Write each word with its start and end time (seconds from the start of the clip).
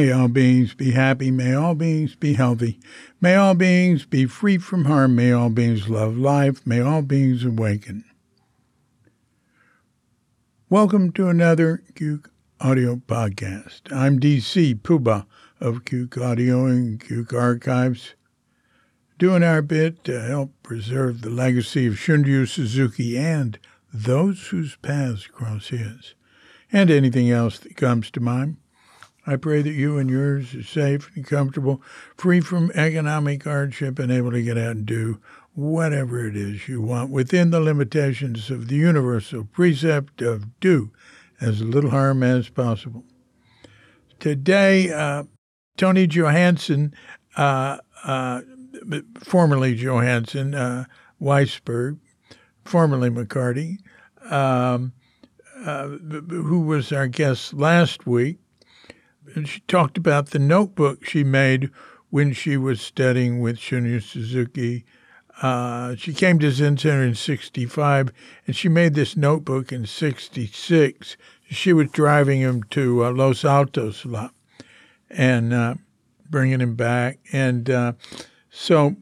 May 0.00 0.12
all 0.12 0.28
beings 0.28 0.72
be 0.72 0.92
happy. 0.92 1.30
May 1.30 1.52
all 1.52 1.74
beings 1.74 2.14
be 2.14 2.32
healthy. 2.32 2.80
May 3.20 3.34
all 3.34 3.54
beings 3.54 4.06
be 4.06 4.24
free 4.24 4.56
from 4.56 4.86
harm. 4.86 5.14
May 5.14 5.30
all 5.30 5.50
beings 5.50 5.90
love 5.90 6.16
life. 6.16 6.66
May 6.66 6.80
all 6.80 7.02
beings 7.02 7.44
awaken. 7.44 8.06
Welcome 10.70 11.12
to 11.12 11.28
another 11.28 11.82
Cuke 11.92 12.30
Audio 12.62 12.96
podcast. 12.96 13.94
I'm 13.94 14.18
DC 14.18 14.80
Puba 14.80 15.26
of 15.60 15.84
Cuke 15.84 16.16
Audio 16.16 16.64
and 16.64 16.98
Cuke 16.98 17.34
Archives, 17.34 18.14
doing 19.18 19.42
our 19.42 19.60
bit 19.60 20.02
to 20.04 20.18
help 20.22 20.54
preserve 20.62 21.20
the 21.20 21.28
legacy 21.28 21.86
of 21.86 21.96
Shunryu 21.96 22.48
Suzuki 22.48 23.18
and 23.18 23.58
those 23.92 24.46
whose 24.46 24.76
paths 24.76 25.26
cross 25.26 25.68
his, 25.68 26.14
and 26.72 26.90
anything 26.90 27.30
else 27.30 27.58
that 27.58 27.76
comes 27.76 28.10
to 28.12 28.20
mind. 28.20 28.56
I 29.26 29.36
pray 29.36 29.62
that 29.62 29.72
you 29.72 29.98
and 29.98 30.08
yours 30.08 30.54
are 30.54 30.62
safe 30.62 31.10
and 31.14 31.26
comfortable, 31.26 31.82
free 32.16 32.40
from 32.40 32.70
economic 32.72 33.44
hardship, 33.44 33.98
and 33.98 34.10
able 34.10 34.32
to 34.32 34.42
get 34.42 34.56
out 34.56 34.76
and 34.76 34.86
do 34.86 35.20
whatever 35.54 36.26
it 36.26 36.36
is 36.36 36.68
you 36.68 36.80
want 36.80 37.10
within 37.10 37.50
the 37.50 37.60
limitations 37.60 38.50
of 38.50 38.68
the 38.68 38.76
universal 38.76 39.44
precept 39.44 40.22
of 40.22 40.58
do 40.60 40.90
as 41.40 41.62
little 41.62 41.90
harm 41.90 42.22
as 42.22 42.48
possible. 42.48 43.04
Today, 44.20 44.92
uh, 44.92 45.24
Toni 45.76 46.06
Johansen, 46.06 46.92
uh, 47.36 47.78
uh, 48.04 48.42
formerly 49.18 49.74
Johansen, 49.76 50.54
uh, 50.54 50.84
Weisberg, 51.20 51.98
formerly 52.64 53.10
McCarty, 53.10 53.78
um, 54.30 54.92
uh, 55.64 55.88
who 55.88 56.60
was 56.60 56.92
our 56.92 57.06
guest 57.08 57.54
last 57.54 58.06
week, 58.06 58.38
she 59.44 59.60
talked 59.60 59.96
about 59.96 60.30
the 60.30 60.38
notebook 60.38 61.04
she 61.04 61.24
made 61.24 61.70
when 62.10 62.32
she 62.32 62.56
was 62.56 62.80
studying 62.80 63.40
with 63.40 63.56
Shunryu 63.56 64.02
Suzuki. 64.02 64.84
Uh, 65.42 65.94
she 65.96 66.12
came 66.12 66.38
to 66.38 66.50
Zen 66.50 66.76
Center 66.76 67.02
in 67.02 67.14
65, 67.14 68.12
and 68.46 68.54
she 68.54 68.68
made 68.68 68.94
this 68.94 69.16
notebook 69.16 69.72
in 69.72 69.86
66. 69.86 71.16
She 71.48 71.72
was 71.72 71.90
driving 71.90 72.40
him 72.40 72.62
to 72.70 73.04
uh, 73.06 73.12
Los 73.12 73.44
Altos 73.44 74.04
a 74.04 74.08
lot 74.08 74.34
and 75.08 75.52
uh, 75.52 75.74
bringing 76.28 76.60
him 76.60 76.74
back. 76.74 77.18
And 77.32 77.70
uh, 77.70 77.92
so 78.50 78.96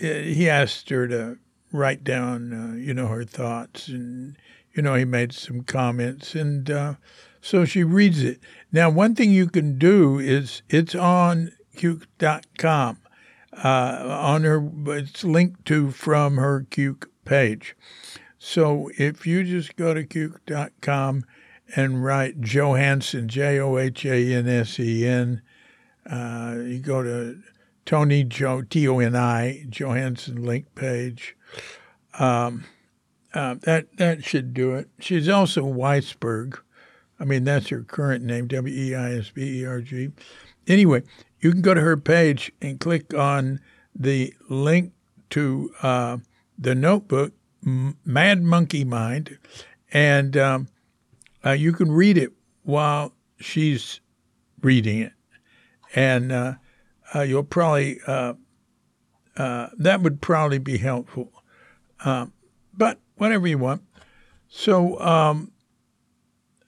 uh, 0.00 0.06
he 0.06 0.48
asked 0.48 0.90
her 0.90 1.08
to 1.08 1.38
write 1.72 2.04
down, 2.04 2.52
uh, 2.52 2.76
you 2.76 2.92
know, 2.92 3.08
her 3.08 3.24
thoughts. 3.24 3.88
And, 3.88 4.36
you 4.74 4.82
know, 4.82 4.94
he 4.94 5.04
made 5.04 5.32
some 5.32 5.62
comments. 5.62 6.34
And 6.34 6.70
so 7.40 7.64
she 7.64 7.84
reads 7.84 8.22
it. 8.22 8.40
Now, 8.72 8.90
one 8.90 9.14
thing 9.14 9.30
you 9.30 9.48
can 9.48 9.78
do 9.78 10.18
is 10.18 10.62
it's 10.68 10.94
on 10.94 11.52
Cuke.com. 11.76 12.98
Uh, 13.52 14.18
on 14.22 14.44
her, 14.44 14.70
it's 14.96 15.24
linked 15.24 15.64
to 15.66 15.90
from 15.90 16.36
her 16.36 16.66
Cuke 16.70 17.06
page. 17.24 17.76
So 18.38 18.90
if 18.96 19.26
you 19.26 19.42
just 19.42 19.76
go 19.76 19.94
to 19.94 20.04
Cuke.com 20.04 21.24
and 21.74 22.04
write 22.04 22.40
Johansen, 22.40 23.26
J 23.26 23.58
O 23.58 23.76
H 23.76 24.04
A 24.04 24.34
N 24.34 24.48
S 24.48 24.78
E 24.78 25.06
N, 25.06 25.42
uh, 26.10 26.56
you 26.58 26.78
go 26.78 27.02
to 27.02 27.40
Toni 27.84 28.24
Jo 28.24 28.62
T 28.62 28.86
O 28.86 28.98
N 28.98 29.16
I 29.16 29.64
Johansen 29.68 30.44
link 30.44 30.74
page. 30.74 31.36
Um, 32.18 32.64
uh, 33.34 33.54
that 33.62 33.96
that 33.98 34.24
should 34.24 34.54
do 34.54 34.74
it. 34.74 34.88
She's 35.00 35.28
also 35.28 35.62
Weisberg, 35.62 36.58
I 37.20 37.24
mean, 37.24 37.44
that's 37.44 37.68
her 37.68 37.82
current 37.82 38.24
name, 38.24 38.46
W 38.46 38.74
E 38.74 38.94
I 38.94 39.14
S 39.14 39.30
B 39.30 39.60
E 39.60 39.66
R 39.66 39.80
G. 39.80 40.10
Anyway, 40.66 41.02
you 41.40 41.52
can 41.52 41.62
go 41.62 41.74
to 41.74 41.80
her 41.80 41.96
page 41.96 42.52
and 42.60 42.78
click 42.78 43.14
on 43.14 43.60
the 43.94 44.32
link 44.48 44.92
to 45.30 45.70
uh, 45.82 46.18
the 46.58 46.74
notebook, 46.74 47.32
Mad 47.62 48.42
Monkey 48.42 48.84
Mind, 48.84 49.38
and 49.92 50.36
um, 50.36 50.68
uh, 51.44 51.52
you 51.52 51.72
can 51.72 51.90
read 51.90 52.16
it 52.16 52.32
while 52.62 53.12
she's 53.40 54.00
reading 54.62 55.00
it. 55.00 55.12
And 55.94 56.32
uh, 56.32 56.54
uh 57.14 57.22
you'll 57.22 57.42
probably, 57.42 57.98
uh, 58.06 58.34
uh, 59.36 59.68
that 59.78 60.02
would 60.02 60.20
probably 60.20 60.58
be 60.58 60.78
helpful. 60.78 61.32
but 62.04 62.98
whatever 63.16 63.48
you 63.48 63.58
want. 63.58 63.82
So, 64.48 64.98
um, 65.00 65.52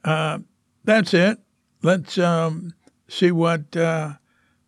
uh, 0.04 0.38
that's 0.84 1.14
it. 1.14 1.38
Let's 1.82 2.18
um, 2.18 2.74
see 3.08 3.30
what 3.30 3.76
uh, 3.76 4.14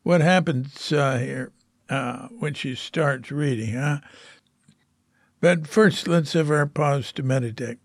what 0.03 0.21
happens 0.21 0.93
uh, 0.93 1.19
here 1.19 1.53
uh, 1.89 2.29
when 2.29 2.55
she 2.55 2.75
starts 2.75 3.31
reading, 3.31 3.75
huh? 3.75 4.01
But 5.41 5.67
first, 5.67 6.07
let's 6.07 6.33
have 6.35 6.51
our 6.51 6.67
pause 6.67 7.13
to 7.13 7.23
meditate. 7.23 7.79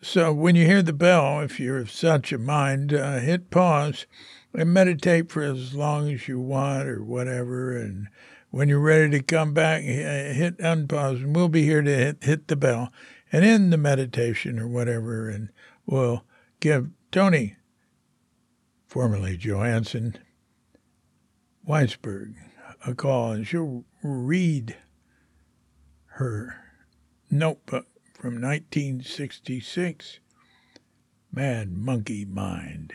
So, 0.00 0.32
when 0.32 0.56
you 0.56 0.66
hear 0.66 0.82
the 0.82 0.92
bell, 0.92 1.40
if 1.40 1.58
you're 1.60 1.78
of 1.78 1.90
such 1.90 2.32
a 2.32 2.38
mind, 2.38 2.90
hit 2.90 3.50
pause 3.50 4.06
and 4.54 4.72
meditate 4.72 5.30
for 5.30 5.42
as 5.42 5.74
long 5.74 6.10
as 6.10 6.28
you 6.28 6.38
want 6.38 6.88
or 6.88 7.02
whatever. 7.02 7.76
And 7.76 8.08
when 8.50 8.68
you're 8.68 8.80
ready 8.80 9.10
to 9.10 9.22
come 9.22 9.54
back, 9.54 9.82
hit 9.82 10.58
unpause, 10.58 11.22
and 11.22 11.34
we'll 11.34 11.48
be 11.48 11.62
here 11.62 11.82
to 11.82 11.90
hit, 11.90 12.22
hit 12.22 12.48
the 12.48 12.56
bell 12.56 12.92
and 13.32 13.44
end 13.44 13.72
the 13.72 13.78
meditation 13.78 14.58
or 14.58 14.68
whatever. 14.68 15.30
And 15.30 15.48
we'll 15.86 16.24
give 16.62 16.90
Toni, 17.10 17.56
formerly 18.86 19.36
Johansen, 19.36 20.16
Weisberg, 21.68 22.34
a 22.86 22.94
call, 22.94 23.32
and 23.32 23.44
she'll 23.44 23.84
read 24.00 24.76
her 26.04 26.54
notebook 27.28 27.86
from 28.14 28.40
1966, 28.40 30.20
Mad 31.32 31.72
Monkey 31.72 32.24
Mind. 32.24 32.94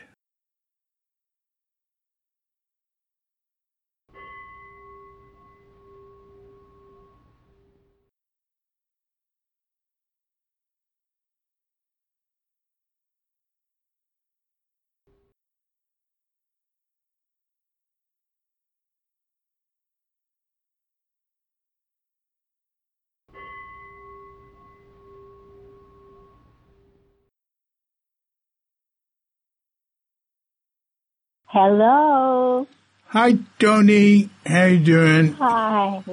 Hello. 31.60 32.68
Hi, 33.08 33.34
Toni. 33.58 34.30
How 34.46 34.66
you 34.66 34.78
doing? 34.78 35.34
Hi. 35.40 36.04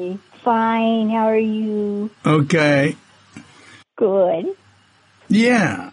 Fine. 0.42 1.10
How 1.10 1.26
are 1.28 1.36
you? 1.36 2.10
Okay. 2.24 2.96
Good. 3.94 4.46
Yeah. 5.28 5.90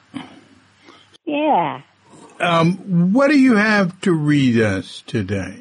Yeah. 1.25 1.81
Um, 2.40 3.11
what 3.11 3.28
do 3.28 3.38
you 3.38 3.57
have 3.57 4.00
to 4.01 4.13
read 4.13 4.61
us 4.61 5.03
today? 5.06 5.57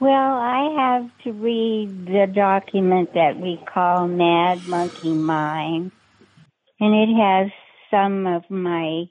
Well, 0.00 0.32
I 0.32 0.74
have 0.78 1.10
to 1.24 1.32
read 1.32 2.06
the 2.06 2.26
document 2.26 3.12
that 3.12 3.38
we 3.38 3.60
call 3.66 4.08
Mad 4.08 4.66
Monkey 4.66 5.12
Mind, 5.12 5.92
and 6.80 6.94
it 6.94 7.14
has 7.14 7.50
some 7.90 8.26
of 8.26 8.50
my 8.50 9.10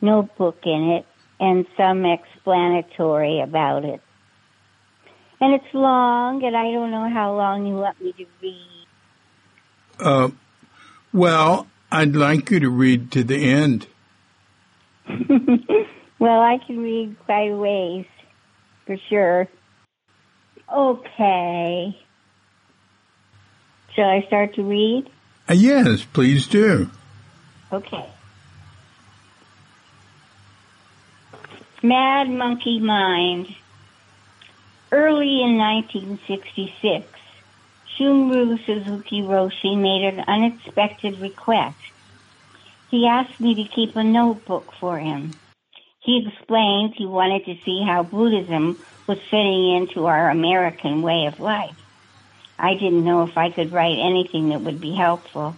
notebook 0.00 0.60
in 0.64 0.92
it 0.92 1.06
and 1.40 1.66
some 1.76 2.04
explanatory 2.04 3.40
about 3.40 3.84
it. 3.84 4.00
And 5.40 5.54
it's 5.54 5.72
long, 5.74 6.44
and 6.44 6.54
I 6.54 6.64
don't 6.70 6.90
know 6.90 7.08
how 7.08 7.34
long 7.34 7.66
you 7.66 7.74
want 7.74 7.98
me 8.00 8.12
to 8.12 8.26
read. 8.42 8.86
Uh, 9.98 10.28
well, 11.14 11.66
I'd 11.90 12.14
like 12.14 12.50
you 12.50 12.60
to 12.60 12.68
read 12.68 13.10
to 13.12 13.24
the 13.24 13.50
end. 13.50 13.86
well, 16.18 16.40
I 16.40 16.58
can 16.66 16.78
read 16.78 17.16
quite 17.24 17.50
a 17.50 17.56
ways, 17.56 18.04
for 18.84 18.98
sure. 19.08 19.48
Okay. 20.70 21.98
Shall 23.96 24.08
I 24.08 24.24
start 24.26 24.54
to 24.56 24.62
read? 24.62 25.08
Uh, 25.48 25.54
yes, 25.54 26.04
please 26.04 26.46
do. 26.46 26.90
Okay. 27.72 28.06
Mad 31.82 32.28
Monkey 32.28 32.78
Mind. 32.78 33.54
Early 34.92 35.42
in 35.42 35.56
1966, 35.56 37.06
Shunryu 37.96 38.62
Suzuki 38.66 39.22
Roshi 39.22 39.78
made 39.78 40.04
an 40.04 40.20
unexpected 40.28 41.18
request. 41.20 41.78
He 42.90 43.06
asked 43.06 43.40
me 43.40 43.54
to 43.54 43.64
keep 43.74 43.96
a 43.96 44.04
notebook 44.04 44.74
for 44.78 44.98
him. 44.98 45.30
He 46.00 46.28
explained 46.28 46.96
he 46.96 47.06
wanted 47.06 47.46
to 47.46 47.56
see 47.64 47.82
how 47.82 48.02
Buddhism 48.02 48.78
was 49.06 49.18
fitting 49.30 49.76
into 49.76 50.04
our 50.04 50.28
American 50.28 51.00
way 51.00 51.24
of 51.24 51.40
life. 51.40 51.80
I 52.58 52.74
didn't 52.74 53.06
know 53.06 53.22
if 53.22 53.38
I 53.38 53.48
could 53.48 53.72
write 53.72 53.98
anything 53.98 54.50
that 54.50 54.60
would 54.60 54.82
be 54.82 54.94
helpful. 54.94 55.56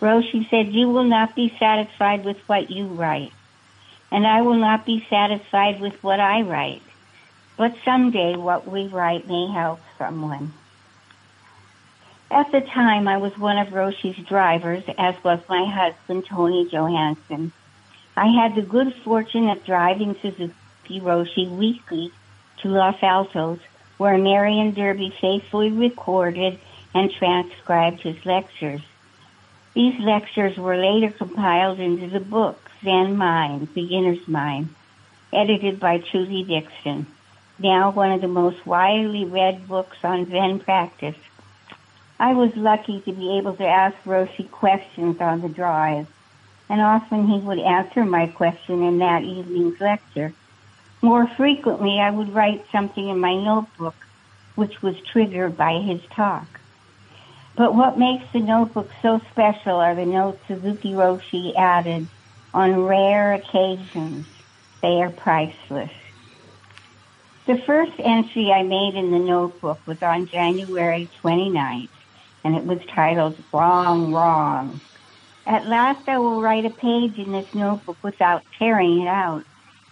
Roshi 0.00 0.48
said, 0.48 0.72
You 0.72 0.88
will 0.88 1.04
not 1.04 1.36
be 1.36 1.54
satisfied 1.58 2.24
with 2.24 2.38
what 2.46 2.70
you 2.70 2.86
write, 2.86 3.32
and 4.12 4.26
I 4.26 4.42
will 4.42 4.58
not 4.58 4.84
be 4.84 5.06
satisfied 5.08 5.80
with 5.80 6.04
what 6.04 6.20
I 6.20 6.42
write. 6.42 6.82
But 7.56 7.74
someday 7.82 8.36
what 8.36 8.70
we 8.70 8.86
write 8.86 9.26
may 9.26 9.46
help 9.50 9.80
someone. 9.96 10.52
At 12.30 12.52
the 12.52 12.60
time, 12.60 13.08
I 13.08 13.16
was 13.16 13.36
one 13.38 13.56
of 13.56 13.68
Roshi's 13.68 14.22
drivers, 14.26 14.84
as 14.98 15.14
was 15.24 15.40
my 15.48 15.64
husband, 15.64 16.26
Tony 16.26 16.68
Johansen. 16.68 17.52
I 18.14 18.26
had 18.26 18.54
the 18.54 18.62
good 18.62 18.94
fortune 18.96 19.48
of 19.48 19.64
driving 19.64 20.14
Suzuki 20.20 21.00
Roshi 21.00 21.50
weekly 21.50 22.12
to 22.58 22.68
Los 22.68 23.02
Altos, 23.02 23.60
where 23.96 24.18
Marian 24.18 24.74
Derby 24.74 25.14
faithfully 25.22 25.70
recorded 25.70 26.58
and 26.94 27.10
transcribed 27.10 28.00
his 28.00 28.26
lectures. 28.26 28.82
These 29.72 29.98
lectures 30.00 30.58
were 30.58 30.76
later 30.76 31.10
compiled 31.10 31.80
into 31.80 32.08
the 32.08 32.20
book 32.20 32.71
Zen 32.82 33.16
Mind, 33.16 33.72
Beginner's 33.74 34.26
Mind, 34.26 34.68
edited 35.32 35.78
by 35.78 35.98
Trudy 35.98 36.42
Dixon, 36.42 37.06
now 37.58 37.92
one 37.92 38.10
of 38.10 38.20
the 38.20 38.28
most 38.28 38.66
widely 38.66 39.24
read 39.24 39.68
books 39.68 39.98
on 40.02 40.28
Zen 40.28 40.58
practice. 40.58 41.16
I 42.18 42.32
was 42.32 42.56
lucky 42.56 43.00
to 43.02 43.12
be 43.12 43.38
able 43.38 43.54
to 43.56 43.66
ask 43.66 43.96
Roshi 44.04 44.50
questions 44.50 45.20
on 45.20 45.42
the 45.42 45.48
drive, 45.48 46.08
and 46.68 46.80
often 46.80 47.28
he 47.28 47.38
would 47.38 47.60
answer 47.60 48.04
my 48.04 48.26
question 48.26 48.82
in 48.82 48.98
that 48.98 49.22
evening's 49.22 49.80
lecture. 49.80 50.32
More 51.02 51.28
frequently, 51.28 52.00
I 52.00 52.10
would 52.10 52.34
write 52.34 52.64
something 52.72 53.08
in 53.08 53.20
my 53.20 53.34
notebook 53.34 53.94
which 54.56 54.82
was 54.82 55.00
triggered 55.00 55.56
by 55.56 55.78
his 55.78 56.00
talk. 56.10 56.60
But 57.54 57.74
what 57.76 57.98
makes 57.98 58.24
the 58.32 58.40
notebook 58.40 58.90
so 59.02 59.20
special 59.30 59.76
are 59.76 59.94
the 59.94 60.04
notes 60.04 60.40
Suzuki 60.48 60.92
Roshi 60.92 61.54
added 61.56 62.08
on 62.54 62.84
rare 62.84 63.34
occasions. 63.34 64.26
They 64.82 65.00
are 65.00 65.10
priceless. 65.10 65.90
The 67.46 67.58
first 67.66 67.92
entry 67.98 68.52
I 68.52 68.62
made 68.62 68.94
in 68.94 69.10
the 69.10 69.18
notebook 69.18 69.80
was 69.86 70.00
on 70.02 70.28
January 70.28 71.10
29th, 71.22 71.88
and 72.44 72.54
it 72.54 72.64
was 72.64 72.78
titled 72.94 73.36
Wrong, 73.52 74.12
Wrong. 74.12 74.80
At 75.46 75.66
last 75.66 76.08
I 76.08 76.18
will 76.18 76.40
write 76.40 76.64
a 76.66 76.70
page 76.70 77.18
in 77.18 77.32
this 77.32 77.52
notebook 77.54 77.96
without 78.02 78.42
tearing 78.58 79.00
it 79.00 79.08
out. 79.08 79.44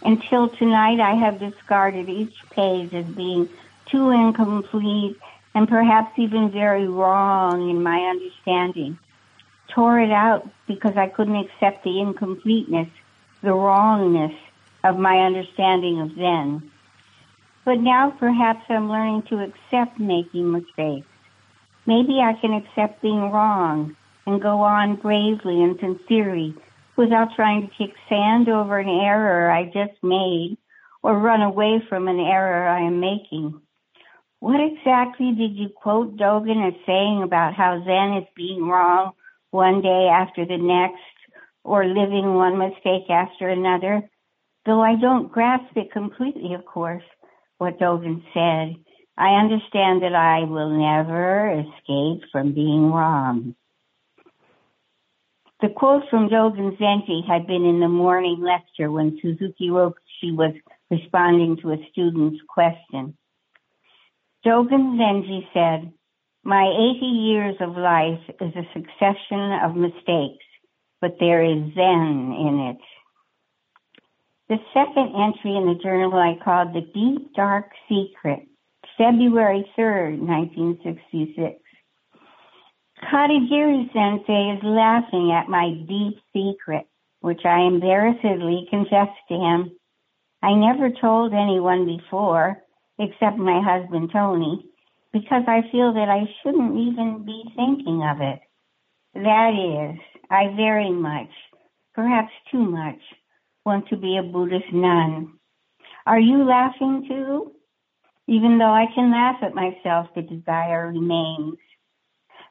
Until 0.02 0.48
tonight 0.48 1.00
I 1.00 1.14
have 1.16 1.40
discarded 1.40 2.08
each 2.08 2.34
page 2.50 2.94
as 2.94 3.04
being 3.06 3.48
too 3.90 4.10
incomplete 4.10 5.18
and 5.54 5.68
perhaps 5.68 6.18
even 6.18 6.50
very 6.50 6.86
wrong 6.86 7.68
in 7.68 7.82
my 7.82 7.98
understanding. 7.98 8.96
Tore 9.74 10.00
it 10.00 10.10
out 10.12 10.48
because 10.66 10.96
I 10.96 11.08
couldn't 11.08 11.36
accept 11.36 11.84
the 11.84 12.00
incompleteness, 12.00 12.88
the 13.42 13.54
wrongness 13.54 14.32
of 14.82 14.98
my 14.98 15.18
understanding 15.18 16.00
of 16.00 16.14
Zen. 16.14 16.70
But 17.64 17.80
now 17.80 18.10
perhaps 18.10 18.64
I'm 18.68 18.88
learning 18.88 19.24
to 19.28 19.42
accept 19.42 20.00
making 20.00 20.50
mistakes. 20.50 21.06
Maybe 21.86 22.20
I 22.20 22.34
can 22.40 22.54
accept 22.54 23.02
being 23.02 23.30
wrong 23.30 23.96
and 24.26 24.42
go 24.42 24.62
on 24.62 24.96
bravely 24.96 25.62
and 25.62 25.78
sincerely 25.78 26.54
without 26.96 27.34
trying 27.34 27.68
to 27.68 27.74
kick 27.74 27.94
sand 28.08 28.48
over 28.48 28.78
an 28.78 28.88
error 28.88 29.50
I 29.50 29.64
just 29.64 30.02
made 30.02 30.56
or 31.02 31.18
run 31.18 31.42
away 31.42 31.82
from 31.88 32.08
an 32.08 32.20
error 32.20 32.68
I 32.68 32.82
am 32.82 33.00
making. 33.00 33.60
What 34.40 34.60
exactly 34.60 35.32
did 35.32 35.56
you 35.56 35.68
quote 35.68 36.16
Dogen 36.16 36.66
as 36.66 36.74
saying 36.86 37.22
about 37.22 37.54
how 37.54 37.82
Zen 37.84 38.22
is 38.22 38.28
being 38.34 38.66
wrong 38.66 39.12
one 39.50 39.82
day 39.82 40.08
after 40.12 40.44
the 40.44 40.58
next 40.58 41.02
or 41.64 41.84
living 41.84 42.34
one 42.34 42.58
mistake 42.58 43.10
after 43.10 43.48
another? 43.48 44.08
Though 44.66 44.80
I 44.80 44.96
don't 45.00 45.32
grasp 45.32 45.76
it 45.76 45.92
completely, 45.92 46.54
of 46.54 46.64
course, 46.64 47.04
what 47.58 47.78
Dogen 47.78 48.22
said. 48.34 48.76
I 49.16 49.34
understand 49.40 50.02
that 50.02 50.14
I 50.14 50.44
will 50.44 50.70
never 50.70 51.50
escape 51.50 52.28
from 52.32 52.54
being 52.54 52.90
wrong. 52.90 53.54
The 55.60 55.68
quote 55.68 56.04
from 56.08 56.30
Dogen 56.30 56.78
Zenji 56.78 57.26
had 57.26 57.46
been 57.46 57.66
in 57.66 57.80
the 57.80 57.88
morning 57.88 58.40
lecture 58.40 58.90
when 58.90 59.18
Suzuki 59.20 59.68
Roshi 59.68 60.34
was 60.34 60.54
responding 60.90 61.58
to 61.58 61.72
a 61.72 61.86
student's 61.92 62.40
question. 62.48 63.16
Dogen 64.44 64.96
Zenji 64.96 65.46
said, 65.52 65.92
My 66.42 66.64
80 66.96 67.04
years 67.04 67.56
of 67.60 67.76
life 67.76 68.20
is 68.40 68.54
a 68.56 68.68
succession 68.72 69.52
of 69.62 69.76
mistakes, 69.76 70.44
but 71.00 71.16
there 71.20 71.44
is 71.44 71.74
Zen 71.74 72.34
in 72.38 72.74
it. 72.74 72.78
The 74.48 74.58
second 74.72 75.14
entry 75.14 75.54
in 75.54 75.66
the 75.66 75.78
journal 75.82 76.14
I 76.14 76.42
called 76.42 76.72
The 76.72 76.80
Deep 76.80 77.34
Dark 77.34 77.70
Secret, 77.88 78.48
February 78.96 79.70
3rd, 79.78 80.18
1966. 80.18 81.60
Katagiri 83.04 83.92
Sensei 83.92 84.56
is 84.56 84.62
laughing 84.62 85.32
at 85.32 85.48
my 85.48 85.72
deep 85.86 86.18
secret, 86.32 86.86
which 87.20 87.44
I 87.44 87.60
embarrassedly 87.60 88.66
confessed 88.70 89.20
to 89.28 89.34
him. 89.34 89.72
I 90.42 90.54
never 90.54 90.90
told 90.90 91.34
anyone 91.34 91.84
before, 91.84 92.62
except 92.98 93.36
my 93.36 93.60
husband 93.60 94.10
Tony, 94.12 94.69
because 95.12 95.42
I 95.46 95.62
feel 95.72 95.92
that 95.94 96.08
I 96.08 96.28
shouldn't 96.42 96.76
even 96.76 97.24
be 97.24 97.42
thinking 97.56 98.02
of 98.02 98.20
it. 98.20 98.40
That 99.14 99.52
is, 99.54 100.00
I 100.30 100.54
very 100.56 100.90
much, 100.90 101.30
perhaps 101.94 102.32
too 102.50 102.64
much, 102.64 103.00
want 103.64 103.88
to 103.88 103.96
be 103.96 104.16
a 104.16 104.22
Buddhist 104.22 104.72
nun. 104.72 105.34
Are 106.06 106.20
you 106.20 106.44
laughing 106.44 107.06
too? 107.08 107.52
Even 108.28 108.58
though 108.58 108.72
I 108.72 108.86
can 108.94 109.10
laugh 109.10 109.36
at 109.42 109.54
myself, 109.54 110.06
the 110.14 110.22
desire 110.22 110.88
remains. 110.88 111.58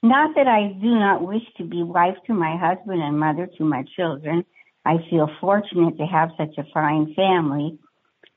Not 0.03 0.35
that 0.35 0.47
I 0.47 0.73
do 0.81 0.95
not 0.99 1.25
wish 1.25 1.43
to 1.57 1.63
be 1.63 1.83
wife 1.83 2.15
to 2.27 2.33
my 2.33 2.57
husband 2.57 3.01
and 3.01 3.19
mother 3.19 3.47
to 3.57 3.63
my 3.63 3.83
children. 3.95 4.45
I 4.85 4.97
feel 5.09 5.29
fortunate 5.39 5.97
to 5.97 6.05
have 6.05 6.31
such 6.37 6.57
a 6.57 6.67
fine 6.73 7.13
family. 7.15 7.77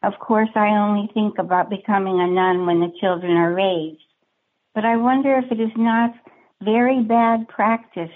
Of 0.03 0.15
course, 0.21 0.51
I 0.55 0.69
only 0.69 1.09
think 1.15 1.39
about 1.39 1.71
becoming 1.71 2.21
a 2.21 2.27
nun 2.27 2.67
when 2.67 2.81
the 2.81 2.93
children 3.01 3.37
are 3.37 3.55
raised. 3.55 4.01
But 4.75 4.85
I 4.85 4.97
wonder 4.97 5.37
if 5.37 5.53
it 5.53 5.61
is 5.61 5.77
not 5.77 6.13
very 6.63 7.03
bad 7.03 7.49
practice 7.49 8.11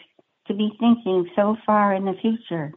to 0.46 0.54
be 0.54 0.70
thinking 0.78 1.28
so 1.36 1.56
far 1.66 1.94
in 1.94 2.04
the 2.04 2.14
future. 2.20 2.72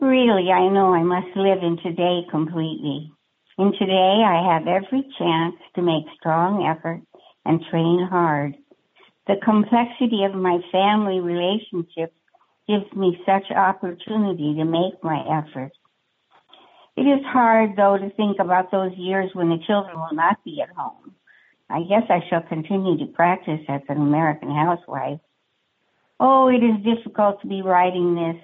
Really, 0.00 0.50
I 0.50 0.68
know 0.68 0.92
I 0.92 1.02
must 1.02 1.36
live 1.36 1.62
in 1.62 1.78
today 1.82 2.26
completely. 2.30 3.12
In 3.58 3.72
today, 3.78 4.22
I 4.26 4.52
have 4.52 4.66
every 4.66 5.08
chance 5.18 5.54
to 5.74 5.82
make 5.82 6.04
strong 6.18 6.66
effort 6.66 7.02
and 7.44 7.64
train 7.70 8.06
hard. 8.10 8.56
The 9.26 9.36
complexity 9.42 10.24
of 10.24 10.34
my 10.34 10.58
family 10.70 11.20
relationships 11.20 12.14
gives 12.68 12.92
me 12.94 13.18
such 13.24 13.50
opportunity 13.50 14.54
to 14.56 14.64
make 14.64 15.02
my 15.02 15.22
effort. 15.40 15.72
It 16.96 17.02
is 17.02 17.24
hard, 17.26 17.76
though, 17.76 17.96
to 17.96 18.10
think 18.10 18.38
about 18.40 18.70
those 18.70 18.92
years 18.96 19.30
when 19.34 19.48
the 19.48 19.62
children 19.66 19.96
will 19.96 20.14
not 20.14 20.42
be 20.44 20.60
at 20.60 20.74
home. 20.76 21.14
I 21.68 21.82
guess 21.82 22.04
I 22.08 22.20
shall 22.28 22.42
continue 22.42 22.98
to 22.98 23.12
practice 23.12 23.60
as 23.68 23.80
an 23.88 23.96
American 23.96 24.54
housewife. 24.54 25.20
Oh, 26.20 26.48
it 26.48 26.62
is 26.62 26.84
difficult 26.84 27.40
to 27.42 27.48
be 27.48 27.62
writing 27.62 28.14
this, 28.14 28.42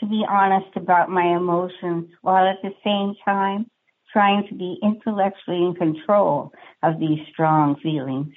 to 0.00 0.06
be 0.06 0.24
honest 0.28 0.74
about 0.76 1.10
my 1.10 1.36
emotions, 1.36 2.10
while 2.22 2.46
at 2.46 2.62
the 2.62 2.74
same 2.82 3.14
time 3.24 3.70
trying 4.12 4.46
to 4.48 4.54
be 4.54 4.78
intellectually 4.82 5.64
in 5.64 5.74
control 5.74 6.52
of 6.82 6.98
these 6.98 7.20
strong 7.30 7.76
feelings. 7.82 8.34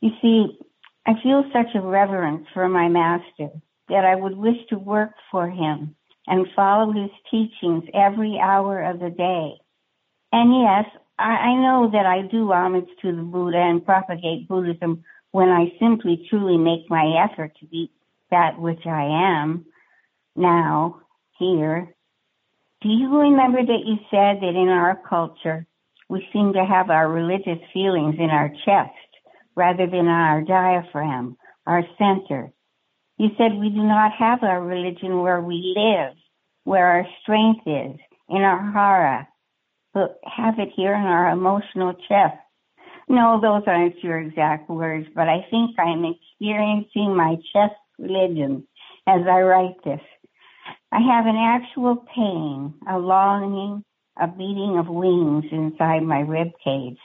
You 0.00 0.10
see, 0.20 0.58
I 1.06 1.14
feel 1.22 1.44
such 1.52 1.74
a 1.74 1.80
reverence 1.80 2.46
for 2.52 2.68
my 2.68 2.88
master 2.88 3.50
that 3.88 4.04
I 4.04 4.14
would 4.14 4.36
wish 4.36 4.58
to 4.68 4.78
work 4.78 5.12
for 5.30 5.48
him 5.48 5.96
and 6.26 6.46
follow 6.54 6.92
his 6.92 7.10
teachings 7.30 7.84
every 7.94 8.38
hour 8.38 8.82
of 8.82 9.00
the 9.00 9.10
day. 9.10 9.54
And 10.32 10.62
yes, 10.62 10.84
I, 11.20 11.50
I 11.50 11.54
know 11.54 11.90
that 11.92 12.06
I 12.06 12.22
do 12.22 12.50
homage 12.50 12.88
to 13.02 13.14
the 13.14 13.22
Buddha 13.22 13.58
and 13.58 13.84
propagate 13.84 14.48
Buddhism 14.48 15.04
when 15.32 15.48
I 15.48 15.72
simply 15.78 16.26
truly 16.28 16.56
make 16.56 16.88
my 16.88 17.26
effort 17.28 17.52
to 17.60 17.66
be 17.66 17.90
that 18.30 18.58
which 18.58 18.86
I 18.86 19.38
am 19.38 19.66
now, 20.34 21.00
here. 21.38 21.94
Do 22.82 22.88
you 22.88 23.18
remember 23.18 23.64
that 23.64 23.84
you 23.84 23.96
said 24.10 24.40
that 24.40 24.54
in 24.56 24.68
our 24.68 24.98
culture 25.08 25.66
we 26.08 26.26
seem 26.32 26.54
to 26.54 26.64
have 26.64 26.90
our 26.90 27.08
religious 27.08 27.58
feelings 27.72 28.16
in 28.18 28.30
our 28.30 28.48
chest 28.64 28.94
rather 29.54 29.86
than 29.86 30.06
our 30.06 30.42
diaphragm, 30.42 31.36
our 31.66 31.84
center? 31.98 32.52
You 33.18 33.28
said 33.36 33.58
we 33.58 33.68
do 33.68 33.82
not 33.82 34.12
have 34.18 34.42
our 34.42 34.62
religion 34.62 35.20
where 35.20 35.40
we 35.40 35.74
live, 35.76 36.16
where 36.64 36.86
our 36.86 37.06
strength 37.22 37.66
is, 37.66 37.98
in 38.28 38.42
our 38.42 38.72
hara, 38.72 39.28
but 39.92 40.20
have 40.24 40.58
it 40.58 40.70
here 40.76 40.94
in 40.94 41.02
our 41.02 41.30
emotional 41.30 41.94
chest. 42.08 42.36
No, 43.08 43.40
those 43.40 43.64
aren't 43.66 44.02
your 44.04 44.18
exact 44.18 44.70
words, 44.70 45.08
but 45.14 45.28
I 45.28 45.46
think 45.50 45.78
I'm 45.78 46.04
experiencing 46.04 47.16
my 47.16 47.36
chest 47.52 47.74
religion 47.98 48.66
as 49.06 49.22
I 49.28 49.40
write 49.40 49.82
this. 49.84 50.00
I 50.92 51.00
have 51.00 51.26
an 51.26 51.36
actual 51.36 52.04
pain, 52.14 52.74
a 52.88 52.98
longing, 52.98 53.84
a 54.20 54.28
beating 54.28 54.76
of 54.78 54.88
wings 54.88 55.46
inside 55.50 56.02
my 56.02 56.20
rib 56.20 56.48
cage. 56.64 56.98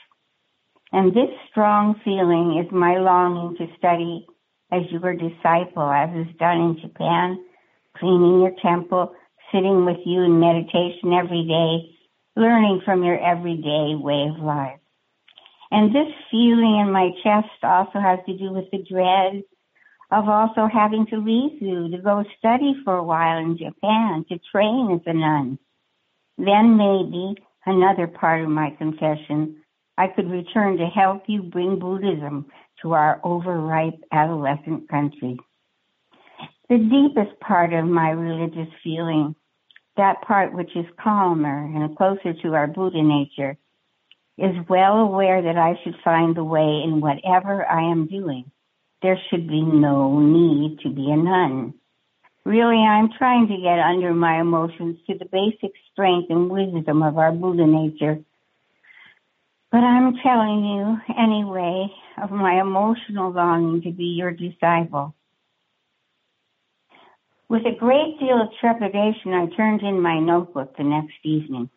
And 0.92 1.12
this 1.12 1.30
strong 1.50 2.00
feeling 2.04 2.62
is 2.64 2.72
my 2.72 2.98
longing 2.98 3.56
to 3.58 3.66
study 3.76 4.26
as 4.70 4.82
your 4.90 5.14
disciple, 5.14 5.90
as 5.90 6.10
is 6.26 6.36
done 6.38 6.58
in 6.58 6.80
Japan, 6.80 7.44
cleaning 7.96 8.40
your 8.42 8.52
temple, 8.62 9.12
sitting 9.52 9.84
with 9.84 9.98
you 10.04 10.22
in 10.22 10.40
meditation 10.40 11.12
every 11.12 11.44
day, 11.46 11.95
learning 12.36 12.82
from 12.84 13.02
your 13.02 13.18
everyday 13.18 13.94
way 13.96 14.28
of 14.30 14.42
life. 14.42 14.78
And 15.70 15.94
this 15.94 16.12
feeling 16.30 16.78
in 16.80 16.92
my 16.92 17.10
chest 17.24 17.48
also 17.62 17.98
has 17.98 18.20
to 18.26 18.36
do 18.36 18.52
with 18.52 18.70
the 18.70 18.84
dread 18.88 19.42
of 20.12 20.28
also 20.28 20.68
having 20.72 21.06
to 21.06 21.16
leave 21.16 21.60
you 21.60 21.90
to 21.90 21.98
go 21.98 22.22
study 22.38 22.76
for 22.84 22.96
a 22.96 23.02
while 23.02 23.38
in 23.38 23.58
Japan 23.58 24.24
to 24.28 24.38
train 24.52 24.92
as 24.94 25.00
a 25.06 25.12
nun. 25.12 25.58
Then 26.38 26.76
maybe 26.76 27.34
another 27.64 28.06
part 28.06 28.42
of 28.42 28.48
my 28.48 28.70
confession, 28.78 29.62
I 29.98 30.08
could 30.08 30.30
return 30.30 30.76
to 30.76 30.86
help 30.86 31.24
you 31.26 31.42
bring 31.42 31.78
Buddhism 31.78 32.46
to 32.82 32.92
our 32.92 33.20
overripe 33.24 33.98
adolescent 34.12 34.88
country. 34.88 35.38
The 36.68 36.78
deepest 36.78 37.40
part 37.40 37.72
of 37.72 37.86
my 37.86 38.10
religious 38.10 38.72
feeling, 38.84 39.34
that 39.96 40.22
part 40.22 40.52
which 40.52 40.74
is 40.76 40.86
calmer 41.02 41.64
and 41.64 41.96
closer 41.96 42.34
to 42.42 42.54
our 42.54 42.66
Buddha 42.66 43.02
nature, 43.02 43.56
is 44.38 44.54
well 44.68 44.98
aware 44.98 45.42
that 45.42 45.56
I 45.56 45.80
should 45.82 45.96
find 46.04 46.36
the 46.36 46.44
way 46.44 46.82
in 46.84 47.00
whatever 47.00 47.64
I 47.64 47.90
am 47.90 48.06
doing. 48.06 48.50
There 49.02 49.18
should 49.30 49.48
be 49.48 49.62
no 49.62 50.18
need 50.20 50.80
to 50.80 50.90
be 50.90 51.10
a 51.10 51.16
nun. 51.16 51.74
Really, 52.44 52.76
I'm 52.76 53.10
trying 53.16 53.48
to 53.48 53.56
get 53.56 53.78
under 53.78 54.14
my 54.14 54.40
emotions 54.40 54.98
to 55.06 55.18
the 55.18 55.24
basic 55.24 55.72
strength 55.92 56.30
and 56.30 56.50
wisdom 56.50 57.02
of 57.02 57.18
our 57.18 57.32
Buddha 57.32 57.66
nature. 57.66 58.18
But 59.72 59.78
I'm 59.78 60.16
telling 60.22 60.64
you, 60.64 60.96
anyway, 61.18 61.88
of 62.22 62.30
my 62.30 62.60
emotional 62.60 63.32
longing 63.32 63.82
to 63.82 63.90
be 63.90 64.04
your 64.04 64.30
disciple. 64.30 65.14
With 67.48 67.62
a 67.64 67.78
great 67.78 68.18
deal 68.18 68.42
of 68.42 68.48
trepidation, 68.60 69.32
I 69.32 69.46
turned 69.56 69.82
in 69.82 70.00
my 70.00 70.18
notebook 70.18 70.76
the 70.76 70.82
next 70.82 71.14
evening. 71.24 71.70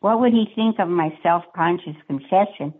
What 0.00 0.20
would 0.20 0.32
he 0.32 0.46
think 0.54 0.78
of 0.78 0.88
my 0.88 1.10
self-conscious 1.24 1.96
confession? 2.06 2.74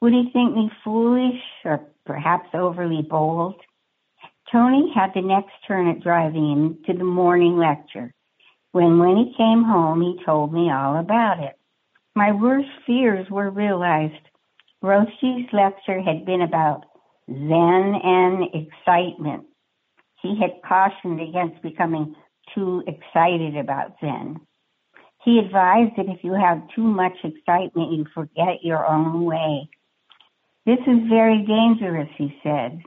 Would 0.00 0.12
he 0.12 0.30
think 0.32 0.54
me 0.54 0.70
foolish 0.84 1.42
or 1.64 1.80
perhaps 2.04 2.50
overly 2.54 3.02
bold? 3.02 3.56
Tony 4.52 4.92
had 4.94 5.10
the 5.14 5.22
next 5.22 5.52
turn 5.66 5.88
at 5.88 6.02
driving 6.02 6.52
him 6.52 6.78
to 6.86 6.92
the 6.92 7.04
morning 7.04 7.56
lecture. 7.56 8.14
When 8.70 9.00
when 9.00 9.16
he 9.16 9.34
came 9.36 9.64
home, 9.64 10.02
he 10.02 10.24
told 10.24 10.52
me 10.52 10.70
all 10.70 10.98
about 10.98 11.40
it. 11.40 11.58
My 12.14 12.30
worst 12.30 12.68
fears 12.86 13.28
were 13.28 13.50
realized. 13.50 14.14
Roshi's 14.82 15.52
lecture 15.52 16.00
had 16.00 16.24
been 16.24 16.42
about 16.42 16.84
Zen 17.28 17.94
and 18.04 18.44
excitement. 18.54 19.46
He 20.22 20.38
had 20.40 20.62
cautioned 20.66 21.20
against 21.20 21.62
becoming 21.62 22.14
too 22.54 22.82
excited 22.86 23.56
about 23.56 23.96
Zen. 24.00 24.40
He 25.24 25.38
advised 25.38 25.96
that 25.96 26.08
if 26.08 26.22
you 26.22 26.32
have 26.34 26.68
too 26.74 26.84
much 26.84 27.16
excitement, 27.24 27.92
you 27.92 28.06
forget 28.14 28.62
your 28.62 28.86
own 28.86 29.24
way. 29.24 29.68
This 30.64 30.78
is 30.86 31.08
very 31.08 31.44
dangerous, 31.46 32.08
he 32.16 32.36
said. 32.42 32.82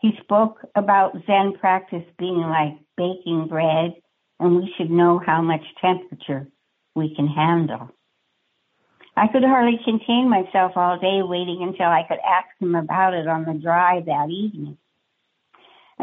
He 0.00 0.12
spoke 0.22 0.58
about 0.74 1.16
Zen 1.26 1.54
practice 1.58 2.04
being 2.18 2.40
like 2.40 2.78
baking 2.96 3.48
bread, 3.48 3.94
and 4.40 4.56
we 4.56 4.72
should 4.76 4.90
know 4.90 5.18
how 5.18 5.40
much 5.40 5.62
temperature 5.80 6.48
we 6.94 7.14
can 7.14 7.26
handle. 7.26 7.90
I 9.16 9.28
could 9.28 9.44
hardly 9.44 9.78
contain 9.84 10.28
myself 10.28 10.72
all 10.76 10.98
day 10.98 11.20
waiting 11.22 11.62
until 11.62 11.86
I 11.86 12.02
could 12.08 12.18
ask 12.18 12.48
him 12.60 12.74
about 12.74 13.14
it 13.14 13.28
on 13.28 13.44
the 13.44 13.54
drive 13.54 14.06
that 14.06 14.28
evening. 14.28 14.76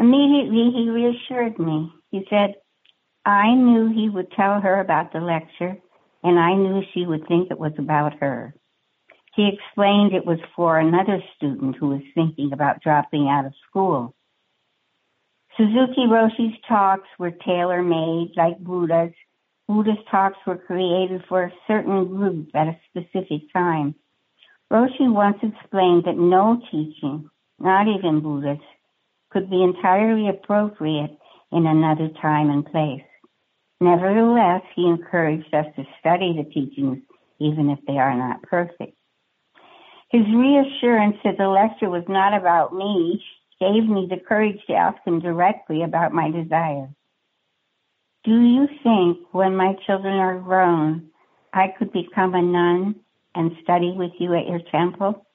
Immediately 0.01 0.71
he 0.73 0.89
reassured 0.89 1.59
me. 1.59 1.93
He 2.09 2.25
said, 2.27 2.55
I 3.23 3.53
knew 3.53 3.93
he 3.93 4.09
would 4.09 4.31
tell 4.31 4.59
her 4.59 4.79
about 4.79 5.13
the 5.13 5.19
lecture, 5.19 5.77
and 6.23 6.39
I 6.39 6.55
knew 6.55 6.81
she 6.91 7.05
would 7.05 7.27
think 7.27 7.51
it 7.51 7.59
was 7.59 7.73
about 7.77 8.17
her. 8.19 8.55
He 9.35 9.47
explained 9.47 10.13
it 10.13 10.25
was 10.25 10.39
for 10.55 10.79
another 10.79 11.21
student 11.35 11.75
who 11.75 11.89
was 11.89 12.01
thinking 12.15 12.51
about 12.51 12.81
dropping 12.81 13.29
out 13.29 13.45
of 13.45 13.53
school. 13.69 14.15
Suzuki 15.55 16.07
Roshi's 16.09 16.57
talks 16.67 17.07
were 17.19 17.29
tailor 17.29 17.83
made 17.83 18.31
like 18.35 18.57
Buddha's. 18.57 19.13
Buddha's 19.67 20.03
talks 20.09 20.39
were 20.47 20.57
created 20.57 21.21
for 21.29 21.43
a 21.43 21.53
certain 21.67 22.07
group 22.07 22.49
at 22.55 22.65
a 22.65 22.79
specific 22.89 23.53
time. 23.53 23.93
Roshi 24.73 25.13
once 25.13 25.37
explained 25.43 26.05
that 26.05 26.17
no 26.17 26.59
teaching, 26.71 27.29
not 27.59 27.87
even 27.87 28.21
Buddha's, 28.21 28.57
could 29.31 29.49
be 29.49 29.63
entirely 29.63 30.29
appropriate 30.29 31.17
in 31.51 31.65
another 31.65 32.09
time 32.21 32.49
and 32.49 32.65
place. 32.65 33.03
Nevertheless, 33.79 34.61
he 34.75 34.85
encouraged 34.85 35.53
us 35.53 35.65
to 35.75 35.83
study 35.99 36.35
the 36.35 36.49
teachings 36.49 36.99
even 37.39 37.69
if 37.71 37.79
they 37.87 37.97
are 37.97 38.15
not 38.15 38.43
perfect. 38.43 38.95
His 40.09 40.25
reassurance 40.27 41.17
that 41.23 41.37
the 41.37 41.47
lecture 41.47 41.89
was 41.89 42.03
not 42.07 42.33
about 42.33 42.75
me 42.75 43.23
gave 43.59 43.87
me 43.87 44.07
the 44.09 44.21
courage 44.27 44.59
to 44.67 44.73
ask 44.73 44.97
him 45.05 45.19
directly 45.19 45.83
about 45.83 46.13
my 46.13 46.29
desire. 46.29 46.89
Do 48.23 48.39
you 48.39 48.67
think 48.83 49.19
when 49.31 49.55
my 49.55 49.75
children 49.87 50.13
are 50.13 50.39
grown, 50.39 51.09
I 51.53 51.73
could 51.77 51.91
become 51.91 52.35
a 52.35 52.41
nun 52.41 52.95
and 53.33 53.51
study 53.63 53.93
with 53.95 54.11
you 54.19 54.35
at 54.35 54.47
your 54.47 54.61
temple? 54.71 55.25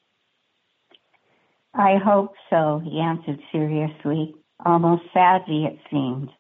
I 1.79 1.97
hope 2.03 2.33
so, 2.49 2.81
he 2.83 3.01
answered 3.01 3.39
seriously, 3.53 4.35
almost 4.65 5.03
sadly 5.13 5.67
it 5.67 5.79
seemed, 5.91 6.31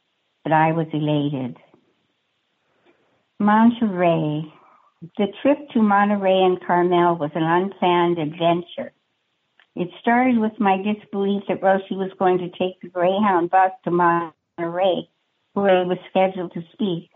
but 0.42 0.52
I 0.52 0.72
was 0.72 0.86
elated. 0.94 1.58
Monterey. 3.38 4.50
The 5.18 5.26
trip 5.42 5.58
to 5.74 5.82
Monterey 5.82 6.42
and 6.42 6.58
Carmel 6.66 7.16
was 7.16 7.30
an 7.34 7.42
unplanned 7.42 8.18
adventure. 8.18 8.92
It 9.74 9.88
started 10.00 10.38
with 10.38 10.58
my 10.58 10.78
disbelief 10.78 11.42
that 11.48 11.60
Roshi 11.60 11.92
was 11.92 12.10
going 12.18 12.38
to 12.38 12.48
take 12.48 12.80
the 12.80 12.88
Greyhound 12.88 13.50
bus 13.50 13.72
to 13.84 13.90
Monterey, 13.90 15.10
where 15.52 15.82
he 15.82 15.88
was 15.88 15.98
scheduled 16.08 16.54
to 16.54 16.62
speak. 16.72 17.10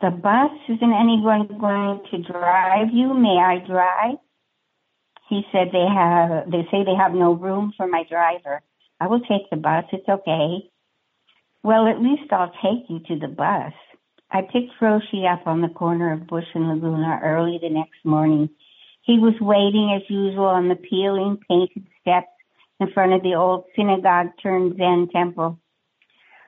The 0.00 0.10
bus? 0.10 0.52
Isn't 0.68 0.92
anyone 0.92 1.48
going 1.58 2.02
to 2.12 2.32
drive 2.32 2.90
you? 2.92 3.14
May 3.14 3.36
I 3.36 3.58
drive? 3.66 4.18
He 5.28 5.42
said 5.52 5.68
they 5.72 5.86
have, 5.86 6.50
they 6.50 6.66
say 6.70 6.84
they 6.84 6.94
have 6.98 7.12
no 7.12 7.32
room 7.32 7.72
for 7.76 7.86
my 7.86 8.04
driver. 8.08 8.62
I 9.00 9.06
will 9.08 9.20
take 9.20 9.50
the 9.50 9.56
bus. 9.56 9.84
It's 9.92 10.08
okay. 10.08 10.70
Well, 11.62 11.86
at 11.86 12.00
least 12.00 12.32
I'll 12.32 12.52
take 12.62 12.88
you 12.88 13.00
to 13.08 13.18
the 13.18 13.28
bus. 13.28 13.72
I 14.30 14.42
picked 14.42 14.80
Roshi 14.80 15.30
up 15.30 15.46
on 15.46 15.60
the 15.60 15.68
corner 15.68 16.12
of 16.12 16.26
Bush 16.26 16.46
and 16.54 16.68
Laguna 16.68 17.20
early 17.22 17.58
the 17.60 17.70
next 17.70 18.04
morning. 18.04 18.48
He 19.02 19.18
was 19.18 19.34
waiting 19.40 19.94
as 19.96 20.08
usual 20.10 20.46
on 20.46 20.68
the 20.68 20.76
peeling 20.76 21.38
painted 21.48 21.86
steps 22.00 22.28
in 22.80 22.90
front 22.92 23.12
of 23.12 23.22
the 23.22 23.34
old 23.34 23.64
synagogue 23.74 24.28
turned 24.42 24.76
Zen 24.76 25.08
temple, 25.12 25.58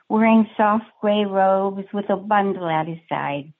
wearing 0.08 0.48
soft 0.56 0.84
gray 1.00 1.24
robes 1.24 1.86
with 1.92 2.08
a 2.10 2.16
bundle 2.16 2.68
at 2.68 2.86
his 2.86 2.98
side. 3.08 3.52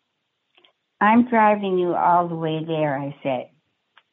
I'm 1.01 1.29
driving 1.29 1.79
you 1.79 1.95
all 1.95 2.29
the 2.29 2.35
way 2.35 2.63
there, 2.65 2.97
I 2.97 3.17
said. 3.23 3.51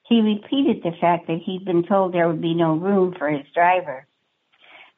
He 0.07 0.21
repeated 0.21 0.83
the 0.83 0.95
fact 1.01 1.27
that 1.27 1.41
he'd 1.45 1.65
been 1.65 1.83
told 1.83 2.13
there 2.13 2.27
would 2.27 2.41
be 2.41 2.53
no 2.53 2.75
room 2.75 3.13
for 3.17 3.29
his 3.29 3.45
driver. 3.53 4.07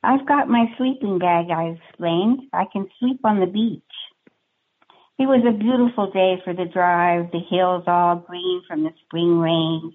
I've 0.04 0.28
got 0.28 0.48
my 0.48 0.66
sleeping 0.78 1.20
bag, 1.20 1.48
I 1.50 1.76
explained. 1.76 2.44
I 2.54 2.66
can 2.72 2.88
sleep 3.00 3.20
on 3.24 3.40
the 3.40 3.48
beach. 3.48 3.84
It 5.18 5.26
was 5.26 5.44
a 5.46 5.58
beautiful 5.58 6.12
day 6.12 6.42
for 6.46 6.54
the 6.54 6.66
drive, 6.72 7.32
the 7.32 7.42
hills 7.50 7.84
all 7.88 8.18
green 8.18 8.62
from 8.68 8.84
the 8.84 8.92
spring 9.06 9.40
rains. 9.40 9.94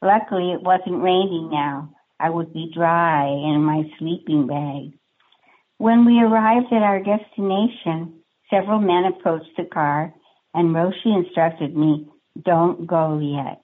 Luckily, 0.00 0.52
it 0.52 0.62
wasn't 0.62 1.02
raining 1.02 1.50
now. 1.50 1.94
I 2.18 2.30
would 2.30 2.54
be 2.54 2.70
dry 2.72 3.26
in 3.26 3.62
my 3.62 3.82
sleeping 3.98 4.46
bag. 4.46 4.98
When 5.78 6.06
we 6.06 6.22
arrived 6.22 6.72
at 6.72 6.82
our 6.82 7.02
destination, 7.02 8.20
several 8.48 8.78
men 8.78 9.04
approached 9.04 9.56
the 9.56 9.64
car 9.64 10.14
and 10.54 10.74
Roshi 10.74 11.14
instructed 11.14 11.76
me, 11.76 12.08
don't 12.42 12.86
go 12.86 13.18
yet. 13.18 13.63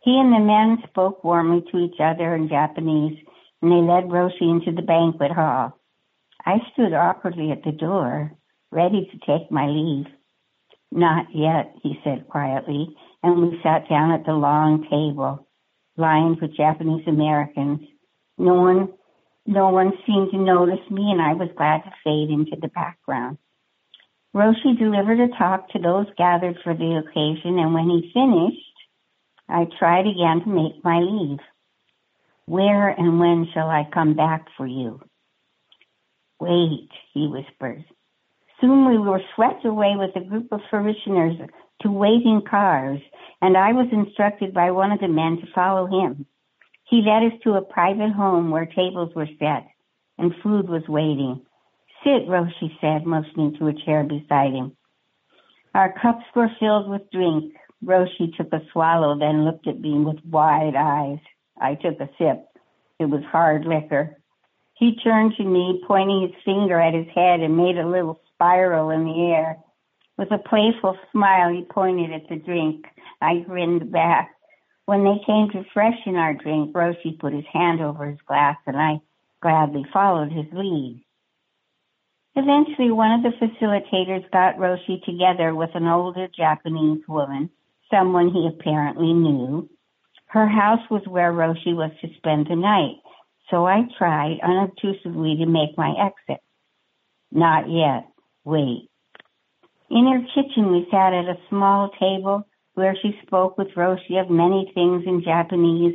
He 0.00 0.18
and 0.18 0.32
the 0.32 0.40
men 0.40 0.78
spoke 0.88 1.24
warmly 1.24 1.64
to 1.70 1.78
each 1.78 2.00
other 2.00 2.34
in 2.34 2.48
Japanese 2.48 3.18
and 3.60 3.72
they 3.72 3.76
led 3.76 4.04
Roshi 4.04 4.42
into 4.42 4.72
the 4.72 4.86
banquet 4.86 5.32
hall. 5.32 5.78
I 6.44 6.58
stood 6.72 6.92
awkwardly 6.92 7.50
at 7.50 7.64
the 7.64 7.72
door, 7.72 8.32
ready 8.70 9.10
to 9.10 9.18
take 9.26 9.50
my 9.50 9.66
leave. 9.66 10.06
Not 10.90 11.26
yet, 11.34 11.74
he 11.82 11.98
said 12.04 12.28
quietly, 12.28 12.96
and 13.22 13.42
we 13.42 13.60
sat 13.62 13.88
down 13.88 14.12
at 14.12 14.24
the 14.24 14.32
long 14.32 14.84
table, 14.84 15.46
lined 15.96 16.40
with 16.40 16.56
Japanese 16.56 17.06
Americans. 17.06 17.80
No 18.38 18.54
one, 18.54 18.88
no 19.44 19.70
one 19.70 19.92
seemed 20.06 20.30
to 20.30 20.38
notice 20.38 20.88
me, 20.90 21.10
and 21.10 21.20
I 21.20 21.34
was 21.34 21.50
glad 21.56 21.78
to 21.78 21.92
fade 22.04 22.30
into 22.30 22.56
the 22.60 22.68
background. 22.68 23.38
Roshi 24.34 24.78
delivered 24.78 25.20
a 25.20 25.28
talk 25.36 25.68
to 25.70 25.78
those 25.78 26.06
gathered 26.16 26.58
for 26.62 26.74
the 26.74 27.02
occasion, 27.04 27.58
and 27.58 27.74
when 27.74 27.90
he 27.90 28.12
finished, 28.14 28.67
I 29.48 29.66
tried 29.78 30.06
again 30.06 30.42
to 30.44 30.48
make 30.48 30.84
my 30.84 30.98
leave. 30.98 31.38
Where 32.46 32.88
and 32.88 33.20
when 33.20 33.48
shall 33.52 33.68
I 33.68 33.88
come 33.92 34.14
back 34.14 34.46
for 34.56 34.66
you? 34.66 35.00
Wait, 36.40 36.88
he 37.12 37.26
whispered. 37.26 37.84
Soon 38.60 38.88
we 38.88 38.98
were 38.98 39.22
swept 39.34 39.64
away 39.64 39.94
with 39.96 40.16
a 40.16 40.26
group 40.26 40.48
of 40.50 40.60
parishioners 40.70 41.36
to 41.82 41.90
waiting 41.90 42.42
cars, 42.48 43.00
and 43.40 43.56
I 43.56 43.72
was 43.72 43.88
instructed 43.92 44.52
by 44.52 44.70
one 44.70 44.92
of 44.92 45.00
the 45.00 45.08
men 45.08 45.38
to 45.38 45.52
follow 45.54 45.86
him. 45.86 46.26
He 46.84 47.02
led 47.02 47.32
us 47.32 47.38
to 47.44 47.54
a 47.54 47.62
private 47.62 48.12
home 48.12 48.50
where 48.50 48.66
tables 48.66 49.14
were 49.14 49.28
set 49.38 49.68
and 50.18 50.34
food 50.42 50.68
was 50.68 50.82
waiting. 50.88 51.42
Sit, 52.02 52.28
Roshi 52.28 52.70
said, 52.80 53.06
motioning 53.06 53.56
to 53.58 53.68
a 53.68 53.84
chair 53.84 54.04
beside 54.04 54.52
him. 54.52 54.76
Our 55.74 55.92
cups 55.92 56.24
were 56.34 56.50
filled 56.58 56.88
with 56.88 57.10
drink. 57.12 57.54
Roshi 57.84 58.36
took 58.36 58.52
a 58.52 58.62
swallow, 58.72 59.18
then 59.18 59.44
looked 59.44 59.66
at 59.66 59.80
me 59.80 59.98
with 59.98 60.24
wide 60.24 60.74
eyes. 60.76 61.20
I 61.60 61.74
took 61.74 62.00
a 62.00 62.10
sip. 62.18 62.44
It 62.98 63.06
was 63.06 63.22
hard 63.24 63.64
liquor. 63.64 64.18
He 64.74 64.96
turned 64.96 65.34
to 65.36 65.44
me, 65.44 65.82
pointing 65.86 66.22
his 66.22 66.42
finger 66.44 66.80
at 66.80 66.94
his 66.94 67.08
head, 67.14 67.40
and 67.40 67.56
made 67.56 67.78
a 67.78 67.88
little 67.88 68.20
spiral 68.34 68.90
in 68.90 69.04
the 69.04 69.32
air. 69.32 69.58
With 70.16 70.32
a 70.32 70.38
playful 70.38 70.96
smile, 71.12 71.50
he 71.50 71.62
pointed 71.62 72.12
at 72.12 72.28
the 72.28 72.36
drink. 72.36 72.86
I 73.20 73.40
grinned 73.40 73.90
back. 73.92 74.34
When 74.86 75.04
they 75.04 75.20
came 75.26 75.50
to 75.50 75.64
freshen 75.72 76.16
our 76.16 76.34
drink, 76.34 76.74
Roshi 76.74 77.18
put 77.18 77.32
his 77.32 77.44
hand 77.52 77.80
over 77.80 78.06
his 78.06 78.20
glass, 78.26 78.56
and 78.66 78.76
I 78.76 79.00
gladly 79.40 79.84
followed 79.92 80.32
his 80.32 80.46
lead. 80.52 81.04
Eventually, 82.34 82.90
one 82.90 83.12
of 83.12 83.22
the 83.22 83.36
facilitators 83.38 84.30
got 84.30 84.58
Roshi 84.58 85.04
together 85.04 85.54
with 85.54 85.70
an 85.74 85.86
older 85.86 86.28
Japanese 86.28 87.02
woman, 87.08 87.50
someone 87.90 88.30
he 88.30 88.48
apparently 88.48 89.12
knew. 89.12 89.68
Her 90.26 90.46
house 90.46 90.80
was 90.90 91.02
where 91.06 91.32
Roshi 91.32 91.74
was 91.74 91.90
to 92.00 92.08
spend 92.16 92.46
the 92.48 92.56
night, 92.56 92.96
so 93.50 93.66
I 93.66 93.82
tried 93.96 94.40
unobtrusively 94.42 95.36
to 95.38 95.46
make 95.46 95.76
my 95.76 95.94
exit. 95.98 96.42
Not 97.32 97.70
yet. 97.70 98.08
Wait. 98.44 98.90
In 99.90 100.06
her 100.06 100.20
kitchen, 100.34 100.70
we 100.70 100.86
sat 100.90 101.14
at 101.14 101.24
a 101.24 101.40
small 101.48 101.90
table 101.98 102.46
where 102.74 102.96
she 103.00 103.18
spoke 103.22 103.56
with 103.56 103.68
Roshi 103.76 104.20
of 104.20 104.30
many 104.30 104.70
things 104.74 105.04
in 105.06 105.22
Japanese. 105.24 105.94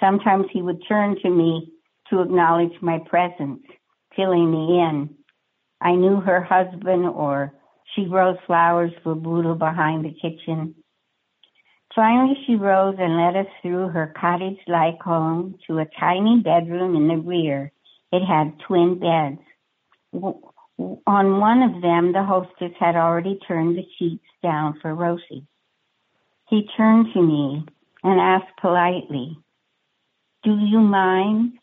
Sometimes 0.00 0.46
he 0.52 0.60
would 0.60 0.82
turn 0.88 1.16
to 1.22 1.30
me 1.30 1.72
to 2.10 2.20
acknowledge 2.20 2.72
my 2.80 2.98
presence, 3.08 3.62
filling 4.14 4.50
me 4.50 4.80
in. 4.80 5.14
I 5.80 5.92
knew 5.92 6.20
her 6.20 6.42
husband 6.42 7.06
or 7.06 7.54
she 7.94 8.04
grows 8.04 8.36
flowers 8.46 8.92
for 9.02 9.14
Buddha 9.14 9.54
behind 9.54 10.04
the 10.04 10.12
kitchen. 10.12 10.74
Finally, 11.98 12.36
she 12.46 12.54
rose 12.54 12.94
and 12.96 13.16
led 13.16 13.34
us 13.34 13.52
through 13.60 13.88
her 13.88 14.14
cottage 14.16 14.60
like 14.68 15.02
home 15.02 15.58
to 15.66 15.80
a 15.80 15.86
tiny 15.98 16.40
bedroom 16.40 16.94
in 16.94 17.08
the 17.08 17.16
rear. 17.16 17.72
It 18.12 18.24
had 18.24 18.56
twin 18.68 19.00
beds. 19.00 19.40
On 20.12 21.40
one 21.40 21.60
of 21.64 21.82
them, 21.82 22.12
the 22.12 22.22
hostess 22.22 22.70
had 22.78 22.94
already 22.94 23.40
turned 23.48 23.76
the 23.76 23.82
sheets 23.98 24.22
down 24.44 24.78
for 24.80 24.94
Roshi. 24.94 25.44
He 26.48 26.68
turned 26.76 27.12
to 27.14 27.20
me 27.20 27.66
and 28.04 28.20
asked 28.20 28.56
politely, 28.60 29.36
Do 30.44 30.56
you 30.56 30.78
mind? 30.78 31.54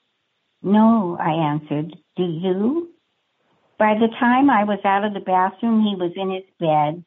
No, 0.62 1.18
I 1.18 1.32
answered. 1.54 1.96
Do 2.18 2.24
you? 2.24 2.90
By 3.80 3.94
the 3.94 4.10
time 4.20 4.50
I 4.50 4.66
was 4.66 4.80
out 4.84 5.06
of 5.06 5.14
the 5.14 5.22
bathroom, 5.22 5.82
he 5.82 5.96
was 5.96 6.12
in 6.18 6.30
his 6.30 6.44
bed. 6.60 7.06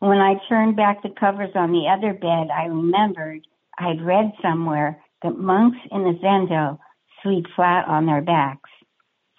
When 0.00 0.18
I 0.18 0.40
turned 0.48 0.76
back 0.76 1.02
the 1.02 1.10
covers 1.10 1.52
on 1.54 1.72
the 1.72 1.88
other 1.88 2.12
bed, 2.14 2.48
I 2.50 2.66
remembered 2.66 3.46
I'd 3.78 4.02
read 4.02 4.32
somewhere 4.42 5.00
that 5.22 5.38
monks 5.38 5.78
in 5.90 6.02
the 6.02 6.18
Zendo 6.22 6.78
sleep 7.22 7.46
flat 7.54 7.86
on 7.86 8.06
their 8.06 8.22
backs. 8.22 8.70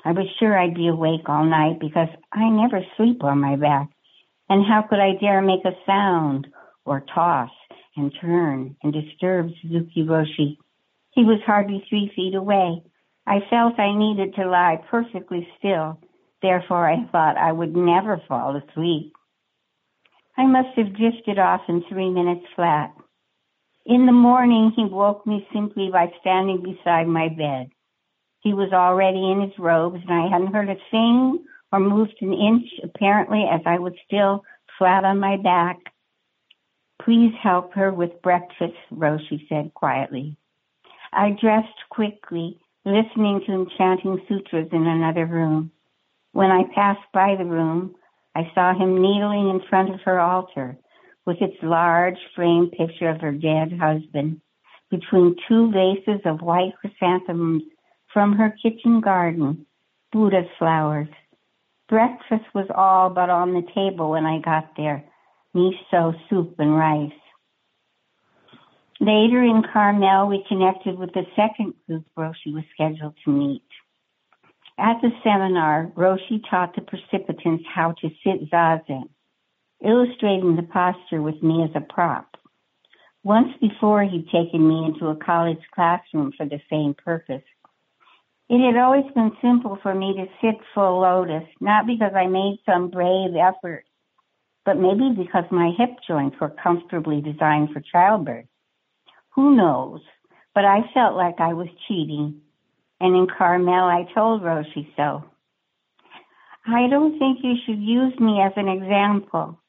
I 0.06 0.12
was 0.12 0.28
sure 0.40 0.58
I'd 0.58 0.76
be 0.76 0.88
awake 0.88 1.28
all 1.28 1.46
night 1.46 1.80
because 1.80 2.10
I 2.32 2.50
never 2.50 2.86
sleep 2.96 3.24
on 3.24 3.42
my 3.42 3.56
back. 3.56 3.90
And 4.50 4.66
how 4.66 4.84
could 4.84 5.00
I 5.00 5.20
dare 5.20 5.42
make 5.42 5.66
a 5.66 5.76
sound 5.86 6.48
or 6.86 7.04
toss 7.14 7.52
and 7.98 8.14
turn 8.22 8.76
and 8.84 8.94
disturb 8.94 9.50
Suzuki 9.62 10.04
Roshi? 10.04 10.58
He 11.12 11.24
was 11.24 11.42
hardly 11.46 11.84
three 11.90 12.12
feet 12.16 12.36
away. 12.36 12.84
I 13.28 13.40
felt 13.50 13.80
I 13.80 13.98
needed 13.98 14.36
to 14.36 14.50
lie 14.50 14.84
perfectly 14.90 15.48
still 15.58 16.00
Therefore, 16.42 16.90
I 16.90 17.06
thought 17.12 17.38
I 17.38 17.52
would 17.52 17.76
never 17.76 18.22
fall 18.28 18.56
asleep. 18.56 19.14
I 20.42 20.48
must 20.48 20.76
have 20.76 20.98
drifted 20.98 21.38
off 21.38 21.62
in 21.70 21.84
three 21.88 22.10
minutes 22.10 22.48
flat. 22.56 22.96
In 23.86 24.08
the 24.08 24.12
morning, 24.12 24.74
he 24.76 24.86
woke 24.86 25.28
me 25.28 25.48
simply 25.54 25.92
by 25.92 26.12
standing 26.20 26.64
beside 26.64 27.08
my 27.08 27.30
bed. 27.30 27.70
He 28.40 28.52
was 28.52 28.74
already 28.74 29.32
in 29.32 29.42
his 29.42 29.60
robes, 29.60 30.00
and 30.02 30.12
I 30.12 30.30
hadn't 30.30 30.52
heard 30.52 30.70
a 30.70 30.78
thing 30.90 31.46
or 31.72 31.80
moved 31.80 32.16
an 32.22 32.34
inch, 32.34 32.66
apparently, 32.84 33.46
as 33.52 33.62
I 33.68 33.78
was 33.78 33.94
still 34.04 34.44
flat 34.80 35.04
on 35.04 35.20
my 35.20 35.38
back. 35.38 35.78
Please 37.04 37.36
help 37.40 37.76
her 37.76 37.94
with 37.94 38.24
breakfast, 38.24 38.74
Roshi 38.92 39.48
said 39.48 39.76
quietly. 39.76 40.38
I 41.14 41.38
dressed 41.40 41.68
quickly, 41.92 42.60
listening 42.84 43.42
to 43.46 43.52
him 43.52 43.68
chanting 43.78 44.20
sutras 44.28 44.70
in 44.72 44.88
another 44.88 45.28
room. 45.28 45.70
When 46.32 46.50
I 46.50 46.64
passed 46.74 47.12
by 47.14 47.36
the 47.36 47.46
room, 47.46 47.94
I 48.36 48.52
saw 48.56 48.74
him 48.74 49.02
kneeling 49.02 49.50
in 49.50 49.62
front 49.70 49.94
of 49.94 50.02
her 50.02 50.20
altar 50.20 50.78
with 51.26 51.42
its 51.42 51.58
large 51.62 52.18
framed 52.36 52.72
picture 52.72 53.10
of 53.10 53.22
her 53.22 53.32
dead 53.32 53.78
husband 53.80 54.42
between 54.90 55.36
two 55.48 55.72
vases 55.72 56.22
of 56.26 56.42
white 56.42 56.74
chrysanthemums 56.80 57.64
from 58.14 58.34
her 58.34 58.56
kitchen 58.62 59.02
garden, 59.02 59.66
Buddha's 60.12 60.50
flowers. 60.58 61.08
Breakfast 61.88 62.46
was 62.54 62.68
all 62.74 63.10
but 63.10 63.30
on 63.30 63.54
the 63.54 63.64
table 63.74 64.12
when 64.12 64.26
I 64.26 64.40
got 64.40 64.76
there 64.78 65.04
miso 65.56 66.16
soup 66.30 66.56
and 66.60 66.76
rice. 66.76 67.12
Later 69.00 69.44
in 69.44 69.64
Carmel, 69.74 70.28
we 70.28 70.46
connected 70.48 70.98
with 70.98 71.12
the 71.14 71.26
second 71.36 71.74
group 71.88 72.06
Roshi 72.18 72.54
was 72.54 72.64
scheduled 72.74 73.16
to 73.26 73.32
meet. 73.32 73.64
At 74.82 75.00
the 75.04 75.12
seminar, 75.24 75.92
Roshi 75.96 76.42
taught 76.50 76.74
the 76.74 76.82
participants 76.82 77.66
how 77.72 77.92
to 78.02 78.10
sit 78.24 78.50
zazen, 78.50 79.10
illustrating 79.80 80.56
the 80.56 80.64
posture 80.64 81.22
with 81.22 81.44
me 81.44 81.64
as 81.64 81.70
a 81.76 81.82
prop. 81.82 82.36
Once 83.22 83.50
before, 83.62 84.04
he'd 84.04 84.28
taken 84.30 84.68
me 84.68 84.86
into 84.86 85.10
a 85.10 85.16
college 85.16 85.62
classroom 85.76 86.32
for 86.36 86.48
the 86.48 86.60
same 86.68 86.96
purpose. 86.96 87.44
It 88.50 88.66
had 88.66 88.82
always 88.82 89.06
been 89.14 89.38
simple 89.40 89.78
for 89.84 89.94
me 89.94 90.16
to 90.16 90.26
sit 90.42 90.60
full 90.74 91.02
lotus, 91.02 91.48
not 91.60 91.86
because 91.86 92.14
I 92.16 92.26
made 92.26 92.58
some 92.66 92.90
brave 92.90 93.36
effort, 93.36 93.86
but 94.66 94.80
maybe 94.80 95.14
because 95.16 95.46
my 95.52 95.74
hip 95.78 95.92
joints 96.08 96.38
were 96.42 96.50
comfortably 96.50 97.22
designed 97.22 97.70
for 97.72 97.82
childbirth. 97.82 98.48
Who 99.36 99.56
knows? 99.56 100.02
But 100.56 100.66
I 100.66 100.90
felt 100.92 101.16
like 101.16 101.40
I 101.40 101.54
was 101.54 101.68
cheating 101.88 102.42
and 103.02 103.16
in 103.16 103.28
Carmel, 103.36 103.86
I 103.86 104.06
told 104.14 104.44
Roshi 104.44 104.88
so. 104.96 105.24
I 106.68 106.88
don't 106.88 107.18
think 107.18 107.40
you 107.42 107.56
should 107.66 107.82
use 107.82 108.14
me 108.20 108.40
as 108.40 108.52
an 108.56 108.68
example. 108.68 109.60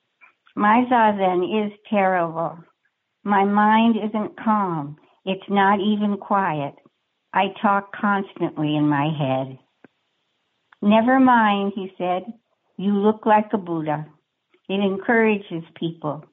My 0.54 0.84
zazen 0.90 1.66
is 1.66 1.72
terrible. 1.88 2.58
My 3.24 3.44
mind 3.44 3.96
isn't 3.96 4.38
calm. 4.38 4.98
It's 5.24 5.48
not 5.48 5.80
even 5.80 6.18
quiet. 6.18 6.74
I 7.32 7.54
talk 7.62 7.96
constantly 7.96 8.76
in 8.76 8.86
my 8.86 9.08
head. 9.08 9.58
Never 10.82 11.18
mind, 11.18 11.72
he 11.74 11.90
said. 11.96 12.24
You 12.76 12.92
look 12.92 13.24
like 13.24 13.46
a 13.54 13.58
Buddha. 13.58 14.06
It 14.68 14.80
encourages 14.80 15.64
people. 15.80 16.24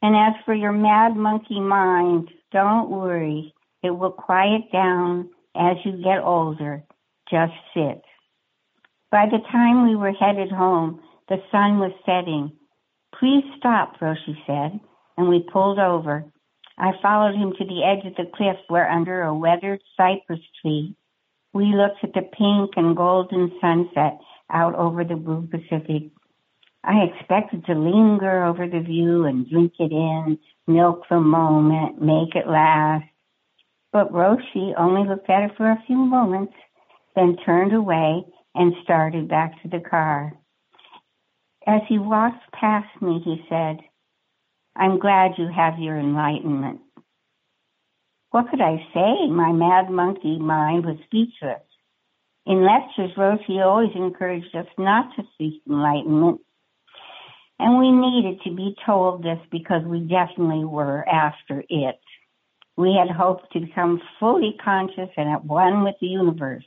And 0.00 0.14
as 0.14 0.34
for 0.44 0.54
your 0.54 0.72
mad 0.72 1.16
monkey 1.16 1.60
mind, 1.60 2.28
don't 2.52 2.90
worry. 2.90 3.52
It 3.82 3.90
will 3.90 4.12
quiet 4.12 4.70
down 4.72 5.30
as 5.56 5.76
you 5.84 5.92
get 6.02 6.22
older, 6.22 6.82
just 7.30 7.52
sit. 7.74 8.02
By 9.10 9.26
the 9.26 9.38
time 9.50 9.86
we 9.86 9.96
were 9.96 10.12
headed 10.12 10.50
home, 10.50 11.00
the 11.28 11.38
sun 11.50 11.78
was 11.78 11.92
setting. 12.04 12.52
Please 13.18 13.44
stop, 13.58 13.98
Roshi 14.00 14.36
said, 14.46 14.80
and 15.16 15.28
we 15.28 15.46
pulled 15.52 15.78
over. 15.78 16.24
I 16.76 16.92
followed 17.00 17.36
him 17.36 17.52
to 17.56 17.64
the 17.64 17.84
edge 17.84 18.04
of 18.06 18.16
the 18.16 18.30
cliff 18.34 18.56
where 18.68 18.90
under 18.90 19.22
a 19.22 19.34
weathered 19.34 19.80
cypress 19.96 20.40
tree, 20.60 20.96
we 21.52 21.66
looked 21.66 22.02
at 22.02 22.12
the 22.14 22.22
pink 22.22 22.72
and 22.76 22.96
golden 22.96 23.52
sunset 23.60 24.18
out 24.50 24.74
over 24.74 25.04
the 25.04 25.14
blue 25.14 25.46
Pacific. 25.46 26.10
I 26.82 27.04
expected 27.04 27.64
to 27.66 27.74
linger 27.74 28.44
over 28.44 28.66
the 28.66 28.80
view 28.80 29.24
and 29.24 29.48
drink 29.48 29.74
it 29.78 29.92
in, 29.92 30.38
milk 30.66 31.04
the 31.08 31.20
moment, 31.20 32.02
make 32.02 32.34
it 32.34 32.48
last. 32.48 33.06
But 33.94 34.12
Roshi 34.12 34.74
only 34.76 35.08
looked 35.08 35.30
at 35.30 35.44
it 35.44 35.56
for 35.56 35.70
a 35.70 35.82
few 35.86 35.96
moments, 35.96 36.52
then 37.14 37.36
turned 37.46 37.72
away 37.72 38.24
and 38.52 38.74
started 38.82 39.28
back 39.28 39.62
to 39.62 39.68
the 39.68 39.78
car. 39.78 40.32
As 41.64 41.80
he 41.88 41.98
walked 42.00 42.42
past 42.52 42.88
me, 43.00 43.22
he 43.24 43.44
said, 43.48 43.76
I'm 44.74 44.98
glad 44.98 45.38
you 45.38 45.48
have 45.48 45.78
your 45.78 45.96
enlightenment. 45.96 46.80
What 48.30 48.50
could 48.50 48.60
I 48.60 48.78
say? 48.92 49.28
My 49.30 49.52
mad 49.52 49.88
monkey 49.90 50.40
mind 50.40 50.84
was 50.84 50.96
speechless. 51.04 51.62
In 52.46 52.66
lectures, 52.66 53.16
Roshi 53.16 53.64
always 53.64 53.94
encouraged 53.94 54.56
us 54.56 54.66
not 54.76 55.14
to 55.14 55.22
seek 55.38 55.62
enlightenment, 55.68 56.40
and 57.60 57.78
we 57.78 57.92
needed 57.92 58.42
to 58.42 58.56
be 58.56 58.74
told 58.84 59.22
this 59.22 59.38
because 59.52 59.84
we 59.84 60.00
definitely 60.00 60.64
were 60.64 61.08
after 61.08 61.62
it. 61.68 62.00
We 62.76 62.94
had 62.94 63.14
hoped 63.14 63.52
to 63.52 63.60
become 63.60 64.02
fully 64.18 64.56
conscious 64.64 65.10
and 65.16 65.28
at 65.28 65.44
one 65.44 65.84
with 65.84 65.94
the 66.00 66.08
universe. 66.08 66.64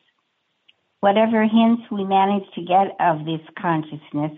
Whatever 1.01 1.43
hints 1.43 1.83
we 1.91 2.05
managed 2.05 2.53
to 2.55 2.61
get 2.61 2.95
of 2.99 3.25
this 3.25 3.41
consciousness 3.59 4.31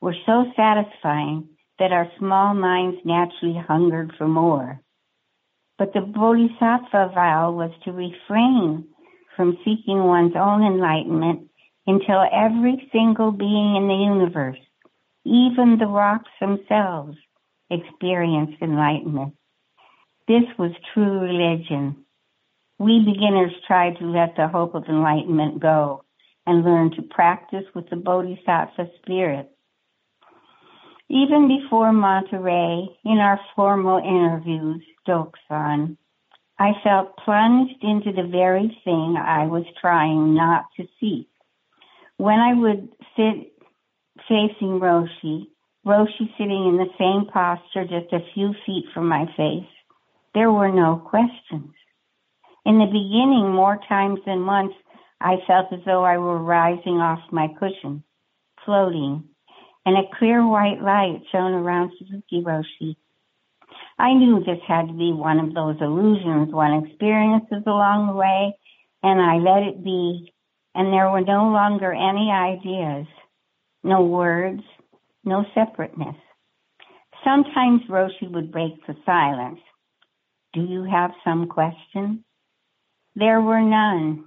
were 0.00 0.16
so 0.26 0.50
satisfying 0.56 1.48
that 1.78 1.92
our 1.92 2.10
small 2.18 2.54
minds 2.54 2.98
naturally 3.04 3.56
hungered 3.56 4.12
for 4.16 4.26
more. 4.28 4.80
But 5.78 5.92
the 5.92 6.00
bodhisattva 6.00 7.12
vow 7.14 7.52
was 7.52 7.70
to 7.84 7.92
refrain 7.92 8.86
from 9.36 9.58
seeking 9.64 10.04
one's 10.04 10.36
own 10.36 10.62
enlightenment 10.62 11.50
until 11.86 12.22
every 12.32 12.88
single 12.92 13.32
being 13.32 13.76
in 13.76 13.88
the 13.88 13.94
universe, 13.94 14.58
even 15.24 15.78
the 15.78 15.86
rocks 15.86 16.30
themselves, 16.40 17.16
experienced 17.70 18.60
enlightenment. 18.60 19.34
This 20.30 20.44
was 20.60 20.70
true 20.94 21.18
religion. 21.18 22.04
We 22.78 23.00
beginners 23.04 23.50
tried 23.66 23.98
to 23.98 24.04
let 24.04 24.36
the 24.36 24.46
hope 24.46 24.76
of 24.76 24.84
enlightenment 24.84 25.58
go 25.58 26.04
and 26.46 26.62
learn 26.64 26.92
to 26.92 27.02
practice 27.02 27.64
with 27.74 27.90
the 27.90 27.96
bodhisattva 27.96 28.90
spirit. 29.02 29.50
Even 31.08 31.48
before 31.48 31.90
Monterey, 31.92 32.96
in 33.04 33.18
our 33.18 33.40
formal 33.56 33.98
interviews, 33.98 34.84
Doksan, 35.04 35.96
I 36.60 36.74
felt 36.84 37.16
plunged 37.16 37.82
into 37.82 38.12
the 38.12 38.28
very 38.30 38.80
thing 38.84 39.16
I 39.18 39.46
was 39.46 39.64
trying 39.80 40.36
not 40.36 40.66
to 40.76 40.86
see. 41.00 41.26
When 42.18 42.38
I 42.38 42.54
would 42.54 42.88
sit 43.16 43.52
facing 44.28 44.78
Roshi, 44.78 45.48
Roshi 45.84 46.30
sitting 46.38 46.68
in 46.68 46.76
the 46.76 46.94
same 47.00 47.26
posture 47.32 47.82
just 47.82 48.12
a 48.12 48.32
few 48.32 48.54
feet 48.64 48.84
from 48.94 49.08
my 49.08 49.26
face, 49.36 49.66
there 50.34 50.52
were 50.52 50.70
no 50.70 50.96
questions. 50.96 51.72
In 52.64 52.78
the 52.78 52.86
beginning, 52.86 53.52
more 53.52 53.78
times 53.88 54.20
than 54.26 54.46
once, 54.46 54.72
I 55.20 55.36
felt 55.46 55.72
as 55.72 55.80
though 55.84 56.04
I 56.04 56.18
were 56.18 56.38
rising 56.38 56.96
off 56.96 57.20
my 57.32 57.48
cushion, 57.58 58.04
floating, 58.64 59.24
and 59.84 59.96
a 59.96 60.16
clear 60.18 60.46
white 60.46 60.80
light 60.82 61.22
shone 61.32 61.52
around 61.52 61.92
Suzuki 61.98 62.42
Roshi. 62.42 62.96
I 63.98 64.14
knew 64.14 64.40
this 64.40 64.60
had 64.66 64.88
to 64.88 64.92
be 64.92 65.12
one 65.12 65.40
of 65.40 65.54
those 65.54 65.76
illusions 65.80 66.52
one 66.52 66.84
experiences 66.84 67.62
along 67.66 68.06
the 68.06 68.14
way, 68.14 68.56
and 69.02 69.20
I 69.20 69.36
let 69.36 69.62
it 69.62 69.84
be, 69.84 70.32
and 70.74 70.92
there 70.92 71.10
were 71.10 71.20
no 71.20 71.50
longer 71.50 71.92
any 71.92 72.30
ideas, 72.30 73.06
no 73.82 74.02
words, 74.04 74.62
no 75.24 75.44
separateness. 75.54 76.16
Sometimes 77.24 77.82
Roshi 77.88 78.30
would 78.30 78.52
break 78.52 78.86
the 78.86 78.96
silence. 79.04 79.60
Do 80.52 80.62
you 80.62 80.84
have 80.84 81.12
some 81.24 81.46
question? 81.46 82.24
There 83.14 83.40
were 83.40 83.60
none. 83.60 84.24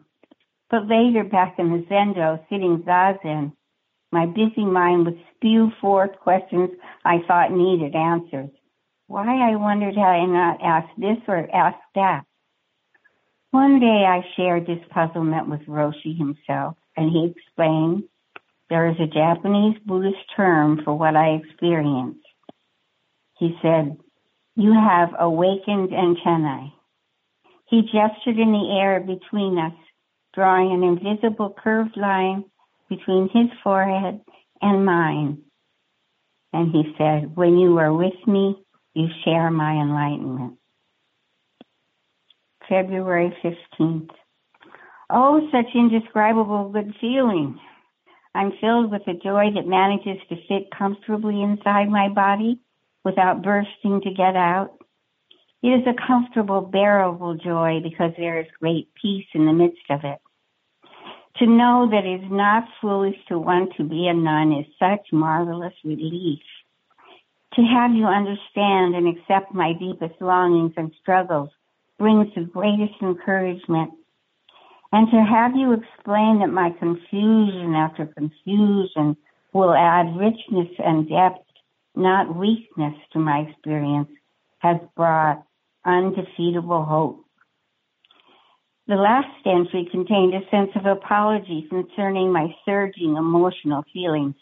But 0.70 0.88
later, 0.88 1.24
back 1.24 1.56
in 1.60 1.72
the 1.72 1.86
Zendo, 1.90 2.40
sitting 2.50 2.84
Zazen, 2.88 3.54
my 4.12 4.26
busy 4.26 4.64
mind 4.64 5.06
would 5.06 5.20
spew 5.36 5.72
forth 5.82 6.20
questions 6.20 6.70
I 7.04 7.20
thought 7.28 7.52
needed 7.52 7.96
answers. 7.96 8.52
Why, 9.08 9.52
I 9.52 9.56
wondered, 9.56 9.96
had 9.96 10.08
I 10.08 10.26
not 10.26 10.62
asked 10.64 10.98
this 10.98 11.18
or 11.28 11.48
asked 11.54 11.78
that? 11.96 12.24
One 13.52 13.80
day 13.80 14.06
I 14.08 14.26
shared 14.36 14.66
this 14.66 14.84
puzzlement 14.90 15.50
with 15.50 15.62
Roshi 15.68 16.18
himself, 16.18 16.76
and 16.96 17.12
he 17.12 17.34
explained 17.36 18.04
there 18.70 18.90
is 18.90 18.98
a 19.00 19.08
Japanese 19.08 19.78
Buddhist 19.86 20.24
term 20.36 20.82
for 20.84 20.98
what 20.98 21.16
I 21.16 21.36
experienced. 21.36 22.26
He 23.38 23.58
said, 23.62 23.98
You 24.56 24.74
have 24.74 25.10
awakened 25.20 25.94
antennae. 25.94 26.74
He 27.68 27.82
gestured 27.82 28.38
in 28.38 28.52
the 28.52 28.80
air 28.80 29.00
between 29.00 29.58
us, 29.58 29.74
drawing 30.36 30.72
an 30.72 30.84
invisible 30.84 31.56
curved 31.58 31.98
line 31.98 32.46
between 32.88 33.30
his 33.30 33.50
forehead 33.64 34.22
and 34.62 34.86
mine. 34.86 35.42
And 36.52 36.72
he 36.72 36.94
said, 37.00 37.36
When 37.36 37.58
you 37.58 37.80
are 37.80 37.92
with 37.92 38.28
me, 38.28 38.64
you 38.94 39.08
share 39.26 39.50
my 39.50 39.74
enlightenment. 39.74 40.60
February 42.70 43.36
15th. 43.44 44.10
Oh, 45.10 45.48
such 45.52 45.74
indescribable 45.74 46.70
good 46.70 46.94
feeling. 47.02 47.60
I'm 48.36 48.52
filled 48.62 48.92
with 48.92 49.02
a 49.08 49.14
joy 49.14 49.50
that 49.56 49.68
manages 49.68 50.22
to 50.30 50.36
fit 50.48 50.70
comfortably 50.78 51.42
inside 51.42 51.90
my 51.90 52.10
body 52.10 52.60
without 53.04 53.42
bursting 53.42 54.02
to 54.02 54.12
get 54.12 54.36
out. 54.36 54.74
It 55.62 55.70
is 55.70 55.88
a 55.88 56.08
comfortable, 56.08 56.62
bearable 56.62 57.36
joy 57.36 57.80
because 57.82 58.12
there 58.18 58.40
is 58.40 58.48
great 58.60 58.90
peace 59.02 59.28
in 59.34 59.46
the 59.46 59.54
midst 59.54 59.90
of 59.90 60.02
it. 60.04 60.20
To 61.38 61.48
know 61.48 61.90
that 61.90 62.06
it 62.06 62.24
is 62.24 62.32
not 62.32 62.68
foolish 62.80 63.16
to 63.28 63.40
want 63.40 63.76
to 63.78 63.84
be 63.84 64.08
a 64.08 64.14
nun 64.14 64.54
is 64.54 64.66
such 64.78 65.12
marvelous 65.12 65.74
relief. 65.84 66.42
To 67.56 67.62
have 67.62 67.94
you 67.94 68.06
understand 68.06 68.96
and 68.96 69.08
accept 69.08 69.54
my 69.54 69.74
deepest 69.74 70.22
longings 70.22 70.74
and 70.76 70.92
struggles 71.02 71.50
brings 71.98 72.34
the 72.36 72.42
greatest 72.42 72.96
encouragement. 73.02 73.92
And 74.92 75.10
to 75.10 75.18
have 75.18 75.56
you 75.56 75.74
explain 75.74 76.40
that 76.40 76.50
my 76.50 76.72
confusion 76.78 77.74
after 77.74 78.06
confusion 78.06 79.18
will 79.54 79.74
add 79.74 80.16
richness 80.18 80.70
and 80.78 81.10
depth, 81.10 81.46
not 81.96 82.36
weakness 82.36 82.96
to 83.14 83.20
my 83.20 83.40
experience, 83.50 84.10
has 84.60 84.78
brought 84.96 85.46
undefeatable 85.86 86.84
hope. 86.84 87.26
The 88.88 88.96
last 88.96 89.28
entry 89.46 89.88
contained 89.90 90.34
a 90.34 90.50
sense 90.50 90.72
of 90.76 90.86
apology 90.86 91.66
concerning 91.70 92.32
my 92.32 92.54
surging 92.66 93.16
emotional 93.16 93.84
feelings. 93.94 94.36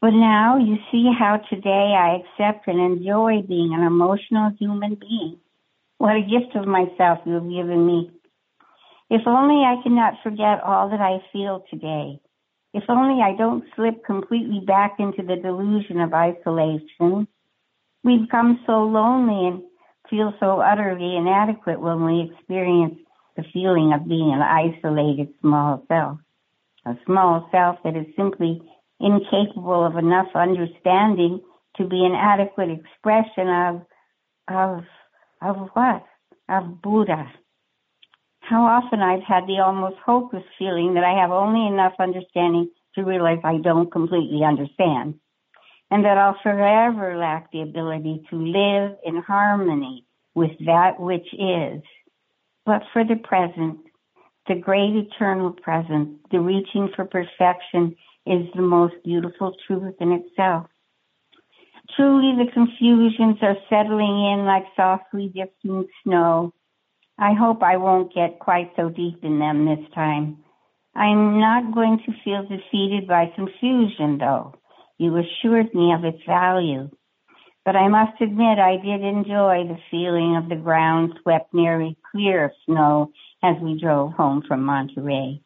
But 0.00 0.10
now 0.10 0.58
you 0.58 0.78
see 0.90 1.08
how 1.16 1.36
today 1.48 1.94
I 1.96 2.16
accept 2.16 2.66
and 2.66 2.80
enjoy 2.80 3.42
being 3.42 3.74
an 3.74 3.82
emotional 3.82 4.50
human 4.58 4.96
being. 4.96 5.38
What 5.98 6.16
a 6.16 6.22
gift 6.22 6.56
of 6.56 6.66
myself 6.66 7.20
you 7.24 7.34
have 7.34 7.48
given 7.48 7.86
me. 7.86 8.10
If 9.08 9.22
only 9.26 9.62
I 9.62 9.80
cannot 9.84 10.14
forget 10.24 10.60
all 10.64 10.90
that 10.90 11.00
I 11.00 11.18
feel 11.32 11.64
today. 11.70 12.18
If 12.74 12.84
only 12.88 13.22
I 13.22 13.36
don't 13.36 13.64
slip 13.76 14.04
completely 14.04 14.60
back 14.60 14.96
into 14.98 15.22
the 15.22 15.36
delusion 15.36 16.00
of 16.00 16.14
isolation. 16.14 17.28
We 18.02 18.18
become 18.18 18.60
so 18.66 18.84
lonely 18.84 19.46
and 19.46 19.62
feel 20.08 20.34
so 20.40 20.60
utterly 20.60 21.16
inadequate 21.16 21.80
when 21.80 22.04
we 22.04 22.30
experience 22.32 22.98
the 23.36 23.44
feeling 23.52 23.92
of 23.92 24.08
being 24.08 24.32
an 24.32 24.42
isolated 24.42 25.28
small 25.40 25.84
self. 25.88 26.18
A 26.84 26.96
small 27.06 27.48
self 27.52 27.76
that 27.84 27.96
is 27.96 28.06
simply 28.16 28.60
incapable 29.00 29.84
of 29.84 29.96
enough 29.96 30.28
understanding 30.34 31.40
to 31.76 31.86
be 31.86 32.04
an 32.04 32.14
adequate 32.14 32.70
expression 32.70 33.48
of 33.48 33.82
of 34.48 34.84
of 35.40 35.68
what? 35.74 36.04
Of 36.48 36.82
Buddha. 36.82 37.30
How 38.42 38.64
often 38.64 39.00
I've 39.00 39.22
had 39.22 39.46
the 39.46 39.60
almost 39.60 39.96
hopeless 40.04 40.44
feeling 40.58 40.94
that 40.94 41.04
I 41.04 41.20
have 41.20 41.30
only 41.30 41.66
enough 41.66 41.94
understanding 41.98 42.70
to 42.94 43.04
realize 43.04 43.38
I 43.44 43.58
don't 43.58 43.90
completely 43.90 44.44
understand. 44.44 45.14
And 45.90 46.04
that 46.04 46.18
I'll 46.18 46.38
forever 46.42 47.16
lack 47.16 47.52
the 47.52 47.62
ability 47.62 48.24
to 48.30 48.36
live 48.36 48.98
in 49.04 49.22
harmony 49.22 50.06
with 50.34 50.50
that 50.66 50.98
which 50.98 51.26
is. 51.32 51.82
But 52.66 52.82
for 52.92 53.04
the 53.04 53.16
present, 53.16 53.78
the 54.48 54.56
great 54.56 54.94
eternal 54.96 55.52
present, 55.52 56.18
the 56.30 56.40
reaching 56.40 56.88
for 56.96 57.04
perfection 57.04 57.94
is 58.26 58.46
the 58.54 58.62
most 58.62 58.94
beautiful 59.04 59.54
truth 59.66 59.94
in 60.00 60.12
itself. 60.12 60.66
Truly, 61.96 62.44
the 62.44 62.50
confusions 62.52 63.38
are 63.42 63.56
settling 63.68 64.32
in 64.32 64.44
like 64.46 64.64
softly 64.76 65.30
drifting 65.34 65.86
snow. 66.02 66.54
I 67.18 67.34
hope 67.34 67.62
I 67.62 67.76
won't 67.76 68.14
get 68.14 68.38
quite 68.38 68.72
so 68.76 68.88
deep 68.88 69.22
in 69.22 69.38
them 69.38 69.64
this 69.66 69.88
time. 69.94 70.38
I'm 70.94 71.40
not 71.40 71.74
going 71.74 72.00
to 72.04 72.12
feel 72.24 72.42
defeated 72.42 73.06
by 73.08 73.32
confusion, 73.34 74.18
though. 74.18 74.54
you 74.98 75.16
assured 75.16 75.74
me 75.74 75.92
of 75.92 76.04
its 76.04 76.22
value. 76.26 76.90
But 77.64 77.76
I 77.76 77.88
must 77.88 78.20
admit 78.20 78.58
I 78.58 78.76
did 78.76 79.02
enjoy 79.02 79.64
the 79.66 79.78
feeling 79.90 80.36
of 80.36 80.48
the 80.48 80.56
ground 80.56 81.14
swept 81.22 81.54
nearly 81.54 81.96
clear 82.10 82.44
of 82.46 82.50
snow 82.66 83.12
as 83.42 83.56
we 83.60 83.80
drove 83.80 84.12
home 84.12 84.42
from 84.46 84.64
Monterey. 84.64 85.40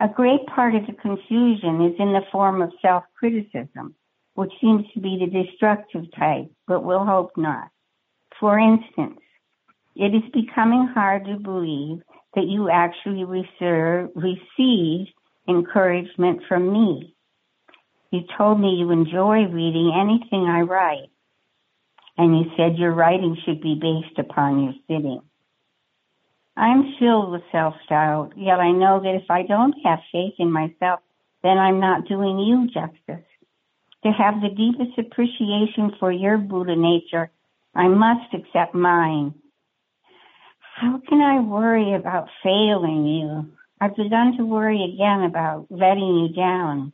A 0.00 0.08
great 0.08 0.46
part 0.46 0.74
of 0.74 0.86
the 0.86 0.94
confusion 0.94 1.82
is 1.82 1.94
in 1.98 2.12
the 2.12 2.26
form 2.32 2.60
of 2.60 2.72
self-criticism, 2.82 3.94
which 4.34 4.52
seems 4.60 4.84
to 4.94 5.00
be 5.00 5.18
the 5.18 5.44
destructive 5.44 6.04
type, 6.18 6.50
but 6.66 6.82
we'll 6.82 7.04
hope 7.04 7.30
not. 7.36 7.68
For 8.40 8.58
instance, 8.58 9.20
it 9.94 10.14
is 10.14 10.30
becoming 10.32 10.88
hard 10.94 11.24
to 11.26 11.36
believe 11.36 12.02
that 12.34 12.46
you 12.46 12.70
actually 12.70 13.24
receive 13.24 15.06
encouragement 15.48 16.42
from 16.48 16.72
me. 16.72 17.14
You 18.10 18.20
told 18.36 18.60
me 18.60 18.76
you 18.78 18.90
enjoy 18.90 19.46
reading 19.46 19.92
anything 19.94 20.46
I 20.46 20.60
write, 20.60 21.10
and 22.16 22.38
you 22.38 22.50
said 22.56 22.78
your 22.78 22.92
writing 22.92 23.36
should 23.44 23.60
be 23.60 23.74
based 23.74 24.18
upon 24.18 24.62
your 24.62 24.74
sitting. 24.86 25.20
I'm 26.56 26.94
filled 26.98 27.32
with 27.32 27.42
self-doubt, 27.50 28.32
yet 28.36 28.60
I 28.60 28.72
know 28.72 29.00
that 29.00 29.14
if 29.14 29.30
I 29.30 29.42
don't 29.42 29.74
have 29.84 30.00
faith 30.10 30.34
in 30.38 30.50
myself, 30.52 31.00
then 31.42 31.56
I'm 31.58 31.80
not 31.80 32.06
doing 32.06 32.38
you 32.38 32.66
justice. 32.66 33.26
To 34.04 34.10
have 34.10 34.40
the 34.40 34.50
deepest 34.50 34.98
appreciation 34.98 35.92
for 35.98 36.12
your 36.12 36.36
Buddha 36.36 36.76
nature, 36.76 37.30
I 37.74 37.88
must 37.88 38.34
accept 38.34 38.74
mine. 38.74 39.34
How 40.74 41.00
can 41.08 41.20
I 41.20 41.40
worry 41.40 41.94
about 41.94 42.28
failing 42.42 43.06
you? 43.06 43.52
I've 43.80 43.96
begun 43.96 44.36
to 44.36 44.44
worry 44.44 44.92
again 44.94 45.22
about 45.22 45.66
letting 45.70 46.18
you 46.18 46.34
down. 46.34 46.92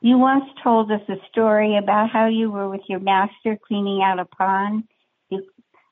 You 0.00 0.18
once 0.18 0.44
told 0.62 0.90
us 0.90 1.02
a 1.08 1.16
story 1.30 1.76
about 1.76 2.10
how 2.10 2.26
you 2.26 2.50
were 2.50 2.68
with 2.68 2.82
your 2.88 3.00
master 3.00 3.58
cleaning 3.66 4.02
out 4.02 4.18
a 4.18 4.24
pond 4.24 4.84
you 5.30 5.44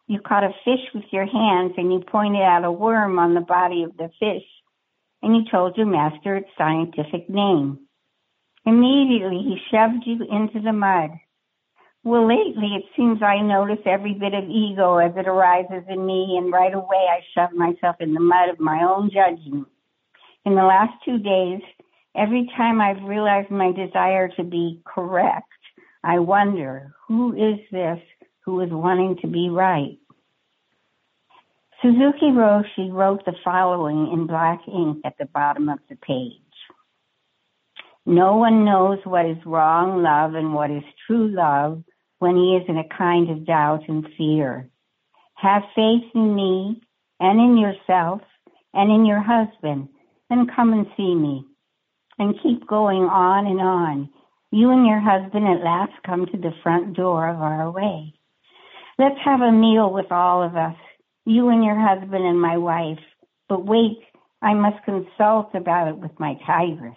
you 0.06 0.20
caught 0.20 0.44
a 0.44 0.50
fish 0.64 0.80
with 0.94 1.04
your 1.10 1.26
hands 1.26 1.72
and 1.76 1.92
you 1.92 2.00
pointed 2.00 2.42
out 2.42 2.64
a 2.64 2.72
worm 2.72 3.18
on 3.18 3.34
the 3.34 3.40
body 3.40 3.82
of 3.82 3.96
the 3.96 4.10
fish 4.18 4.44
and 5.22 5.36
you 5.36 5.42
told 5.50 5.76
your 5.76 5.86
master 5.86 6.36
its 6.36 6.48
scientific 6.56 7.28
name. 7.28 7.80
Immediately 8.64 9.38
he 9.38 9.58
shoved 9.70 10.04
you 10.06 10.26
into 10.30 10.60
the 10.60 10.72
mud. 10.72 11.10
Well, 12.08 12.26
lately 12.26 12.68
it 12.74 12.84
seems 12.96 13.22
I 13.22 13.42
notice 13.42 13.84
every 13.84 14.14
bit 14.14 14.32
of 14.32 14.48
ego 14.48 14.96
as 14.96 15.12
it 15.14 15.28
arises 15.28 15.84
in 15.90 16.06
me 16.06 16.38
and 16.38 16.50
right 16.50 16.72
away 16.72 17.04
I 17.06 17.20
shove 17.34 17.52
myself 17.52 17.96
in 18.00 18.14
the 18.14 18.20
mud 18.20 18.48
of 18.48 18.58
my 18.58 18.82
own 18.82 19.10
judgment. 19.10 19.68
In 20.46 20.54
the 20.54 20.62
last 20.62 20.94
two 21.04 21.18
days, 21.18 21.60
every 22.16 22.50
time 22.56 22.80
I've 22.80 23.02
realized 23.02 23.50
my 23.50 23.72
desire 23.72 24.28
to 24.38 24.42
be 24.42 24.80
correct, 24.86 25.52
I 26.02 26.20
wonder, 26.20 26.94
who 27.06 27.34
is 27.34 27.58
this 27.70 27.98
who 28.46 28.62
is 28.62 28.70
wanting 28.70 29.18
to 29.20 29.26
be 29.26 29.50
right. 29.50 29.98
Suzuki 31.82 32.32
Roshi 32.32 32.90
wrote 32.90 33.26
the 33.26 33.34
following 33.44 34.12
in 34.14 34.26
black 34.26 34.60
ink 34.66 35.02
at 35.04 35.18
the 35.18 35.26
bottom 35.26 35.68
of 35.68 35.80
the 35.90 35.96
page. 35.96 36.40
No 38.06 38.36
one 38.36 38.64
knows 38.64 38.98
what 39.04 39.26
is 39.26 39.36
wrong 39.44 40.02
love 40.02 40.32
and 40.32 40.54
what 40.54 40.70
is 40.70 40.84
true 41.06 41.28
love 41.28 41.84
when 42.18 42.36
he 42.36 42.56
is 42.56 42.64
in 42.68 42.76
a 42.76 42.96
kind 42.96 43.30
of 43.30 43.46
doubt 43.46 43.82
and 43.88 44.06
fear. 44.16 44.68
Have 45.34 45.62
faith 45.74 46.04
in 46.14 46.34
me 46.34 46.82
and 47.20 47.40
in 47.40 47.56
yourself 47.56 48.22
and 48.74 48.90
in 48.90 49.06
your 49.06 49.20
husband 49.20 49.88
and 50.30 50.50
come 50.54 50.72
and 50.72 50.86
see 50.96 51.14
me 51.14 51.44
and 52.18 52.40
keep 52.42 52.66
going 52.66 53.04
on 53.04 53.46
and 53.46 53.60
on. 53.60 54.10
You 54.50 54.70
and 54.70 54.86
your 54.86 55.00
husband 55.00 55.46
at 55.46 55.64
last 55.64 55.92
come 56.04 56.26
to 56.26 56.36
the 56.36 56.52
front 56.62 56.96
door 56.96 57.28
of 57.28 57.40
our 57.40 57.70
way. 57.70 58.14
Let's 58.98 59.20
have 59.24 59.40
a 59.40 59.52
meal 59.52 59.92
with 59.92 60.10
all 60.10 60.42
of 60.42 60.56
us, 60.56 60.76
you 61.24 61.48
and 61.50 61.64
your 61.64 61.78
husband 61.78 62.24
and 62.24 62.40
my 62.40 62.56
wife. 62.56 62.98
But 63.48 63.64
wait, 63.64 63.98
I 64.42 64.54
must 64.54 64.84
consult 64.84 65.54
about 65.54 65.88
it 65.88 65.98
with 65.98 66.18
my 66.18 66.34
tigress. 66.46 66.96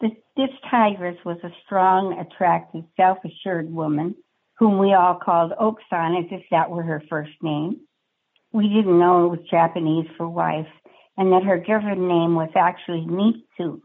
This, 0.00 0.12
this 0.36 0.50
tigress 0.70 1.16
was 1.24 1.38
a 1.42 1.50
strong, 1.64 2.18
attractive, 2.18 2.84
self-assured 2.96 3.72
woman 3.72 4.14
whom 4.58 4.78
we 4.78 4.92
all 4.92 5.14
called 5.14 5.52
Oksan 5.52 6.18
as 6.18 6.26
if 6.30 6.42
that 6.50 6.70
were 6.70 6.82
her 6.82 7.02
first 7.08 7.32
name. 7.42 7.80
We 8.52 8.68
didn't 8.68 8.98
know 8.98 9.26
it 9.26 9.28
was 9.28 9.50
Japanese 9.50 10.06
for 10.16 10.28
wife 10.28 10.66
and 11.16 11.32
that 11.32 11.42
her 11.42 11.58
given 11.58 12.06
name 12.06 12.36
was 12.36 12.50
actually 12.56 13.04
Mitsu. 13.04 13.80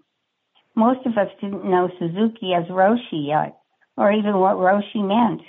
Most 0.76 1.06
of 1.06 1.18
us 1.18 1.30
didn't 1.42 1.66
know 1.66 1.90
Suzuki 2.00 2.54
as 2.54 2.66
Roshi 2.66 3.28
yet, 3.28 3.58
or 3.98 4.12
even 4.12 4.38
what 4.38 4.56
Roshi 4.56 5.04
meant. 5.04 5.42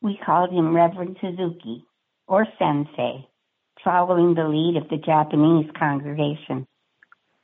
We 0.00 0.18
called 0.24 0.50
him 0.52 0.74
Reverend 0.74 1.16
Suzuki 1.20 1.84
or 2.28 2.46
Sensei, 2.58 3.26
following 3.82 4.34
the 4.34 4.48
lead 4.48 4.76
of 4.76 4.88
the 4.88 5.04
Japanese 5.04 5.70
congregation. 5.78 6.66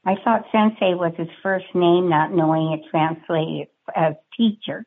I 0.05 0.17
thought 0.25 0.47
Sensei 0.51 0.95
was 0.95 1.12
his 1.17 1.29
first 1.43 1.67
name, 1.75 2.09
not 2.09 2.33
knowing 2.33 2.73
it 2.73 2.91
translated 2.91 3.69
as 3.95 4.15
teacher. 4.37 4.85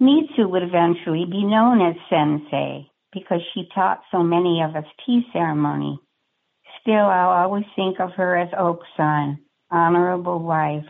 Mitsu 0.00 0.48
would 0.48 0.62
eventually 0.62 1.24
be 1.24 1.44
known 1.44 1.80
as 1.80 1.96
Sensei 2.08 2.90
because 3.12 3.40
she 3.54 3.68
taught 3.74 4.02
so 4.10 4.22
many 4.22 4.62
of 4.62 4.76
us 4.76 4.84
tea 5.04 5.22
ceremony. 5.32 5.98
Still, 6.80 7.06
I'll 7.06 7.44
always 7.44 7.64
think 7.76 8.00
of 8.00 8.12
her 8.12 8.36
as 8.36 8.50
Oksan, 8.50 9.38
honorable 9.70 10.40
wife. 10.40 10.86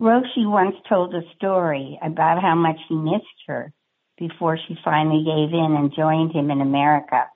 Roshi 0.00 0.48
once 0.48 0.76
told 0.88 1.14
a 1.14 1.22
story 1.36 1.98
about 2.02 2.42
how 2.42 2.54
much 2.54 2.78
he 2.88 2.96
missed 2.96 3.24
her 3.46 3.72
before 4.18 4.58
she 4.58 4.76
finally 4.84 5.24
gave 5.24 5.52
in 5.52 5.76
and 5.76 5.94
joined 5.94 6.32
him 6.32 6.50
in 6.50 6.60
America. 6.60 7.28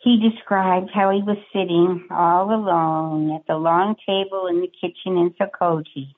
He 0.00 0.18
described 0.18 0.90
how 0.94 1.10
he 1.10 1.22
was 1.22 1.36
sitting 1.52 2.06
all 2.10 2.54
alone 2.54 3.32
at 3.32 3.46
the 3.46 3.56
long 3.56 3.96
table 4.06 4.46
in 4.46 4.60
the 4.60 4.68
kitchen 4.80 5.18
in 5.18 5.34
Sokoji, 5.38 6.14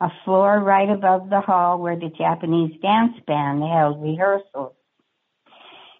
a 0.00 0.08
floor 0.24 0.58
right 0.60 0.88
above 0.88 1.28
the 1.28 1.42
hall 1.42 1.78
where 1.78 1.96
the 1.96 2.08
Japanese 2.08 2.80
dance 2.80 3.16
band 3.26 3.62
held 3.62 4.02
rehearsals. 4.02 4.74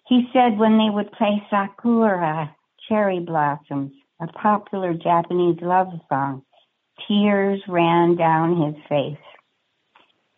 He 0.07 0.29
said 0.33 0.57
when 0.57 0.79
they 0.79 0.89
would 0.89 1.11
play 1.11 1.43
Sakura, 1.49 2.55
Cherry 2.89 3.19
Blossoms, 3.19 3.91
a 4.19 4.27
popular 4.27 4.93
Japanese 4.93 5.59
love 5.61 5.87
song, 6.09 6.43
Tears 7.07 7.61
ran 7.67 8.15
down 8.15 8.61
his 8.61 8.83
face. 8.89 9.17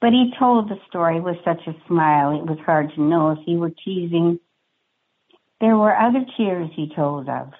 But 0.02 0.12
he 0.12 0.34
told 0.38 0.69
the 0.69 0.80
story 0.89 1.22
with 1.22 1.38
such 1.46 1.65
a 1.65 1.76
smile, 1.88 2.32
it 2.32 2.46
was 2.46 2.60
hard 2.65 2.91
to 2.96 3.02
know 3.02 3.32
if 3.32 3.39
he 3.46 3.56
were 3.56 3.72
teasing. 3.72 4.39
There 5.63 5.78
were 5.78 5.97
other 5.97 6.26
tears 6.36 6.71
he 6.76 6.91
told 6.93 7.30
of, 7.30 7.54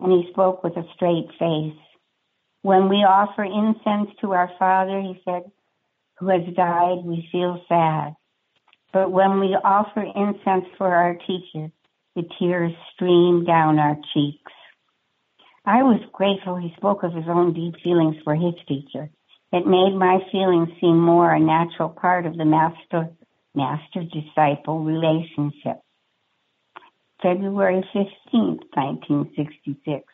and 0.00 0.10
he 0.10 0.30
spoke 0.32 0.64
with 0.64 0.74
a 0.78 0.88
straight 0.94 1.28
face. 1.38 1.78
When 2.62 2.88
we 2.88 3.04
offer 3.04 3.44
incense 3.44 4.08
to 4.22 4.32
our 4.32 4.50
Father, 4.58 4.98
he 5.02 5.20
said, 5.22 5.52
who 6.18 6.28
has 6.28 6.54
died, 6.56 7.04
we 7.04 7.28
feel 7.30 7.62
sad. 7.68 8.16
But 8.94 9.12
when 9.12 9.38
we 9.38 9.48
offer 9.48 10.00
incense 10.00 10.64
for 10.78 10.94
our 10.94 11.14
teacher, 11.14 11.70
the 12.16 12.22
tears 12.38 12.72
stream 12.94 13.44
down 13.44 13.78
our 13.78 13.98
cheeks. 14.14 14.52
I 15.66 15.82
was 15.82 16.00
grateful 16.10 16.56
he 16.56 16.72
spoke 16.78 17.02
of 17.02 17.12
his 17.12 17.28
own 17.28 17.52
deep 17.52 17.74
feelings 17.84 18.16
for 18.24 18.34
his 18.34 18.54
teacher. 18.66 19.10
It 19.52 19.66
made 19.66 19.94
my 19.94 20.20
feelings 20.32 20.70
seem 20.80 20.98
more 20.98 21.30
a 21.30 21.38
natural 21.38 21.90
part 21.90 22.24
of 22.24 22.38
the 22.38 22.46
master 22.46 23.10
master 23.54 24.04
disciple 24.04 24.82
relationship. 24.82 25.82
February 27.22 27.84
15th, 27.94 28.64
1966. 28.74 30.04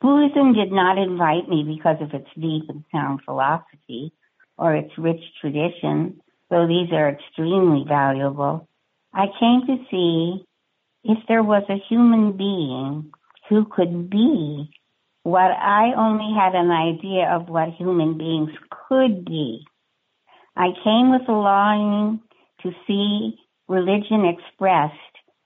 Buddhism 0.00 0.52
did 0.52 0.72
not 0.72 0.98
invite 0.98 1.48
me 1.48 1.64
because 1.64 1.96
of 2.02 2.12
its 2.12 2.28
deep 2.34 2.64
and 2.68 2.84
sound 2.92 3.20
philosophy 3.24 4.12
or 4.58 4.74
its 4.74 4.90
rich 4.98 5.22
tradition, 5.40 6.20
though 6.50 6.66
these 6.66 6.92
are 6.92 7.08
extremely 7.08 7.84
valuable. 7.88 8.68
I 9.14 9.26
came 9.40 9.62
to 9.66 9.84
see 9.90 10.44
if 11.04 11.18
there 11.28 11.42
was 11.42 11.62
a 11.68 11.82
human 11.88 12.36
being 12.36 13.12
who 13.48 13.64
could 13.64 14.10
be 14.10 14.70
what 15.22 15.50
I 15.52 15.92
only 15.96 16.34
had 16.36 16.54
an 16.54 16.70
idea 16.70 17.28
of 17.30 17.48
what 17.48 17.70
human 17.70 18.18
beings 18.18 18.50
could 18.88 19.24
be. 19.24 19.64
I 20.56 20.68
came 20.84 21.10
with 21.10 21.28
a 21.28 21.32
longing 21.32 22.20
to 22.62 22.72
see 22.86 23.38
religion 23.68 24.24
expressed, 24.24 24.94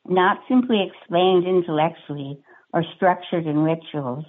not 0.06 0.38
simply 0.48 0.86
explained 0.86 1.46
intellectually 1.46 2.38
or 2.72 2.84
structured 2.96 3.46
in 3.46 3.58
rituals, 3.58 4.24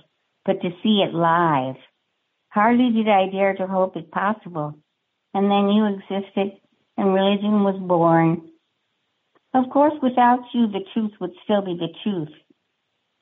but 0.46 0.62
to 0.62 0.70
see 0.84 1.04
it 1.08 1.14
live. 1.14 1.76
Hardly 2.50 2.92
did 2.92 3.08
I 3.08 3.30
dare 3.30 3.56
to 3.56 3.68
hope 3.68 3.98
it 3.98 4.12
possible. 4.12 4.78
And 5.34 5.52
then 5.52 5.70
you 5.70 5.86
existed 5.86 6.60
and 6.98 7.14
religion 7.14 7.64
was 7.64 7.80
born 7.80 8.50
of 9.58 9.70
course, 9.72 9.94
without 10.04 10.42
you, 10.54 10.68
the 10.68 10.86
truth 10.94 11.14
would 11.20 11.32
still 11.44 11.62
be 11.62 11.76
the 11.76 11.94
truth. 12.04 12.34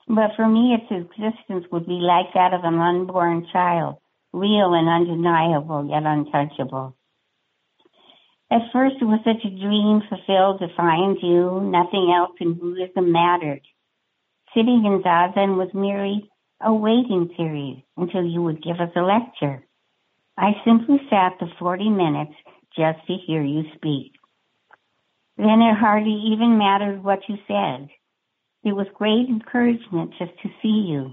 But 0.08 0.32
for 0.36 0.48
me, 0.48 0.76
its 0.76 0.92
existence 0.92 1.66
would 1.72 1.88
be 1.88 2.00
like 2.02 2.34
that 2.34 2.54
of 2.54 2.64
an 2.64 2.80
unborn 2.80 3.48
child, 3.54 3.98
real 4.34 4.74
and 4.74 4.90
undeniable, 4.90 5.88
yet 5.90 6.04
untouchable. 6.04 6.98
At 8.52 8.72
first, 8.72 8.96
it 9.02 9.06
was 9.06 9.20
such 9.26 9.44
a 9.44 9.50
dream 9.50 10.02
fulfilled 10.08 10.60
to 10.60 10.76
find 10.76 11.18
you. 11.22 11.62
Nothing 11.62 12.14
else 12.16 12.36
in 12.40 12.54
Buddhism 12.54 13.12
mattered. 13.12 13.62
Sitting 14.54 14.86
in 14.86 15.02
Zazen 15.04 15.58
was 15.58 15.74
merely 15.74 16.30
a 16.62 16.74
waiting 16.74 17.30
period 17.36 17.84
until 17.98 18.24
you 18.24 18.42
would 18.44 18.64
give 18.64 18.80
us 18.80 18.92
a 18.96 19.02
lecture. 19.02 19.66
I 20.38 20.52
simply 20.64 21.02
sat 21.10 21.34
the 21.40 21.48
40 21.60 21.90
minutes 21.90 22.34
just 22.76 23.00
to 23.08 23.14
hear 23.14 23.42
you 23.42 23.64
speak. 23.76 24.14
Then 25.38 25.62
it 25.62 25.76
hardly 25.76 26.32
even 26.32 26.58
mattered 26.58 27.04
what 27.04 27.28
you 27.28 27.38
said. 27.48 27.90
It 28.64 28.74
was 28.74 28.88
great 28.94 29.28
encouragement 29.28 30.14
just 30.18 30.32
to 30.44 30.50
see 30.62 30.86
you. 30.88 31.12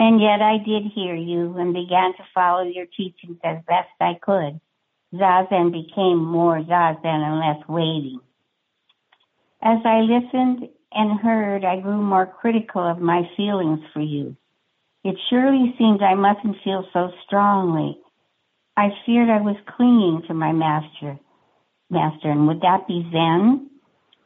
And 0.00 0.20
yet 0.20 0.40
I 0.40 0.58
did 0.58 0.92
hear 0.94 1.14
you 1.14 1.56
and 1.56 1.72
began 1.74 2.14
to 2.16 2.24
follow 2.34 2.62
your 2.62 2.86
teachings 2.86 3.38
as 3.44 3.58
best 3.66 3.88
I 4.00 4.14
could. 4.20 4.60
Zazen 5.14 5.72
became 5.72 6.24
more 6.24 6.60
Zazen 6.60 7.04
and 7.04 7.38
less 7.40 7.68
waiting. 7.68 8.20
As 9.62 9.78
I 9.84 10.00
listened 10.00 10.68
and 10.92 11.20
heard, 11.20 11.64
I 11.64 11.80
grew 11.80 12.00
more 12.00 12.26
critical 12.26 12.82
of 12.82 12.98
my 12.98 13.22
feelings 13.36 13.80
for 13.92 14.00
you. 14.00 14.36
It 15.04 15.16
surely 15.30 15.74
seemed 15.78 16.02
I 16.02 16.14
mustn't 16.14 16.56
feel 16.62 16.84
so 16.92 17.10
strongly. 17.26 17.98
I 18.76 18.90
feared 19.06 19.30
I 19.30 19.40
was 19.40 19.56
clinging 19.76 20.22
to 20.28 20.34
my 20.34 20.52
master. 20.52 21.18
Master, 21.90 22.30
and 22.30 22.46
would 22.46 22.60
that 22.60 22.86
be 22.86 23.08
Zen? 23.10 23.70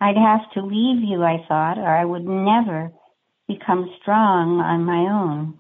I'd 0.01 0.17
have 0.17 0.51
to 0.55 0.63
leave 0.63 1.03
you, 1.09 1.23
I 1.23 1.45
thought, 1.47 1.79
or 1.79 1.87
I 1.87 2.05
would 2.05 2.25
never 2.25 2.93
become 3.47 3.95
strong 4.01 4.59
on 4.61 4.85
my 4.85 5.11
own. 5.13 5.59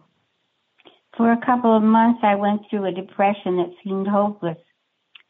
For 1.17 1.31
a 1.31 1.47
couple 1.47 1.77
of 1.77 1.83
months, 1.83 2.21
I 2.25 2.35
went 2.35 2.63
through 2.69 2.87
a 2.87 2.93
depression 2.93 3.59
that 3.59 3.75
seemed 3.85 4.09
hopeless. 4.09 4.59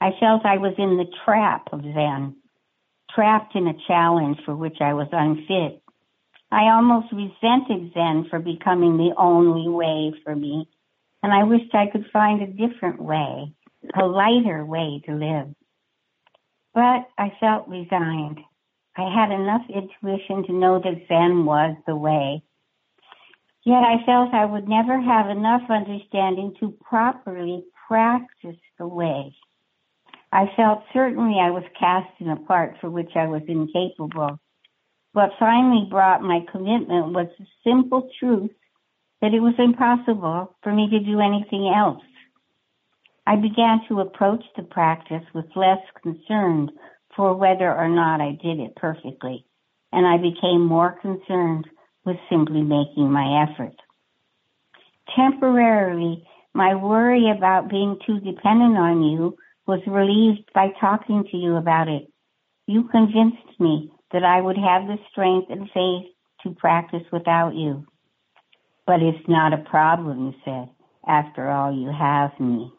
I 0.03 0.11
felt 0.19 0.45
I 0.45 0.59
was 0.59 0.75
in 0.79 0.97
the 0.97 1.07
trap 1.25 1.69
of 1.71 1.81
Zen, 1.83 2.35
trapped 3.15 3.55
in 3.55 3.69
a 3.69 3.79
challenge 3.87 4.39
for 4.45 4.57
which 4.57 4.79
I 4.81 4.95
was 4.95 5.07
unfit. 5.13 5.81
I 6.51 6.73
almost 6.75 7.13
resented 7.13 7.95
Zen 7.95 8.27
for 8.29 8.41
becoming 8.41 8.97
the 8.97 9.15
only 9.17 9.69
way 9.69 10.13
for 10.25 10.35
me, 10.35 10.69
and 11.23 11.33
I 11.33 11.45
wished 11.45 11.73
I 11.73 11.87
could 11.87 12.07
find 12.13 12.43
a 12.43 12.49
different 12.49 13.01
way, 13.01 13.55
a 13.95 14.05
lighter 14.05 14.67
way 14.67 15.01
to 15.07 15.15
live. 15.15 15.55
But 16.75 17.07
I 17.17 17.37
felt 17.39 17.69
resigned. 17.69 18.41
I 18.97 19.09
had 19.09 19.31
enough 19.31 19.63
intuition 19.71 20.43
to 20.49 20.53
know 20.53 20.81
that 20.81 21.07
Zen 21.07 21.45
was 21.45 21.77
the 21.87 21.95
way. 21.95 22.43
Yet 23.65 23.85
I 23.85 24.05
felt 24.05 24.35
I 24.35 24.47
would 24.47 24.69
never 24.69 25.01
have 25.01 25.31
enough 25.31 25.63
understanding 25.71 26.57
to 26.59 26.77
properly 26.91 27.63
practice 27.87 28.59
the 28.81 28.89
way. 28.89 29.37
I 30.33 30.47
felt 30.57 30.85
certainly 30.95 31.39
I 31.39 31.51
was 31.51 31.65
cast 31.79 32.09
in 32.19 32.31
a 32.31 32.37
part 32.37 32.77
for 32.81 32.89
which 32.89 33.11
I 33.15 33.27
was 33.27 33.43
incapable. 33.47 34.41
What 35.13 35.33
finally 35.39 35.87
brought 35.91 36.23
my 36.23 36.41
commitment 36.51 37.13
was 37.13 37.27
the 37.39 37.47
simple 37.63 38.09
truth 38.19 38.51
that 39.21 39.35
it 39.35 39.41
was 39.41 39.55
impossible 39.59 40.57
for 40.63 40.73
me 40.73 40.89
to 40.89 41.01
do 41.01 41.21
anything 41.21 41.71
else. 41.75 42.03
I 43.27 43.37
began 43.37 43.83
to 43.89 44.01
approach 44.01 44.43
the 44.57 44.63
practice 44.63 45.23
with 45.35 45.45
less 45.55 45.79
concern 46.03 46.71
for 47.15 47.35
whether 47.37 47.71
or 47.71 47.89
not 47.89 48.23
I 48.23 48.33
did 48.43 48.59
it 48.59 48.75
perfectly, 48.75 49.45
and 49.93 50.07
I 50.07 50.17
became 50.17 50.65
more 50.65 50.99
concerned 51.03 51.69
with 52.07 52.17
simply 52.31 52.63
making 52.63 53.13
my 53.13 53.47
effort. 53.47 53.77
Temporarily, 55.15 56.25
my 56.55 56.75
worry 56.75 57.31
about 57.31 57.69
being 57.69 57.99
too 58.07 58.19
dependent 58.21 58.79
on 58.79 59.03
you 59.03 59.37
was 59.73 59.81
relieved 59.87 60.51
by 60.53 60.69
talking 60.79 61.25
to 61.31 61.37
you 61.39 61.57
about 61.57 61.89
it. 61.89 62.07
You 62.67 62.89
convinced 62.89 63.59
me 63.59 63.91
that 64.13 64.23
I 64.23 64.39
would 64.39 64.59
have 64.59 64.87
the 64.87 64.99
strength 65.11 65.49
and 65.49 65.71
faith 65.73 66.13
to 66.43 66.61
practice 66.61 67.07
without 67.11 67.55
you. 67.55 67.87
But 68.87 69.01
it's 69.01 69.27
not 69.29 69.55
a 69.55 69.65
problem, 69.71 70.27
you 70.27 70.35
said. 70.45 70.69
After 71.09 71.49
all, 71.49 71.73
you 71.73 71.91
have 71.91 72.39
me. 72.39 72.71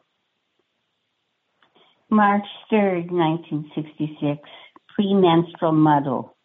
March 2.12 2.45
3rd, 2.71 3.10
1966, 3.10 4.47
premenstrual 4.95 5.71
muddle. 5.71 6.38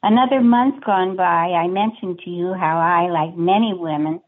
Another 0.00 0.40
month 0.40 0.84
gone 0.84 1.16
by, 1.16 1.50
I 1.58 1.66
mentioned 1.66 2.20
to 2.24 2.30
you 2.30 2.54
how 2.54 2.78
I, 2.78 3.10
like 3.10 3.36
many 3.36 3.74
women, 3.74 4.20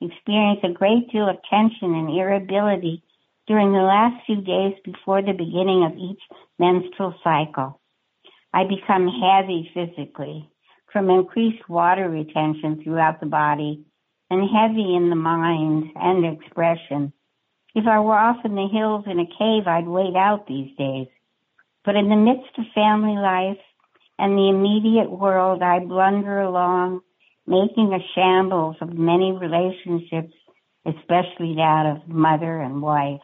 experience 0.00 0.60
a 0.62 0.72
great 0.72 1.10
deal 1.10 1.28
of 1.28 1.36
tension 1.50 1.94
and 1.96 2.10
irritability 2.10 3.02
during 3.50 3.72
the 3.72 3.78
last 3.78 4.24
few 4.26 4.40
days 4.42 4.74
before 4.84 5.22
the 5.22 5.32
beginning 5.32 5.82
of 5.82 5.98
each 5.98 6.22
menstrual 6.60 7.12
cycle. 7.24 7.80
I 8.54 8.62
become 8.62 9.08
heavy 9.08 9.68
physically 9.74 10.48
from 10.92 11.10
increased 11.10 11.68
water 11.68 12.08
retention 12.08 12.80
throughout 12.80 13.18
the 13.18 13.26
body 13.26 13.84
and 14.30 14.48
heavy 14.48 14.94
in 14.94 15.10
the 15.10 15.16
mind 15.16 15.90
and 15.96 16.24
expression. 16.24 17.12
If 17.74 17.88
I 17.88 17.98
were 17.98 18.14
off 18.14 18.36
in 18.44 18.54
the 18.54 18.68
hills 18.72 19.06
in 19.10 19.18
a 19.18 19.26
cave, 19.26 19.66
I'd 19.66 19.88
wait 19.88 20.14
out 20.14 20.46
these 20.46 20.70
days. 20.78 21.08
But 21.84 21.96
in 21.96 22.08
the 22.08 22.14
midst 22.14 22.56
of 22.56 22.66
family 22.72 23.16
life 23.16 23.58
and 24.16 24.38
the 24.38 24.48
immediate 24.48 25.10
world, 25.10 25.60
I 25.60 25.80
blunder 25.80 26.38
along, 26.38 27.00
making 27.48 27.92
a 27.92 28.14
shambles 28.14 28.76
of 28.80 28.92
many 28.92 29.32
relationships, 29.32 30.36
especially 30.86 31.56
that 31.56 31.96
of 31.96 32.08
mother 32.08 32.60
and 32.60 32.80
wife. 32.80 33.18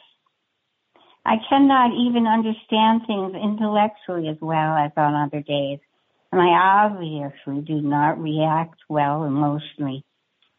I 1.26 1.38
cannot 1.48 1.90
even 1.92 2.28
understand 2.28 3.02
things 3.04 3.34
intellectually 3.34 4.28
as 4.28 4.36
well 4.40 4.76
as 4.76 4.92
on 4.96 5.12
other 5.12 5.42
days, 5.42 5.80
and 6.30 6.40
I 6.40 6.86
obviously 6.86 7.62
do 7.62 7.80
not 7.82 8.22
react 8.22 8.78
well 8.88 9.24
emotionally. 9.24 10.04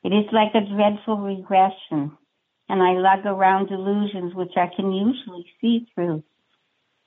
It 0.03 0.09
is 0.09 0.25
like 0.33 0.51
a 0.55 0.67
dreadful 0.67 1.19
regression, 1.19 2.17
and 2.67 2.83
I 2.83 2.99
lug 2.99 3.25
around 3.25 3.69
delusions 3.69 4.35
which 4.35 4.57
I 4.57 4.67
can 4.75 4.91
usually 4.91 5.45
see 5.61 5.87
through. 5.95 6.21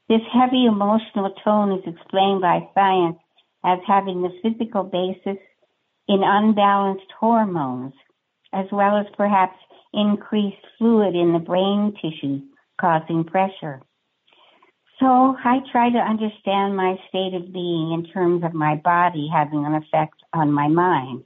This 0.08 0.22
heavy 0.32 0.64
emotional 0.64 1.34
tone 1.44 1.72
is 1.72 1.84
explained 1.86 2.40
by 2.40 2.66
science 2.72 3.18
as 3.62 3.80
having 3.86 4.22
the 4.22 4.32
physical 4.42 4.84
basis 4.84 5.36
in 6.08 6.22
unbalanced 6.24 7.12
hormones, 7.20 7.92
as 8.54 8.64
well 8.72 8.96
as 8.96 9.06
perhaps 9.18 9.58
increased 9.92 10.64
fluid 10.78 11.14
in 11.14 11.34
the 11.34 11.38
brain 11.38 11.94
tissues 12.00 12.49
causing 12.80 13.24
pressure. 13.24 13.82
So 14.98 15.06
I 15.06 15.60
try 15.72 15.90
to 15.90 15.98
understand 15.98 16.76
my 16.76 16.96
state 17.08 17.34
of 17.34 17.52
being 17.52 17.92
in 17.92 18.06
terms 18.12 18.44
of 18.44 18.52
my 18.52 18.76
body 18.76 19.28
having 19.32 19.64
an 19.64 19.74
effect 19.74 20.16
on 20.32 20.52
my 20.52 20.68
mind. 20.68 21.24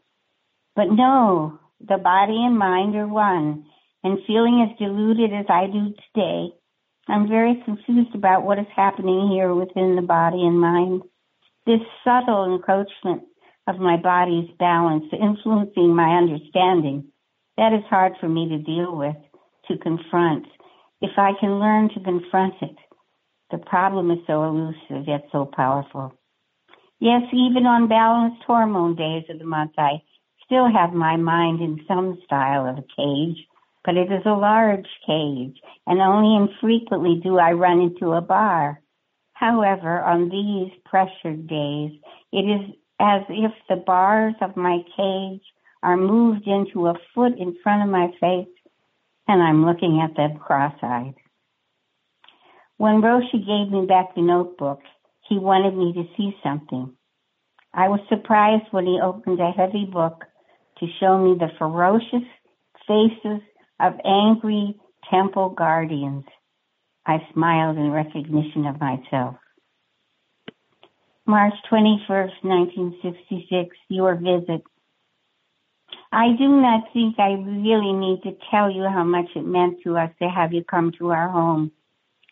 But 0.76 0.90
no, 0.90 1.58
the 1.80 1.98
body 1.98 2.36
and 2.36 2.58
mind 2.58 2.94
are 2.94 3.06
one, 3.06 3.64
and 4.02 4.18
feeling 4.26 4.68
as 4.68 4.78
deluded 4.78 5.32
as 5.32 5.46
I 5.48 5.66
do 5.66 5.94
today, 6.14 6.54
I'm 7.08 7.28
very 7.28 7.62
confused 7.64 8.14
about 8.14 8.44
what 8.44 8.58
is 8.58 8.66
happening 8.74 9.28
here 9.32 9.52
within 9.54 9.96
the 9.96 10.02
body 10.02 10.42
and 10.42 10.60
mind. 10.60 11.02
This 11.66 11.80
subtle 12.04 12.54
encroachment 12.54 13.22
of 13.66 13.78
my 13.78 13.96
body's 13.96 14.50
balance 14.58 15.04
influencing 15.12 15.94
my 15.94 16.16
understanding, 16.16 17.08
that 17.56 17.72
is 17.72 17.84
hard 17.88 18.12
for 18.20 18.28
me 18.28 18.48
to 18.50 18.58
deal 18.58 18.96
with, 18.96 19.16
to 19.68 19.78
confront 19.78 20.46
if 21.04 21.18
I 21.18 21.32
can 21.38 21.60
learn 21.60 21.90
to 21.90 22.00
confront 22.00 22.54
it. 22.62 22.76
The 23.50 23.58
problem 23.58 24.10
is 24.10 24.20
so 24.26 24.42
elusive 24.44 25.06
yet 25.06 25.24
so 25.30 25.44
powerful. 25.44 26.14
Yes, 26.98 27.24
even 27.30 27.66
on 27.66 27.88
balanced 27.88 28.42
hormone 28.46 28.96
days 28.96 29.24
of 29.28 29.38
the 29.38 29.44
month, 29.44 29.72
I 29.76 30.00
still 30.46 30.66
have 30.72 30.94
my 30.94 31.16
mind 31.16 31.60
in 31.60 31.84
some 31.86 32.18
style 32.24 32.66
of 32.66 32.78
a 32.78 32.88
cage, 32.96 33.36
but 33.84 33.98
it 33.98 34.10
is 34.10 34.24
a 34.24 34.30
large 34.30 34.88
cage, 35.06 35.60
and 35.86 36.00
only 36.00 36.36
infrequently 36.36 37.20
do 37.22 37.36
I 37.38 37.52
run 37.52 37.82
into 37.82 38.12
a 38.12 38.22
bar. 38.22 38.80
However, 39.34 40.02
on 40.02 40.30
these 40.30 40.72
pressured 40.86 41.46
days, 41.46 41.92
it 42.32 42.46
is 42.48 42.74
as 42.98 43.22
if 43.28 43.52
the 43.68 43.76
bars 43.76 44.36
of 44.40 44.56
my 44.56 44.78
cage 44.96 45.42
are 45.82 45.98
moved 45.98 46.46
into 46.46 46.86
a 46.86 46.94
foot 47.14 47.36
in 47.36 47.58
front 47.62 47.82
of 47.82 47.90
my 47.90 48.08
face 48.18 48.53
and 49.26 49.42
I'm 49.42 49.64
looking 49.64 50.00
at 50.02 50.16
them 50.16 50.38
cross-eyed. 50.38 51.14
When 52.76 53.02
Roshi 53.02 53.38
gave 53.38 53.72
me 53.72 53.86
back 53.86 54.14
the 54.14 54.22
notebook, 54.22 54.80
he 55.28 55.38
wanted 55.38 55.76
me 55.76 55.92
to 55.94 56.04
see 56.16 56.36
something. 56.42 56.94
I 57.72 57.88
was 57.88 58.00
surprised 58.08 58.66
when 58.70 58.86
he 58.86 59.00
opened 59.02 59.40
a 59.40 59.50
heavy 59.50 59.84
book 59.84 60.24
to 60.78 60.86
show 61.00 61.18
me 61.18 61.36
the 61.38 61.48
ferocious 61.58 62.26
faces 62.86 63.40
of 63.80 63.94
angry 64.04 64.78
temple 65.10 65.50
guardians. 65.50 66.24
I 67.06 67.18
smiled 67.32 67.76
in 67.76 67.90
recognition 67.90 68.66
of 68.66 68.80
myself. 68.80 69.36
March 71.26 71.54
21st, 71.70 72.42
1966, 72.42 73.76
your 73.88 74.16
visit 74.16 74.62
I 76.14 76.36
do 76.38 76.48
not 76.48 76.92
think 76.92 77.18
I 77.18 77.32
really 77.32 77.92
need 77.92 78.22
to 78.22 78.36
tell 78.50 78.70
you 78.70 78.84
how 78.84 79.04
much 79.04 79.26
it 79.34 79.44
meant 79.44 79.82
to 79.84 79.96
us 79.96 80.10
to 80.22 80.28
have 80.28 80.52
you 80.52 80.62
come 80.64 80.92
to 80.98 81.10
our 81.10 81.28
home. 81.28 81.72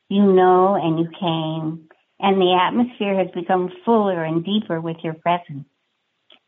You 0.09 0.23
know, 0.33 0.75
and 0.75 0.99
you 0.99 1.09
came, 1.09 1.89
and 2.21 2.41
the 2.41 2.59
atmosphere 2.61 3.17
has 3.17 3.29
become 3.35 3.73
fuller 3.85 4.23
and 4.23 4.45
deeper 4.45 4.81
with 4.81 4.99
your 5.03 5.15
presence. 5.15 5.67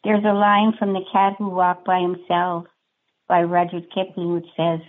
There's 0.04 0.24
a 0.24 0.34
line 0.34 0.74
from 0.78 0.92
The 0.92 1.04
Cat 1.12 1.34
Who 1.38 1.48
Walked 1.48 1.86
by 1.86 2.00
Himself 2.00 2.66
by 3.28 3.40
Rudyard 3.42 3.86
Kipling 3.94 4.34
which 4.34 4.46
says, 4.56 4.80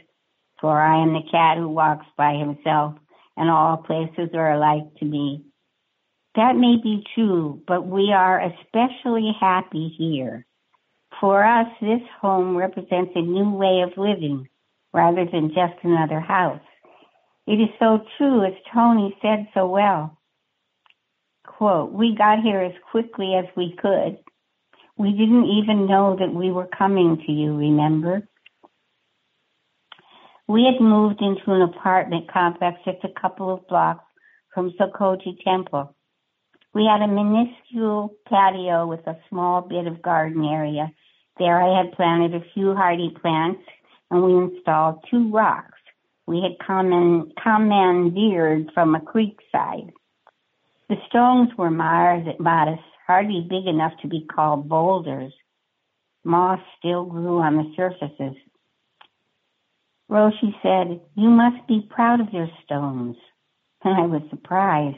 For 0.60 0.80
I 0.80 1.02
am 1.02 1.14
the 1.14 1.24
cat 1.32 1.58
who 1.58 1.70
walks 1.70 2.06
by 2.18 2.34
himself, 2.34 2.96
and 3.38 3.50
all 3.50 3.78
places 3.78 4.30
are 4.34 4.54
alike 4.54 4.96
to 5.00 5.06
me. 5.06 5.44
That 6.36 6.56
may 6.56 6.76
be 6.82 7.06
true, 7.16 7.62
but 7.66 7.88
we 7.88 8.12
are 8.14 8.42
especially 8.42 9.32
happy 9.40 9.94
here. 9.98 10.46
For 11.20 11.44
us, 11.46 11.68
this 11.82 12.02
home 12.22 12.58
represents 12.58 13.12
a 13.16 13.22
new 13.22 13.52
way 13.52 13.82
of 13.82 13.98
living 13.98 14.50
rather 14.94 15.26
than 15.26 15.50
just 15.50 15.84
another 15.84 16.20
house. 16.20 16.62
It 17.48 17.54
is 17.54 17.70
so 17.80 18.00
true, 18.18 18.44
as 18.44 18.54
Tony 18.74 19.16
said 19.22 19.48
so 19.54 19.68
well. 19.68 20.18
Quote, 21.46 21.92
we 21.92 22.16
got 22.18 22.42
here 22.42 22.60
as 22.60 22.74
quickly 22.92 23.36
as 23.36 23.46
we 23.56 23.76
could. 23.80 24.18
We 24.98 25.12
didn't 25.12 25.46
even 25.46 25.88
know 25.88 26.16
that 26.20 26.34
we 26.34 26.52
were 26.52 26.68
coming 26.68 27.22
to 27.26 27.32
you, 27.32 27.56
remember? 27.56 28.28
We 30.48 30.66
had 30.66 30.82
moved 30.82 31.22
into 31.22 31.52
an 31.52 31.62
apartment 31.62 32.32
complex 32.32 32.78
just 32.86 33.04
a 33.04 33.20
couple 33.20 33.54
of 33.54 33.68
blocks 33.68 34.04
from 34.54 34.72
Sokoji 34.80 35.44
Temple. 35.44 35.96
We 36.74 36.86
had 36.86 37.02
a 37.02 37.08
minuscule 37.08 38.14
patio 38.28 38.86
with 38.86 39.06
a 39.08 39.18
small 39.30 39.62
bit 39.62 39.88
of 39.88 40.02
garden 40.02 40.44
area 40.46 40.92
there 41.38 41.62
I 41.62 41.78
had 41.78 41.94
planted 41.94 42.34
a 42.34 42.46
few 42.54 42.76
hardy 42.76 43.16
plants 43.22 43.62
and 44.10 44.24
we 44.24 44.34
installed 44.34 45.04
two 45.10 45.32
rocks 45.32 45.76
we 46.28 46.42
had 46.42 46.58
commandeered 47.44 48.72
from 48.74 48.96
a 48.96 49.02
creek 49.02 49.40
side. 49.52 49.92
The 50.90 50.96
stones 51.08 51.50
were 51.58 51.70
modest, 51.70 52.84
hardly 53.06 53.46
big 53.48 53.68
enough 53.68 53.94
to 54.02 54.08
be 54.08 54.26
called 54.26 54.68
boulders. 54.68 55.34
Moss 56.24 56.60
still 56.80 57.06
grew 57.06 57.40
on 57.40 57.58
the 57.58 57.74
surfaces. 57.76 58.36
Roshi 60.10 60.56
said, 60.64 61.00
You 61.16 61.30
must 61.30 61.68
be 61.68 61.88
proud 61.90 62.22
of 62.22 62.34
your 62.34 62.50
stones. 62.64 63.18
And 63.84 63.94
I 64.02 64.08
was 64.08 64.24
surprised. 64.32 64.98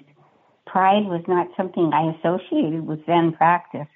Pride 0.65 1.07
was 1.07 1.21
not 1.27 1.49
something 1.57 1.91
I 1.91 2.15
associated 2.15 2.87
with 2.87 3.05
Zen 3.05 3.33
practice 3.33 3.89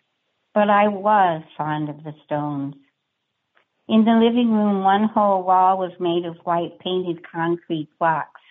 but 0.53 0.69
I 0.69 0.87
was 0.87 1.43
fond 1.57 1.89
of 1.89 2.03
the 2.03 2.13
stones. 2.25 2.75
In 3.87 4.05
the 4.05 4.11
living 4.11 4.51
room, 4.51 4.83
one 4.83 5.09
whole 5.13 5.43
wall 5.43 5.77
was 5.77 5.91
made 5.99 6.25
of 6.25 6.37
white 6.45 6.79
painted 6.79 7.29
concrete 7.29 7.89
blocks. 7.99 8.41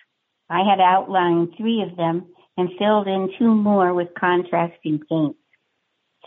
I 0.49 0.63
had 0.69 0.79
outlined 0.79 1.53
three 1.57 1.81
of 1.81 1.97
them 1.97 2.27
and 2.57 2.69
filled 2.77 3.07
in 3.07 3.33
two 3.39 3.53
more 3.53 3.93
with 3.93 4.09
contrasting 4.19 4.99
paints. 5.09 5.39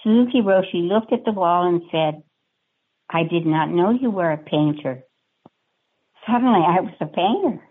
Suzuki 0.02 0.40
Roshi 0.40 0.88
looked 0.88 1.12
at 1.12 1.24
the 1.24 1.32
wall 1.32 1.66
and 1.66 1.82
said, 1.90 2.22
I 3.10 3.22
did 3.22 3.46
not 3.46 3.70
know 3.70 3.90
you 3.90 4.10
were 4.10 4.32
a 4.32 4.38
painter. 4.38 5.04
Suddenly 6.26 6.60
I 6.66 6.80
was 6.80 6.94
a 7.00 7.06
painter. 7.06 7.62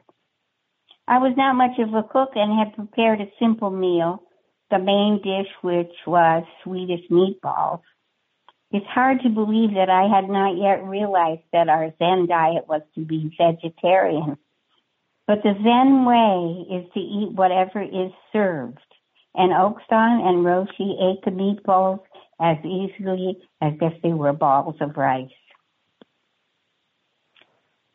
I 1.07 1.17
was 1.17 1.33
not 1.35 1.55
much 1.55 1.79
of 1.79 1.93
a 1.93 2.03
cook 2.03 2.31
and 2.35 2.57
had 2.57 2.75
prepared 2.75 3.19
a 3.19 3.31
simple 3.39 3.69
meal, 3.69 4.23
the 4.71 4.79
main 4.79 5.19
dish 5.21 5.51
which 5.61 5.93
was 6.07 6.43
Swedish 6.63 7.01
meatballs. 7.09 7.81
It's 8.73 8.87
hard 8.87 9.21
to 9.21 9.29
believe 9.29 9.75
that 9.75 9.91
I 9.91 10.07
had 10.07 10.27
not 10.27 10.57
yet 10.57 10.83
realized 10.83 11.43
that 11.53 11.69
our 11.69 11.93
Zen 11.99 12.25
diet 12.25 12.67
was 12.67 12.81
to 12.95 13.05
be 13.05 13.31
vegetarian. 13.37 14.35
But 15.27 15.43
the 15.43 15.53
Zen 15.53 16.05
way 16.05 16.79
is 16.79 16.91
to 16.95 16.99
eat 16.99 17.33
whatever 17.33 17.83
is 17.83 18.11
served. 18.33 18.79
And 19.35 19.51
Okusan 19.51 20.27
and 20.27 20.43
Roshi 20.43 20.97
ate 20.99 21.23
the 21.23 21.29
meatballs 21.29 21.99
as 22.41 22.57
easily 22.65 23.37
as 23.61 23.73
if 23.79 24.01
they 24.01 24.11
were 24.11 24.33
balls 24.33 24.75
of 24.81 24.97
rice. 24.97 25.29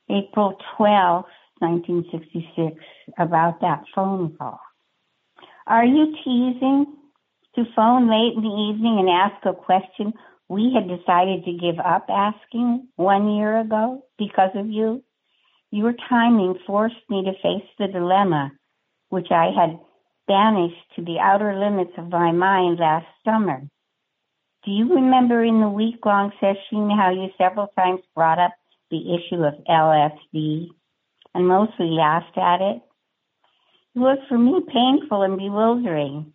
April 0.09 0.57
12, 0.77 1.25
1966, 1.59 2.77
about 3.19 3.61
that 3.63 3.83
phone 3.97 4.37
call. 4.39 4.61
Are 5.67 5.85
you 5.85 6.15
teasing? 6.25 6.95
To 7.57 7.65
phone 7.75 8.09
late 8.09 8.37
in 8.37 8.43
the 8.43 8.73
evening 8.73 9.01
and 9.01 9.09
ask 9.09 9.45
a 9.45 9.53
question 9.53 10.13
we 10.49 10.73
had 10.75 10.89
decided 10.89 11.45
to 11.45 11.53
give 11.53 11.79
up 11.79 12.07
asking 12.09 12.89
one 12.97 13.37
year 13.37 13.61
ago 13.61 14.03
because 14.19 14.51
of 14.55 14.69
you. 14.69 15.03
Your 15.71 15.93
timing 16.09 16.59
forced 16.67 16.97
me 17.11 17.25
to 17.25 17.33
face 17.43 17.69
the 17.79 17.89
dilemma, 17.89 18.53
which 19.11 19.29
I 19.31 19.51
had 19.55 19.79
banished 20.27 20.95
to 20.97 21.05
the 21.05 21.19
outer 21.21 21.59
limits 21.59 21.93
of 21.99 22.09
my 22.09 22.33
mind 22.33 22.79
last 22.79 23.07
summer. 23.25 23.63
Do 24.65 24.71
you 24.71 24.95
remember 24.95 25.45
in 25.45 25.61
the 25.61 25.69
week 25.69 26.05
long 26.05 26.33
session 26.41 26.91
how 26.91 27.11
you 27.11 27.29
several 27.37 27.69
times 27.79 28.01
brought 28.15 28.39
up 28.39 28.53
the 28.91 29.15
issue 29.15 29.43
of 29.45 29.55
LSD 29.69 30.69
and 31.35 31.47
mostly 31.47 31.87
laughed 31.91 32.37
at 32.37 32.61
it? 32.61 32.83
It 33.95 33.99
was 33.99 34.19
for 34.29 34.39
me 34.39 34.61
painful 34.67 35.23
and 35.23 35.37
bewildering. 35.37 36.33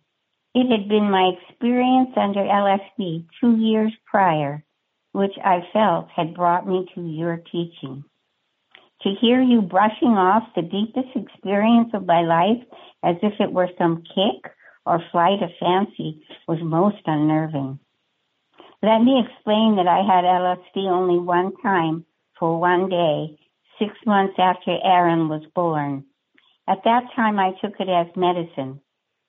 It 0.54 0.70
had 0.70 0.88
been 0.88 1.10
my 1.10 1.32
experience 1.36 2.10
under 2.16 2.40
LSD 2.40 3.26
two 3.40 3.56
years 3.56 3.92
prior, 4.06 4.64
which 5.10 5.36
I 5.44 5.66
felt 5.72 6.10
had 6.14 6.34
brought 6.34 6.64
me 6.64 6.88
to 6.94 7.00
your 7.00 7.38
teaching. 7.38 8.04
To 9.02 9.14
hear 9.20 9.42
you 9.42 9.62
brushing 9.62 10.16
off 10.16 10.44
the 10.54 10.62
deepest 10.62 11.08
experience 11.16 11.90
of 11.92 12.06
my 12.06 12.22
life 12.22 12.62
as 13.02 13.16
if 13.20 13.40
it 13.40 13.52
were 13.52 13.68
some 13.76 14.04
kick 14.14 14.52
or 14.86 15.02
flight 15.10 15.42
of 15.42 15.50
fancy 15.58 16.22
was 16.46 16.58
most 16.62 17.02
unnerving. 17.04 17.80
Let 18.80 19.00
me 19.00 19.24
explain 19.26 19.74
that 19.76 19.88
I 19.88 20.02
had 20.06 20.24
LSD 20.24 20.88
only 20.88 21.18
one 21.18 21.52
time 21.62 22.04
for 22.38 22.60
one 22.60 22.88
day, 22.88 23.40
six 23.80 23.92
months 24.06 24.34
after 24.38 24.78
Aaron 24.84 25.28
was 25.28 25.42
born. 25.52 26.04
At 26.68 26.84
that 26.84 27.10
time, 27.16 27.40
I 27.40 27.52
took 27.60 27.80
it 27.80 27.88
as 27.88 28.14
medicine 28.14 28.80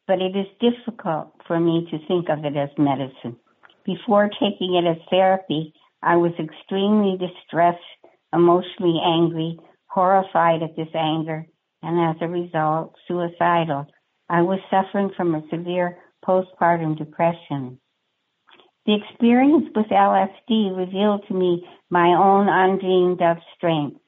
but 0.08 0.22
it 0.22 0.36
is 0.36 0.46
difficult 0.60 1.34
for 1.48 1.60
me 1.60 1.88
to 1.92 2.08
think 2.08 2.30
of 2.30 2.46
it 2.46 2.56
as 2.56 2.70
medicine. 2.78 3.38
Before 3.86 4.30
taking 4.30 4.76
it 4.76 4.88
as 4.88 4.98
therapy, 5.10 5.74
I 6.02 6.16
was 6.18 6.34
extremely 6.40 7.18
distressed, 7.18 7.80
emotionally 8.34 9.00
angry, 9.04 9.58
horrified 9.88 10.62
at 10.64 10.76
this 10.76 10.94
anger, 10.94 11.46
and 11.82 12.16
as 12.16 12.22
a 12.22 12.28
result, 12.28 12.96
suicidal. 13.08 13.88
I 14.30 14.42
was 14.42 14.60
suffering 14.70 15.12
from 15.16 15.36
a 15.36 15.44
severe 15.50 15.98
postpartum 16.26 16.98
depression. 16.98 17.80
The 18.86 18.96
experience 18.96 19.66
with 19.76 19.88
LSD 19.88 20.76
revealed 20.76 21.26
to 21.28 21.34
me 21.34 21.68
my 21.90 22.10
own 22.10 22.48
undreamed 22.50 23.22
of 23.22 23.38
strength. 23.56 24.00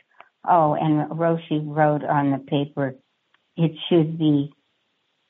Oh, 0.48 0.76
and 0.76 1.10
Roshi 1.12 1.62
wrote 1.64 2.04
on 2.04 2.32
the 2.32 2.38
paper, 2.38 2.96
it 3.56 3.72
should 3.90 4.18
be 4.20 4.52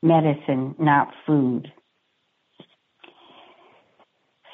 medicine, 0.01 0.75
not 0.79 1.09
food. 1.25 1.71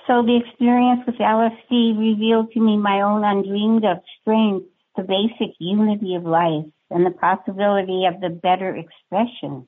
So 0.07 0.21
the 0.21 0.41
experience 0.45 1.01
with 1.07 1.15
LSD 1.15 1.97
revealed 1.97 2.51
to 2.51 2.59
me 2.59 2.77
my 2.77 3.01
own 3.01 3.23
undreamed 3.23 3.85
of 3.85 3.99
strength, 4.19 4.67
the 4.97 5.03
basic 5.03 5.55
unity 5.59 6.15
of 6.15 6.23
life, 6.23 6.65
and 6.89 7.05
the 7.05 7.11
possibility 7.11 8.05
of 8.05 8.19
the 8.19 8.29
better 8.29 8.75
expression 8.75 9.67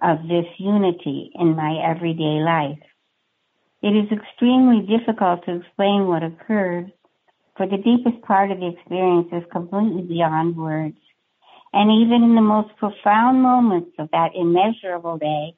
of 0.00 0.22
this 0.22 0.46
unity 0.58 1.32
in 1.34 1.56
my 1.56 1.82
everyday 1.84 2.40
life. 2.40 2.78
It 3.82 3.96
is 3.96 4.12
extremely 4.12 4.86
difficult 4.86 5.44
to 5.44 5.56
explain 5.56 6.06
what 6.06 6.22
occurred, 6.22 6.92
for 7.56 7.66
the 7.66 7.76
deepest 7.76 8.22
part 8.22 8.52
of 8.52 8.60
the 8.60 8.68
experience 8.68 9.28
is 9.32 9.42
completely 9.50 10.02
beyond 10.02 10.56
words. 10.56 10.96
And 11.72 11.90
even 11.90 12.22
in 12.22 12.34
the 12.34 12.42
most 12.42 12.76
profound 12.76 13.42
moments 13.42 13.92
of 13.98 14.10
that 14.12 14.32
immeasurable 14.34 15.16
day, 15.18 15.54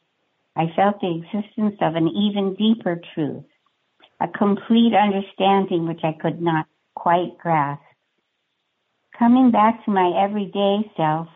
I 0.56 0.72
felt 0.76 1.00
the 1.00 1.16
existence 1.16 1.76
of 1.80 1.96
an 1.96 2.08
even 2.08 2.54
deeper 2.54 3.00
truth, 3.14 3.44
a 4.20 4.28
complete 4.28 4.94
understanding 4.94 5.88
which 5.88 6.04
I 6.04 6.12
could 6.12 6.40
not 6.40 6.66
quite 6.94 7.36
grasp. 7.38 7.82
Coming 9.18 9.50
back 9.50 9.84
to 9.84 9.90
my 9.90 10.12
everyday 10.24 10.90
self, 10.96 11.26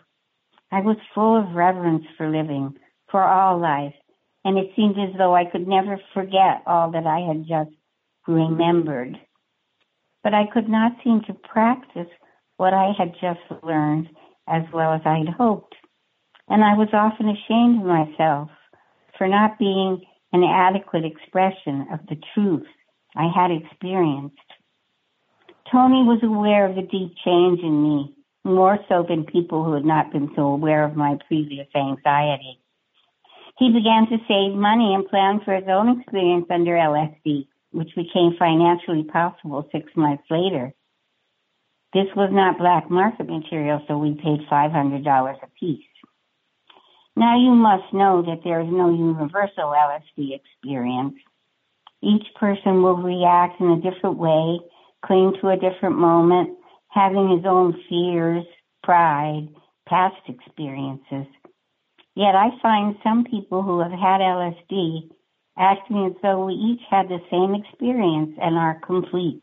I 0.70 0.80
was 0.80 0.96
full 1.14 1.36
of 1.36 1.54
reverence 1.54 2.04
for 2.16 2.28
living, 2.30 2.76
for 3.10 3.22
all 3.22 3.58
life, 3.58 3.94
and 4.44 4.58
it 4.58 4.70
seemed 4.76 4.96
as 4.98 5.16
though 5.18 5.34
I 5.34 5.44
could 5.44 5.66
never 5.66 5.98
forget 6.14 6.62
all 6.66 6.92
that 6.92 7.06
I 7.06 7.20
had 7.20 7.46
just 7.48 7.70
remembered. 8.26 9.18
But 10.22 10.34
I 10.34 10.46
could 10.52 10.68
not 10.68 10.92
seem 11.02 11.22
to 11.26 11.34
practice 11.34 12.08
what 12.56 12.74
I 12.74 12.92
had 12.96 13.14
just 13.20 13.40
learned 13.64 14.08
as 14.50 14.62
well 14.72 14.92
as 14.92 15.02
I'd 15.04 15.28
hoped. 15.28 15.74
And 16.48 16.64
I 16.64 16.74
was 16.74 16.88
often 16.92 17.28
ashamed 17.28 17.80
of 17.80 17.86
myself 17.86 18.50
for 19.16 19.28
not 19.28 19.58
being 19.58 20.02
an 20.32 20.44
adequate 20.44 21.04
expression 21.04 21.86
of 21.92 22.00
the 22.08 22.16
truth 22.34 22.66
I 23.16 23.28
had 23.34 23.50
experienced. 23.50 24.36
Tony 25.70 26.04
was 26.04 26.20
aware 26.22 26.66
of 26.66 26.76
the 26.76 26.82
deep 26.82 27.14
change 27.24 27.60
in 27.60 27.82
me, 27.82 28.14
more 28.44 28.78
so 28.88 29.04
than 29.06 29.24
people 29.24 29.64
who 29.64 29.74
had 29.74 29.84
not 29.84 30.12
been 30.12 30.30
so 30.34 30.42
aware 30.42 30.84
of 30.84 30.96
my 30.96 31.18
previous 31.28 31.66
anxiety. 31.74 32.60
He 33.58 33.72
began 33.72 34.06
to 34.08 34.24
save 34.28 34.56
money 34.56 34.94
and 34.94 35.08
plan 35.08 35.40
for 35.44 35.54
his 35.54 35.68
own 35.68 36.00
experience 36.00 36.46
under 36.48 36.72
LSD, 36.72 37.48
which 37.72 37.94
became 37.96 38.36
financially 38.38 39.02
possible 39.04 39.68
six 39.72 39.90
months 39.96 40.24
later. 40.30 40.72
This 41.94 42.06
was 42.14 42.30
not 42.32 42.58
black 42.58 42.90
market 42.90 43.28
material, 43.28 43.80
so 43.88 43.96
we 43.96 44.14
paid 44.14 44.46
$500 44.50 45.42
a 45.42 45.46
piece. 45.58 45.84
Now 47.16 47.38
you 47.38 47.50
must 47.54 47.92
know 47.92 48.22
that 48.22 48.42
there 48.44 48.60
is 48.60 48.68
no 48.70 48.90
universal 48.90 49.74
LSD 49.74 50.36
experience. 50.36 51.14
Each 52.02 52.26
person 52.38 52.82
will 52.82 52.98
react 52.98 53.60
in 53.60 53.70
a 53.70 53.80
different 53.80 54.18
way, 54.18 54.60
cling 55.04 55.34
to 55.40 55.48
a 55.48 55.56
different 55.56 55.98
moment, 55.98 56.58
having 56.88 57.30
his 57.30 57.44
own 57.44 57.74
fears, 57.88 58.44
pride, 58.84 59.48
past 59.88 60.16
experiences. 60.28 61.26
Yet 62.14 62.34
I 62.34 62.50
find 62.60 62.96
some 63.02 63.24
people 63.24 63.62
who 63.62 63.80
have 63.80 63.92
had 63.92 64.20
LSD 64.20 65.10
acting 65.58 66.06
as 66.06 66.22
though 66.22 66.46
we 66.46 66.54
each 66.54 66.82
had 66.88 67.08
the 67.08 67.18
same 67.30 67.54
experience 67.54 68.36
and 68.40 68.56
are 68.56 68.80
complete. 68.86 69.42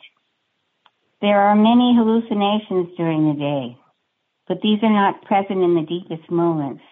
There 1.25 1.41
are 1.41 1.55
many 1.55 1.95
hallucinations 1.97 2.95
during 2.97 3.27
the 3.27 3.39
day, 3.39 3.77
but 4.47 4.61
these 4.61 4.77
are 4.83 4.93
not 4.93 5.25
present 5.25 5.63
in 5.63 5.73
the 5.73 5.81
deepest 5.81 6.29
moments. 6.29 6.83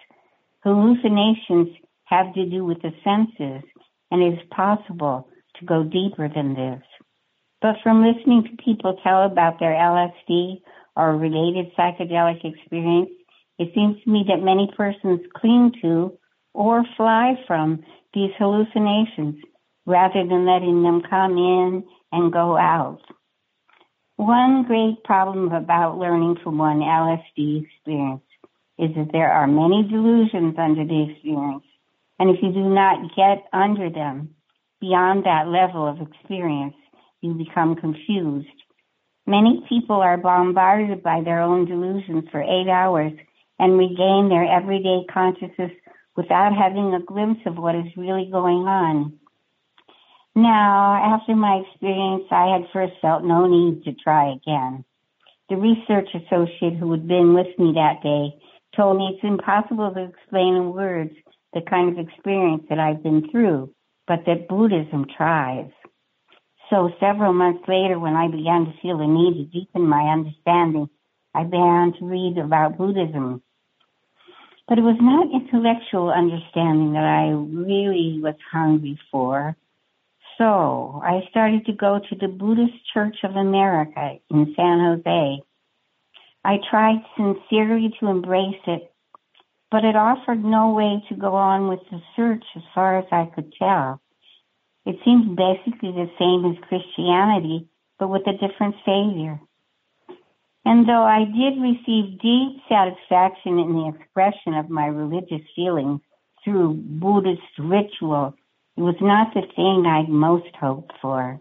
Hallucinations 0.64 1.68
have 2.06 2.34
to 2.34 2.44
do 2.44 2.64
with 2.64 2.82
the 2.82 2.90
senses, 3.04 3.62
and 4.10 4.20
it 4.20 4.34
is 4.34 4.48
possible 4.50 5.28
to 5.60 5.64
go 5.64 5.84
deeper 5.84 6.28
than 6.28 6.54
this. 6.54 6.82
But 7.62 7.76
from 7.84 8.02
listening 8.04 8.42
to 8.42 8.64
people 8.64 8.98
tell 9.04 9.22
about 9.22 9.60
their 9.60 9.70
LSD 9.70 10.62
or 10.96 11.16
related 11.16 11.66
psychedelic 11.78 12.44
experience, 12.44 13.10
it 13.60 13.70
seems 13.72 14.02
to 14.02 14.10
me 14.10 14.24
that 14.26 14.42
many 14.42 14.68
persons 14.76 15.20
cling 15.36 15.74
to 15.82 16.18
or 16.54 16.84
fly 16.96 17.34
from 17.46 17.84
these 18.12 18.32
hallucinations 18.36 19.36
rather 19.86 20.26
than 20.26 20.44
letting 20.44 20.82
them 20.82 21.02
come 21.08 21.38
in 21.38 21.84
and 22.10 22.32
go 22.32 22.56
out. 22.56 22.98
One 24.16 24.64
great 24.64 25.02
problem 25.02 25.50
about 25.52 25.98
learning 25.98 26.36
from 26.42 26.58
one 26.58 26.78
LSD 26.78 27.64
experience 27.64 28.22
is 28.78 28.90
that 28.96 29.10
there 29.12 29.32
are 29.32 29.46
many 29.46 29.82
delusions 29.88 30.54
under 30.56 30.84
the 30.84 31.10
experience. 31.10 31.64
And 32.18 32.30
if 32.30 32.36
you 32.42 32.52
do 32.52 32.62
not 32.62 33.14
get 33.16 33.44
under 33.52 33.90
them 33.90 34.34
beyond 34.80 35.24
that 35.24 35.48
level 35.48 35.86
of 35.86 36.00
experience, 36.00 36.76
you 37.22 37.34
become 37.34 37.74
confused. 37.74 38.46
Many 39.26 39.64
people 39.68 39.96
are 39.96 40.16
bombarded 40.16 41.02
by 41.02 41.22
their 41.24 41.40
own 41.40 41.64
delusions 41.64 42.24
for 42.30 42.42
eight 42.42 42.68
hours 42.68 43.12
and 43.58 43.78
regain 43.78 44.28
their 44.28 44.44
everyday 44.44 45.06
consciousness 45.12 45.72
without 46.16 46.52
having 46.54 46.94
a 46.94 47.00
glimpse 47.00 47.40
of 47.46 47.56
what 47.56 47.74
is 47.74 47.96
really 47.96 48.28
going 48.30 48.68
on. 48.68 49.18
Now, 50.36 51.14
after 51.14 51.36
my 51.36 51.62
experience, 51.64 52.24
I 52.30 52.46
had 52.46 52.70
first 52.72 52.94
felt 53.00 53.22
no 53.22 53.46
need 53.46 53.84
to 53.84 53.92
try 53.92 54.32
again. 54.32 54.84
The 55.48 55.56
research 55.56 56.08
associate 56.14 56.74
who 56.74 56.90
had 56.90 57.06
been 57.06 57.34
with 57.34 57.56
me 57.58 57.74
that 57.74 58.02
day 58.02 58.34
told 58.74 58.96
me 58.98 59.12
it's 59.14 59.22
impossible 59.22 59.92
to 59.94 60.02
explain 60.02 60.56
in 60.56 60.72
words 60.72 61.12
the 61.52 61.60
kind 61.60 61.90
of 61.96 62.04
experience 62.04 62.64
that 62.68 62.80
I've 62.80 63.02
been 63.02 63.30
through, 63.30 63.72
but 64.08 64.24
that 64.26 64.48
Buddhism 64.48 65.06
tries. 65.16 65.70
So 66.68 66.90
several 66.98 67.32
months 67.32 67.62
later, 67.68 68.00
when 68.00 68.16
I 68.16 68.26
began 68.26 68.64
to 68.64 68.72
feel 68.82 68.98
the 68.98 69.06
need 69.06 69.34
to 69.34 69.44
deepen 69.44 69.86
my 69.86 70.10
understanding, 70.12 70.88
I 71.32 71.44
began 71.44 71.92
to 71.98 72.06
read 72.06 72.38
about 72.38 72.76
Buddhism. 72.76 73.42
But 74.66 74.78
it 74.78 74.82
was 74.82 74.96
not 75.00 75.30
intellectual 75.30 76.10
understanding 76.10 76.94
that 76.94 77.04
I 77.04 77.28
really 77.28 78.18
was 78.20 78.34
hungry 78.50 78.98
for. 79.12 79.56
So 80.38 81.00
I 81.04 81.26
started 81.30 81.66
to 81.66 81.72
go 81.72 82.00
to 82.00 82.16
the 82.16 82.28
Buddhist 82.28 82.74
Church 82.92 83.16
of 83.22 83.36
America 83.36 84.18
in 84.30 84.54
San 84.56 84.80
Jose. 84.80 85.42
I 86.44 86.56
tried 86.70 87.04
sincerely 87.16 87.94
to 88.00 88.08
embrace 88.08 88.60
it, 88.66 88.92
but 89.70 89.84
it 89.84 89.96
offered 89.96 90.44
no 90.44 90.72
way 90.72 91.02
to 91.08 91.14
go 91.14 91.34
on 91.34 91.68
with 91.68 91.80
the 91.90 92.00
search 92.16 92.44
as 92.56 92.62
far 92.74 92.98
as 92.98 93.06
I 93.12 93.30
could 93.34 93.52
tell. 93.58 94.00
It 94.84 94.96
seems 95.04 95.36
basically 95.36 95.92
the 95.92 96.10
same 96.18 96.44
as 96.50 96.68
Christianity, 96.68 97.68
but 97.98 98.08
with 98.08 98.26
a 98.26 98.32
different 98.32 98.74
savior. 98.84 99.40
And 100.66 100.88
though 100.88 101.04
I 101.04 101.24
did 101.24 101.60
receive 101.60 102.20
deep 102.20 102.60
satisfaction 102.68 103.58
in 103.58 103.72
the 103.72 103.92
expression 103.94 104.54
of 104.54 104.68
my 104.68 104.86
religious 104.86 105.46
feelings 105.54 106.00
through 106.42 106.74
Buddhist 106.74 107.42
ritual 107.58 108.34
it 108.76 108.80
was 108.80 108.96
not 109.00 109.34
the 109.34 109.42
thing 109.54 109.84
I'd 109.86 110.08
most 110.08 110.54
hoped 110.60 110.92
for. 111.00 111.40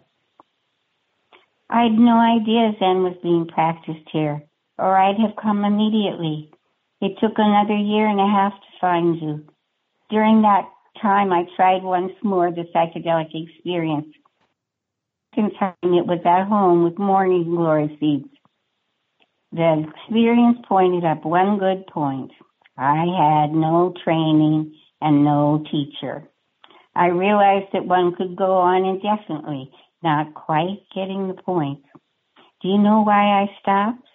I 1.70 1.84
had 1.84 1.94
no 1.94 2.18
idea 2.18 2.74
Zen 2.78 3.04
was 3.04 3.18
being 3.24 3.48
practiced 3.48 4.08
here, 4.12 4.44
or 4.78 4.96
I'd 4.96 5.20
have 5.20 5.36
come 5.42 5.66
immediately. 5.66 6.52
It 7.02 7.18
took 7.20 7.34
another 7.38 7.76
year 7.76 8.08
and 8.08 8.20
a 8.20 8.28
half 8.28 8.54
to 8.54 8.80
find 8.80 9.20
you. 9.20 9.46
During 10.10 10.44
that 10.44 10.70
time, 11.02 11.34
I 11.34 11.48
tried 11.56 11.82
once 11.82 12.14
more 12.22 12.52
the 12.52 12.66
psychedelic 12.76 13.32
experience. 13.34 14.14
Second 15.34 15.54
time, 15.60 15.74
it 15.84 16.06
was 16.06 16.20
at 16.26 16.48
home 16.48 16.84
with 16.84 17.00
morning 17.00 17.46
glory 17.46 17.98
seeds. 18.00 18.30
The 19.52 19.86
experience 19.88 20.60
pointed 20.68 21.06
up 21.06 21.26
one 21.26 21.58
good 21.58 21.88
point. 21.88 22.32
I 22.78 23.06
had 23.06 23.54
no 23.54 23.94
training 24.04 24.76
and 25.02 25.26
no 25.26 25.64
teacher. 25.72 26.28
I 26.96 27.08
realized 27.08 27.68
that 27.74 27.86
one 27.86 28.16
could 28.16 28.36
go 28.36 28.58
on 28.58 28.86
indefinitely, 28.86 29.72
not 30.04 30.34
quite 30.34 30.80
getting 30.94 31.28
the 31.28 31.42
point. 31.42 31.84
Do 32.62 32.68
you 32.68 32.78
know 32.78 33.02
why 33.02 33.42
I 33.42 33.50
stopped? 33.62 34.08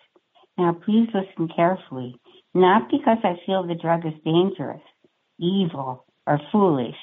Now 0.56 0.72
please 0.72 1.08
listen 1.12 1.48
carefully. 1.54 2.20
Not 2.54 2.90
because 2.90 3.18
I 3.22 3.36
feel 3.44 3.66
the 3.66 3.74
drug 3.74 4.06
is 4.06 4.14
dangerous, 4.24 4.80
evil, 5.38 6.04
or 6.26 6.40
foolish. 6.50 6.96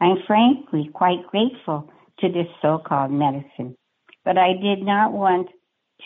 I'm 0.00 0.16
frankly 0.26 0.90
quite 0.92 1.26
grateful 1.26 1.90
to 2.20 2.28
this 2.28 2.46
so-called 2.62 3.10
medicine, 3.10 3.76
but 4.24 4.38
I 4.38 4.52
did 4.52 4.82
not 4.82 5.12
want 5.12 5.48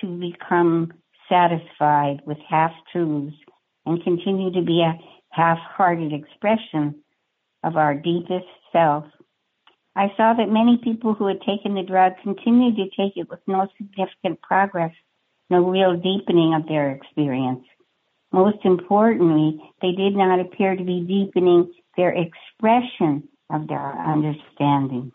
to 0.01 0.07
become 0.19 0.93
satisfied 1.29 2.23
with 2.27 2.39
half-truths 2.49 3.37
and 3.85 4.03
continue 4.03 4.53
to 4.53 4.62
be 4.62 4.83
a 4.83 4.99
half-hearted 5.31 6.12
expression 6.12 7.03
of 7.63 7.77
our 7.77 7.95
deepest 7.95 8.47
self. 8.73 9.05
I 9.97 10.13
saw 10.17 10.35
that 10.35 10.49
many 10.49 10.79
people 10.83 11.15
who 11.15 11.27
had 11.27 11.41
taken 11.41 11.75
the 11.75 11.83
drug 11.83 12.13
continued 12.23 12.77
to 12.77 12.85
take 12.97 13.17
it 13.17 13.29
with 13.29 13.41
no 13.47 13.67
significant 13.77 14.41
progress, 14.43 14.93
no 15.51 15.69
real 15.69 15.97
deepening 15.97 16.55
of 16.55 16.69
their 16.69 16.93
experience. 16.93 17.65
Most 18.33 18.59
importantly, 18.65 19.61
they 19.83 19.93
did 19.93 20.15
not 20.15 20.39
appear 20.39 20.77
to 20.77 20.85
be 20.85 21.01
deepening 21.01 21.73
their 21.97 22.15
expression 22.15 23.29
of 23.51 23.67
their 23.67 23.93
understanding. 23.99 25.13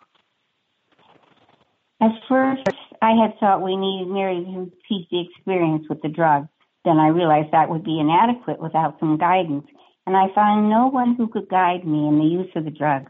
At 2.02 2.12
first, 2.28 2.68
I 3.02 3.12
had 3.12 3.40
thought 3.40 3.62
we 3.62 3.78
needed 3.78 4.12
merely 4.12 4.44
to 4.44 4.60
repeat 4.60 5.08
the 5.10 5.22
experience 5.22 5.86
with 5.88 6.02
the 6.02 6.10
drug. 6.10 6.50
Then 6.84 6.98
I 6.98 7.08
realized 7.08 7.52
that 7.52 7.70
would 7.70 7.86
be 7.86 8.00
inadequate 8.00 8.60
without 8.60 9.00
some 9.00 9.18
guidance, 9.18 9.68
and 10.06 10.16
I 10.16 10.34
found 10.36 10.70
no 10.70 10.88
one 10.88 11.16
who 11.16 11.28
could 11.28 11.50
guide 11.50 11.86
me 11.86 12.08
in 12.08 12.20
the 12.20 12.26
use 12.26 12.52
of 12.56 12.66
the 12.66 12.72
drug 12.72 13.10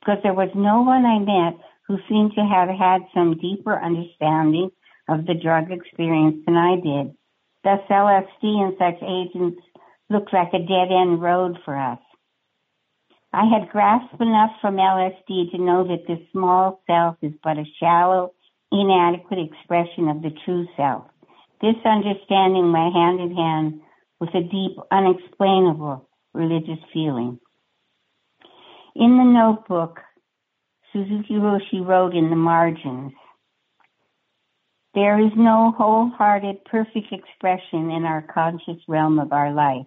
because 0.00 0.18
there 0.22 0.34
was 0.34 0.50
no 0.54 0.82
one 0.82 1.04
I 1.06 1.18
met 1.18 1.58
who 1.88 1.96
seemed 2.08 2.32
to 2.34 2.44
have 2.44 2.68
had 2.68 3.08
some 3.14 3.38
deeper 3.38 3.72
understanding 3.72 4.70
of 5.08 5.26
the 5.26 5.34
drug 5.34 5.70
experience 5.70 6.44
than 6.46 6.56
I 6.56 6.76
did. 6.76 7.16
Thus, 7.62 7.80
LSD 7.88 8.42
and 8.42 8.74
such 8.78 9.02
agents 9.02 9.60
looked 10.10 10.32
like 10.32 10.52
a 10.52 10.58
dead 10.58 10.92
end 10.92 11.22
road 11.22 11.58
for 11.64 11.76
us. 11.76 11.98
I 13.32 13.46
had 13.46 13.70
grasped 13.70 14.20
enough 14.20 14.52
from 14.60 14.76
LSD 14.76 15.50
to 15.52 15.58
know 15.58 15.88
that 15.88 16.06
the 16.06 16.24
small 16.30 16.80
self 16.86 17.16
is 17.22 17.32
but 17.42 17.58
a 17.58 17.64
shallow, 17.80 18.32
inadequate 18.70 19.40
expression 19.40 20.08
of 20.08 20.22
the 20.22 20.30
true 20.44 20.66
self. 20.76 21.04
This 21.60 21.74
understanding 21.84 22.72
went 22.72 22.94
hand 22.94 23.20
in 23.20 23.34
hand 23.34 23.80
with 24.20 24.30
a 24.34 24.42
deep, 24.42 24.76
unexplainable 24.90 26.06
religious 26.34 26.82
feeling. 26.92 27.38
In 28.94 29.16
the 29.16 29.24
notebook, 29.24 30.00
Suzuki 30.92 31.34
Roshi 31.34 31.84
wrote 31.84 32.14
in 32.14 32.30
the 32.30 32.36
margins, 32.36 33.12
there 34.94 35.18
is 35.18 35.32
no 35.36 35.74
wholehearted, 35.76 36.64
perfect 36.66 37.12
expression 37.12 37.90
in 37.90 38.04
our 38.04 38.22
conscious 38.22 38.80
realm 38.86 39.18
of 39.18 39.32
our 39.32 39.52
life, 39.52 39.86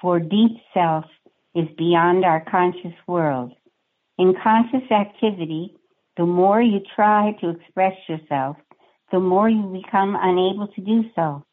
for 0.00 0.20
deep 0.20 0.58
self 0.74 1.06
is 1.54 1.66
beyond 1.78 2.22
our 2.24 2.44
conscious 2.44 2.92
world. 3.06 3.52
In 4.18 4.34
conscious 4.42 4.90
activity, 4.90 5.74
the 6.18 6.26
more 6.26 6.60
you 6.60 6.80
try 6.94 7.34
to 7.40 7.48
express 7.48 7.94
yourself, 8.08 8.56
the 9.10 9.20
more 9.20 9.48
you 9.48 9.62
become 9.82 10.16
unable 10.20 10.68
to 10.68 10.80
do 10.82 11.04
so. 11.14 11.44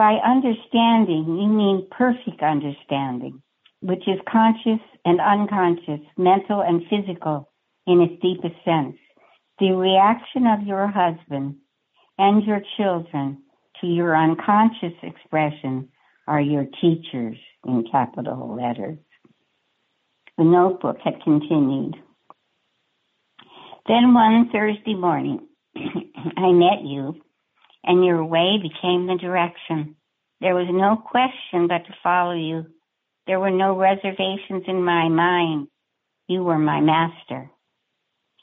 By 0.00 0.14
understanding, 0.24 1.26
you 1.26 1.46
mean 1.46 1.86
perfect 1.90 2.42
understanding, 2.42 3.42
which 3.82 4.08
is 4.08 4.18
conscious 4.32 4.80
and 5.04 5.20
unconscious, 5.20 6.00
mental 6.16 6.62
and 6.62 6.80
physical 6.88 7.52
in 7.86 8.00
its 8.00 8.22
deepest 8.22 8.54
sense. 8.64 8.96
The 9.58 9.72
reaction 9.72 10.46
of 10.46 10.66
your 10.66 10.86
husband 10.86 11.56
and 12.16 12.42
your 12.44 12.62
children 12.78 13.42
to 13.82 13.86
your 13.86 14.16
unconscious 14.16 14.94
expression 15.02 15.90
are 16.26 16.40
your 16.40 16.64
teachers 16.80 17.36
in 17.66 17.84
capital 17.92 18.56
letters. 18.56 18.96
The 20.38 20.44
notebook 20.44 20.96
had 21.04 21.22
continued. 21.22 21.96
Then 23.86 24.14
one 24.14 24.48
Thursday 24.50 24.94
morning, 24.94 25.46
I 25.76 26.52
met 26.52 26.86
you, 26.86 27.20
and 27.84 28.04
your 28.04 28.24
way 28.24 28.58
became 28.60 29.06
the 29.06 29.18
direction. 29.20 29.96
There 30.40 30.54
was 30.54 30.68
no 30.70 30.96
question 30.96 31.68
but 31.68 31.86
to 31.86 31.94
follow 32.02 32.34
you. 32.34 32.66
There 33.26 33.40
were 33.40 33.50
no 33.50 33.76
reservations 33.76 34.64
in 34.66 34.82
my 34.82 35.08
mind. 35.08 35.68
You 36.28 36.42
were 36.42 36.58
my 36.58 36.80
master. 36.80 37.50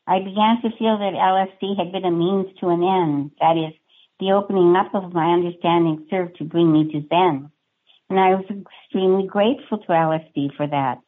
I 0.05 0.19
began 0.19 0.61
to 0.61 0.77
feel 0.77 0.97
that 0.97 1.13
LSD 1.13 1.77
had 1.77 1.91
been 1.91 2.05
a 2.05 2.11
means 2.11 2.47
to 2.59 2.69
an 2.69 2.83
end. 2.83 3.31
That 3.41 3.57
is, 3.57 3.73
the 4.19 4.31
opening 4.31 4.75
up 4.75 4.95
of 4.95 5.13
my 5.13 5.33
understanding 5.33 6.07
served 6.09 6.37
to 6.37 6.43
bring 6.43 6.71
me 6.71 6.91
to 6.91 7.07
Zen. 7.07 7.51
And 8.09 8.19
I 8.19 8.35
was 8.35 8.45
extremely 8.49 9.27
grateful 9.27 9.79
to 9.79 9.87
LSD 9.87 10.55
for 10.55 10.65
that 10.67 10.99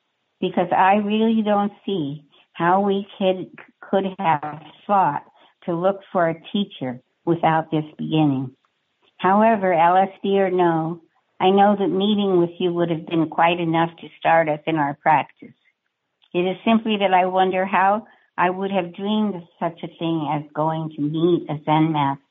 because 0.42 0.68
I 0.76 0.96
really 0.96 1.42
don't 1.42 1.72
see 1.86 2.26
how 2.54 2.82
we 2.82 3.08
could, 3.18 3.52
could 3.80 4.06
have 4.20 4.62
thought 4.86 5.24
to 5.64 5.76
look 5.76 6.02
for 6.12 6.28
a 6.28 6.42
teacher 6.52 7.02
without 7.30 7.72
this 7.72 7.86
beginning. 7.98 8.52
However, 9.18 9.74
LSD 9.74 10.36
or 10.40 10.52
no, 10.52 11.02
I 11.40 11.52
know 11.52 11.76
that 11.78 11.88
meeting 11.88 12.40
with 12.40 12.52
you 12.60 12.74
would 12.74 12.90
have 12.90 13.06
been 13.06 13.30
quite 13.30 13.60
enough 13.60 13.92
to 14.02 14.08
start 14.20 14.50
us 14.50 14.60
in 14.66 14.76
our 14.76 14.96
practice. 14.96 15.56
It 16.34 16.40
is 16.40 16.58
simply 16.66 16.98
that 16.98 17.14
I 17.14 17.26
wonder 17.28 17.66
how 17.66 18.08
I 18.38 18.50
would 18.50 18.72
have 18.72 18.96
dreamed 18.96 19.36
of 19.36 19.44
such 19.60 19.80
a 19.84 19.88
thing 20.00 20.30
as 20.32 20.52
going 20.54 20.92
to 20.96 21.02
meet 21.02 21.50
a 21.50 21.64
Zen 21.64 21.92
master. 21.92 22.24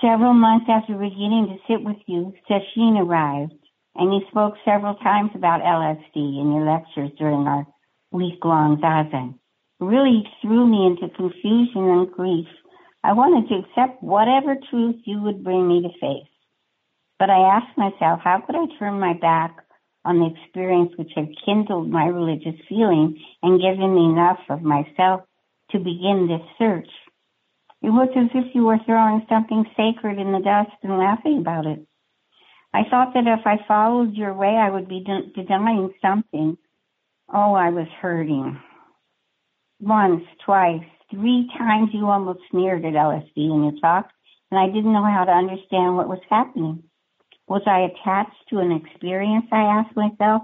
Several 0.00 0.32
months 0.32 0.66
after 0.68 0.94
beginning 0.94 1.48
to 1.48 1.72
sit 1.72 1.84
with 1.84 1.98
you, 2.06 2.32
Sesshin 2.48 2.98
arrived, 3.00 3.54
and 3.96 4.14
you 4.14 4.20
spoke 4.30 4.54
several 4.64 4.94
times 4.94 5.32
about 5.34 5.60
LSD 5.60 6.14
in 6.14 6.52
your 6.52 6.64
lectures 6.64 7.10
during 7.18 7.48
our 7.48 7.66
week-long 8.12 8.78
zazen. 8.78 9.34
Really 9.80 10.22
threw 10.40 10.66
me 10.66 10.86
into 10.86 11.14
confusion 11.14 11.88
and 11.88 12.12
grief. 12.12 12.46
I 13.04 13.12
wanted 13.12 13.48
to 13.48 13.60
accept 13.60 14.02
whatever 14.02 14.56
truth 14.70 14.96
you 15.04 15.22
would 15.22 15.44
bring 15.44 15.68
me 15.68 15.82
to 15.82 15.98
face. 16.00 16.28
But 17.18 17.30
I 17.30 17.56
asked 17.56 17.76
myself, 17.76 18.20
how 18.22 18.42
could 18.44 18.56
I 18.56 18.66
turn 18.78 19.00
my 19.00 19.14
back 19.14 19.56
on 20.04 20.18
the 20.18 20.30
experience 20.34 20.92
which 20.96 21.12
had 21.14 21.28
kindled 21.44 21.90
my 21.90 22.06
religious 22.06 22.58
feeling 22.68 23.18
and 23.42 23.60
given 23.60 23.94
me 23.94 24.04
enough 24.06 24.40
of 24.48 24.62
myself 24.62 25.22
to 25.70 25.78
begin 25.78 26.28
this 26.28 26.46
search? 26.58 26.88
It 27.82 27.90
was 27.90 28.08
as 28.16 28.30
if 28.34 28.54
you 28.54 28.64
were 28.64 28.78
throwing 28.84 29.24
something 29.28 29.64
sacred 29.76 30.18
in 30.18 30.32
the 30.32 30.40
dust 30.40 30.76
and 30.82 30.98
laughing 30.98 31.38
about 31.38 31.66
it. 31.66 31.86
I 32.74 32.82
thought 32.90 33.14
that 33.14 33.26
if 33.26 33.46
I 33.46 33.64
followed 33.66 34.14
your 34.14 34.34
way, 34.34 34.56
I 34.56 34.70
would 34.70 34.88
be 34.88 35.04
de- 35.04 35.42
denying 35.44 35.94
something. 36.02 36.58
Oh, 37.32 37.54
I 37.54 37.70
was 37.70 37.86
hurting. 38.00 38.60
Once, 39.80 40.24
twice, 40.44 40.82
three 41.10 41.50
times 41.56 41.90
you 41.92 42.06
almost 42.06 42.40
sneered 42.50 42.84
at 42.84 42.92
LSD 42.92 43.36
in 43.36 43.64
your 43.64 43.80
talk, 43.80 44.10
and 44.50 44.58
I 44.58 44.66
didn't 44.66 44.92
know 44.92 45.04
how 45.04 45.24
to 45.24 45.32
understand 45.32 45.96
what 45.96 46.08
was 46.08 46.20
happening. 46.28 46.82
Was 47.46 47.62
I 47.66 47.80
attached 47.80 48.48
to 48.50 48.58
an 48.58 48.72
experience? 48.72 49.46
I 49.50 49.62
asked 49.62 49.96
myself. 49.96 50.42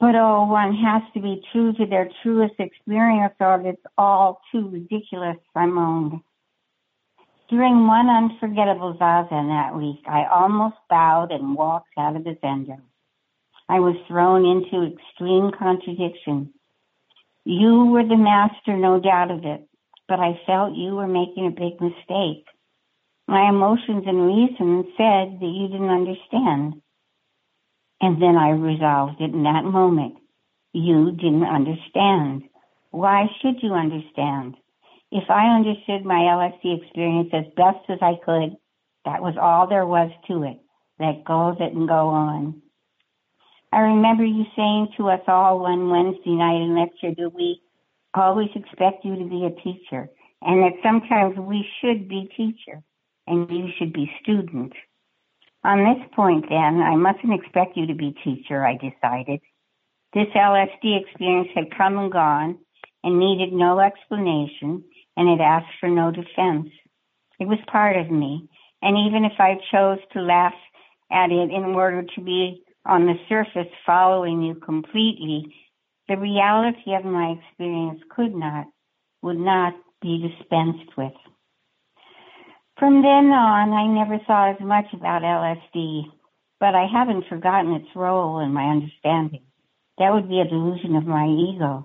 But 0.00 0.14
oh, 0.14 0.46
one 0.46 0.74
has 0.76 1.02
to 1.14 1.20
be 1.20 1.42
true 1.52 1.72
to 1.72 1.86
their 1.86 2.08
truest 2.22 2.54
experience 2.58 3.34
or 3.40 3.60
it's 3.66 3.82
all 3.96 4.40
too 4.52 4.68
ridiculous, 4.68 5.38
I 5.54 5.66
moaned. 5.66 6.20
During 7.48 7.86
one 7.86 8.08
unforgettable 8.08 8.94
zazen 9.00 9.48
that 9.48 9.76
week, 9.76 10.04
I 10.06 10.26
almost 10.26 10.76
bowed 10.88 11.32
and 11.32 11.56
walked 11.56 11.88
out 11.98 12.14
of 12.14 12.24
the 12.24 12.36
zendo. 12.42 12.80
I 13.68 13.80
was 13.80 13.96
thrown 14.06 14.44
into 14.44 14.94
extreme 14.94 15.50
contradiction. 15.58 16.52
You 17.50 17.86
were 17.86 18.04
the 18.04 18.18
master, 18.18 18.76
no 18.76 19.00
doubt 19.00 19.30
of 19.30 19.42
it, 19.42 19.66
but 20.06 20.20
I 20.20 20.38
felt 20.44 20.76
you 20.76 20.96
were 20.96 21.08
making 21.08 21.46
a 21.46 21.50
big 21.50 21.80
mistake. 21.80 22.44
My 23.26 23.48
emotions 23.48 24.04
and 24.06 24.26
reason 24.26 24.84
said 24.98 25.40
that 25.40 25.54
you 25.56 25.68
didn't 25.68 25.88
understand. 25.88 26.82
And 28.02 28.20
then 28.20 28.36
I 28.36 28.50
resolved 28.50 29.22
it 29.22 29.32
in 29.32 29.44
that 29.44 29.64
moment. 29.64 30.16
You 30.74 31.12
didn't 31.12 31.46
understand. 31.46 32.42
Why 32.90 33.28
should 33.40 33.62
you 33.62 33.72
understand? 33.72 34.56
If 35.10 35.30
I 35.30 35.56
understood 35.56 36.04
my 36.04 36.28
LSD 36.28 36.82
experience 36.82 37.30
as 37.32 37.46
best 37.56 37.80
as 37.88 38.00
I 38.02 38.16
could, 38.22 38.58
that 39.06 39.22
was 39.22 39.38
all 39.40 39.66
there 39.66 39.86
was 39.86 40.10
to 40.26 40.42
it. 40.42 40.58
Let 41.00 41.24
go 41.24 41.48
of 41.48 41.62
it 41.62 41.72
and 41.72 41.88
go 41.88 42.08
on. 42.08 42.60
I 43.72 43.80
remember 43.80 44.24
you 44.24 44.44
saying 44.56 44.88
to 44.96 45.08
us 45.10 45.20
all 45.28 45.60
one 45.60 45.90
Wednesday 45.90 46.30
night 46.30 46.62
in 46.62 46.74
lecture 46.74 47.14
that 47.16 47.34
we 47.34 47.60
always 48.14 48.48
expect 48.54 49.04
you 49.04 49.16
to 49.16 49.24
be 49.24 49.44
a 49.44 49.62
teacher 49.62 50.08
and 50.40 50.62
that 50.62 50.80
sometimes 50.82 51.36
we 51.38 51.66
should 51.80 52.08
be 52.08 52.30
teacher 52.36 52.82
and 53.26 53.50
you 53.50 53.68
should 53.78 53.92
be 53.92 54.10
student. 54.22 54.72
On 55.64 55.78
this 55.78 56.08
point, 56.14 56.46
then, 56.48 56.80
I 56.80 56.94
mustn't 56.96 57.34
expect 57.34 57.76
you 57.76 57.86
to 57.88 57.94
be 57.94 58.14
teacher, 58.24 58.64
I 58.64 58.74
decided. 58.74 59.40
This 60.14 60.28
LSD 60.34 61.02
experience 61.02 61.48
had 61.54 61.76
come 61.76 61.98
and 61.98 62.10
gone 62.10 62.58
and 63.04 63.18
needed 63.18 63.52
no 63.52 63.80
explanation, 63.80 64.84
and 65.16 65.28
it 65.28 65.42
asked 65.42 65.74
for 65.80 65.90
no 65.90 66.10
defense. 66.10 66.68
It 67.38 67.46
was 67.46 67.58
part 67.70 67.96
of 67.96 68.10
me, 68.10 68.48
and 68.80 68.96
even 68.96 69.24
if 69.24 69.32
I 69.38 69.58
chose 69.70 69.98
to 70.12 70.22
laugh 70.22 70.54
at 71.10 71.30
it 71.30 71.50
in 71.50 71.64
order 71.74 72.02
to 72.14 72.20
be 72.20 72.62
on 72.88 73.06
the 73.06 73.14
surface 73.28 73.70
following 73.84 74.42
you 74.42 74.54
completely, 74.54 75.54
the 76.08 76.16
reality 76.16 76.94
of 76.94 77.04
my 77.04 77.36
experience 77.38 78.00
could 78.08 78.34
not, 78.34 78.66
would 79.22 79.38
not 79.38 79.74
be 80.00 80.26
dispensed 80.26 80.96
with. 80.96 81.12
From 82.78 83.02
then 83.02 83.30
on, 83.30 83.72
I 83.72 83.86
never 83.86 84.18
thought 84.24 84.54
as 84.54 84.60
much 84.60 84.86
about 84.94 85.22
LSD, 85.22 86.04
but 86.60 86.74
I 86.74 86.86
haven't 86.90 87.26
forgotten 87.28 87.74
its 87.74 87.88
role 87.94 88.38
in 88.40 88.52
my 88.52 88.64
understanding. 88.70 89.42
That 89.98 90.14
would 90.14 90.28
be 90.28 90.40
a 90.40 90.48
delusion 90.48 90.96
of 90.96 91.04
my 91.04 91.26
ego. 91.26 91.84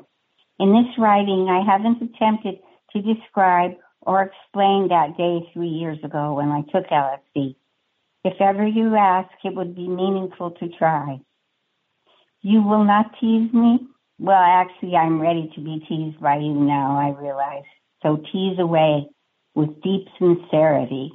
In 0.59 0.71
this 0.71 0.97
writing, 0.97 1.49
I 1.49 1.65
haven't 1.69 2.01
attempted 2.01 2.59
to 2.91 3.01
describe 3.01 3.71
or 4.01 4.21
explain 4.21 4.89
that 4.89 5.17
day 5.17 5.49
three 5.53 5.69
years 5.69 5.97
ago 6.03 6.35
when 6.35 6.49
I 6.49 6.61
took 6.61 6.87
LSD. 6.89 7.55
If 8.23 8.39
ever 8.39 8.65
you 8.65 8.95
ask, 8.95 9.29
it 9.43 9.53
would 9.53 9.75
be 9.75 9.87
meaningful 9.87 10.51
to 10.51 10.69
try. 10.69 11.19
You 12.41 12.61
will 12.61 12.83
not 12.83 13.11
tease 13.19 13.53
me? 13.53 13.79
Well, 14.19 14.41
actually, 14.41 14.95
I'm 14.95 15.19
ready 15.19 15.51
to 15.55 15.61
be 15.61 15.83
teased 15.87 16.19
by 16.21 16.37
you 16.37 16.53
now, 16.53 16.97
I 16.97 17.19
realize. 17.19 17.63
So 18.01 18.17
tease 18.31 18.59
away 18.59 19.07
with 19.55 19.81
deep 19.81 20.07
sincerity. 20.17 21.11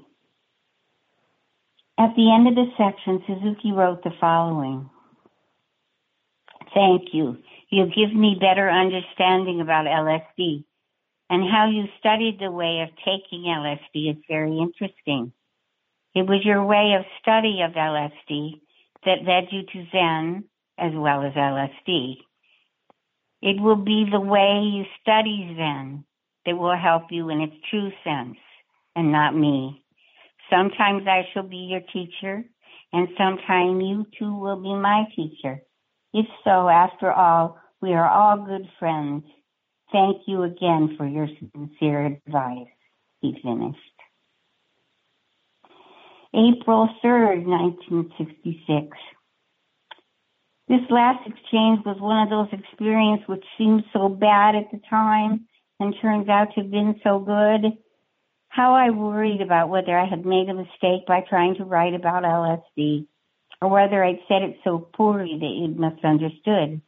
At 1.99 2.15
the 2.15 2.33
end 2.33 2.47
of 2.49 2.55
the 2.55 2.71
section, 2.77 3.23
Suzuki 3.27 3.73
wrote 3.73 4.05
the 4.05 4.13
following. 4.21 4.89
Thank 6.75 7.13
you. 7.13 7.39
You 7.71 7.87
give 7.87 8.15
me 8.15 8.37
better 8.41 8.71
understanding 8.71 9.61
about 9.61 9.87
LSD 9.87 10.65
and 11.31 11.51
how 11.51 11.69
you 11.71 11.85
studied 11.99 12.39
the 12.41 12.51
way 12.51 12.81
of 12.81 12.91
taking 12.99 13.43
LSD 13.43 14.11
is 14.11 14.25
very 14.29 14.59
interesting. 14.59 15.33
It 16.15 16.23
was 16.23 16.45
your 16.45 16.65
way 16.65 16.95
of 16.99 17.05
study 17.21 17.61
of 17.63 17.73
LSD 17.73 18.61
that 19.05 19.25
led 19.25 19.49
you 19.51 19.63
to 19.63 19.91
Zen 19.91 20.45
as 20.79 20.93
well 20.95 21.23
as 21.23 21.33
LSD. 21.35 22.17
It 23.41 23.61
will 23.61 23.77
be 23.77 24.07
the 24.11 24.21
way 24.21 24.63
you 24.65 24.85
study 25.01 25.55
Zen 25.57 26.05
that 26.45 26.57
will 26.57 26.77
help 26.77 27.05
you 27.11 27.29
in 27.29 27.41
its 27.41 27.55
true 27.71 27.91
sense 28.03 28.39
and 28.97 29.13
not 29.13 29.37
me. 29.37 29.83
Sometimes 30.51 31.07
I 31.07 31.23
shall 31.33 31.43
be 31.45 31.69
your 31.71 31.83
teacher 31.93 32.45
and 32.93 33.09
sometime 33.17 33.81
you 33.81 34.07
too 34.19 34.35
will 34.35 34.61
be 34.61 34.75
my 34.75 35.05
teacher. 35.15 35.63
If 36.15 36.27
so, 36.43 36.69
after 36.69 37.13
all, 37.13 37.59
we 37.81 37.93
are 37.93 38.09
all 38.09 38.45
good 38.45 38.67
friends. 38.79 39.25
Thank 39.93 40.23
you 40.27 40.43
again 40.43 40.95
for 40.97 41.07
your 41.07 41.29
sincere 41.55 42.07
advice, 42.07 42.67
he 43.21 43.39
finished. 43.43 43.98
April 46.39 46.89
3rd, 47.03 47.47
1966. 47.47 48.97
This 50.69 50.81
last 50.89 51.27
exchange 51.27 51.81
was 51.85 51.97
one 51.99 52.23
of 52.23 52.31
those 52.31 52.61
experiences 52.61 53.27
which 53.27 53.45
seemed 53.57 53.83
so 53.93 54.09
bad 54.09 54.55
at 54.55 54.71
the 54.71 54.79
time 54.89 55.49
and 55.81 55.97
turns 56.01 56.29
out 56.29 56.55
to 56.55 56.61
have 56.61 56.71
been 56.71 57.01
so 57.03 57.19
good. 57.19 57.73
How 58.51 58.75
I 58.75 58.91
worried 58.91 59.41
about 59.41 59.69
whether 59.69 59.99
I 59.99 60.07
had 60.09 60.25
made 60.25 60.49
a 60.49 60.55
mistake 60.55 61.09
by 61.09 61.25
trying 61.29 61.57
to 61.57 61.65
write 61.65 61.95
about 61.95 62.23
LSD 62.23 63.09
or 63.61 63.69
whether 63.69 64.05
I'd 64.05 64.21
said 64.29 64.43
it 64.43 64.61
so 64.63 64.79
poorly 64.79 65.39
that 65.41 65.55
you'd 65.59 65.77
misunderstood. 65.77 66.81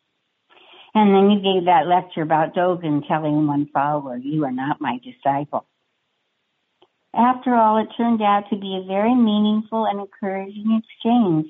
And 0.94 1.14
then 1.14 1.28
you 1.30 1.40
gave 1.42 1.64
that 1.66 1.88
lecture 1.88 2.22
about 2.22 2.54
Dogen 2.54 3.06
telling 3.08 3.48
one 3.48 3.68
follower, 3.74 4.16
you 4.16 4.44
are 4.44 4.52
not 4.52 4.80
my 4.80 5.00
disciple. 5.02 5.66
After 7.14 7.54
all, 7.54 7.78
it 7.78 7.88
turned 7.96 8.22
out 8.22 8.44
to 8.50 8.56
be 8.56 8.76
a 8.76 8.86
very 8.86 9.14
meaningful 9.14 9.84
and 9.84 10.00
encouraging 10.00 10.80
exchange. 10.82 11.46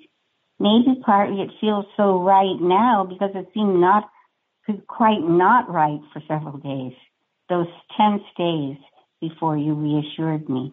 Maybe 0.59 1.01
partly 1.05 1.43
it 1.43 1.51
feels 1.61 1.87
so 1.97 2.23
right 2.23 2.57
now 2.61 3.07
because 3.09 3.31
it 3.35 3.49
seemed 3.55 3.81
not 3.81 4.09
quite 4.87 5.21
not 5.21 5.69
right 5.69 6.01
for 6.13 6.23
several 6.29 6.59
days, 6.59 6.93
those 7.49 7.67
tense 7.97 8.23
days 8.39 8.77
before 9.21 9.57
you 9.57 9.75
reassured 9.75 10.49
me. 10.49 10.73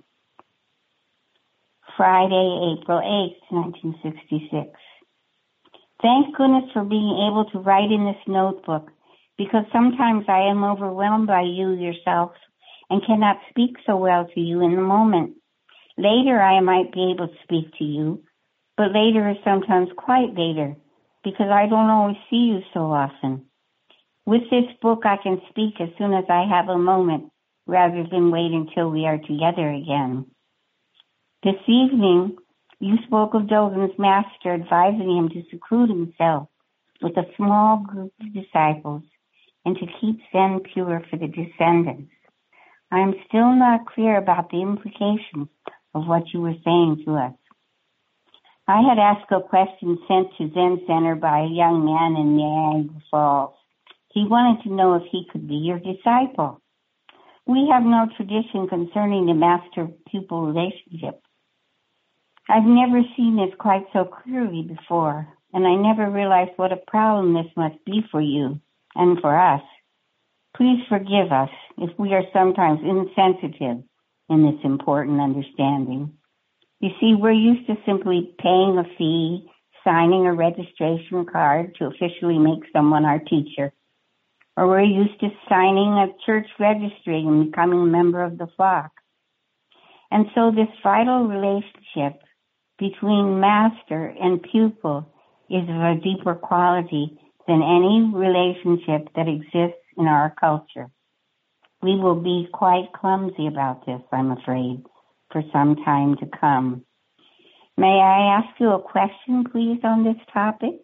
Friday, 1.95 2.77
April 2.77 2.99
8th, 2.99 3.41
1966. 3.49 4.69
Thank 6.01 6.35
goodness 6.35 6.69
for 6.73 6.83
being 6.83 7.27
able 7.27 7.45
to 7.51 7.59
write 7.59 7.91
in 7.91 8.05
this 8.05 8.21
notebook 8.27 8.91
because 9.37 9.65
sometimes 9.73 10.25
I 10.27 10.49
am 10.51 10.63
overwhelmed 10.63 11.25
by 11.25 11.41
you 11.41 11.71
yourself 11.71 12.31
and 12.89 13.05
cannot 13.05 13.37
speak 13.49 13.77
so 13.85 13.97
well 13.97 14.27
to 14.33 14.39
you 14.39 14.61
in 14.61 14.75
the 14.75 14.81
moment. 14.81 15.35
Later 15.97 16.41
I 16.41 16.59
might 16.61 16.93
be 16.93 17.11
able 17.13 17.27
to 17.27 17.43
speak 17.43 17.77
to 17.77 17.83
you, 17.83 18.23
but 18.75 18.93
later 18.93 19.29
is 19.29 19.37
sometimes 19.43 19.89
quite 19.97 20.35
later 20.35 20.75
because 21.23 21.49
I 21.51 21.67
don't 21.67 21.89
always 21.89 22.17
see 22.29 22.53
you 22.53 22.59
so 22.73 22.91
often. 22.91 23.45
With 24.25 24.43
this 24.51 24.65
book, 24.81 25.03
I 25.05 25.17
can 25.21 25.41
speak 25.49 25.79
as 25.79 25.89
soon 25.97 26.13
as 26.13 26.25
I 26.29 26.45
have 26.49 26.69
a 26.69 26.77
moment 26.77 27.31
rather 27.65 28.05
than 28.09 28.31
wait 28.31 28.51
until 28.51 28.89
we 28.89 29.05
are 29.05 29.17
together 29.17 29.69
again. 29.69 30.25
This 31.43 31.61
evening, 31.67 32.37
you 32.79 32.95
spoke 33.05 33.33
of 33.33 33.43
Dogen's 33.43 33.97
master 33.97 34.53
advising 34.53 35.17
him 35.17 35.29
to 35.29 35.43
seclude 35.49 35.89
himself 35.89 36.49
with 37.01 37.17
a 37.17 37.31
small 37.35 37.83
group 37.87 38.13
of 38.21 38.33
disciples 38.33 39.03
and 39.65 39.75
to 39.77 39.85
keep 39.99 40.19
Zen 40.31 40.61
pure 40.73 41.03
for 41.09 41.17
the 41.17 41.27
descendants. 41.27 42.11
I 42.91 42.99
am 42.99 43.13
still 43.27 43.53
not 43.53 43.85
clear 43.85 44.17
about 44.17 44.49
the 44.49 44.61
implications 44.61 45.49
of 45.93 46.07
what 46.07 46.33
you 46.33 46.41
were 46.41 46.55
saying 46.63 47.03
to 47.05 47.15
us. 47.15 47.33
I 48.67 48.81
had 48.81 48.99
asked 48.99 49.31
a 49.31 49.41
question 49.41 49.97
sent 50.07 50.27
to 50.37 50.53
Zen 50.53 50.81
Center 50.87 51.15
by 51.15 51.39
a 51.39 51.47
young 51.47 51.85
man 51.85 52.15
in 52.15 52.37
Niagara 52.37 53.01
Falls. 53.09 53.55
He 54.13 54.25
wanted 54.27 54.63
to 54.63 54.73
know 54.73 54.95
if 54.95 55.03
he 55.11 55.25
could 55.31 55.47
be 55.47 55.55
your 55.55 55.79
disciple. 55.79 56.61
We 57.45 57.69
have 57.71 57.83
no 57.83 58.07
tradition 58.15 58.67
concerning 58.67 59.25
the 59.25 59.33
master 59.33 59.87
pupil 60.09 60.47
relationship. 60.47 61.21
I've 62.49 62.65
never 62.65 63.01
seen 63.15 63.35
this 63.35 63.55
quite 63.57 63.85
so 63.93 64.05
clearly 64.05 64.63
before, 64.63 65.27
and 65.53 65.67
I 65.67 65.75
never 65.75 66.09
realized 66.09 66.51
what 66.57 66.73
a 66.73 66.77
problem 66.77 67.33
this 67.33 67.51
must 67.55 67.83
be 67.85 68.01
for 68.11 68.21
you 68.21 68.59
and 68.95 69.19
for 69.19 69.37
us. 69.37 69.61
Please 70.57 70.81
forgive 70.89 71.31
us 71.31 71.49
if 71.77 71.91
we 71.99 72.13
are 72.13 72.23
sometimes 72.33 72.79
insensitive 72.81 73.83
in 74.27 74.43
this 74.43 74.59
important 74.63 75.21
understanding. 75.21 76.13
You 76.79 76.89
see, 76.99 77.13
we're 77.13 77.31
used 77.31 77.67
to 77.67 77.75
simply 77.85 78.33
paying 78.39 78.77
a 78.79 78.97
fee, 78.97 79.47
signing 79.83 80.25
a 80.25 80.33
registration 80.33 81.25
card 81.31 81.75
to 81.75 81.85
officially 81.85 82.39
make 82.39 82.63
someone 82.73 83.05
our 83.05 83.19
teacher. 83.19 83.71
Or 84.55 84.67
we're 84.67 84.81
used 84.81 85.19
to 85.19 85.29
signing 85.47 85.93
a 85.93 86.25
church 86.25 86.47
registry 86.59 87.21
and 87.21 87.51
becoming 87.51 87.81
a 87.81 87.85
member 87.85 88.23
of 88.23 88.39
the 88.39 88.47
flock. 88.57 88.91
And 90.09 90.25
so 90.33 90.49
this 90.49 90.73
vital 90.81 91.27
relationship 91.27 92.19
between 92.79 93.39
master 93.39 94.07
and 94.19 94.41
pupil 94.41 95.13
is 95.51 95.69
of 95.69 95.75
a 95.75 96.01
deeper 96.03 96.33
quality 96.33 97.19
than 97.47 97.61
any 97.61 98.11
relationship 98.11 99.09
that 99.15 99.27
exists 99.27 99.86
in 99.97 100.05
our 100.05 100.33
culture. 100.39 100.89
We 101.81 101.95
will 101.97 102.21
be 102.21 102.47
quite 102.51 102.93
clumsy 102.93 103.47
about 103.47 103.85
this, 103.85 104.01
I'm 104.11 104.31
afraid, 104.31 104.83
for 105.31 105.43
some 105.53 105.75
time 105.77 106.17
to 106.17 106.25
come. 106.39 106.83
May 107.77 107.99
I 107.99 108.37
ask 108.39 108.59
you 108.59 108.71
a 108.71 108.81
question, 108.81 109.43
please, 109.51 109.79
on 109.83 110.03
this 110.03 110.21
topic? 110.33 110.81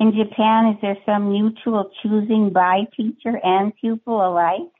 In 0.00 0.12
Japan, 0.12 0.74
is 0.74 0.78
there 0.82 0.98
some 1.06 1.30
mutual 1.30 1.90
choosing 2.02 2.52
by 2.52 2.84
teacher 2.96 3.38
and 3.42 3.72
pupil 3.80 4.26
alike? 4.26 4.72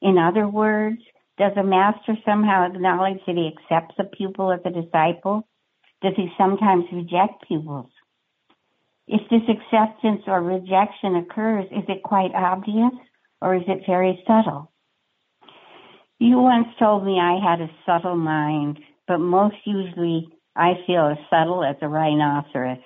In 0.00 0.16
other 0.16 0.48
words, 0.48 0.98
does 1.36 1.52
a 1.56 1.62
master 1.62 2.16
somehow 2.24 2.66
acknowledge 2.66 3.20
that 3.26 3.36
he 3.36 3.52
accepts 3.52 3.96
a 3.98 4.04
pupil 4.04 4.52
as 4.52 4.60
a 4.64 4.70
disciple 4.70 5.46
does 6.04 6.12
he 6.16 6.28
sometimes 6.36 6.84
reject 6.92 7.48
pupils? 7.48 7.90
If 9.08 9.22
this 9.30 9.48
acceptance 9.48 10.22
or 10.26 10.42
rejection 10.42 11.16
occurs, 11.16 11.64
is 11.70 11.84
it 11.88 12.02
quite 12.02 12.32
obvious 12.34 12.92
or 13.40 13.54
is 13.56 13.62
it 13.66 13.82
very 13.86 14.22
subtle? 14.26 14.72
You 16.18 16.38
once 16.38 16.68
told 16.78 17.04
me 17.04 17.18
I 17.20 17.38
had 17.42 17.60
a 17.60 17.70
subtle 17.84 18.16
mind, 18.16 18.78
but 19.06 19.18
most 19.18 19.56
usually 19.64 20.28
I 20.56 20.74
feel 20.86 21.06
as 21.08 21.18
subtle 21.28 21.64
as 21.64 21.76
a 21.82 21.88
rhinoceros. 21.88 22.78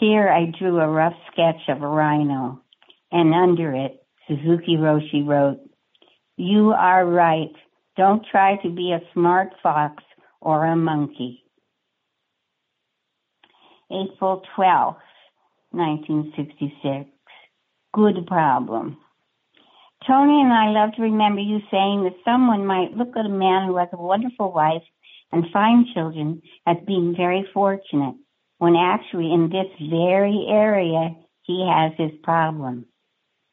Here 0.00 0.28
I 0.28 0.52
drew 0.58 0.80
a 0.80 0.88
rough 0.88 1.14
sketch 1.32 1.68
of 1.68 1.82
a 1.82 1.86
rhino, 1.86 2.62
and 3.12 3.34
under 3.34 3.74
it, 3.74 4.02
Suzuki 4.26 4.76
Roshi 4.76 5.26
wrote, 5.26 5.58
You 6.36 6.72
are 6.72 7.04
right. 7.04 7.52
Don't 7.96 8.24
try 8.30 8.56
to 8.62 8.70
be 8.70 8.92
a 8.92 9.12
smart 9.12 9.50
fox 9.62 10.02
or 10.40 10.64
a 10.64 10.76
monkey. 10.76 11.42
April 13.90 14.42
12th, 14.56 14.96
1966. 15.72 17.10
Good 17.94 18.26
problem. 18.26 18.98
Tony 20.06 20.40
and 20.40 20.52
I 20.52 20.68
love 20.68 20.94
to 20.94 21.02
remember 21.02 21.40
you 21.40 21.58
saying 21.70 22.04
that 22.04 22.24
someone 22.24 22.64
might 22.64 22.96
look 22.96 23.16
at 23.16 23.26
a 23.26 23.28
man 23.28 23.66
who 23.66 23.76
has 23.76 23.88
a 23.92 24.00
wonderful 24.00 24.52
wife 24.52 24.82
and 25.32 25.44
fine 25.52 25.86
children 25.92 26.40
as 26.66 26.76
being 26.86 27.14
very 27.16 27.46
fortunate, 27.52 28.14
when 28.58 28.76
actually 28.76 29.32
in 29.32 29.50
this 29.50 29.66
very 29.90 30.46
area 30.48 31.16
he 31.42 31.66
has 31.68 31.92
his 31.98 32.18
problem. 32.22 32.86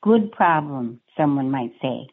Good 0.03 0.31
problem, 0.31 1.01
someone 1.17 1.49
might 1.49 1.73
say. 1.81 2.07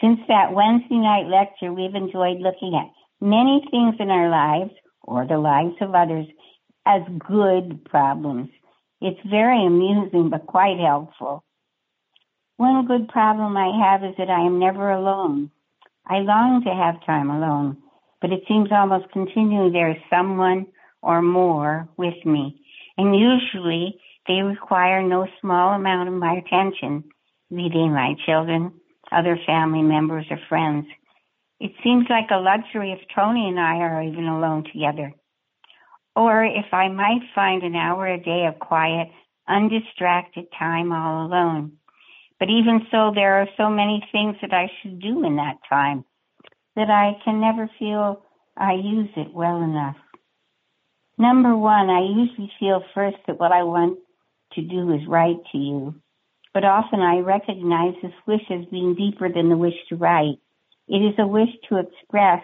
Since 0.00 0.20
that 0.28 0.52
Wednesday 0.52 0.96
night 0.96 1.26
lecture, 1.26 1.72
we've 1.72 1.94
enjoyed 1.94 2.40
looking 2.40 2.74
at 2.74 2.92
many 3.20 3.64
things 3.70 3.96
in 3.98 4.10
our 4.10 4.28
lives 4.28 4.72
or 5.02 5.26
the 5.26 5.38
lives 5.38 5.76
of 5.80 5.94
others 5.94 6.26
as 6.86 7.02
good 7.26 7.84
problems. 7.86 8.50
It's 9.00 9.20
very 9.28 9.64
amusing, 9.64 10.28
but 10.30 10.46
quite 10.46 10.78
helpful. 10.78 11.44
One 12.60 12.84
good 12.84 13.08
problem 13.08 13.56
I 13.56 13.72
have 13.88 14.04
is 14.04 14.14
that 14.18 14.28
I 14.28 14.44
am 14.44 14.58
never 14.58 14.90
alone. 14.90 15.50
I 16.06 16.18
long 16.18 16.62
to 16.64 16.68
have 16.68 17.06
time 17.06 17.30
alone, 17.30 17.78
but 18.20 18.32
it 18.32 18.42
seems 18.46 18.68
almost 18.70 19.10
continually 19.12 19.72
there 19.72 19.92
is 19.92 20.10
someone 20.10 20.66
or 21.00 21.22
more 21.22 21.88
with 21.96 22.22
me. 22.26 22.60
And 22.98 23.16
usually 23.16 23.98
they 24.28 24.42
require 24.42 25.02
no 25.02 25.26
small 25.40 25.72
amount 25.72 26.10
of 26.10 26.14
my 26.16 26.34
attention, 26.34 27.04
they 27.50 27.70
my 27.72 28.12
children, 28.26 28.74
other 29.10 29.38
family 29.46 29.80
members, 29.80 30.26
or 30.30 30.38
friends. 30.50 30.84
It 31.60 31.72
seems 31.82 32.08
like 32.10 32.28
a 32.30 32.42
luxury 32.42 32.92
if 32.92 33.00
Tony 33.16 33.48
and 33.48 33.58
I 33.58 33.76
are 33.76 34.02
even 34.02 34.26
alone 34.26 34.64
together 34.70 35.14
or 36.14 36.44
if 36.44 36.66
I 36.74 36.88
might 36.88 37.22
find 37.34 37.62
an 37.62 37.74
hour 37.74 38.06
a 38.06 38.22
day 38.22 38.44
of 38.44 38.58
quiet, 38.58 39.08
undistracted 39.48 40.44
time 40.58 40.92
all 40.92 41.24
alone. 41.24 41.79
But 42.40 42.48
even 42.48 42.86
so, 42.90 43.12
there 43.14 43.42
are 43.42 43.48
so 43.58 43.68
many 43.68 44.02
things 44.10 44.36
that 44.40 44.54
I 44.54 44.70
should 44.80 44.98
do 44.98 45.24
in 45.24 45.36
that 45.36 45.58
time 45.68 46.04
that 46.74 46.88
I 46.90 47.22
can 47.22 47.40
never 47.40 47.70
feel 47.78 48.22
I 48.56 48.72
use 48.72 49.10
it 49.16 49.32
well 49.32 49.62
enough. 49.62 49.96
Number 51.18 51.54
one, 51.54 51.90
I 51.90 52.00
usually 52.00 52.50
feel 52.58 52.82
first 52.94 53.18
that 53.26 53.38
what 53.38 53.52
I 53.52 53.62
want 53.64 53.98
to 54.54 54.62
do 54.62 54.92
is 54.94 55.06
write 55.06 55.36
to 55.52 55.58
you, 55.58 55.94
but 56.54 56.64
often 56.64 57.00
I 57.00 57.18
recognize 57.18 57.94
this 58.02 58.12
wish 58.26 58.50
as 58.50 58.64
being 58.70 58.94
deeper 58.94 59.28
than 59.30 59.50
the 59.50 59.56
wish 59.56 59.76
to 59.90 59.96
write. 59.96 60.38
It 60.88 60.98
is 60.98 61.14
a 61.18 61.26
wish 61.26 61.50
to 61.68 61.76
express 61.76 62.42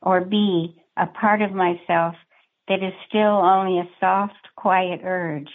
or 0.00 0.20
be 0.20 0.80
a 0.96 1.06
part 1.06 1.42
of 1.42 1.50
myself 1.50 2.14
that 2.68 2.82
is 2.82 2.92
still 3.08 3.20
only 3.20 3.80
a 3.80 3.88
soft, 3.98 4.54
quiet 4.54 5.00
urge. 5.02 5.48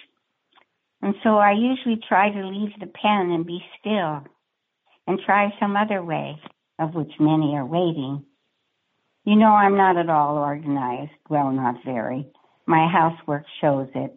And 1.02 1.16
so 1.24 1.38
I 1.38 1.54
usually 1.54 2.00
try 2.08 2.30
to 2.32 2.48
leave 2.48 2.72
the 2.80 2.88
pen 2.88 3.32
and 3.32 3.46
be 3.46 3.64
still 3.80 4.24
and 5.08 5.20
try 5.26 5.54
some 5.60 5.76
other 5.76 6.04
way, 6.04 6.40
of 6.80 6.94
which 6.94 7.12
many 7.20 7.56
are 7.56 7.66
waiting. 7.66 8.24
You 9.26 9.36
know, 9.36 9.52
I'm 9.52 9.78
not 9.78 9.98
at 9.98 10.10
all 10.10 10.38
organized. 10.38 11.12
Well, 11.30 11.52
not 11.52 11.76
very. 11.86 12.28
My 12.68 12.88
housework 12.88 13.46
shows 13.60 13.88
it, 13.96 14.16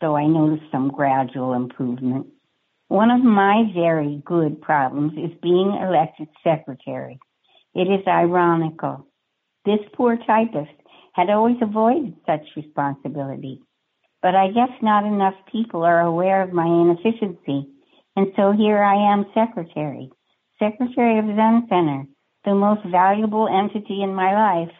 though 0.00 0.16
I 0.16 0.26
notice 0.26 0.64
some 0.70 0.90
gradual 0.90 1.54
improvement. 1.54 2.26
One 2.88 3.10
of 3.10 3.22
my 3.22 3.70
very 3.74 4.22
good 4.24 4.60
problems 4.62 5.12
is 5.12 5.38
being 5.42 5.78
elected 5.82 6.28
secretary. 6.42 7.18
It 7.74 7.82
is 7.82 8.06
ironical. 8.06 9.06
This 9.64 9.80
poor 9.94 10.16
typist 10.16 10.70
had 11.12 11.28
always 11.30 11.56
avoided 11.60 12.14
such 12.24 12.46
responsibility. 12.56 13.60
But 14.20 14.34
I 14.34 14.48
guess 14.48 14.70
not 14.82 15.04
enough 15.04 15.34
people 15.50 15.84
are 15.84 16.00
aware 16.00 16.42
of 16.42 16.52
my 16.52 16.66
inefficiency. 16.66 17.68
And 18.16 18.32
so 18.34 18.52
here 18.52 18.82
I 18.82 19.12
am 19.12 19.26
secretary, 19.32 20.10
secretary 20.58 21.18
of 21.18 21.26
Zen 21.26 21.66
Center, 21.68 22.04
the 22.44 22.54
most 22.54 22.84
valuable 22.90 23.46
entity 23.48 24.02
in 24.02 24.14
my 24.14 24.34
life. 24.34 24.74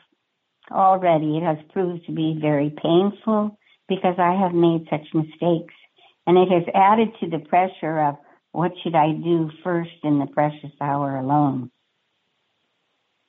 Already 0.70 1.38
it 1.38 1.44
has 1.44 1.58
proved 1.72 2.06
to 2.06 2.12
be 2.12 2.38
very 2.40 2.70
painful 2.70 3.56
because 3.88 4.16
I 4.18 4.34
have 4.34 4.54
made 4.54 4.88
such 4.90 5.06
mistakes. 5.14 5.74
And 6.26 6.36
it 6.36 6.50
has 6.50 6.64
added 6.74 7.08
to 7.20 7.30
the 7.30 7.38
pressure 7.38 8.00
of 8.00 8.16
what 8.52 8.72
should 8.82 8.94
I 8.94 9.12
do 9.12 9.50
first 9.62 10.02
in 10.02 10.18
the 10.18 10.26
precious 10.26 10.72
hour 10.80 11.16
alone. 11.16 11.70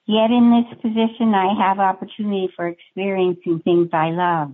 Yet 0.05 0.31
in 0.31 0.49
this 0.49 0.81
position, 0.81 1.35
I 1.35 1.53
have 1.67 1.79
opportunity 1.79 2.49
for 2.55 2.67
experiencing 2.67 3.61
things 3.63 3.89
I 3.93 4.09
love, 4.09 4.53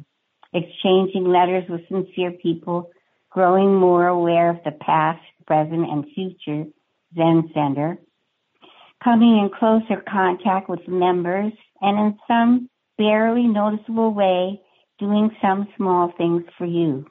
exchanging 0.56 1.26
letters 1.26 1.66
with 1.70 1.88
sincere 1.90 2.32
people, 2.32 2.90
growing 3.30 3.76
more 3.76 4.08
aware 4.08 4.50
of 4.50 4.64
the 4.64 4.72
past, 4.72 5.22
present, 5.46 5.90
and 5.90 6.06
future 6.16 6.64
Zen 7.16 7.52
Center, 7.54 8.00
coming 9.04 9.38
in 9.38 9.50
closer 9.58 10.02
contact 10.10 10.70
with 10.70 10.88
members, 10.88 11.52
and 11.82 12.00
in 12.00 12.18
some 12.28 12.70
barely 12.98 13.48
noticeable 13.48 14.14
way, 14.14 14.62
doing 14.98 15.30
some 15.42 15.68
small 15.76 16.14
things 16.18 16.44
for 16.58 16.66
you. 16.66 17.06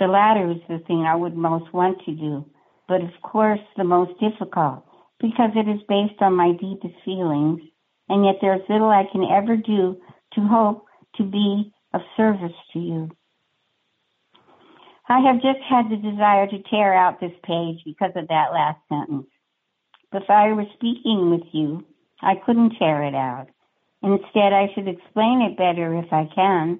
The 0.00 0.06
latter 0.06 0.50
is 0.50 0.58
the 0.68 0.78
thing 0.86 1.02
I 1.02 1.14
would 1.14 1.36
most 1.36 1.72
want 1.74 1.98
to 2.06 2.12
do, 2.12 2.46
but 2.88 3.02
of 3.02 3.10
course 3.22 3.60
the 3.76 3.84
most 3.84 4.18
difficult 4.20 4.84
because 5.20 5.50
it 5.54 5.68
is 5.68 5.80
based 5.88 6.22
on 6.22 6.36
my 6.36 6.52
deepest 6.52 6.94
feelings, 7.04 7.60
and 8.08 8.24
yet 8.24 8.36
there's 8.40 8.62
little 8.68 8.88
I 8.88 9.04
can 9.10 9.24
ever 9.24 9.56
do 9.56 9.96
to 10.34 10.40
hope 10.40 10.84
to 11.16 11.24
be 11.24 11.72
of 11.92 12.00
service 12.16 12.56
to 12.72 12.78
you. 12.78 13.10
I 15.08 15.20
have 15.20 15.36
just 15.36 15.60
had 15.68 15.88
the 15.88 15.96
desire 15.96 16.46
to 16.46 16.62
tear 16.70 16.94
out 16.94 17.20
this 17.20 17.32
page 17.42 17.80
because 17.84 18.12
of 18.14 18.28
that 18.28 18.52
last 18.52 18.78
sentence. 18.88 19.26
If 20.12 20.28
I 20.28 20.52
were 20.52 20.66
speaking 20.74 21.30
with 21.30 21.48
you, 21.52 21.86
I 22.20 22.34
couldn't 22.44 22.76
tear 22.78 23.04
it 23.04 23.14
out. 23.14 23.48
Instead, 24.02 24.52
I 24.52 24.68
should 24.74 24.86
explain 24.86 25.42
it 25.42 25.56
better 25.56 25.94
if 25.96 26.12
I 26.12 26.28
can. 26.34 26.78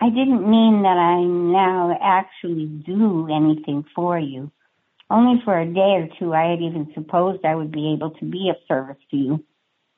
I 0.00 0.08
didn't 0.10 0.48
mean 0.48 0.82
that 0.82 0.96
I 0.96 1.20
now 1.24 1.98
actually 2.00 2.66
do 2.66 3.28
anything 3.30 3.84
for 3.94 4.18
you. 4.18 4.52
Only 5.10 5.42
for 5.44 5.58
a 5.58 5.66
day 5.66 5.98
or 5.98 6.08
two 6.18 6.34
I 6.34 6.50
had 6.50 6.60
even 6.60 6.92
supposed 6.94 7.44
I 7.44 7.54
would 7.54 7.72
be 7.72 7.92
able 7.92 8.10
to 8.10 8.24
be 8.24 8.50
of 8.50 8.56
service 8.68 9.02
to 9.10 9.16
you. 9.16 9.44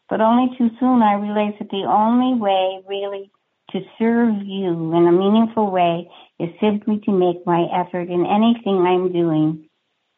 But 0.08 0.20
only 0.20 0.56
too 0.56 0.70
soon 0.80 1.02
I 1.02 1.14
realized 1.14 1.60
that 1.60 1.70
the 1.70 1.84
only 1.88 2.40
way 2.40 2.82
really 2.88 3.30
to 3.72 3.80
serve 3.98 4.34
you 4.44 4.94
in 4.94 5.06
a 5.06 5.12
meaningful 5.12 5.70
way 5.70 6.10
is 6.38 6.50
simply 6.60 7.00
to 7.04 7.12
make 7.12 7.46
my 7.46 7.66
effort 7.72 8.08
in 8.08 8.26
anything 8.26 8.78
I'm 8.78 9.12
doing, 9.12 9.68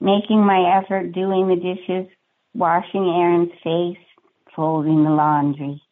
making 0.01 0.45
my 0.45 0.81
effort 0.83 1.13
doing 1.13 1.49
the 1.49 1.57
dishes, 1.57 2.11
washing 2.55 3.05
Aaron's 3.05 3.53
face, 3.63 4.05
folding 4.55 5.05
the 5.05 5.11
laundry. 5.11 5.83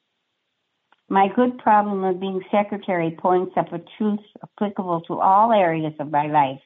My 1.09 1.27
good 1.35 1.59
problem 1.59 2.05
of 2.05 2.21
being 2.21 2.41
secretary 2.53 3.17
points 3.19 3.53
up 3.57 3.73
a 3.73 3.81
truth 3.99 4.21
applicable 4.43 5.01
to 5.09 5.19
all 5.19 5.53
areas 5.53 5.95
of 5.99 6.11
my 6.11 6.27
life. 6.27 6.61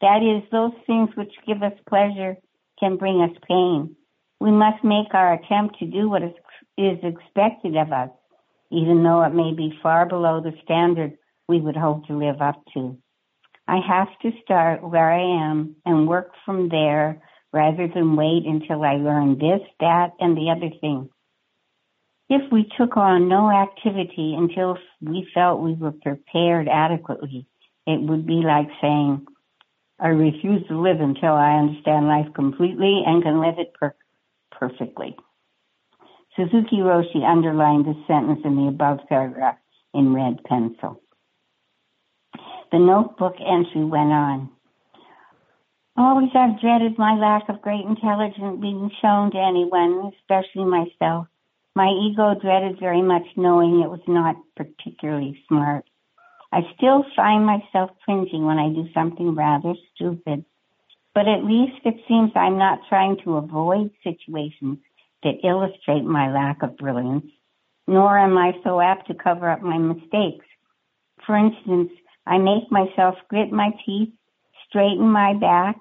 That 0.00 0.22
is, 0.22 0.48
those 0.50 0.72
things 0.86 1.10
which 1.16 1.32
give 1.46 1.62
us 1.62 1.72
pleasure 1.88 2.36
can 2.78 2.96
bring 2.96 3.20
us 3.22 3.36
pain. 3.48 3.96
We 4.40 4.50
must 4.50 4.84
make 4.84 5.14
our 5.14 5.34
attempt 5.34 5.78
to 5.78 5.86
do 5.86 6.08
what 6.08 6.22
is, 6.22 6.32
expected 7.02 7.76
of 7.76 7.92
us, 7.92 8.10
even 8.72 9.02
though 9.02 9.22
it 9.22 9.34
may 9.34 9.52
be 9.52 9.78
far 9.82 10.06
below 10.06 10.40
the 10.40 10.52
standard 10.64 11.18
we 11.48 11.60
would 11.60 11.76
hope 11.76 12.06
to 12.06 12.18
live 12.18 12.40
up 12.40 12.62
to. 12.74 12.98
I 13.68 13.78
have 13.86 14.08
to 14.22 14.32
start 14.42 14.82
where 14.82 15.10
I 15.10 15.46
am 15.46 15.76
and 15.84 16.08
work 16.08 16.32
from 16.44 16.68
there 16.68 17.22
rather 17.52 17.86
than 17.86 18.16
wait 18.16 18.44
until 18.46 18.82
I 18.82 18.94
learn 18.94 19.38
this, 19.38 19.60
that, 19.80 20.12
and 20.18 20.36
the 20.36 20.50
other 20.50 20.70
thing. 20.80 21.10
If 22.28 22.50
we 22.50 22.70
took 22.78 22.96
on 22.96 23.28
no 23.28 23.50
activity 23.50 24.34
until 24.36 24.78
we 25.02 25.28
felt 25.34 25.60
we 25.60 25.74
were 25.74 25.92
prepared 25.92 26.66
adequately, 26.66 27.46
it 27.86 28.00
would 28.00 28.26
be 28.26 28.42
like 28.44 28.68
saying, 28.80 29.26
I 29.98 30.08
refuse 30.08 30.66
to 30.68 30.80
live 30.80 31.00
until 31.00 31.34
I 31.34 31.58
understand 31.58 32.08
life 32.08 32.32
completely 32.34 33.02
and 33.06 33.22
can 33.22 33.40
live 33.40 33.58
it 33.58 33.74
per- 33.74 33.94
perfectly. 34.50 35.16
Suzuki 36.36 36.76
Roshi 36.76 37.22
underlined 37.22 37.84
this 37.84 38.06
sentence 38.06 38.40
in 38.44 38.56
the 38.56 38.68
above 38.68 39.00
paragraph 39.08 39.58
in 39.92 40.14
red 40.14 40.42
pencil. 40.44 41.02
The 42.70 42.78
notebook 42.78 43.34
entry 43.38 43.84
went 43.84 44.12
on. 44.12 44.50
Always 45.94 46.30
I've 46.34 46.58
dreaded 46.58 46.96
my 46.96 47.14
lack 47.16 47.50
of 47.50 47.60
great 47.60 47.84
intelligence 47.84 48.60
being 48.62 48.90
shown 49.02 49.30
to 49.32 49.38
anyone, 49.38 50.10
especially 50.16 50.64
myself. 50.64 51.26
My 51.76 51.88
ego 51.88 52.34
dreaded 52.40 52.80
very 52.80 53.02
much 53.02 53.26
knowing 53.36 53.80
it 53.80 53.90
was 53.90 54.00
not 54.08 54.36
particularly 54.56 55.38
smart. 55.48 55.84
I 56.50 56.60
still 56.76 57.04
find 57.14 57.44
myself 57.44 57.90
cringing 58.04 58.46
when 58.46 58.58
I 58.58 58.70
do 58.70 58.86
something 58.94 59.34
rather 59.34 59.74
stupid. 59.94 60.46
But 61.14 61.28
at 61.28 61.44
least 61.44 61.80
it 61.84 61.96
seems 62.08 62.32
I'm 62.34 62.56
not 62.56 62.80
trying 62.88 63.18
to 63.24 63.36
avoid 63.36 63.90
situations 64.02 64.78
that 65.22 65.44
illustrate 65.44 66.04
my 66.04 66.32
lack 66.32 66.62
of 66.62 66.76
brilliance, 66.76 67.26
nor 67.86 68.18
am 68.18 68.36
I 68.36 68.52
so 68.64 68.80
apt 68.80 69.08
to 69.08 69.14
cover 69.14 69.48
up 69.48 69.62
my 69.62 69.78
mistakes. 69.78 70.46
For 71.26 71.36
instance, 71.36 71.90
I 72.26 72.38
make 72.38 72.70
myself 72.70 73.16
grit 73.28 73.52
my 73.52 73.70
teeth, 73.84 74.10
straighten 74.68 75.08
my 75.08 75.34
back, 75.34 75.76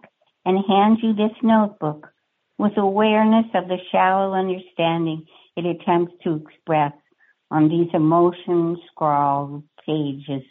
and 0.46 0.64
hand 0.68 1.00
you 1.02 1.14
this 1.14 1.36
notebook 1.44 2.12
with 2.58 2.78
awareness 2.78 3.46
of 3.54 3.68
the 3.68 3.78
shallow 3.92 4.34
understanding 4.34 5.26
it 5.56 5.66
attempts 5.66 6.14
to 6.24 6.36
express 6.36 6.94
on 7.50 7.68
these 7.68 7.90
emotion 7.94 8.78
scrawled 8.92 9.64
pages. 9.86 10.44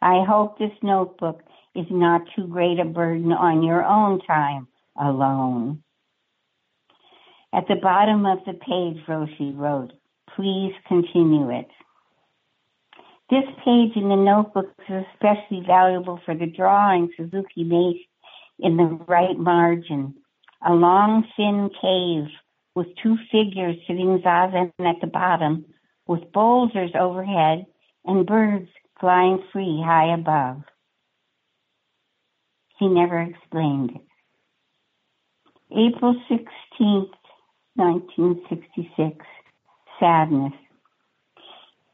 I 0.00 0.24
hope 0.26 0.58
this 0.58 0.72
notebook 0.82 1.42
is 1.74 1.86
not 1.90 2.22
too 2.34 2.46
great 2.46 2.80
a 2.80 2.84
burden 2.84 3.32
on 3.32 3.62
your 3.62 3.84
own 3.84 4.20
time 4.20 4.68
alone. 4.98 5.82
At 7.54 7.68
the 7.68 7.76
bottom 7.76 8.24
of 8.24 8.38
the 8.46 8.54
page, 8.54 9.04
Roshi 9.06 9.56
wrote, 9.56 9.92
please 10.34 10.72
continue 10.88 11.50
it. 11.50 11.68
This 13.28 13.44
page 13.64 13.92
in 13.96 14.08
the 14.08 14.16
notebook 14.16 14.72
is 14.88 15.04
especially 15.12 15.62
valuable 15.66 16.20
for 16.24 16.34
the 16.34 16.46
drawing 16.46 17.10
Suzuki 17.16 17.64
made 17.64 18.00
in 18.58 18.76
the 18.76 18.84
right 19.06 19.38
margin. 19.38 20.14
A 20.66 20.72
long, 20.72 21.24
thin 21.36 21.70
cave 21.80 22.30
with 22.74 22.86
two 23.02 23.16
figures 23.30 23.76
sitting 23.86 24.22
zazen 24.24 24.72
at 24.80 25.00
the 25.00 25.06
bottom, 25.06 25.66
with 26.06 26.32
boulders 26.32 26.92
overhead 26.98 27.66
and 28.04 28.26
birds 28.26 28.68
flying 29.00 29.42
free 29.52 29.82
high 29.84 30.14
above. 30.14 30.62
He 32.78 32.88
never 32.88 33.20
explained 33.20 33.90
it. 33.96 34.02
April 35.70 36.14
16th, 36.30 37.10
1966. 37.74 39.24
Sadness. 39.98 40.52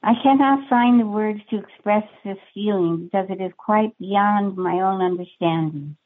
I 0.03 0.13
cannot 0.23 0.69
find 0.69 1.01
the 1.01 1.07
words 1.07 1.41
to 1.51 1.59
express 1.59 2.05
this 2.25 2.39
feeling 2.55 3.05
because 3.05 3.27
it 3.31 3.43
is 3.43 3.53
quite 3.59 3.99
beyond 3.99 4.57
my 4.57 4.81
own 4.81 5.03
understanding. 5.03 5.97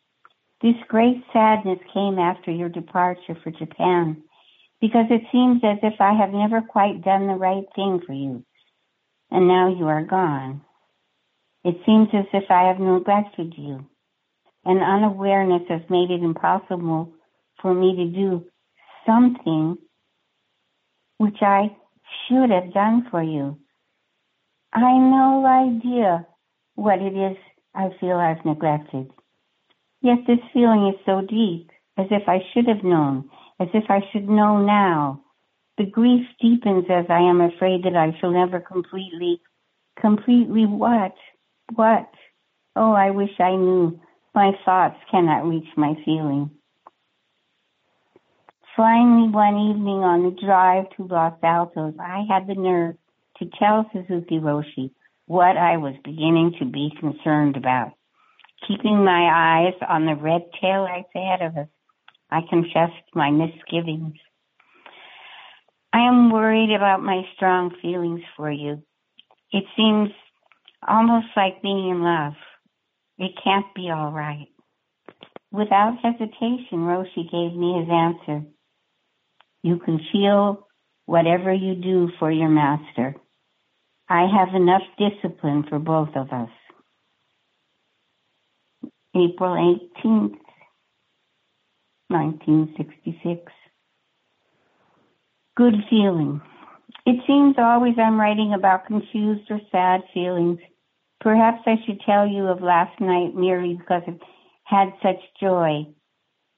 This 0.63 0.77
great 0.89 1.23
sadness 1.33 1.79
came 1.93 2.19
after 2.19 2.51
your 2.51 2.69
departure 2.69 3.37
for 3.43 3.51
Japan 3.51 4.23
because 4.81 5.07
it 5.11 5.23
seems 5.31 5.63
as 5.63 5.79
if 5.83 6.01
I 6.01 6.15
have 6.15 6.31
never 6.31 6.61
quite 6.61 7.05
done 7.05 7.27
the 7.27 7.35
right 7.35 7.65
thing 7.75 8.01
for 8.05 8.13
you, 8.13 8.45
and 9.31 9.47
now 9.47 9.69
you 9.69 9.87
are 9.87 10.05
gone. 10.05 10.63
It 11.65 11.77
seems 11.87 12.09
as 12.13 12.27
if 12.33 12.51
I 12.51 12.69
have 12.69 12.81
neglected 12.81 13.55
you, 13.57 13.87
and 14.65 14.83
unawareness 14.83 15.63
has 15.69 15.83
made 15.89 16.11
it 16.11 16.23
impossible 16.23 17.13
for 17.61 17.73
me 17.73 17.95
to 17.97 18.07
do 18.07 18.45
something 19.07 19.77
which 21.19 21.39
I 21.41 21.77
should 22.27 22.51
have 22.51 22.73
done 22.73 23.07
for 23.11 23.23
you. 23.23 23.59
I 24.73 24.99
no 24.99 25.45
idea 25.47 26.27
what 26.75 27.01
it 27.01 27.15
is 27.15 27.37
I 27.75 27.91
feel 28.01 28.17
I've 28.17 28.45
neglected. 28.45 29.11
Yet 30.01 30.19
this 30.27 30.39
feeling 30.53 30.89
is 30.89 31.01
so 31.07 31.21
deep, 31.21 31.71
as 31.97 32.07
if 32.11 32.29
I 32.29 32.41
should 32.53 32.67
have 32.67 32.83
known, 32.83 33.31
as 33.61 33.69
if 33.75 33.85
I 33.89 34.01
should 34.13 34.29
know 34.29 34.59
now. 34.65 35.23
The 35.79 35.87
grief 35.87 36.27
deepens 36.41 36.85
as 36.91 37.07
I 37.09 37.21
am 37.21 37.41
afraid 37.41 37.85
that 37.85 37.97
I 37.97 38.17
shall 38.21 38.33
never 38.33 38.61
completely, 38.61 39.41
completely 40.01 40.67
what? 40.67 41.15
What? 41.75 42.11
Oh, 42.77 42.93
I 42.93 43.11
wish 43.11 43.39
I 43.39 43.57
knew 43.57 44.01
My 44.35 44.53
thoughts 44.65 44.97
cannot 45.11 45.47
reach 45.47 45.69
my 45.77 45.95
feeling. 46.05 46.51
Finally, 48.77 49.29
one 49.29 49.59
evening 49.59 50.03
on 50.03 50.23
the 50.23 50.47
drive 50.47 50.87
to 50.97 51.05
Los 51.05 51.35
Altos, 51.43 51.95
I 52.01 52.25
had 52.27 52.47
the 52.47 52.55
nerve 52.55 52.97
to 53.39 53.47
tell 53.59 53.85
Suzuki 53.93 54.39
Roshi 54.39 54.93
what 55.27 55.59
I 55.59 55.77
was 55.77 55.95
beginning 56.03 56.55
to 56.59 56.65
be 56.65 56.91
concerned 56.99 57.59
about. 57.59 57.93
Keeping 58.67 59.05
my 59.05 59.29
eyes 59.69 59.75
on 59.87 60.07
the 60.07 60.15
red 60.15 60.43
tail 60.59 60.85
lights 60.85 61.11
ahead 61.15 61.43
of 61.43 61.57
us, 61.59 61.69
I 62.31 62.41
confessed 62.49 63.05
my 63.15 63.31
misgivings. 63.31 64.15
I 65.93 66.09
am 66.09 66.33
worried 66.33 66.75
about 66.75 67.03
my 67.03 67.23
strong 67.37 67.75
feelings 67.83 68.23
for 68.39 68.51
you. 68.51 68.83
It 69.53 69.65
seems 69.77 70.09
almost 70.89 71.27
like 71.37 71.61
being 71.61 71.91
in 71.91 72.03
love. 72.03 72.33
It 73.19 73.33
can't 73.45 73.67
be 73.75 73.91
all 73.91 74.13
right. 74.13 74.49
Without 75.51 75.99
hesitation, 76.03 76.89
Roshi 76.89 77.31
gave 77.31 77.55
me 77.55 77.79
his 77.81 77.91
answer. 77.91 78.47
You 79.63 79.79
can 79.79 80.01
feel 80.11 80.67
whatever 81.07 81.53
you 81.53 81.75
do 81.75 82.11
for 82.19 82.31
your 82.31 82.49
master. 82.49 83.15
I 84.09 84.27
have 84.27 84.55
enough 84.55 84.83
discipline 84.99 85.65
for 85.69 85.79
both 85.79 86.11
of 86.17 86.31
us. 86.33 86.51
April 89.15 89.55
18th, 90.05 90.37
1966. 92.09 93.53
Good 95.57 95.75
feeling. 95.91 96.41
It 97.05 97.23
seems 97.27 97.57
always 97.59 97.95
I'm 97.99 98.19
writing 98.21 98.55
about 98.55 98.87
confused 98.87 99.51
or 99.51 99.61
sad 99.71 100.03
feelings. 100.15 100.59
Perhaps 101.21 101.63
I 101.67 101.77
should 101.85 102.01
tell 102.01 102.27
you 102.27 102.47
of 102.47 102.63
last 102.63 103.01
night 103.01 103.35
merely 103.35 103.75
because 103.75 104.03
it 104.07 104.21
had 104.65 104.93
such 105.03 105.21
joy. 105.41 105.87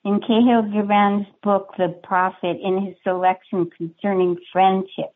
In 0.05 0.21
Kahlil 0.21 0.71
Gibran's 0.71 1.27
book, 1.43 1.71
The 1.79 1.99
Prophet, 2.03 2.59
in 2.63 2.85
his 2.85 2.95
selection 3.03 3.71
concerning 3.71 4.37
friendship, 4.53 5.15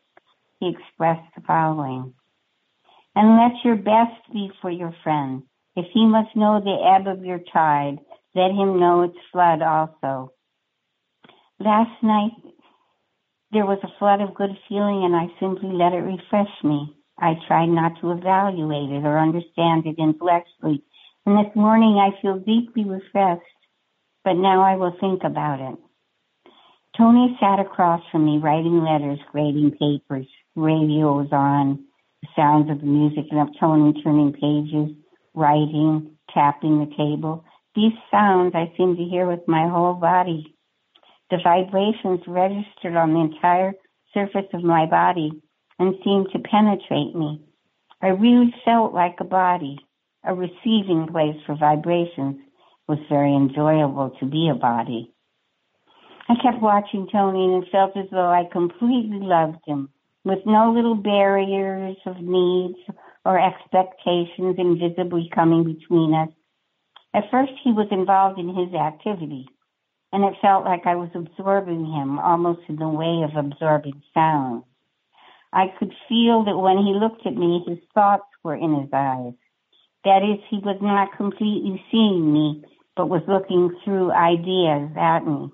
he 0.59 0.69
expressed 0.69 1.29
the 1.35 1.41
following. 1.45 2.15
And 3.15 3.37
let 3.37 3.63
your 3.63 3.75
best 3.75 4.33
be 4.33 4.49
for 4.61 4.71
your 4.71 4.95
friend. 5.03 5.43
If 5.75 5.85
he 5.93 6.07
must 6.07 6.35
know 6.35 6.59
the 6.59 6.95
ebb 6.95 7.05
of 7.05 7.23
your 7.23 7.39
tide, 7.53 7.99
let 8.33 8.49
him 8.49 8.79
know 8.79 9.03
its 9.03 9.17
flood 9.31 9.61
also. 9.61 10.33
Last 11.59 12.01
night, 12.01 12.31
there 13.51 13.67
was 13.67 13.79
a 13.83 13.99
flood 13.99 14.21
of 14.21 14.33
good 14.33 14.57
feeling 14.67 15.03
and 15.05 15.15
I 15.15 15.27
simply 15.39 15.69
let 15.71 15.93
it 15.93 16.01
refresh 16.01 16.63
me. 16.63 16.95
I 17.19 17.35
tried 17.47 17.67
not 17.67 18.01
to 18.01 18.11
evaluate 18.11 18.89
it 18.89 19.05
or 19.05 19.19
understand 19.19 19.85
it 19.85 19.99
intellectually. 19.99 20.83
And 21.27 21.37
this 21.37 21.55
morning 21.55 21.99
I 21.99 22.19
feel 22.21 22.39
deeply 22.39 22.85
refreshed 22.85 23.43
but 24.29 24.37
now 24.37 24.61
I 24.61 24.75
will 24.75 24.95
think 25.01 25.23
about 25.23 25.59
it. 25.59 25.75
Tony 26.95 27.35
sat 27.39 27.59
across 27.59 28.03
from 28.11 28.25
me 28.25 28.37
writing 28.37 28.83
letters, 28.83 29.17
grading 29.31 29.71
papers. 29.71 30.27
Radio 30.55 31.17
was 31.17 31.29
on, 31.31 31.83
the 32.21 32.27
sounds 32.35 32.69
of 32.69 32.79
the 32.79 32.85
music 32.85 33.25
and 33.31 33.39
of 33.39 33.47
Tony 33.59 33.99
turning 34.03 34.31
pages, 34.31 34.95
writing, 35.33 36.11
tapping 36.31 36.77
the 36.77 36.95
table. 36.95 37.43
These 37.73 37.93
sounds 38.11 38.53
I 38.53 38.71
seemed 38.77 38.97
to 38.97 39.03
hear 39.03 39.25
with 39.25 39.47
my 39.47 39.67
whole 39.67 39.95
body. 39.95 40.55
The 41.31 41.39
vibrations 41.43 42.19
registered 42.27 42.95
on 42.95 43.15
the 43.15 43.21
entire 43.21 43.73
surface 44.13 44.49
of 44.53 44.61
my 44.61 44.85
body 44.85 45.31
and 45.79 45.95
seemed 46.03 46.27
to 46.33 46.39
penetrate 46.39 47.15
me. 47.15 47.41
I 47.99 48.09
really 48.09 48.53
felt 48.63 48.93
like 48.93 49.15
a 49.21 49.23
body, 49.23 49.79
a 50.23 50.35
receiving 50.35 51.07
place 51.11 51.37
for 51.47 51.55
vibrations 51.55 52.41
was 52.89 52.99
very 53.07 53.35
enjoyable 53.35 54.09
to 54.19 54.25
be 54.25 54.49
a 54.49 54.55
body. 54.55 55.13
I 56.27 56.33
kept 56.41 56.61
watching 56.61 57.07
Tony 57.11 57.53
and 57.53 57.65
felt 57.71 57.95
as 57.95 58.07
though 58.11 58.29
I 58.29 58.49
completely 58.51 59.19
loved 59.19 59.59
him, 59.65 59.89
with 60.23 60.39
no 60.45 60.73
little 60.73 60.95
barriers 60.95 61.97
of 62.07 62.17
needs 62.19 62.79
or 63.23 63.39
expectations 63.39 64.55
invisibly 64.57 65.29
coming 65.33 65.63
between 65.63 66.15
us. 66.15 66.29
At 67.13 67.29
first, 67.31 67.53
he 67.63 67.71
was 67.71 67.87
involved 67.91 68.39
in 68.39 68.49
his 68.55 68.73
activity, 68.73 69.47
and 70.11 70.23
it 70.23 70.33
felt 70.41 70.65
like 70.65 70.85
I 70.85 70.95
was 70.95 71.09
absorbing 71.13 71.85
him 71.85 72.17
almost 72.17 72.61
in 72.67 72.77
the 72.77 72.89
way 72.89 73.23
of 73.23 73.35
absorbing 73.37 74.01
sound. 74.13 74.63
I 75.53 75.73
could 75.77 75.93
feel 76.07 76.43
that 76.45 76.57
when 76.57 76.77
he 76.77 76.93
looked 76.93 77.25
at 77.25 77.35
me, 77.35 77.63
his 77.67 77.79
thoughts 77.93 78.29
were 78.43 78.55
in 78.55 78.81
his 78.81 78.89
eyes. 78.93 79.33
That 80.05 80.23
is, 80.23 80.39
he 80.49 80.59
was 80.59 80.77
not 80.81 81.17
completely 81.17 81.83
seeing 81.91 82.31
me, 82.31 82.63
but 82.99 83.07
was 83.07 83.23
looking 83.29 83.71
through 83.85 84.11
ideas 84.11 84.91
at 84.99 85.25
me. 85.25 85.49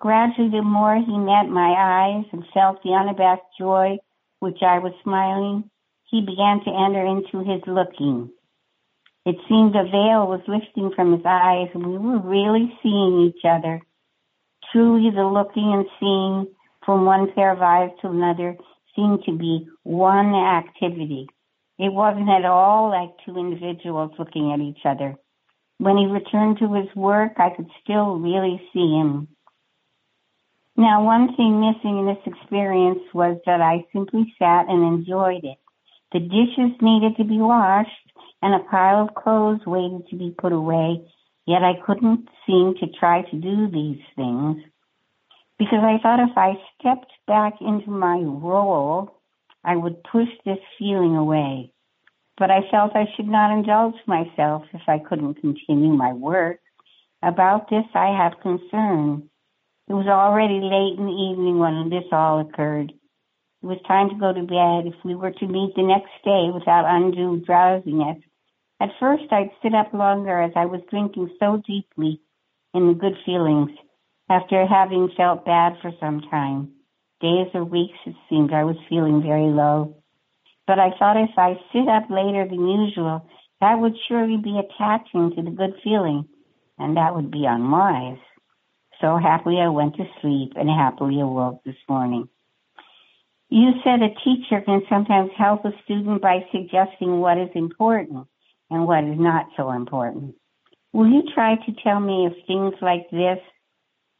Gradually, 0.00 0.50
the 0.50 0.62
more 0.62 0.96
he 0.96 1.16
met 1.16 1.46
my 1.46 1.70
eyes 1.78 2.24
and 2.32 2.42
felt 2.52 2.82
the 2.82 2.90
unabashed 2.90 3.54
joy 3.56 3.98
which 4.40 4.58
I 4.60 4.80
was 4.80 4.92
smiling, 5.04 5.70
he 6.10 6.22
began 6.22 6.58
to 6.64 6.74
enter 6.74 7.06
into 7.06 7.48
his 7.48 7.62
looking. 7.68 8.30
It 9.24 9.36
seemed 9.48 9.76
a 9.76 9.84
veil 9.84 10.26
was 10.26 10.42
lifting 10.48 10.90
from 10.96 11.12
his 11.12 11.24
eyes 11.24 11.68
and 11.72 11.86
we 11.86 11.98
were 11.98 12.18
really 12.18 12.66
seeing 12.82 13.30
each 13.30 13.44
other. 13.44 13.80
Truly 14.72 15.10
the 15.14 15.22
looking 15.22 15.70
and 15.72 15.86
seeing 16.00 16.52
from 16.84 17.04
one 17.04 17.30
pair 17.32 17.52
of 17.52 17.62
eyes 17.62 17.90
to 18.02 18.08
another 18.08 18.56
seemed 18.96 19.22
to 19.26 19.38
be 19.38 19.68
one 19.84 20.34
activity. 20.34 21.28
It 21.78 21.92
wasn't 21.92 22.28
at 22.28 22.44
all 22.44 22.90
like 22.90 23.10
two 23.24 23.38
individuals 23.38 24.10
looking 24.18 24.50
at 24.50 24.58
each 24.58 24.84
other. 24.84 25.14
When 25.78 25.96
he 25.96 26.06
returned 26.06 26.58
to 26.58 26.72
his 26.74 26.94
work, 26.94 27.32
I 27.38 27.50
could 27.50 27.68
still 27.82 28.16
really 28.16 28.62
see 28.72 28.96
him. 28.96 29.28
Now, 30.76 31.04
one 31.04 31.36
thing 31.36 31.60
missing 31.60 31.98
in 31.98 32.06
this 32.06 32.24
experience 32.26 33.02
was 33.12 33.38
that 33.46 33.60
I 33.60 33.84
simply 33.92 34.34
sat 34.38 34.68
and 34.68 34.82
enjoyed 34.82 35.44
it. 35.44 35.58
The 36.12 36.20
dishes 36.20 36.80
needed 36.80 37.16
to 37.16 37.24
be 37.24 37.38
washed 37.38 37.90
and 38.42 38.54
a 38.54 38.64
pile 38.70 39.02
of 39.02 39.14
clothes 39.14 39.66
waited 39.66 40.08
to 40.08 40.16
be 40.16 40.34
put 40.36 40.52
away, 40.52 41.06
yet 41.46 41.62
I 41.62 41.74
couldn't 41.84 42.28
seem 42.46 42.74
to 42.80 42.86
try 42.98 43.22
to 43.22 43.36
do 43.36 43.70
these 43.70 44.02
things 44.16 44.62
because 45.58 45.80
I 45.82 45.98
thought 46.02 46.20
if 46.20 46.36
I 46.36 46.54
stepped 46.78 47.12
back 47.26 47.54
into 47.60 47.90
my 47.90 48.18
role, 48.18 49.20
I 49.62 49.76
would 49.76 50.02
push 50.04 50.28
this 50.44 50.58
feeling 50.78 51.16
away 51.16 51.73
but 52.38 52.50
I 52.50 52.68
felt 52.70 52.96
I 52.96 53.06
should 53.14 53.28
not 53.28 53.52
indulge 53.52 53.94
myself 54.06 54.64
if 54.72 54.82
I 54.88 54.98
couldn't 54.98 55.40
continue 55.40 55.92
my 55.92 56.12
work. 56.12 56.60
About 57.22 57.70
this 57.70 57.84
I 57.94 58.16
have 58.16 58.42
concern. 58.42 59.30
It 59.88 59.94
was 59.94 60.06
already 60.06 60.60
late 60.60 60.98
in 60.98 61.06
the 61.06 61.12
evening 61.12 61.58
when 61.58 61.90
this 61.90 62.10
all 62.12 62.40
occurred. 62.40 62.92
It 63.62 63.66
was 63.66 63.78
time 63.86 64.10
to 64.10 64.16
go 64.16 64.32
to 64.32 64.42
bed 64.42 64.92
if 64.92 65.04
we 65.04 65.14
were 65.14 65.30
to 65.30 65.46
meet 65.46 65.74
the 65.74 65.82
next 65.82 66.12
day 66.24 66.50
without 66.52 66.84
undue 66.86 67.40
drowsiness. 67.44 68.18
At 68.80 68.90
first 69.00 69.24
I'd 69.30 69.50
sit 69.62 69.74
up 69.74 69.94
longer 69.94 70.42
as 70.42 70.52
I 70.56 70.66
was 70.66 70.80
drinking 70.90 71.30
so 71.38 71.62
deeply 71.66 72.20
in 72.74 72.88
the 72.88 72.94
good 72.94 73.16
feelings 73.24 73.70
after 74.28 74.66
having 74.66 75.10
felt 75.16 75.44
bad 75.44 75.74
for 75.80 75.92
some 76.00 76.20
time. 76.30 76.72
Days 77.20 77.48
or 77.54 77.64
weeks 77.64 77.96
it 78.04 78.16
seemed 78.28 78.52
I 78.52 78.64
was 78.64 78.76
feeling 78.88 79.22
very 79.22 79.46
low. 79.46 79.96
But 80.66 80.78
I 80.78 80.90
thought 80.98 81.16
if 81.16 81.36
I 81.36 81.60
sit 81.72 81.88
up 81.88 82.08
later 82.08 82.46
than 82.48 82.68
usual, 82.68 83.28
that 83.60 83.78
would 83.78 83.94
surely 84.08 84.36
be 84.36 84.58
attaching 84.58 85.32
to 85.36 85.42
the 85.42 85.50
good 85.50 85.74
feeling, 85.82 86.26
and 86.78 86.96
that 86.96 87.14
would 87.14 87.30
be 87.30 87.44
unwise. 87.46 88.18
So 89.00 89.18
happily 89.18 89.60
I 89.60 89.68
went 89.68 89.96
to 89.96 90.04
sleep 90.20 90.52
and 90.56 90.68
happily 90.68 91.20
awoke 91.20 91.62
this 91.64 91.76
morning. 91.88 92.28
You 93.50 93.72
said 93.84 94.02
a 94.02 94.14
teacher 94.24 94.62
can 94.64 94.82
sometimes 94.88 95.30
help 95.36 95.64
a 95.64 95.72
student 95.84 96.22
by 96.22 96.46
suggesting 96.50 97.20
what 97.20 97.38
is 97.38 97.50
important 97.54 98.26
and 98.70 98.86
what 98.86 99.04
is 99.04 99.18
not 99.18 99.46
so 99.56 99.70
important. 99.70 100.34
Will 100.92 101.08
you 101.08 101.22
try 101.34 101.56
to 101.56 101.72
tell 101.82 102.00
me 102.00 102.26
if 102.26 102.46
things 102.46 102.74
like 102.80 103.10
this 103.10 103.38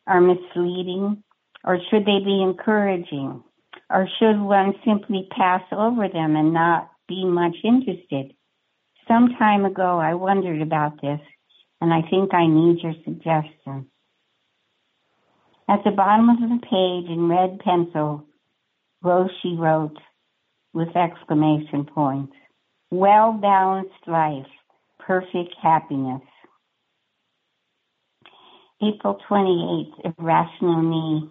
are 0.07 0.21
misleading 0.21 1.23
or 1.65 1.79
should 1.91 2.05
they 2.05 2.19
be 2.25 2.43
encouraging? 2.43 3.43
Or 3.91 4.09
should 4.19 4.41
one 4.41 4.75
simply 4.85 5.29
pass 5.31 5.63
over 5.73 6.09
them 6.09 6.37
and 6.37 6.53
not 6.53 6.91
be 7.09 7.25
much 7.25 7.57
interested? 7.63 8.35
Some 9.07 9.35
time 9.39 9.65
ago, 9.65 9.99
I 9.99 10.15
wondered 10.15 10.63
about 10.63 11.01
this, 11.03 11.21
and 11.81 11.93
I 11.93 12.01
think 12.09 12.33
I 12.33 12.47
need 12.47 12.83
your 12.83 12.95
suggestion. 13.05 13.87
At 15.69 15.85
the 15.85 15.91
bottom 15.91 16.29
of 16.29 16.41
the 16.41 16.59
page 16.63 17.11
in 17.11 17.29
red 17.29 17.59
pencil, 17.61 18.27
Roshi 19.03 19.59
wrote 19.59 19.99
with 20.73 20.97
exclamation 20.97 21.85
points, 21.85 22.35
well 22.91 23.33
balanced 23.33 24.07
life, 24.07 24.47
perfect 24.99 25.55
happiness. 25.63 26.23
April 28.83 29.19
28th, 29.31 30.15
Irrational 30.19 30.83
Me. 30.83 31.31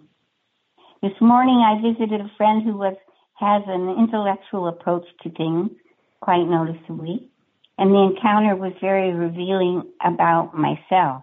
This 1.04 1.20
morning 1.20 1.56
I 1.60 1.82
visited 1.82 2.22
a 2.22 2.32
friend 2.38 2.62
who 2.62 2.78
was 2.78 2.96
has 3.34 3.62
an 3.66 3.90
intellectual 3.90 4.68
approach 4.68 5.04
to 5.20 5.30
things, 5.32 5.68
quite 6.22 6.44
noticeably. 6.44 7.28
and 7.76 7.90
the 7.90 8.14
encounter 8.16 8.56
was 8.56 8.72
very 8.80 9.12
revealing 9.12 9.82
about 10.02 10.54
myself. 10.54 11.22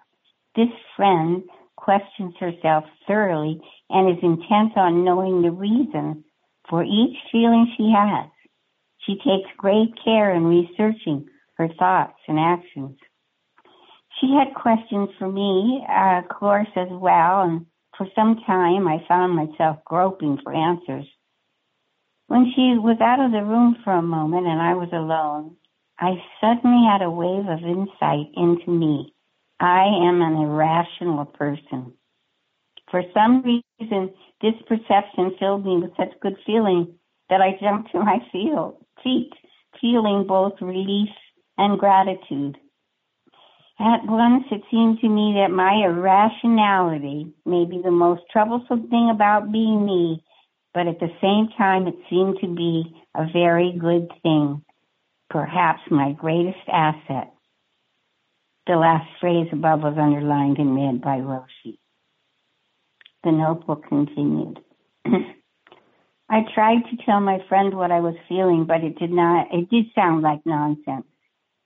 This 0.55 0.69
friend 0.95 1.41
questions 1.77 2.35
herself 2.39 2.83
thoroughly 3.07 3.59
and 3.89 4.15
is 4.15 4.23
intent 4.23 4.77
on 4.77 5.03
knowing 5.03 5.41
the 5.41 5.49
reasons 5.49 6.25
for 6.69 6.83
each 6.83 7.17
feeling 7.31 7.73
she 7.75 7.89
has. 7.89 8.29
She 8.99 9.15
takes 9.15 9.49
great 9.57 9.95
care 10.05 10.31
in 10.31 10.45
researching 10.45 11.27
her 11.57 11.69
thoughts 11.79 12.19
and 12.27 12.39
actions. 12.39 12.99
She 14.19 14.31
had 14.37 14.53
questions 14.53 15.09
for 15.17 15.27
me, 15.27 15.83
uh, 15.89 16.19
of 16.19 16.29
course, 16.29 16.69
as 16.75 16.89
well, 16.91 17.41
and 17.41 17.65
for 18.01 18.09
some 18.15 18.41
time 18.47 18.87
I 18.87 19.05
found 19.07 19.35
myself 19.35 19.77
groping 19.85 20.39
for 20.41 20.51
answers. 20.51 21.05
When 22.25 22.51
she 22.55 22.75
was 22.79 22.97
out 22.99 23.23
of 23.23 23.31
the 23.31 23.43
room 23.43 23.77
for 23.83 23.93
a 23.93 24.01
moment 24.01 24.47
and 24.47 24.59
I 24.59 24.73
was 24.73 24.89
alone, 24.91 25.57
I 25.99 26.15
suddenly 26.41 26.87
had 26.89 27.03
a 27.03 27.11
wave 27.11 27.45
of 27.47 27.59
insight 27.59 28.33
into 28.35 28.71
me. 28.71 29.13
I 29.59 29.83
am 29.83 30.19
an 30.23 30.33
irrational 30.33 31.25
person. 31.25 31.93
For 32.89 33.03
some 33.13 33.43
reason, 33.43 34.15
this 34.41 34.55
perception 34.67 35.35
filled 35.39 35.63
me 35.63 35.77
with 35.77 35.91
such 35.95 36.19
good 36.21 36.37
feeling 36.43 36.95
that 37.29 37.39
I 37.39 37.59
jumped 37.61 37.91
to 37.91 37.99
my 37.99 38.17
feet, 38.31 39.29
feeling 39.79 40.25
both 40.27 40.53
relief 40.59 41.09
and 41.59 41.77
gratitude. 41.77 42.57
At 43.81 44.05
once, 44.05 44.43
it 44.51 44.61
seemed 44.69 44.99
to 44.99 45.09
me 45.09 45.33
that 45.37 45.49
my 45.49 45.73
irrationality 45.83 47.33
may 47.47 47.65
be 47.65 47.81
the 47.83 47.89
most 47.89 48.21
troublesome 48.31 48.89
thing 48.89 49.09
about 49.09 49.51
being 49.51 49.83
me, 49.83 50.23
but 50.71 50.85
at 50.85 50.99
the 50.99 51.09
same 51.19 51.49
time, 51.57 51.87
it 51.87 51.95
seemed 52.07 52.37
to 52.41 52.47
be 52.47 52.95
a 53.15 53.25
very 53.33 53.71
good 53.75 54.11
thing, 54.21 54.63
perhaps 55.31 55.81
my 55.89 56.11
greatest 56.11 56.61
asset. 56.71 57.33
The 58.67 58.75
last 58.75 59.09
phrase 59.19 59.47
above 59.51 59.81
was 59.81 59.97
underlined 59.97 60.59
and 60.59 60.75
read 60.75 61.01
by 61.01 61.17
Roshi. 61.17 61.79
The 63.23 63.31
notebook 63.31 63.87
continued. 63.89 64.59
I 66.29 66.41
tried 66.53 66.83
to 66.91 67.03
tell 67.03 67.19
my 67.19 67.39
friend 67.49 67.73
what 67.73 67.91
I 67.91 68.01
was 68.01 68.15
feeling, 68.29 68.65
but 68.67 68.83
it 68.83 68.99
did 68.99 69.11
not, 69.11 69.47
it 69.51 69.71
did 69.71 69.85
sound 69.95 70.21
like 70.21 70.45
nonsense. 70.45 71.07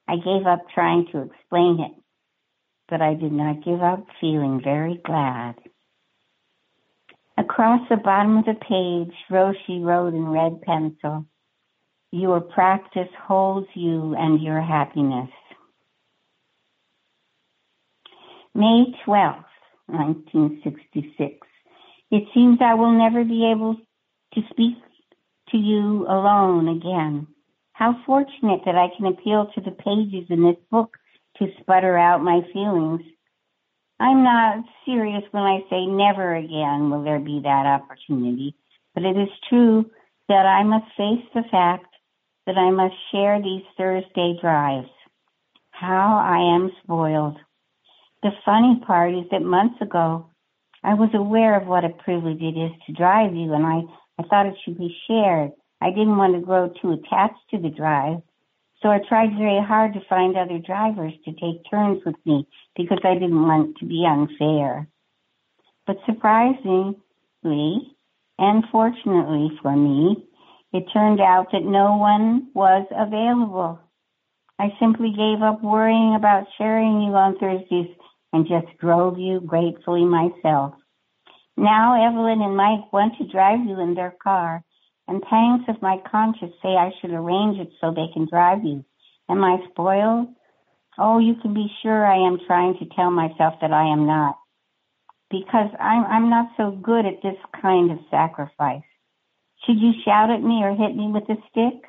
I 0.07 0.15
gave 0.15 0.47
up 0.47 0.61
trying 0.73 1.07
to 1.11 1.23
explain 1.23 1.81
it, 1.81 2.04
but 2.89 3.01
I 3.01 3.13
did 3.13 3.31
not 3.31 3.63
give 3.63 3.81
up 3.81 4.05
feeling 4.21 4.61
very 4.63 5.01
glad. 5.03 5.55
Across 7.37 7.89
the 7.89 7.97
bottom 7.97 8.37
of 8.37 8.45
the 8.45 8.53
page, 8.53 9.13
Roshi 9.29 9.83
wrote 9.83 10.13
in 10.13 10.29
red 10.29 10.61
pencil, 10.61 11.25
Your 12.11 12.39
practice 12.39 13.09
holds 13.27 13.67
you 13.73 14.15
and 14.17 14.41
your 14.41 14.61
happiness. 14.61 15.29
May 18.53 18.85
12th, 19.05 19.43
1966. 19.87 21.45
It 22.11 22.23
seems 22.33 22.59
I 22.61 22.75
will 22.75 22.97
never 22.97 23.25
be 23.25 23.51
able 23.51 23.75
to 24.33 24.41
speak 24.49 24.77
to 25.49 25.57
you 25.57 26.05
alone 26.07 26.69
again. 26.69 27.27
How 27.73 28.01
fortunate 28.05 28.61
that 28.65 28.75
I 28.75 28.87
can 28.95 29.07
appeal 29.07 29.51
to 29.53 29.61
the 29.61 29.71
pages 29.71 30.27
in 30.29 30.43
this 30.43 30.55
book 30.71 30.95
to 31.39 31.47
sputter 31.59 31.97
out 31.97 32.23
my 32.23 32.41
feelings. 32.53 33.01
I'm 33.99 34.23
not 34.23 34.65
serious 34.85 35.23
when 35.31 35.43
I 35.43 35.59
say 35.69 35.85
never 35.85 36.35
again 36.35 36.89
will 36.89 37.03
there 37.03 37.19
be 37.19 37.41
that 37.43 37.65
opportunity, 37.65 38.55
but 38.93 39.03
it 39.03 39.17
is 39.17 39.29
true 39.49 39.89
that 40.27 40.45
I 40.45 40.63
must 40.63 40.85
face 40.97 41.25
the 41.33 41.43
fact 41.49 41.85
that 42.45 42.57
I 42.57 42.71
must 42.71 42.95
share 43.11 43.41
these 43.41 43.63
Thursday 43.77 44.37
drives. 44.41 44.89
How 45.71 46.17
I 46.17 46.55
am 46.55 46.71
spoiled. 46.83 47.37
The 48.23 48.31
funny 48.43 48.81
part 48.85 49.13
is 49.13 49.25
that 49.31 49.41
months 49.41 49.81
ago, 49.81 50.29
I 50.83 50.93
was 50.93 51.09
aware 51.13 51.59
of 51.59 51.67
what 51.67 51.83
a 51.83 51.89
privilege 51.89 52.41
it 52.41 52.57
is 52.57 52.71
to 52.85 52.93
drive 52.93 53.35
you, 53.35 53.53
and 53.53 53.65
I, 53.65 53.81
I 54.19 54.27
thought 54.27 54.45
it 54.45 54.55
should 54.63 54.77
be 54.77 54.95
shared. 55.07 55.51
I 55.81 55.89
didn't 55.89 56.17
want 56.17 56.35
to 56.35 56.41
grow 56.41 56.71
too 56.81 56.91
attached 56.91 57.41
to 57.51 57.59
the 57.59 57.69
drive, 57.69 58.19
so 58.85 58.91
I 58.91 58.99
tried 58.99 59.31
very 59.35 59.65
hard 59.65 59.95
to 59.95 60.05
find 60.07 60.37
other 60.37 60.59
drivers 60.59 61.13
to 61.25 61.31
take 61.31 61.67
turns 61.71 62.03
with 62.05 62.17
me 62.23 62.47
because 62.77 62.99
I 63.03 63.15
didn't 63.15 63.41
want 63.41 63.77
to 63.77 63.85
be 63.85 64.05
unfair. 64.07 64.87
But 65.87 65.97
surprisingly, 66.05 67.95
and 68.37 68.63
fortunately 68.71 69.57
for 69.63 69.75
me, 69.75 70.27
it 70.71 70.83
turned 70.93 71.19
out 71.19 71.47
that 71.51 71.63
no 71.63 71.97
one 71.97 72.49
was 72.53 72.85
available. 72.95 73.79
I 74.59 74.67
simply 74.79 75.11
gave 75.17 75.41
up 75.41 75.63
worrying 75.63 76.13
about 76.15 76.45
sharing 76.55 77.01
you 77.01 77.15
on 77.15 77.39
Thursdays 77.39 77.89
and 78.33 78.47
just 78.47 78.77
drove 78.77 79.17
you 79.17 79.41
gratefully 79.41 80.05
myself. 80.05 80.75
Now 81.57 82.07
Evelyn 82.07 82.39
and 82.39 82.55
Mike 82.55 82.93
want 82.93 83.17
to 83.17 83.31
drive 83.31 83.65
you 83.65 83.79
in 83.79 83.95
their 83.95 84.13
car, 84.21 84.63
and 85.07 85.21
pangs 85.21 85.63
of 85.67 85.81
my 85.81 85.97
conscience 86.09 86.53
say 86.61 86.69
I 86.69 86.91
should 86.99 87.11
arrange 87.11 87.59
it 87.59 87.69
so 87.79 87.91
they 87.91 88.11
can 88.13 88.27
drive 88.27 88.63
you. 88.63 88.83
Am 89.29 89.43
I 89.43 89.57
spoiled? 89.71 90.27
Oh, 90.97 91.19
you 91.19 91.35
can 91.41 91.53
be 91.53 91.67
sure 91.81 92.05
I 92.05 92.25
am 92.27 92.39
trying 92.47 92.77
to 92.79 92.95
tell 92.95 93.11
myself 93.11 93.55
that 93.61 93.71
I 93.71 93.91
am 93.91 94.07
not. 94.07 94.37
Because 95.29 95.69
I'm, 95.79 96.05
I'm 96.05 96.29
not 96.29 96.49
so 96.57 96.71
good 96.71 97.05
at 97.05 97.21
this 97.21 97.37
kind 97.61 97.91
of 97.91 97.97
sacrifice. 98.09 98.83
Should 99.65 99.79
you 99.79 99.91
shout 100.05 100.29
at 100.29 100.41
me 100.41 100.61
or 100.63 100.75
hit 100.75 100.95
me 100.95 101.11
with 101.11 101.23
a 101.29 101.35
stick? 101.49 101.81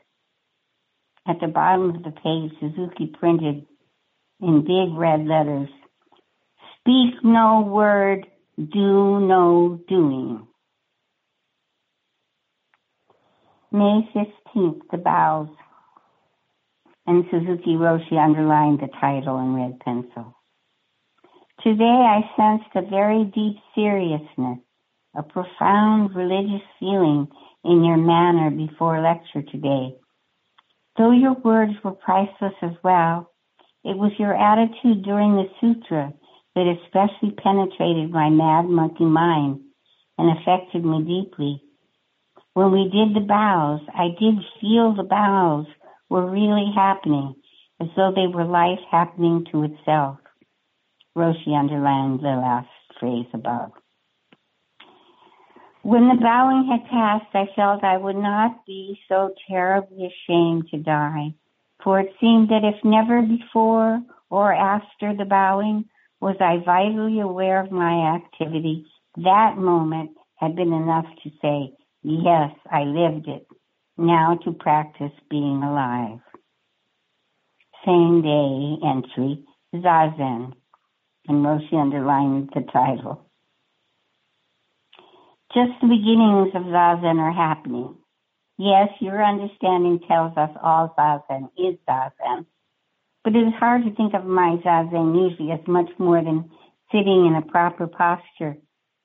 At 1.28 1.40
the 1.40 1.48
bottom 1.48 1.90
of 1.90 2.02
the 2.02 2.10
page, 2.10 2.52
Suzuki 2.60 3.12
printed 3.18 3.66
in 4.40 4.60
big 4.62 4.96
red 4.96 5.26
letters, 5.26 5.68
Speak 6.80 7.24
no 7.24 7.62
word, 7.62 8.26
do 8.56 9.20
no 9.20 9.80
doing. 9.88 10.46
May 13.76 14.08
15th, 14.14 14.88
the 14.90 14.96
bows. 14.96 15.48
And 17.06 17.26
Suzuki 17.30 17.74
Roshi 17.74 18.16
underlined 18.16 18.80
the 18.80 18.88
title 18.98 19.38
in 19.38 19.54
red 19.54 19.80
pencil. 19.80 20.34
Today 21.62 21.84
I 21.84 22.22
sensed 22.38 22.74
a 22.74 22.88
very 22.88 23.24
deep 23.24 23.56
seriousness, 23.74 24.60
a 25.14 25.22
profound 25.22 26.16
religious 26.16 26.66
feeling 26.80 27.28
in 27.64 27.84
your 27.84 27.98
manner 27.98 28.50
before 28.50 29.02
lecture 29.02 29.42
today. 29.42 29.94
Though 30.96 31.12
your 31.12 31.34
words 31.34 31.74
were 31.84 31.92
priceless 31.92 32.54
as 32.62 32.76
well, 32.82 33.30
it 33.84 33.98
was 33.98 34.12
your 34.18 34.34
attitude 34.34 35.04
during 35.04 35.36
the 35.36 35.50
sutra 35.60 36.14
that 36.54 36.78
especially 36.80 37.32
penetrated 37.32 38.10
my 38.10 38.30
mad 38.30 38.70
monkey 38.70 39.04
mind 39.04 39.60
and 40.16 40.38
affected 40.38 40.82
me 40.82 41.02
deeply. 41.04 41.62
When 42.56 42.72
we 42.72 42.88
did 42.88 43.12
the 43.12 43.20
bows, 43.20 43.80
I 43.92 44.16
did 44.18 44.36
feel 44.62 44.94
the 44.94 45.02
bows 45.02 45.66
were 46.08 46.24
really 46.24 46.72
happening, 46.74 47.34
as 47.82 47.88
though 47.94 48.12
they 48.16 48.28
were 48.28 48.46
life 48.46 48.80
happening 48.90 49.44
to 49.52 49.64
itself. 49.64 50.16
Roshi 51.14 51.54
underlined 51.54 52.20
the 52.20 52.28
last 52.28 52.70
phrase 52.98 53.26
above. 53.34 53.72
When 55.82 56.08
the 56.08 56.18
bowing 56.18 56.66
had 56.66 56.88
passed, 56.88 57.34
I 57.34 57.54
felt 57.54 57.84
I 57.84 57.98
would 57.98 58.16
not 58.16 58.64
be 58.64 58.98
so 59.06 59.34
terribly 59.46 60.06
ashamed 60.06 60.68
to 60.70 60.78
die, 60.78 61.34
for 61.84 62.00
it 62.00 62.14
seemed 62.18 62.48
that 62.48 62.64
if 62.64 62.82
never 62.82 63.20
before 63.20 64.00
or 64.30 64.50
after 64.54 65.14
the 65.14 65.26
bowing 65.26 65.90
was 66.22 66.36
I 66.40 66.64
vitally 66.64 67.20
aware 67.20 67.60
of 67.60 67.70
my 67.70 68.14
activity, 68.14 68.86
that 69.18 69.58
moment 69.58 70.12
had 70.36 70.56
been 70.56 70.72
enough 70.72 71.04
to 71.22 71.30
say, 71.42 71.74
yes, 72.06 72.52
I 72.70 72.82
lived 72.82 73.26
it. 73.26 73.46
Now 73.98 74.38
to 74.44 74.52
practice 74.52 75.12
being 75.28 75.62
alive. 75.62 76.20
Same 77.84 78.22
day 78.22 78.86
entry, 78.86 79.44
Zazen, 79.74 80.52
and 81.26 81.44
Roshi 81.44 81.74
underlined 81.74 82.50
the 82.54 82.62
title. 82.72 83.26
Just 85.52 85.72
the 85.80 85.88
beginnings 85.88 86.54
of 86.54 86.62
Zazen 86.62 87.18
are 87.18 87.32
happening. 87.32 87.96
Yes, 88.58 88.88
your 89.00 89.24
understanding 89.24 90.00
tells 90.06 90.36
us 90.36 90.50
all 90.62 90.94
Zazen 90.98 91.48
is 91.58 91.78
Zazen, 91.88 92.46
but 93.24 93.34
it 93.34 93.40
is 93.40 93.54
hard 93.58 93.84
to 93.84 93.94
think 93.94 94.14
of 94.14 94.24
my 94.24 94.56
zazen 94.64 95.30
usually 95.30 95.50
as 95.50 95.66
much 95.66 95.90
more 95.98 96.22
than 96.22 96.50
sitting 96.92 97.26
in 97.26 97.34
a 97.34 97.50
proper 97.50 97.88
posture 97.88 98.56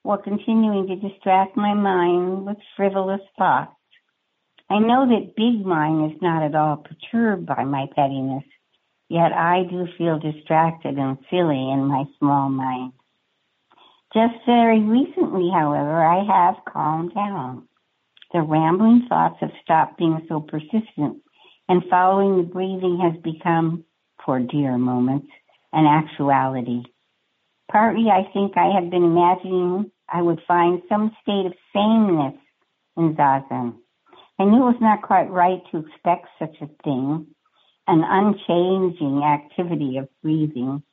or 0.03 0.21
continuing 0.21 0.87
to 0.87 0.95
distract 0.95 1.55
my 1.55 1.73
mind 1.73 2.45
with 2.45 2.57
frivolous 2.75 3.21
thoughts. 3.37 3.71
I 4.69 4.79
know 4.79 5.07
that 5.07 5.35
big 5.35 5.65
mind 5.65 6.11
is 6.11 6.21
not 6.21 6.43
at 6.43 6.55
all 6.55 6.77
perturbed 6.77 7.45
by 7.45 7.63
my 7.65 7.87
pettiness, 7.95 8.43
yet 9.09 9.33
I 9.33 9.63
do 9.69 9.87
feel 9.97 10.17
distracted 10.17 10.97
and 10.97 11.17
silly 11.29 11.71
in 11.71 11.85
my 11.85 12.05
small 12.19 12.49
mind. 12.49 12.93
Just 14.13 14.45
very 14.45 14.81
recently, 14.81 15.49
however, 15.53 16.03
I 16.03 16.23
have 16.23 16.65
calmed 16.65 17.13
down. 17.13 17.67
The 18.33 18.41
rambling 18.41 19.07
thoughts 19.09 19.37
have 19.41 19.51
stopped 19.63 19.97
being 19.97 20.25
so 20.29 20.39
persistent 20.39 21.21
and 21.67 21.83
following 21.89 22.37
the 22.37 22.43
breathing 22.43 22.99
has 23.01 23.21
become, 23.21 23.85
for 24.25 24.39
dear 24.39 24.77
moments, 24.77 25.27
an 25.71 25.85
actuality. 25.85 26.83
Partly, 27.71 28.07
I 28.09 28.29
think 28.33 28.57
I 28.57 28.69
had 28.73 28.91
been 28.91 29.03
imagining 29.03 29.91
I 30.09 30.21
would 30.21 30.41
find 30.45 30.81
some 30.89 31.15
state 31.21 31.45
of 31.45 31.53
sameness 31.73 32.35
in 32.97 33.15
Zazen. 33.15 33.75
I 34.37 34.43
knew 34.43 34.67
it 34.67 34.73
was 34.73 34.81
not 34.81 35.03
quite 35.03 35.29
right 35.29 35.61
to 35.71 35.77
expect 35.77 36.27
such 36.37 36.55
a 36.61 36.67
thing, 36.83 37.27
an 37.87 38.03
unchanging 38.03 39.23
activity 39.23 39.97
of 39.97 40.09
breathing. 40.21 40.83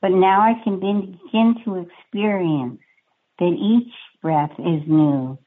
But 0.00 0.12
now 0.12 0.40
I 0.40 0.62
can 0.64 0.80
begin 0.80 1.56
to 1.64 1.86
experience 1.86 2.80
that 3.38 3.52
each 3.52 3.92
breath 4.22 4.52
is 4.58 4.82
new 4.86 5.38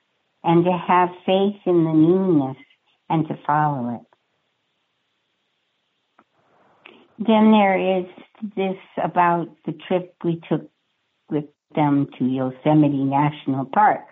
and 0.44 0.66
to 0.66 0.72
have 0.72 1.10
faith 1.26 1.62
in 1.66 1.84
the 1.84 1.94
newness 1.94 2.58
and 3.10 3.28
to 3.28 3.40
follow 3.46 3.96
it. 3.96 4.07
Then 7.19 7.52
there 7.52 7.99
is 7.99 8.06
this 8.56 8.77
about 9.03 9.48
the 9.65 9.73
trip 9.88 10.15
we 10.23 10.39
took 10.48 10.69
with 11.30 11.45
them 11.73 12.07
to 12.19 12.26
Yosemite 12.26 13.03
National 13.03 13.65
Park. 13.65 14.06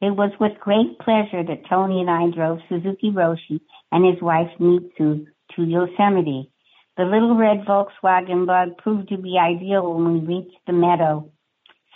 It 0.00 0.10
was 0.10 0.30
with 0.38 0.60
great 0.60 0.98
pleasure 1.00 1.42
that 1.42 1.68
Tony 1.68 2.00
and 2.00 2.08
I 2.08 2.30
drove 2.30 2.60
Suzuki 2.68 3.10
Roshi 3.10 3.60
and 3.90 4.06
his 4.06 4.22
wife 4.22 4.50
Mitsu 4.60 5.26
to 5.56 5.62
Yosemite. 5.62 6.52
The 6.96 7.04
little 7.04 7.36
red 7.36 7.64
Volkswagen 7.66 8.46
bug 8.46 8.78
proved 8.78 9.08
to 9.08 9.18
be 9.18 9.38
ideal 9.38 9.92
when 9.92 10.14
we 10.14 10.36
reached 10.36 10.58
the 10.68 10.72
meadow. 10.72 11.32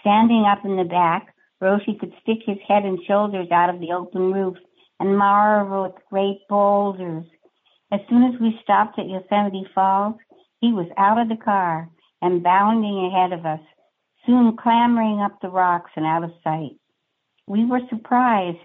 Standing 0.00 0.44
up 0.50 0.64
in 0.64 0.76
the 0.76 0.84
back, 0.84 1.32
Roshi 1.62 1.98
could 1.98 2.12
stick 2.22 2.38
his 2.44 2.58
head 2.66 2.84
and 2.84 2.98
shoulders 3.06 3.48
out 3.52 3.70
of 3.72 3.78
the 3.78 3.92
open 3.92 4.32
roof 4.32 4.56
and 4.98 5.16
marvel 5.16 5.84
at 5.84 5.94
the 5.94 6.02
great 6.10 6.40
boulders. 6.48 7.24
As 7.93 8.01
soon 8.09 8.23
as 8.24 8.40
we 8.40 8.59
stopped 8.62 8.98
at 8.98 9.06
Yosemite 9.06 9.66
Falls, 9.74 10.14
he 10.62 10.73
was 10.73 10.86
out 10.97 11.20
of 11.20 11.28
the 11.28 11.36
car 11.36 11.90
and 12.23 12.43
bounding 12.43 13.05
ahead 13.05 13.39
of 13.39 13.44
us, 13.44 13.60
soon 14.24 14.56
clambering 14.56 15.20
up 15.20 15.39
the 15.43 15.51
rocks 15.51 15.90
and 15.94 16.06
out 16.06 16.24
of 16.24 16.31
sight. 16.43 16.78
We 17.47 17.66
were 17.66 17.81
surprised, 17.90 18.56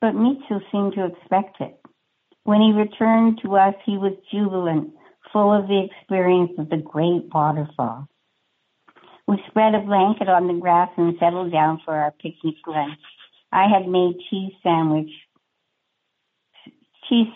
but 0.00 0.14
Mitsu 0.14 0.60
seemed 0.72 0.94
to 0.94 1.04
expect 1.04 1.60
it. 1.60 1.78
When 2.44 2.62
he 2.62 2.72
returned 2.72 3.40
to 3.42 3.56
us, 3.56 3.74
he 3.84 3.98
was 3.98 4.16
jubilant, 4.32 4.94
full 5.30 5.52
of 5.52 5.68
the 5.68 5.84
experience 5.84 6.52
of 6.56 6.70
the 6.70 6.78
great 6.78 7.24
waterfall. 7.34 8.08
We 9.28 9.42
spread 9.48 9.74
a 9.74 9.80
blanket 9.80 10.30
on 10.30 10.46
the 10.46 10.54
grass 10.54 10.90
and 10.96 11.16
settled 11.20 11.52
down 11.52 11.80
for 11.84 11.94
our 11.94 12.12
picnic 12.12 12.56
lunch. 12.66 12.98
I 13.52 13.68
had 13.68 13.88
made 13.88 14.14
cheese 14.30 14.52
sandwich, 14.62 15.10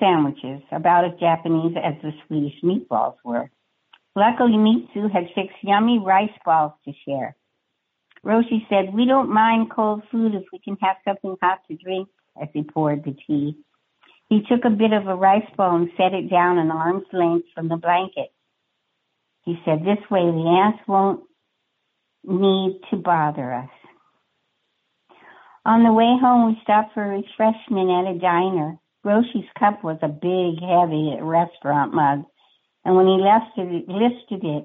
sandwiches, 0.01 0.63
about 0.73 1.05
as 1.05 1.19
Japanese 1.21 1.77
as 1.77 1.95
the 2.03 2.13
Swedish 2.27 2.55
meatballs 2.63 3.17
were. 3.25 3.51
Luckily, 4.17 4.57
Mitsu 4.57 5.09
had 5.09 5.29
fixed 5.35 5.63
yummy 5.63 5.99
rice 5.99 6.37
balls 6.45 6.73
to 6.85 6.93
share. 7.07 7.37
Roshi 8.25 8.69
said, 8.69 8.95
We 8.95 9.07
don't 9.07 9.33
mind 9.33 9.71
cold 9.71 10.03
food 10.11 10.35
if 10.35 10.45
we 10.53 10.59
can 10.59 10.77
have 10.81 10.97
something 11.05 11.37
hot 11.41 11.61
to 11.69 11.77
drink 11.77 12.09
as 12.41 12.49
he 12.53 12.63
poured 12.63 13.05
the 13.05 13.17
tea. 13.27 13.57
He 14.29 14.43
took 14.49 14.65
a 14.65 14.71
bit 14.71 14.93
of 14.93 15.07
a 15.07 15.15
rice 15.15 15.49
ball 15.57 15.77
and 15.77 15.91
set 15.97 16.13
it 16.13 16.31
down 16.31 16.59
an 16.59 16.71
arm's 16.71 17.07
length 17.13 17.47
from 17.55 17.69
the 17.69 17.77
blanket. 17.77 18.33
He 19.45 19.59
said, 19.65 19.81
This 19.81 20.11
way 20.11 20.21
the 20.21 20.63
ants 20.65 20.83
won't 20.87 21.23
need 22.25 22.81
to 22.91 22.97
bother 22.97 23.53
us. 23.55 23.71
On 25.65 25.85
the 25.85 25.93
way 25.93 26.17
home, 26.21 26.49
we 26.49 26.61
stopped 26.63 26.95
for 26.95 27.03
refreshment 27.03 27.91
at 27.91 28.15
a 28.15 28.19
diner. 28.19 28.79
Roshi's 29.05 29.49
cup 29.59 29.85
was 29.85 29.99
a 30.03 30.09
big, 30.09 30.61
heavy 30.61 31.17
restaurant 31.21 31.95
mug, 31.95 32.25
and 32.85 32.97
when 32.97 33.07
he 33.07 33.17
lifted 33.17 33.75
it, 33.75 33.89
lifted 33.89 34.45
it, 34.45 34.65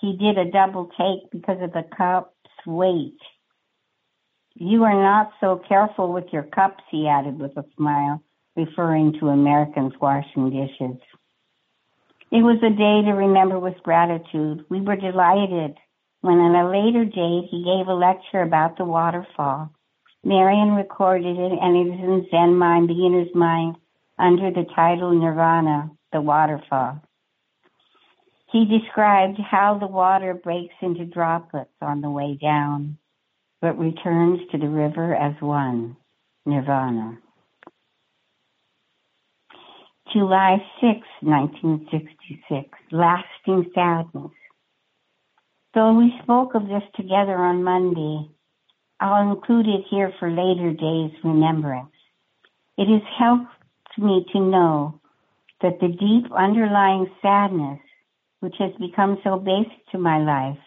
he 0.00 0.16
did 0.16 0.38
a 0.38 0.50
double 0.50 0.90
take 0.98 1.30
because 1.30 1.60
of 1.62 1.72
the 1.72 1.84
cup's 1.96 2.32
weight. 2.66 3.18
You 4.54 4.84
are 4.84 4.94
not 4.94 5.32
so 5.40 5.62
careful 5.68 6.12
with 6.12 6.26
your 6.32 6.42
cups, 6.42 6.82
he 6.90 7.08
added 7.08 7.38
with 7.38 7.56
a 7.56 7.64
smile, 7.76 8.22
referring 8.56 9.14
to 9.20 9.28
Americans 9.28 9.94
washing 10.00 10.50
dishes. 10.50 11.00
It 12.30 12.42
was 12.42 12.58
a 12.62 12.70
day 12.70 13.08
to 13.08 13.16
remember 13.16 13.58
with 13.58 13.82
gratitude. 13.82 14.64
We 14.68 14.80
were 14.80 14.96
delighted 14.96 15.76
when 16.20 16.38
on 16.38 16.54
a 16.54 16.70
later 16.70 17.04
date 17.04 17.48
he 17.50 17.64
gave 17.64 17.88
a 17.88 17.94
lecture 17.94 18.42
about 18.42 18.76
the 18.76 18.84
waterfall. 18.84 19.72
Marian 20.22 20.72
recorded 20.74 21.38
it 21.38 21.58
and 21.60 21.76
it 21.76 21.94
is 21.94 22.00
in 22.00 22.26
Zen 22.30 22.56
Mind, 22.56 22.88
Beginner's 22.88 23.34
Mind, 23.34 23.76
under 24.18 24.50
the 24.50 24.66
title 24.74 25.12
Nirvana, 25.12 25.90
the 26.12 26.20
waterfall. 26.20 27.00
He 28.52 28.66
described 28.66 29.38
how 29.38 29.78
the 29.78 29.86
water 29.86 30.34
breaks 30.34 30.74
into 30.82 31.04
droplets 31.04 31.70
on 31.80 32.00
the 32.00 32.10
way 32.10 32.36
down, 32.40 32.98
but 33.60 33.78
returns 33.78 34.40
to 34.50 34.58
the 34.58 34.68
river 34.68 35.14
as 35.14 35.40
one, 35.40 35.96
Nirvana. 36.44 37.18
July 40.12 40.56
6, 40.80 41.06
1966, 41.20 42.68
lasting 42.90 43.70
sadness. 43.72 44.32
Though 45.72 45.94
we 45.96 46.12
spoke 46.24 46.56
of 46.56 46.66
this 46.66 46.82
together 46.96 47.36
on 47.36 47.62
Monday, 47.62 48.28
I'll 49.00 49.32
include 49.32 49.66
it 49.66 49.86
here 49.90 50.12
for 50.18 50.30
later 50.30 50.72
days' 50.72 51.18
remembrance. 51.24 51.90
It 52.76 52.86
has 52.86 53.02
helped 53.18 53.98
me 53.98 54.26
to 54.32 54.40
know 54.40 55.00
that 55.62 55.80
the 55.80 55.88
deep 55.88 56.30
underlying 56.32 57.10
sadness, 57.22 57.80
which 58.40 58.54
has 58.58 58.72
become 58.78 59.18
so 59.24 59.38
basic 59.38 59.86
to 59.92 59.98
my 59.98 60.18
life, 60.18 60.58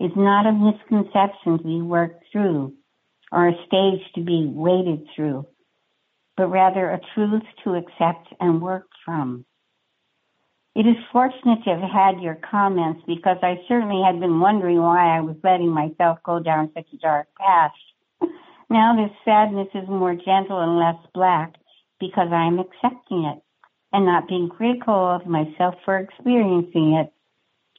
is 0.00 0.10
not 0.16 0.46
a 0.46 0.52
misconception 0.52 1.58
to 1.58 1.64
be 1.64 1.80
worked 1.80 2.24
through 2.32 2.74
or 3.30 3.48
a 3.48 3.66
stage 3.66 4.00
to 4.14 4.24
be 4.24 4.50
waded 4.52 5.06
through, 5.14 5.46
but 6.36 6.48
rather 6.48 6.90
a 6.90 7.00
truth 7.14 7.42
to 7.64 7.74
accept 7.74 8.28
and 8.40 8.60
work 8.60 8.86
from. 9.04 9.44
It 10.74 10.86
is 10.86 10.96
fortunate 11.10 11.64
to 11.64 11.70
have 11.76 11.90
had 11.90 12.22
your 12.22 12.36
comments 12.36 13.02
because 13.06 13.38
I 13.42 13.60
certainly 13.66 14.02
had 14.04 14.20
been 14.20 14.38
wondering 14.40 14.80
why 14.80 15.16
I 15.16 15.20
was 15.20 15.36
letting 15.42 15.70
myself 15.70 16.18
go 16.24 16.38
down 16.38 16.70
such 16.74 16.86
a 16.92 16.98
dark 16.98 17.28
path. 17.34 17.72
Now 18.70 18.94
this 18.94 19.16
sadness 19.24 19.68
is 19.74 19.88
more 19.88 20.14
gentle 20.14 20.60
and 20.60 20.78
less 20.78 21.02
black 21.14 21.54
because 21.98 22.28
I 22.30 22.46
am 22.46 22.58
accepting 22.58 23.24
it 23.24 23.42
and 23.92 24.04
not 24.04 24.28
being 24.28 24.50
critical 24.50 24.94
of 24.94 25.26
myself 25.26 25.74
for 25.84 25.98
experiencing 25.98 26.94
it. 26.94 27.12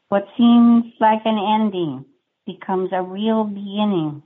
What 0.10 0.28
seems 0.36 0.86
like 1.00 1.22
an 1.26 1.38
ending 1.38 2.06
becomes 2.46 2.90
a 2.92 3.04
real 3.04 3.44
beginning. 3.44 4.24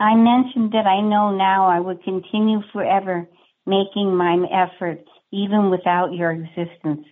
I 0.00 0.16
mentioned 0.16 0.72
that 0.72 0.86
I 0.86 1.00
know 1.00 1.30
now 1.30 1.68
I 1.68 1.78
would 1.78 2.02
continue 2.02 2.60
forever 2.72 3.28
making 3.64 4.14
my 4.16 4.36
effort 4.52 5.04
even 5.30 5.70
without 5.70 6.12
your 6.12 6.32
existence 6.32 7.06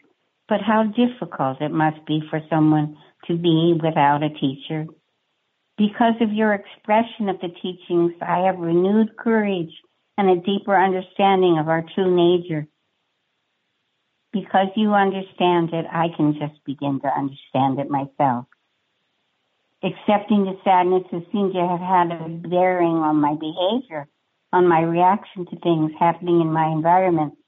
but 0.53 0.61
how 0.61 0.85
difficult 0.85 1.63
it 1.63 1.73
must 1.73 2.05
be 2.05 2.21
for 2.29 2.39
someone 2.51 2.99
to 3.27 3.39
be 3.39 3.73
without 3.83 4.23
a 4.23 4.29
teacher. 4.29 4.85
Because 5.79 6.13
of 6.21 6.31
your 6.31 6.53
expression 6.53 7.31
of 7.31 7.41
the 7.41 7.49
teachings, 7.49 8.13
I 8.21 8.41
have 8.41 8.59
renewed 8.59 9.17
courage 9.17 9.73
and 10.19 10.29
a 10.29 10.43
deeper 10.43 10.77
understanding 10.77 11.57
of 11.59 11.69
our 11.69 11.83
true 11.95 12.15
nature. 12.15 12.67
Because 14.31 14.67
you 14.77 14.93
understand 14.93 15.73
it, 15.73 15.87
I 15.91 16.09
can 16.15 16.35
just 16.35 16.63
begin 16.67 17.01
to 17.01 17.09
understand 17.09 17.79
it 17.79 17.89
myself. 17.89 18.45
Accepting 19.83 20.45
the 20.45 20.59
sadness 20.65 21.05
has 21.13 21.23
seemed 21.33 21.55
to 21.55 21.67
have 21.67 21.81
had 21.81 22.13
a 22.13 22.29
bearing 22.29 22.97
on 22.97 23.17
my 23.17 23.37
behavior, 23.41 24.07
on 24.53 24.69
my 24.69 24.83
reaction 24.83 25.47
to 25.47 25.59
things 25.61 25.93
happening 25.99 26.43
in 26.43 26.53
my 26.53 26.67
environment. 26.67 27.39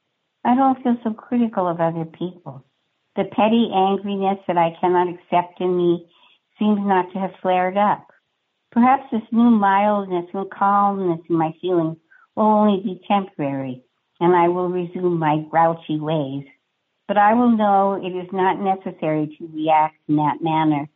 I 0.43 0.55
don't 0.55 0.83
feel 0.83 0.97
so 1.05 1.13
critical 1.13 1.69
of 1.69 1.83
other 1.83 2.07
people. 2.07 2.65
The 3.17 3.25
petty 3.25 3.71
angriness 3.73 4.45
that 4.47 4.59
I 4.59 4.77
cannot 4.81 5.09
accept 5.09 5.61
in 5.61 5.77
me 5.77 6.07
seems 6.59 6.81
not 6.81 7.13
to 7.13 7.19
have 7.21 7.31
flared 7.41 7.77
up. 7.77 8.09
Perhaps 8.73 9.05
this 9.13 9.23
new 9.31 9.51
mildness 9.51 10.27
and 10.35 10.51
calmness 10.51 11.21
in 11.31 11.37
my 11.37 11.53
feelings 11.61 11.97
will 12.35 12.45
only 12.45 12.83
be 12.83 13.01
temporary, 13.07 13.85
and 14.19 14.35
I 14.35 14.49
will 14.49 14.69
resume 14.69 15.19
my 15.19 15.45
grouchy 15.49 16.01
ways. 16.01 16.45
But 17.07 17.19
I 17.19 17.35
will 17.35 17.57
know 17.57 17.95
it 18.03 18.17
is 18.17 18.33
not 18.33 18.59
necessary 18.59 19.37
to 19.39 19.47
react 19.47 19.97
in 20.09 20.17
that 20.17 20.43
manner. 20.43 20.89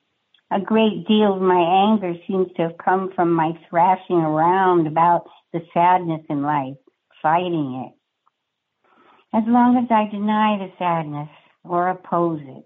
A 0.50 0.60
great 0.60 1.06
deal 1.06 1.34
of 1.34 1.42
my 1.42 1.90
anger 1.90 2.14
seems 2.26 2.48
to 2.56 2.62
have 2.62 2.78
come 2.78 3.12
from 3.14 3.32
my 3.32 3.52
thrashing 3.68 4.16
around 4.16 4.86
about 4.88 5.28
the 5.52 5.60
sadness 5.72 6.22
in 6.28 6.42
life, 6.42 6.78
fighting 7.22 7.86
it. 7.86 9.36
As 9.36 9.44
long 9.46 9.76
as 9.76 9.90
I 9.90 10.10
deny 10.10 10.56
the 10.58 10.72
sadness, 10.78 11.28
or 11.68 11.88
oppose 11.88 12.40
it. 12.42 12.64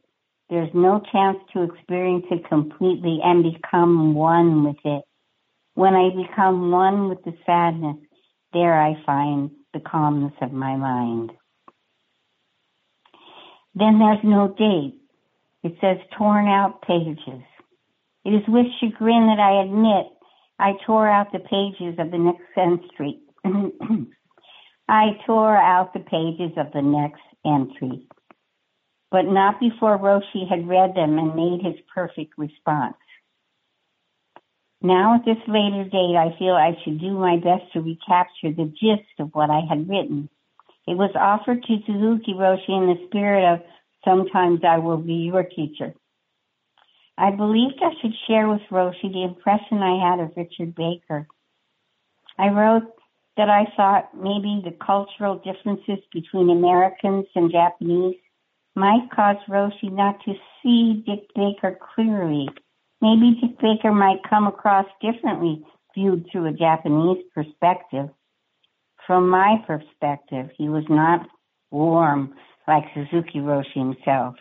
There's 0.51 0.70
no 0.74 1.03
chance 1.12 1.39
to 1.53 1.62
experience 1.62 2.27
it 2.31 2.49
completely 2.49 3.20
and 3.23 3.43
become 3.55 4.15
one 4.15 4.65
with 4.65 4.77
it. 4.85 5.03
When 5.74 5.95
I 5.95 6.11
become 6.11 6.70
one 6.70 7.09
with 7.09 7.24
the 7.24 7.33
sadness, 7.47 7.97
there 8.53 8.79
I 8.79 9.03
find 9.07 9.51
the 9.73 9.81
calmness 9.81 10.35
of 10.43 10.53
my 10.53 10.77
mind. 10.77 11.33
Then 13.74 13.99
there's 13.99 14.23
no 14.23 14.49
date. 14.49 15.01
It 15.62 15.77
says 15.81 15.97
torn 16.19 16.47
out 16.47 16.83
pages. 16.83 17.43
It 18.24 18.31
is 18.31 18.43
with 18.49 18.66
chagrin 18.81 19.27
that 19.29 19.41
I 19.41 19.62
admit 19.62 20.07
I 20.59 20.73
tore 20.87 21.09
out 21.09 21.33
the 21.33 21.39
pages 21.39 21.99
of 21.99 22.11
the 22.11 22.19
next 22.19 22.43
entry. 22.57 23.20
I 24.89 25.19
tore 25.27 25.57
out 25.57 25.93
the 25.93 26.01
pages 26.01 26.53
of 26.57 26.73
the 26.73 26.83
next 26.83 27.23
entry, 27.45 28.07
but 29.12 29.26
not 29.26 29.60
before 29.60 29.98
Roshi 29.98 30.48
had 30.48 30.66
read 30.66 30.94
them 30.94 31.18
and 31.18 31.36
made 31.36 31.60
his 31.62 31.78
perfect 31.94 32.32
response. 32.39 32.97
Now 34.80 35.16
at 35.16 35.26
this 35.26 35.36
later 35.47 35.84
date, 35.84 36.16
I 36.16 36.34
feel 36.39 36.55
I 36.55 36.76
should 36.82 36.98
do 36.98 37.12
my 37.12 37.36
best 37.36 37.70
to 37.74 37.82
recapture 37.82 38.51
the 38.51 38.72
gist 38.72 39.20
of 39.20 39.30
what 39.34 39.51
I 39.51 39.60
had 39.68 39.89
written. 39.89 40.30
It 40.89 40.97
was 40.97 41.12
offered 41.14 41.62
to 41.62 41.76
Suzuki 41.86 42.32
Roshi 42.32 42.70
in 42.70 42.86
the 42.86 43.06
spirit 43.06 43.52
of 43.52 43.60
sometimes 44.02 44.60
I 44.66 44.78
will 44.78 44.97
be 44.97 45.30
your 45.30 45.44
teacher. 45.44 45.94
I 47.18 47.30
believed 47.30 47.80
I 47.82 47.93
should 48.01 48.14
share 48.26 48.48
with 48.48 48.62
Roshi 48.70 49.12
the 49.12 49.24
impression 49.24 49.78
I 49.78 50.10
had 50.10 50.20
of 50.20 50.32
Richard 50.36 50.74
Baker. 50.74 51.28
I 52.39 52.48
wrote 52.48 52.90
that 53.36 53.51
I 53.51 53.66
thought 53.76 54.16
maybe 54.16 54.62
the 54.64 54.76
cultural 54.84 55.36
differences 55.36 56.02
between 56.12 56.51
Americans 56.51 57.26
and 57.36 57.52
Japanese 57.52 58.16
might 58.74 59.09
cause 59.15 59.36
Roshi 59.49 59.90
not 59.90 60.16
to 60.24 60.35
see 60.62 61.03
Dick 61.07 61.28
Baker 61.35 61.78
clearly 61.94 62.49
Maybe 63.03 63.36
Dick 63.40 63.59
Baker 63.61 63.93
might 63.93 64.23
come 64.31 64.47
across 64.47 64.86
differently 65.01 65.61
viewed 65.93 66.24
through 66.31 66.47
a 66.47 66.53
Japanese 66.53 67.24
perspective. 67.35 68.09
From 69.09 69.28
my 69.28 69.57
perspective, 69.66 70.51
he 70.57 70.69
was 70.69 70.85
not 70.89 71.27
warm 71.73 72.32
like 72.69 72.85
Suzuki 72.94 73.40
Roshi 73.40 73.74
himself. 73.74 74.36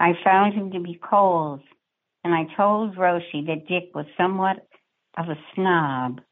I 0.00 0.14
found 0.24 0.54
him 0.54 0.72
to 0.72 0.80
be 0.80 0.98
cold, 0.98 1.60
and 2.24 2.32
I 2.32 2.46
told 2.56 2.96
Roshi 2.96 3.46
that 3.48 3.68
Dick 3.68 3.94
was 3.94 4.06
somewhat 4.16 4.66
of 5.18 5.28
a 5.28 5.38
snob. 5.54 6.22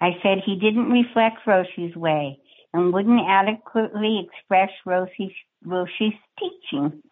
I 0.00 0.12
said 0.22 0.38
he 0.38 0.54
didn't 0.54 0.90
reflect 0.90 1.44
Roshi's 1.46 1.94
way 1.94 2.38
and 2.72 2.90
wouldn't 2.90 3.20
adequately 3.28 4.26
express 4.26 4.70
Roshi's, 4.86 5.34
Roshi's 5.66 6.18
teaching. 6.38 7.02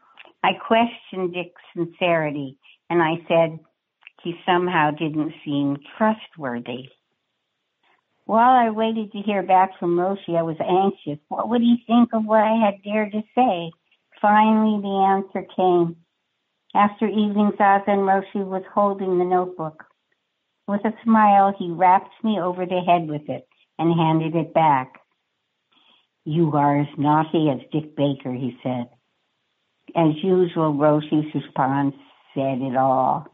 I 0.42 0.52
questioned 0.54 1.34
Dick's 1.34 1.62
sincerity 1.74 2.58
and 2.90 3.02
I 3.02 3.16
said 3.28 3.58
he 4.22 4.34
somehow 4.46 4.90
didn't 4.90 5.34
seem 5.44 5.76
trustworthy. 5.96 6.88
While 8.24 8.50
I 8.50 8.70
waited 8.70 9.12
to 9.12 9.22
hear 9.22 9.42
back 9.42 9.78
from 9.78 9.96
Roshi, 9.96 10.36
I 10.36 10.42
was 10.42 10.56
anxious. 10.60 11.18
What 11.28 11.48
would 11.48 11.62
he 11.62 11.82
think 11.86 12.10
of 12.12 12.24
what 12.24 12.42
I 12.42 12.56
had 12.62 12.82
dared 12.82 13.12
to 13.12 13.22
say? 13.34 13.72
Finally, 14.20 14.82
the 14.82 15.24
answer 15.24 15.46
came. 15.56 15.96
After 16.74 17.06
evening 17.06 17.52
zazen, 17.58 18.04
Roshi 18.04 18.44
was 18.46 18.64
holding 18.74 19.18
the 19.18 19.24
notebook. 19.24 19.84
With 20.66 20.84
a 20.84 20.92
smile, 21.02 21.54
he 21.58 21.70
rapped 21.70 22.12
me 22.22 22.38
over 22.38 22.66
the 22.66 22.80
head 22.80 23.08
with 23.08 23.28
it 23.30 23.48
and 23.78 23.98
handed 23.98 24.36
it 24.36 24.52
back. 24.52 24.97
You 26.30 26.52
are 26.52 26.80
as 26.80 26.98
naughty 26.98 27.48
as 27.48 27.60
Dick 27.72 27.96
Baker, 27.96 28.30
he 28.30 28.55
said. 28.62 28.90
As 29.96 30.12
usual, 30.22 30.74
Roshi's 30.74 31.34
response 31.34 31.94
said 32.34 32.60
it 32.60 32.76
all. 32.76 33.26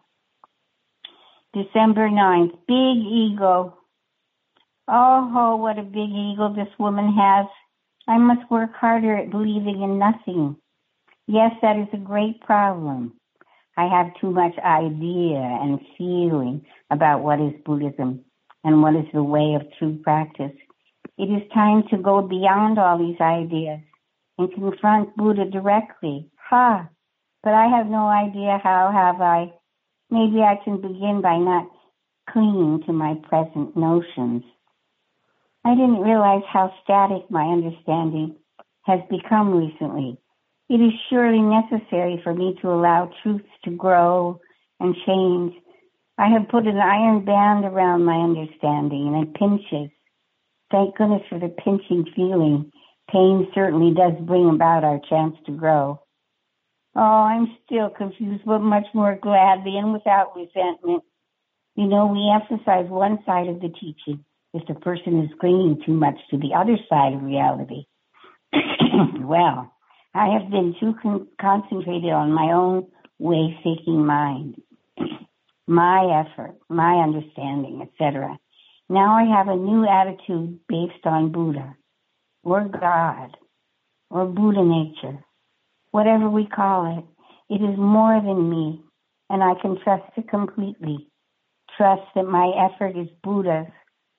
December 1.52 2.08
9th, 2.08 2.52
big 2.68 3.04
ego. 3.04 3.76
Oh, 4.86 5.28
ho 5.34 5.56
what 5.56 5.76
a 5.76 5.82
big 5.82 6.08
ego 6.08 6.54
this 6.54 6.72
woman 6.78 7.12
has. 7.12 7.46
I 8.06 8.18
must 8.18 8.48
work 8.48 8.70
harder 8.74 9.16
at 9.16 9.32
believing 9.32 9.82
in 9.82 9.98
nothing. 9.98 10.54
Yes, 11.26 11.50
that 11.62 11.76
is 11.76 11.88
a 11.94 11.96
great 11.96 12.42
problem. 12.42 13.14
I 13.76 13.88
have 13.88 14.14
too 14.20 14.30
much 14.30 14.56
idea 14.58 15.40
and 15.40 15.80
feeling 15.98 16.64
about 16.92 17.24
what 17.24 17.40
is 17.40 17.54
Buddhism 17.66 18.24
and 18.62 18.82
what 18.82 18.94
is 18.94 19.06
the 19.12 19.24
way 19.24 19.56
of 19.56 19.66
true 19.80 19.98
practice. 20.04 20.52
It 21.18 21.24
is 21.24 21.48
time 21.52 21.84
to 21.90 21.98
go 21.98 22.22
beyond 22.22 22.78
all 22.78 22.98
these 22.98 23.20
ideas 23.20 23.80
and 24.38 24.52
confront 24.52 25.16
Buddha 25.16 25.44
directly. 25.50 26.30
Ha! 26.50 26.88
but 27.44 27.52
I 27.52 27.66
have 27.68 27.86
no 27.86 28.08
idea 28.08 28.58
how 28.62 28.90
have 28.90 29.20
I. 29.20 29.52
Maybe 30.10 30.40
I 30.40 30.58
can 30.64 30.80
begin 30.80 31.20
by 31.22 31.36
not 31.36 31.66
clinging 32.30 32.82
to 32.86 32.92
my 32.92 33.16
present 33.28 33.76
notions. 33.76 34.42
I 35.64 35.74
didn't 35.74 36.00
realize 36.00 36.42
how 36.50 36.72
static 36.82 37.30
my 37.30 37.44
understanding 37.44 38.36
has 38.82 39.00
become 39.10 39.52
recently. 39.52 40.18
It 40.70 40.80
is 40.80 40.92
surely 41.10 41.40
necessary 41.40 42.20
for 42.24 42.34
me 42.34 42.56
to 42.62 42.70
allow 42.70 43.10
truths 43.22 43.44
to 43.64 43.70
grow 43.70 44.40
and 44.80 44.96
change. 45.06 45.54
I 46.16 46.28
have 46.28 46.48
put 46.48 46.66
an 46.66 46.78
iron 46.78 47.24
band 47.24 47.66
around 47.66 48.04
my 48.04 48.16
understanding 48.16 49.14
and 49.14 49.28
it 49.28 49.34
pinches. 49.34 49.93
Thank 50.70 50.96
goodness 50.96 51.22
for 51.28 51.38
the 51.38 51.48
pinching 51.48 52.06
feeling. 52.16 52.72
Pain 53.10 53.48
certainly 53.54 53.94
does 53.94 54.14
bring 54.26 54.48
about 54.48 54.84
our 54.84 55.00
chance 55.08 55.36
to 55.46 55.52
grow. 55.52 56.00
Oh, 56.96 57.00
I'm 57.00 57.56
still 57.64 57.90
confused, 57.90 58.44
but 58.46 58.60
much 58.60 58.86
more 58.94 59.18
gladly 59.20 59.76
and 59.76 59.92
without 59.92 60.36
resentment. 60.36 61.02
You 61.74 61.86
know, 61.86 62.06
we 62.06 62.30
emphasize 62.32 62.88
one 62.88 63.18
side 63.26 63.48
of 63.48 63.60
the 63.60 63.68
teaching 63.68 64.24
if 64.52 64.66
the 64.68 64.74
person 64.74 65.22
is 65.22 65.30
clinging 65.40 65.82
too 65.84 65.92
much 65.92 66.14
to 66.30 66.38
the 66.38 66.54
other 66.56 66.78
side 66.88 67.14
of 67.14 67.22
reality. 67.22 67.86
well, 69.20 69.72
I 70.14 70.38
have 70.38 70.50
been 70.50 70.76
too 70.78 70.94
con- 71.02 71.26
concentrated 71.40 72.12
on 72.12 72.32
my 72.32 72.52
own 72.52 72.86
way 73.18 73.58
seeking 73.64 74.06
mind, 74.06 74.62
my 75.66 76.24
effort, 76.24 76.56
my 76.68 77.02
understanding, 77.02 77.82
etc. 77.82 78.38
Now 78.88 79.16
I 79.16 79.24
have 79.36 79.48
a 79.48 79.56
new 79.56 79.86
attitude 79.86 80.60
based 80.68 81.04
on 81.04 81.32
Buddha 81.32 81.76
or 82.42 82.68
God 82.68 83.36
or 84.10 84.26
Buddha 84.26 84.62
nature 84.62 85.24
whatever 85.94 86.28
we 86.28 86.44
call 86.44 86.98
it, 86.98 87.54
it 87.54 87.62
is 87.62 87.78
more 87.78 88.20
than 88.20 88.50
me, 88.50 88.82
and 89.30 89.44
I 89.44 89.52
can 89.62 89.78
trust 89.84 90.02
it 90.16 90.28
completely. 90.28 91.06
Trust 91.76 92.02
that 92.16 92.24
my 92.24 92.50
effort 92.66 92.98
is 92.98 93.06
Buddha's 93.22 93.68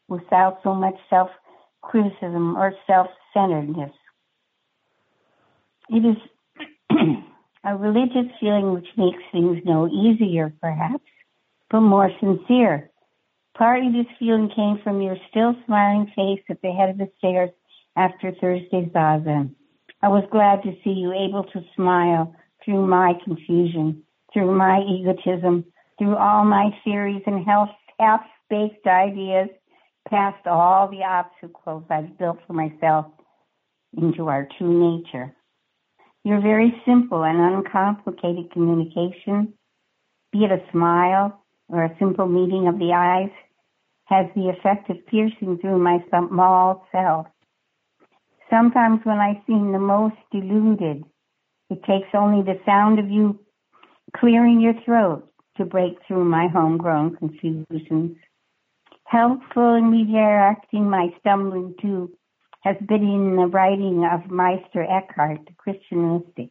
without 0.07 0.59
so 0.63 0.73
much 0.73 0.95
self 1.09 1.29
criticism 1.81 2.55
or 2.55 2.73
self 2.87 3.07
centeredness. 3.33 3.91
It 5.89 6.05
is 6.05 6.15
a 7.65 7.75
religious 7.75 8.31
feeling 8.39 8.73
which 8.73 8.87
makes 8.95 9.21
things 9.33 9.57
no 9.65 9.89
easier, 9.89 10.53
perhaps, 10.61 11.03
but 11.69 11.81
more 11.81 12.09
sincere. 12.21 12.89
Partly 13.57 13.89
this 13.91 14.11
feeling 14.19 14.49
came 14.53 14.79
from 14.83 15.01
your 15.01 15.15
still 15.29 15.55
smiling 15.65 16.11
face 16.13 16.43
at 16.49 16.61
the 16.61 16.71
head 16.71 16.89
of 16.89 16.97
the 16.97 17.09
stairs 17.17 17.51
after 17.95 18.33
Thursday's 18.33 18.89
zazen. 18.89 19.55
I 20.01 20.09
was 20.09 20.25
glad 20.29 20.61
to 20.63 20.75
see 20.83 20.89
you 20.89 21.13
able 21.13 21.45
to 21.45 21.63
smile 21.73 22.35
through 22.63 22.85
my 22.85 23.13
confusion, 23.23 24.03
through 24.33 24.53
my 24.57 24.81
egotism, 24.81 25.63
through 25.97 26.17
all 26.17 26.43
my 26.43 26.77
theories 26.83 27.21
and 27.25 27.45
half-baked 27.97 28.85
ideas, 28.85 29.47
past 30.09 30.45
all 30.45 30.89
the 30.89 31.03
obstacles 31.03 31.85
I've 31.89 32.17
built 32.17 32.39
for 32.45 32.53
myself 32.53 33.05
into 33.97 34.27
our 34.27 34.49
true 34.57 35.01
nature. 35.01 35.33
Your 36.25 36.41
very 36.41 36.73
simple 36.85 37.23
and 37.23 37.39
uncomplicated 37.39 38.51
communication, 38.51 39.53
be 40.33 40.43
it 40.43 40.51
a 40.51 40.59
smile 40.71 41.41
or 41.69 41.85
a 41.85 41.95
simple 41.97 42.27
meeting 42.27 42.67
of 42.67 42.77
the 42.79 42.91
eyes, 42.93 43.31
has 44.05 44.27
the 44.35 44.49
effect 44.49 44.89
of 44.89 45.05
piercing 45.07 45.57
through 45.59 45.79
my 45.79 46.03
small 46.09 46.87
self 46.91 47.27
Sometimes 48.49 49.01
when 49.03 49.17
I 49.17 49.41
seem 49.47 49.71
the 49.71 49.79
most 49.79 50.15
deluded, 50.31 51.03
it 51.69 51.83
takes 51.83 52.09
only 52.13 52.43
the 52.43 52.59
sound 52.65 52.99
of 52.99 53.09
you 53.09 53.39
clearing 54.15 54.61
your 54.61 54.75
throat 54.85 55.27
to 55.57 55.65
break 55.65 55.97
through 56.07 56.25
my 56.25 56.47
homegrown 56.47 57.15
confusions. 57.15 58.17
Helpful 59.05 59.73
in 59.75 59.85
redirecting 59.85 60.83
my 60.83 61.09
stumbling 61.19 61.75
too 61.81 62.11
has 62.61 62.75
been 62.87 63.03
in 63.03 63.35
the 63.35 63.47
writing 63.47 64.05
of 64.05 64.29
Meister 64.29 64.83
Eckhart, 64.83 65.39
the 65.45 65.53
Christian 65.57 66.17
mystic. 66.17 66.49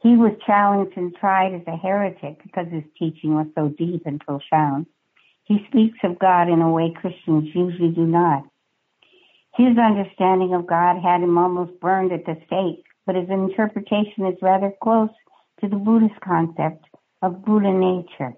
He 0.00 0.16
was 0.16 0.32
challenged 0.46 0.96
and 0.96 1.14
tried 1.16 1.54
as 1.54 1.66
a 1.66 1.76
heretic 1.76 2.42
because 2.42 2.66
his 2.70 2.84
teaching 2.98 3.34
was 3.34 3.46
so 3.54 3.68
deep 3.68 4.02
and 4.06 4.20
profound. 4.20 4.86
He 5.48 5.64
speaks 5.68 5.98
of 6.04 6.18
God 6.18 6.50
in 6.50 6.60
a 6.60 6.70
way 6.70 6.92
Christians 6.92 7.48
usually 7.54 7.90
do 7.90 8.04
not. 8.04 8.44
His 9.54 9.78
understanding 9.78 10.52
of 10.52 10.66
God 10.66 11.00
had 11.02 11.22
him 11.22 11.38
almost 11.38 11.80
burned 11.80 12.12
at 12.12 12.26
the 12.26 12.36
stake, 12.46 12.84
but 13.06 13.16
his 13.16 13.30
interpretation 13.30 14.26
is 14.26 14.36
rather 14.42 14.72
close 14.82 15.08
to 15.60 15.68
the 15.68 15.76
Buddhist 15.76 16.20
concept 16.20 16.84
of 17.22 17.44
Buddha 17.46 17.72
nature. 17.72 18.34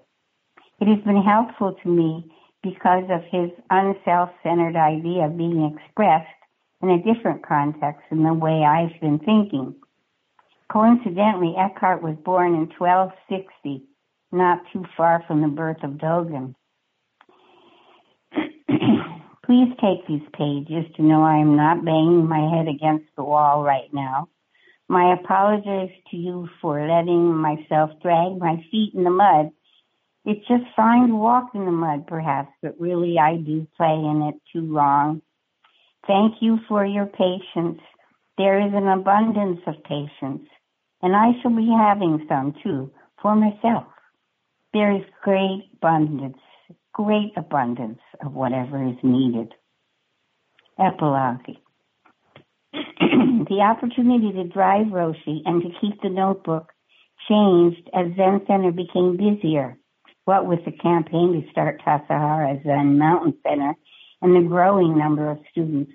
It 0.79 0.87
has 0.87 1.03
been 1.03 1.21
helpful 1.21 1.73
to 1.83 1.89
me 1.89 2.31
because 2.63 3.03
of 3.09 3.23
his 3.25 3.51
unself-centered 3.69 4.77
idea 4.77 5.27
being 5.27 5.75
expressed 5.75 6.29
in 6.81 6.91
a 6.91 7.03
different 7.03 7.45
context 7.45 8.03
than 8.09 8.23
the 8.23 8.33
way 8.33 8.63
I've 8.63 8.99
been 9.01 9.19
thinking. 9.19 9.75
Coincidentally, 10.71 11.55
Eckhart 11.57 12.01
was 12.01 12.15
born 12.23 12.55
in 12.55 12.69
1260, 12.77 13.83
not 14.31 14.61
too 14.71 14.85
far 14.95 15.23
from 15.27 15.41
the 15.41 15.49
birth 15.49 15.83
of 15.83 15.91
Dogen. 15.91 16.55
Please 19.45 19.73
take 19.81 20.05
these 20.07 20.27
pages 20.33 20.85
to 20.95 21.01
know 21.01 21.23
I 21.23 21.37
am 21.37 21.55
not 21.55 21.83
banging 21.83 22.27
my 22.27 22.55
head 22.55 22.67
against 22.67 23.07
the 23.15 23.23
wall 23.23 23.63
right 23.63 23.91
now. 23.91 24.29
My 24.87 25.13
apologies 25.13 25.95
to 26.11 26.17
you 26.17 26.49
for 26.61 26.85
letting 26.87 27.35
myself 27.35 27.91
drag 28.01 28.37
my 28.37 28.63
feet 28.69 28.93
in 28.93 29.03
the 29.03 29.09
mud. 29.09 29.51
It's 30.25 30.47
just 30.47 30.65
fine 30.75 31.07
to 31.07 31.15
walk 31.15 31.55
in 31.55 31.65
the 31.65 31.71
mud, 31.71 32.05
perhaps, 32.05 32.51
but 32.61 32.79
really 32.79 33.17
I 33.17 33.37
do 33.37 33.67
play 33.77 33.95
in 33.95 34.21
it 34.23 34.35
too 34.53 34.71
long. 34.71 35.21
Thank 36.05 36.35
you 36.41 36.59
for 36.67 36.85
your 36.85 37.07
patience. 37.07 37.79
There 38.37 38.59
is 38.59 38.73
an 38.73 38.87
abundance 38.87 39.61
of 39.65 39.83
patience, 39.83 40.47
and 41.01 41.15
I 41.15 41.31
shall 41.41 41.55
be 41.55 41.67
having 41.67 42.25
some 42.27 42.53
too 42.63 42.91
for 43.21 43.35
myself. 43.35 43.85
There 44.73 44.91
is 44.95 45.03
great 45.23 45.69
abundance, 45.75 46.37
great 46.93 47.33
abundance 47.35 47.99
of 48.23 48.33
whatever 48.33 48.87
is 48.87 48.97
needed. 49.03 49.53
Epilogue. 50.79 51.57
the 52.73 53.61
opportunity 53.61 54.31
to 54.31 54.43
drive 54.45 54.87
Roshi 54.87 55.41
and 55.45 55.61
to 55.61 55.69
keep 55.79 56.01
the 56.01 56.09
notebook 56.09 56.71
changed 57.27 57.89
as 57.93 58.15
Zen 58.15 58.41
Center 58.47 58.71
became 58.71 59.17
busier. 59.17 59.77
What 60.25 60.45
with 60.45 60.63
the 60.65 60.71
campaign 60.71 61.33
to 61.33 61.51
start 61.51 61.81
Tassajara 61.85 62.63
Zen 62.63 62.97
Mountain 62.97 63.35
Center 63.45 63.75
and 64.21 64.35
the 64.35 64.47
growing 64.47 64.97
number 64.97 65.29
of 65.29 65.39
students. 65.51 65.91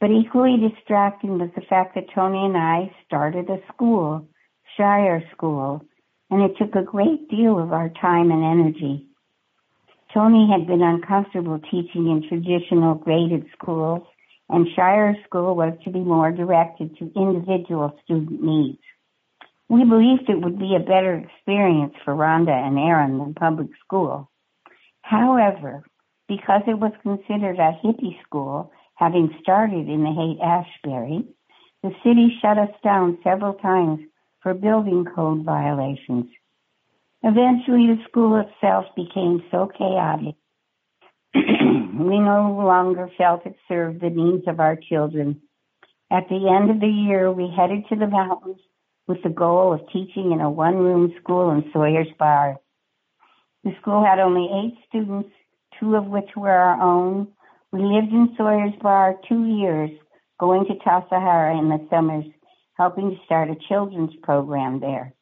But 0.00 0.10
equally 0.10 0.56
distracting 0.56 1.38
was 1.38 1.50
the 1.54 1.62
fact 1.62 1.94
that 1.94 2.12
Tony 2.14 2.44
and 2.44 2.56
I 2.56 2.94
started 3.06 3.48
a 3.48 3.60
school, 3.72 4.28
Shire 4.76 5.22
School, 5.32 5.82
and 6.30 6.42
it 6.42 6.56
took 6.58 6.74
a 6.74 6.82
great 6.82 7.28
deal 7.28 7.58
of 7.58 7.72
our 7.72 7.90
time 8.00 8.30
and 8.30 8.44
energy. 8.44 9.06
Tony 10.14 10.48
had 10.48 10.68
been 10.68 10.80
uncomfortable 10.80 11.58
teaching 11.58 12.08
in 12.08 12.24
traditional 12.28 12.94
graded 12.94 13.46
schools, 13.52 14.06
and 14.48 14.68
Shire 14.76 15.16
School 15.26 15.56
was 15.56 15.72
to 15.82 15.90
be 15.90 15.98
more 15.98 16.30
directed 16.30 16.96
to 16.98 17.10
individual 17.16 17.92
student 18.04 18.40
needs. 18.40 18.78
We 19.68 19.84
believed 19.84 20.28
it 20.28 20.40
would 20.40 20.56
be 20.56 20.76
a 20.76 20.78
better 20.78 21.14
experience 21.16 21.94
for 22.04 22.14
Rhonda 22.14 22.52
and 22.52 22.78
Aaron 22.78 23.18
than 23.18 23.34
public 23.34 23.70
school. 23.84 24.30
However, 25.02 25.82
because 26.28 26.62
it 26.68 26.78
was 26.78 26.92
considered 27.02 27.58
a 27.58 27.76
hippie 27.84 28.22
school, 28.22 28.70
having 28.94 29.34
started 29.42 29.88
in 29.88 30.04
the 30.04 30.12
Haight 30.12 30.40
Ashbury, 30.40 31.24
the 31.82 31.90
city 32.04 32.38
shut 32.40 32.56
us 32.56 32.70
down 32.84 33.18
several 33.24 33.54
times 33.54 34.00
for 34.42 34.54
building 34.54 35.06
code 35.12 35.44
violations. 35.44 36.26
Eventually, 37.26 37.86
the 37.86 38.04
school 38.06 38.36
itself 38.36 38.84
became 38.94 39.42
so 39.50 39.66
chaotic, 39.66 40.34
we 41.34 42.18
no 42.20 42.62
longer 42.62 43.08
felt 43.16 43.46
it 43.46 43.56
served 43.66 44.02
the 44.02 44.10
needs 44.10 44.46
of 44.46 44.60
our 44.60 44.76
children. 44.76 45.40
At 46.12 46.28
the 46.28 46.54
end 46.54 46.70
of 46.70 46.80
the 46.80 46.86
year, 46.86 47.32
we 47.32 47.48
headed 47.48 47.88
to 47.88 47.96
the 47.96 48.06
mountains 48.06 48.58
with 49.06 49.22
the 49.22 49.30
goal 49.30 49.72
of 49.72 49.88
teaching 49.90 50.32
in 50.32 50.42
a 50.42 50.50
one 50.50 50.76
room 50.76 51.14
school 51.18 51.50
in 51.50 51.64
Sawyer's 51.72 52.12
Bar. 52.18 52.58
The 53.64 53.72
school 53.80 54.04
had 54.04 54.18
only 54.18 54.46
eight 54.52 54.76
students, 54.86 55.30
two 55.80 55.96
of 55.96 56.04
which 56.04 56.28
were 56.36 56.50
our 56.50 56.78
own. 56.78 57.28
We 57.72 57.80
lived 57.80 58.12
in 58.12 58.34
Sawyer's 58.36 58.74
Bar 58.82 59.16
two 59.26 59.46
years, 59.46 59.90
going 60.38 60.66
to 60.66 60.74
Tassajara 60.74 61.58
in 61.58 61.70
the 61.70 61.86
summers, 61.88 62.26
helping 62.74 63.12
to 63.12 63.24
start 63.24 63.48
a 63.48 63.56
children's 63.66 64.14
program 64.22 64.80
there. 64.80 65.14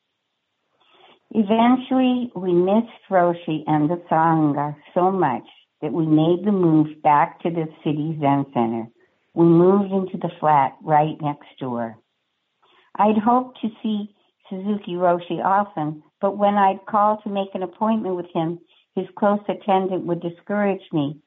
Eventually, 1.35 2.31
we 2.37 2.53
missed 2.53 3.09
Roshi 3.11 3.65
and 3.67 3.89
the 3.89 4.03
Sangha 4.11 4.77
so 4.93 5.11
much 5.11 5.47
that 5.81 5.93
we 5.93 6.05
made 6.05 6.45
the 6.45 6.53
move 6.53 7.03
back 7.03 7.41
to 7.41 7.51
the 7.51 7.69
city 7.83 8.19
Zen 8.21 8.45
Center. 8.53 8.89
We 9.33 9.47
moved 9.47 9.93
into 9.93 10.19
the 10.19 10.31
flat 10.39 10.77
right 10.85 11.17
next 11.23 11.49
door. 11.59 11.97
I'd 12.97 13.17
hoped 13.17 13.59
to 13.63 13.71
see 13.83 14.15
Suzuki 14.51 14.93
Roshi 14.93 15.43
often, 15.43 16.03
but 16.21 16.37
when 16.37 16.57
I'd 16.57 16.85
call 16.87 17.19
to 17.23 17.31
make 17.31 17.55
an 17.55 17.63
appointment 17.63 18.15
with 18.15 18.31
him, 18.35 18.59
his 18.95 19.07
close 19.19 19.41
attendant 19.49 20.05
would 20.05 20.21
discourage 20.21 20.83
me. 20.93 21.19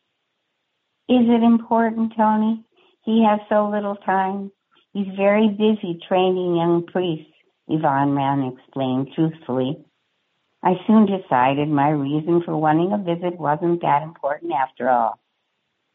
Is 1.09 1.25
it 1.27 1.41
important, 1.41 2.13
Toni? 2.15 2.63
He 3.03 3.25
has 3.27 3.39
so 3.49 3.69
little 3.69 3.95
time. 3.95 4.51
He's 4.93 5.07
very 5.17 5.49
busy 5.49 5.99
training 6.07 6.57
young 6.57 6.85
priests, 6.85 7.33
Yvonne 7.67 8.15
Rand 8.15 8.53
explained 8.53 9.09
truthfully. 9.15 9.83
I 10.65 10.73
soon 10.87 11.05
decided 11.05 11.69
my 11.69 11.89
reason 11.89 12.41
for 12.43 12.57
wanting 12.57 12.91
a 12.91 12.97
visit 12.97 13.39
wasn't 13.39 13.81
that 13.83 14.01
important 14.01 14.51
after 14.51 14.89
all. 14.89 15.19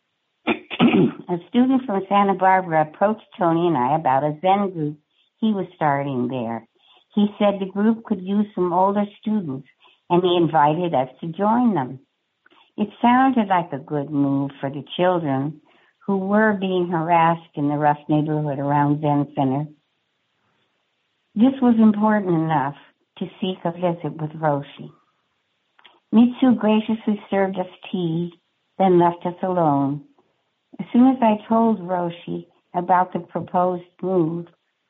a 0.47 1.37
student 1.49 1.83
from 1.87 2.07
Santa 2.09 2.35
Barbara 2.35 2.83
approached 2.83 3.27
Tony 3.37 3.67
and 3.67 3.77
I 3.77 3.97
about 3.97 4.23
a 4.23 4.39
Zen 4.41 4.71
group 4.71 4.99
he 5.39 5.53
was 5.53 5.67
starting 5.75 6.29
there. 6.29 6.69
He 7.17 7.27
said 7.37 7.55
the 7.59 7.67
group 7.67 8.05
could 8.05 8.23
use 8.23 8.47
some 8.55 8.73
older 8.73 9.07
students 9.21 9.67
and 10.09 10.23
he 10.23 10.37
invited 10.37 10.95
us 10.95 11.09
to 11.21 11.27
join 11.27 11.75
them. 11.75 11.99
It 12.77 12.91
sounded 13.03 13.49
like 13.49 13.73
a 13.73 13.79
good 13.79 14.09
move 14.09 14.53
for 14.61 14.71
the 14.71 14.85
children 14.97 15.63
who 16.07 16.17
were 16.17 16.53
being 16.53 16.89
harassed 16.89 17.57
in 17.57 17.69
the 17.69 17.75
rough 17.75 17.99
neighborhood 18.09 18.61
around 18.61 19.01
Zen 19.01 19.33
Center. 19.35 19.67
This 21.35 21.61
was 21.61 21.75
important 21.77 22.35
enough 22.35 22.77
to 23.21 23.27
seek 23.41 23.59
a 23.65 23.71
visit 23.71 24.21
with 24.21 24.31
Roshi. 24.31 24.91
Mitsu 26.11 26.57
graciously 26.59 27.23
served 27.31 27.57
us 27.59 27.67
tea, 27.93 28.33
then 28.79 28.99
left 28.99 29.25
us 29.25 29.37
alone. 29.43 30.05
As 30.81 30.87
soon 30.93 31.09
as 31.09 31.23
I 31.23 31.47
told 31.49 31.81
Roshi 31.81 32.47
about 32.75 33.13
the 33.13 33.21
proposed 33.21 33.85
move, 34.03 34.47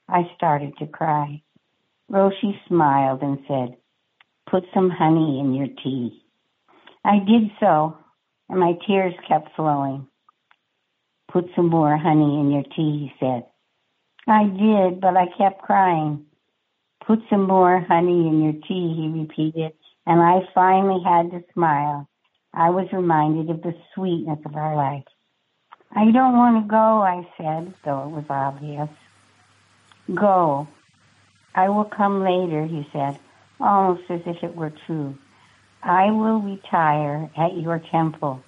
I 0.09 0.23
started 0.36 0.73
to 0.78 0.86
cry. 0.86 1.43
Roshi 2.11 2.59
smiled 2.69 3.23
and 3.23 3.39
said, 3.47 3.77
Put 4.51 4.65
some 4.73 4.90
honey 4.90 5.40
in 5.40 5.55
your 5.55 5.69
tea. 5.82 6.24
I 7.05 7.19
did 7.19 7.51
so, 7.61 7.97
and 8.48 8.59
my 8.59 8.73
tears 8.86 9.15
kept 9.28 9.55
flowing. 9.57 10.07
Put 11.31 11.47
some 11.55 11.69
more 11.69 11.97
honey 11.97 12.40
in 12.40 12.51
your 12.51 12.65
tea, 12.65 13.11
he 13.11 13.12
said. 13.20 13.44
I 14.27 14.44
did, 14.44 15.01
but 15.01 15.16
I 15.16 15.27
kept 15.39 15.62
crying. 15.62 16.27
Put 17.06 17.20
some 17.28 17.47
more 17.47 17.81
honey 17.81 18.28
in 18.28 18.43
your 18.43 18.52
tea, 18.52 18.94
he 18.94 19.20
repeated, 19.20 19.72
and 20.06 20.20
I 20.20 20.48
finally 20.55 21.02
had 21.02 21.31
to 21.31 21.43
smile. 21.52 22.09
I 22.52 22.70
was 22.70 22.93
reminded 22.93 23.51
of 23.51 23.62
the 23.62 23.74
sweetness 23.94 24.40
of 24.44 24.56
our 24.56 24.77
life. 24.77 25.05
I 25.93 26.10
don't 26.10 26.36
want 26.36 26.62
to 26.62 26.68
go, 26.68 27.02
I 27.02 27.27
said, 27.36 27.74
though 27.85 28.05
it 28.05 28.10
was 28.10 28.24
obvious. 28.28 28.89
Go. 30.14 30.68
I 31.55 31.68
will 31.68 31.85
come 31.85 32.22
later, 32.22 32.64
he 32.66 32.86
said, 32.93 33.18
almost 33.60 34.02
as 34.09 34.20
if 34.27 34.43
it 34.43 34.55
were 34.55 34.72
true. 34.86 35.16
I 35.82 36.10
will 36.10 36.40
retire 36.40 37.31
at 37.36 37.56
your 37.56 37.78
temple. 37.90 38.43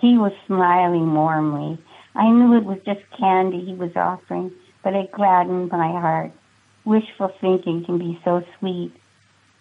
He 0.00 0.18
was 0.18 0.32
smiling 0.46 1.14
warmly. 1.14 1.78
I 2.14 2.30
knew 2.30 2.56
it 2.56 2.64
was 2.64 2.78
just 2.84 3.00
candy 3.18 3.64
he 3.64 3.74
was 3.74 3.96
offering, 3.96 4.52
but 4.84 4.94
it 4.94 5.12
gladdened 5.12 5.70
my 5.70 5.90
heart. 5.90 6.32
Wishful 6.86 7.32
thinking 7.40 7.84
can 7.84 7.98
be 7.98 8.18
so 8.24 8.44
sweet. 8.58 8.92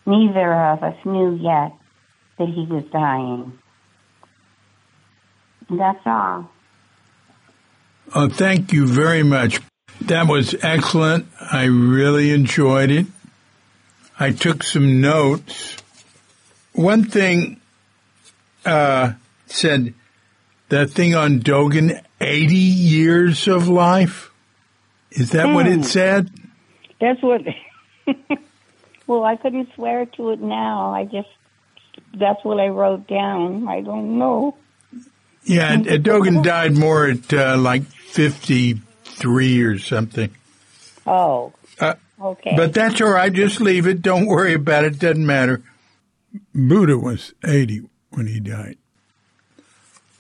Neither 0.06 0.54
of 0.54 0.84
us 0.84 0.96
knew 1.04 1.36
yet 1.36 1.74
that 2.38 2.48
he 2.48 2.66
was 2.66 2.84
dying. 2.92 3.58
That's 5.68 6.06
all. 6.06 6.52
Oh, 8.14 8.30
thank 8.30 8.72
you 8.72 8.88
very 8.88 9.24
much. 9.24 9.60
That 10.02 10.28
was 10.28 10.56
excellent. 10.62 11.26
I 11.42 11.64
really 11.66 12.30
enjoyed 12.30 12.92
it. 12.92 13.08
I 14.20 14.32
took 14.32 14.62
some 14.62 15.02
notes. 15.02 15.78
One 16.74 17.06
thing 17.06 17.60
uh, 18.66 19.14
said 19.48 19.96
that 20.70 20.92
thing 20.92 21.16
on 21.16 21.40
Dogen, 21.40 22.00
80 22.22 22.56
years 22.56 23.48
of 23.48 23.68
life. 23.68 24.32
Is 25.10 25.32
that 25.32 25.54
what 25.54 25.66
it 25.66 25.86
said? 25.86 26.30
That's 27.06 27.22
what. 27.22 27.42
well, 29.08 29.24
I 29.24 29.36
couldn't 29.36 29.70
swear 29.76 30.08
to 30.18 30.32
it 30.32 30.42
now. 30.42 30.92
I 30.92 31.06
just 31.06 31.30
that's 32.16 32.44
what 32.44 32.60
I 32.60 32.70
wrote 32.70 33.08
down. 33.08 33.68
I 33.68 33.82
don't 33.82 34.18
know. 34.18 34.58
Yeah, 35.44 35.76
Dogen 35.76 36.44
died 36.44 36.76
more 36.76 37.08
at 37.08 37.32
uh, 37.32 37.58
like 37.58 37.84
53 37.84 39.62
or 39.62 39.78
something. 39.78 40.32
Oh. 41.06 41.54
Uh, 41.80 41.94
okay. 42.20 42.56
But 42.56 42.74
that's 42.74 43.00
all 43.00 43.12
right. 43.12 43.32
Just 43.32 43.62
leave 43.62 43.86
it. 43.86 44.02
Don't 44.02 44.26
worry 44.26 44.56
about 44.56 44.86
it. 44.86 44.98
Doesn't 44.98 45.24
matter. 45.24 45.62
Buddha 46.56 46.98
was 46.98 47.36
80 47.46 47.88
when 48.10 48.26
he 48.26 48.40
died. 48.40 48.78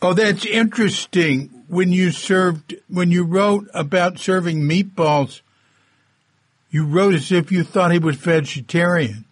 Oh, 0.03 0.13
that's 0.13 0.45
interesting. 0.45 1.63
When 1.67 1.91
you 1.91 2.11
served, 2.11 2.75
when 2.87 3.09
you 3.09 3.23
wrote 3.23 3.67
about 3.73 4.19
serving 4.19 4.61
meatballs, 4.61 5.41
you 6.75 6.83
wrote 6.85 7.13
as 7.13 7.31
if 7.31 7.53
you 7.53 7.63
thought 7.63 7.93
he 7.93 7.99
was 7.99 8.17
vegetarian. 8.17 9.23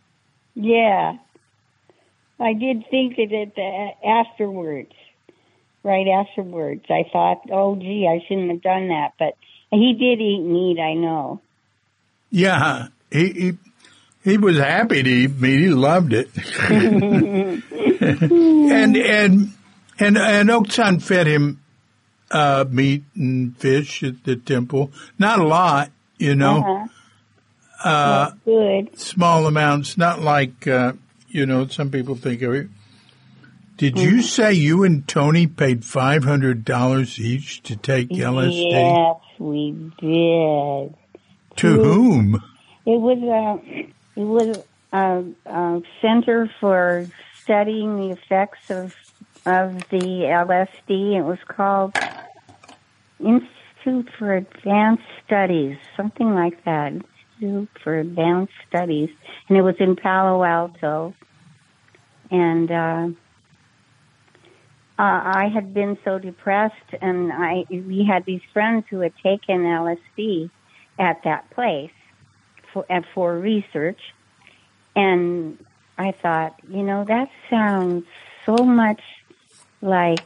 Yeah. 0.56 1.18
I 2.40 2.54
did 2.54 2.86
think 2.90 3.18
of 3.20 3.34
it 3.34 3.52
uh, 3.58 4.08
afterwards, 4.08 4.94
right 5.84 6.08
afterwards. 6.08 6.86
I 6.90 7.04
thought, 7.12 7.42
oh, 7.52 7.76
gee, 7.76 8.08
I 8.10 8.26
shouldn't 8.26 8.50
have 8.50 8.62
done 8.62 8.88
that. 8.88 9.16
But 9.20 9.34
he 9.72 9.94
did 10.00 10.22
eat 10.22 10.40
meat, 10.40 10.80
I 10.80 10.94
know. 10.94 11.42
Yeah, 12.30 12.88
he 13.12 13.34
he, 13.34 13.58
he 14.24 14.38
was 14.38 14.58
happy 14.58 15.04
to 15.04 15.10
eat 15.10 15.36
meat. 15.36 15.60
He 15.64 15.70
loved 15.70 16.14
it. 16.14 16.30
and 16.70 17.62
and 18.96 19.54
and 20.00 20.18
and 20.18 20.50
Okusan 20.50 21.02
fed 21.02 21.28
him 21.28 21.60
uh, 22.32 22.64
meat 22.70 23.04
and 23.18 23.58
fish 23.58 24.02
at 24.02 24.24
the 24.24 24.38
temple. 24.38 24.94
Not 25.20 25.40
a 25.40 25.46
lot, 25.46 25.92
you 26.18 26.36
know. 26.36 26.60
Uh-huh. 26.60 26.88
Uh, 27.84 28.32
good. 28.46 28.98
small 28.98 29.46
amounts, 29.46 29.98
not 29.98 30.22
like 30.22 30.68
uh, 30.68 30.94
you 31.28 31.46
know 31.46 31.68
some 31.68 31.92
people 31.92 32.16
think 32.16 32.42
of 32.42 32.54
it. 32.54 32.68
Did 33.76 34.00
you 34.00 34.22
say 34.22 34.54
you 34.54 34.84
and 34.84 35.08
Tony 35.08 35.48
paid 35.48 35.84
five 35.84 36.24
hundred 36.24 36.64
dollars 36.64 37.20
each 37.20 37.62
to 37.64 37.76
take 37.76 38.10
LSD? 38.10 38.72
Yes, 38.72 39.40
we 39.40 39.72
did. 40.00 40.96
To 41.58 41.84
whom? 41.84 42.36
It 42.86 43.00
was 43.00 43.20
a 43.20 43.90
it 44.16 44.24
was 44.24 44.64
a, 44.92 45.24
a 45.46 45.82
center 46.02 46.50
for 46.60 47.08
studying 47.42 47.98
the 47.98 48.12
effects 48.12 48.70
of 48.70 48.96
of 49.46 49.90
the 49.90 50.24
LSD. 50.30 51.18
It 51.18 51.24
was 51.24 51.40
called 51.48 51.98
Institute 53.20 54.10
for 54.18 54.36
Advanced 54.36 55.04
Studies, 55.26 55.78
something 55.98 56.34
like 56.34 56.64
that. 56.66 56.94
Institute 57.44 57.70
for 57.84 58.00
Advanced 58.00 58.54
Studies, 58.70 59.10
and 59.48 59.58
it 59.58 59.62
was 59.62 59.76
in 59.80 59.96
Palo 59.96 60.44
Alto. 60.44 61.14
And 62.32 62.72
uh, 62.72 63.08
uh, 64.98 65.02
I 65.02 65.50
had 65.54 65.74
been 65.74 65.98
so 66.04 66.20
depressed, 66.20 66.76
and 67.02 67.32
I 67.32 67.66
we 67.70 68.06
had 68.10 68.26
these 68.26 68.42
friends 68.54 68.86
who 68.90 69.00
had 69.00 69.14
taken 69.18 69.64
LSD 69.64 70.50
at 71.00 71.22
that 71.24 71.50
place 71.52 71.92
for 72.72 72.86
for 73.14 73.38
research, 73.38 74.00
and 74.96 75.64
I 75.98 76.14
thought, 76.22 76.56
you 76.68 76.84
know, 76.84 77.06
that 77.08 77.30
sounds 77.50 78.06
so 78.46 78.64
much 78.64 79.02
like 79.82 80.20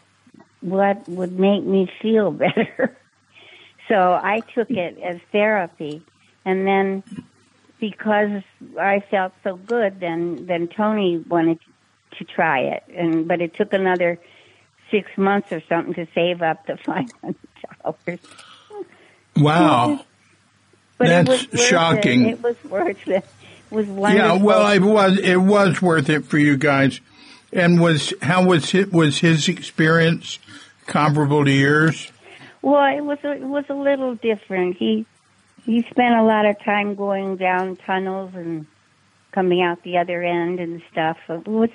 what 0.61 1.07
would 1.09 1.37
make 1.37 1.63
me 1.63 1.89
feel 2.01 2.31
better. 2.45 2.97
so 3.87 3.95
I 3.95 4.41
took 4.53 4.69
it 4.69 4.97
as 4.99 5.17
therapy, 5.31 6.03
and 6.47 6.65
then 6.65 7.03
because 7.77 8.41
I 8.79 9.01
felt 9.11 9.33
so 9.43 9.57
good, 9.57 9.99
then 9.99 10.45
then 10.45 10.69
Tony 10.69 11.17
wanted 11.17 11.59
to 12.17 12.23
try 12.23 12.59
it, 12.61 12.83
and 12.87 13.27
but 13.27 13.41
it 13.41 13.53
took 13.53 13.73
another 13.73 14.17
six 14.89 15.11
months 15.17 15.51
or 15.51 15.61
something 15.67 15.93
to 15.95 16.07
save 16.15 16.41
up 16.41 16.65
the 16.65 16.77
five 16.85 17.11
hundred 17.21 17.35
dollars. 17.83 18.19
Wow. 19.35 20.05
But 20.97 21.09
That's 21.09 21.43
it 21.43 21.59
shocking. 21.59 22.25
It. 22.25 22.31
it 22.31 22.41
was 22.41 22.55
worth 22.63 23.07
it. 23.07 23.25
It 23.69 23.75
was 23.75 23.85
wonderful. 23.85 24.37
Yeah, 24.37 24.41
well, 24.41 24.71
it 24.71 24.81
was 24.81 25.19
it 25.19 25.35
was 25.35 25.81
worth 25.81 26.09
it 26.09 26.25
for 26.25 26.37
you 26.37 26.55
guys. 26.55 27.01
And 27.51 27.81
was 27.81 28.13
how 28.21 28.45
was 28.45 28.73
it 28.73 28.93
was 28.93 29.19
his 29.19 29.49
experience 29.49 30.39
comparable 30.85 31.43
to 31.43 31.51
yours? 31.51 32.09
Well, 32.61 32.97
it 32.97 33.01
was 33.01 33.19
a, 33.23 33.33
it 33.33 33.41
was 33.41 33.65
a 33.69 33.73
little 33.73 34.15
different. 34.15 34.77
He 34.77 35.05
he 35.67 35.83
spent 35.83 36.15
a 36.15 36.23
lot 36.23 36.45
of 36.45 36.57
time 36.63 36.95
going 36.95 37.35
down 37.35 37.75
tunnels 37.75 38.31
and 38.33 38.65
coming 39.31 39.61
out 39.61 39.83
the 39.83 39.97
other 39.97 40.23
end 40.23 40.59
and 40.59 40.81
stuff. 40.91 41.17
It 41.29 41.45
was 41.47 41.69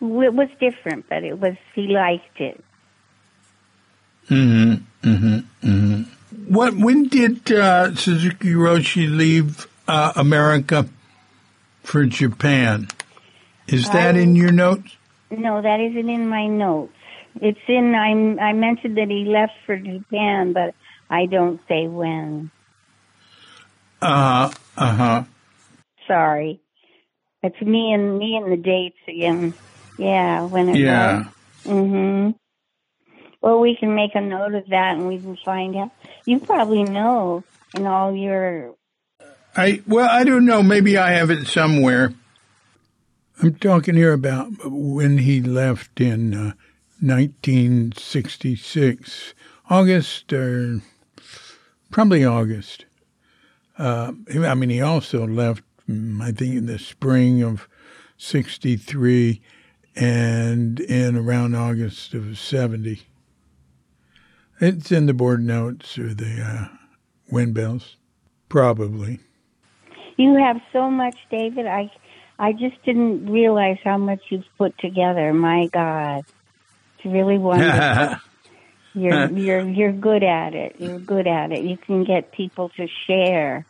it 0.00 0.34
was 0.34 0.48
different, 0.58 1.08
but 1.08 1.22
it 1.22 1.38
was 1.38 1.54
he 1.74 1.82
liked 1.88 2.40
it. 2.40 2.64
Mm-hmm. 4.28 5.08
Mm-hmm. 5.08 5.68
Mm-hmm. 5.68 6.52
What? 6.52 6.74
When 6.74 7.08
did 7.08 7.52
uh, 7.52 7.94
Suzuki 7.94 8.52
Roshi 8.54 9.14
leave 9.14 9.68
uh, 9.86 10.12
America 10.16 10.88
for 11.84 12.04
Japan? 12.06 12.88
Is 13.68 13.84
that 13.90 14.16
I- 14.16 14.18
in 14.18 14.34
your 14.34 14.50
notes? 14.52 14.96
No, 15.30 15.60
that 15.60 15.80
isn't 15.80 16.08
in 16.08 16.28
my 16.28 16.46
notes. 16.46 16.92
It's 17.40 17.58
in 17.68 17.94
I 17.94 18.10
I 18.42 18.52
mentioned 18.54 18.96
that 18.96 19.08
he 19.08 19.24
left 19.26 19.52
for 19.66 19.76
Japan, 19.76 20.52
but 20.52 20.74
I 21.10 21.26
don't 21.26 21.60
say 21.68 21.86
when. 21.86 22.50
Uh 24.06 24.50
uh 24.76 24.94
huh. 24.94 25.24
Sorry. 26.06 26.60
It's 27.42 27.60
me 27.60 27.92
and 27.92 28.16
me 28.18 28.36
and 28.36 28.52
the 28.52 28.56
dates 28.56 28.96
again. 29.08 29.52
Yeah, 29.98 30.46
when 30.46 30.68
it 30.68 30.76
Yeah. 30.76 31.24
was. 31.64 31.74
Mhm. 31.74 32.34
Well, 33.42 33.58
we 33.60 33.76
can 33.76 33.94
make 33.94 34.14
a 34.14 34.20
note 34.20 34.54
of 34.54 34.66
that, 34.68 34.96
and 34.96 35.08
we 35.08 35.18
can 35.18 35.36
find 35.44 35.76
out. 35.76 35.90
You 36.24 36.38
probably 36.40 36.84
know 36.84 37.44
in 37.74 37.86
all 37.86 38.14
your. 38.14 38.74
I 39.56 39.82
well, 39.86 40.08
I 40.08 40.24
don't 40.24 40.46
know. 40.46 40.62
Maybe 40.62 40.96
I 40.96 41.10
have 41.12 41.30
it 41.30 41.46
somewhere. 41.48 42.12
I'm 43.42 43.54
talking 43.56 43.96
here 43.96 44.14
about 44.14 44.64
when 44.64 45.18
he 45.18 45.42
left 45.42 46.00
in 46.00 46.32
uh, 46.32 46.52
1966, 47.00 49.34
August 49.68 50.32
or 50.32 50.80
probably 51.90 52.24
August. 52.24 52.85
Uh, 53.78 54.12
I 54.34 54.54
mean, 54.54 54.70
he 54.70 54.80
also 54.80 55.26
left, 55.26 55.62
mm, 55.88 56.22
I 56.22 56.32
think, 56.32 56.56
in 56.56 56.66
the 56.66 56.78
spring 56.78 57.42
of 57.42 57.68
'63 58.16 59.40
and 59.94 60.80
in 60.80 61.16
around 61.16 61.54
August 61.54 62.14
of 62.14 62.38
'70. 62.38 63.02
It's 64.60 64.90
in 64.90 65.06
the 65.06 65.14
board 65.14 65.44
notes 65.44 65.98
or 65.98 66.14
the 66.14 66.40
uh, 66.40 66.76
wind 67.30 67.54
bells, 67.54 67.96
probably. 68.48 69.20
You 70.16 70.34
have 70.36 70.60
so 70.72 70.90
much, 70.90 71.16
David. 71.30 71.66
I, 71.66 71.90
I 72.38 72.52
just 72.52 72.82
didn't 72.84 73.30
realize 73.30 73.76
how 73.84 73.98
much 73.98 74.20
you've 74.30 74.44
put 74.56 74.78
together. 74.78 75.34
My 75.34 75.66
God, 75.66 76.24
it's 76.96 77.04
really 77.04 77.36
wonderful. 77.38 78.16
You're 78.96 79.30
you're 79.30 79.68
you're 79.68 79.92
good 79.92 80.22
at 80.22 80.54
it. 80.54 80.76
You're 80.78 80.98
good 80.98 81.26
at 81.26 81.52
it. 81.52 81.62
You 81.62 81.76
can 81.76 82.04
get 82.04 82.32
people 82.32 82.70
to 82.70 82.88
share. 83.06 83.66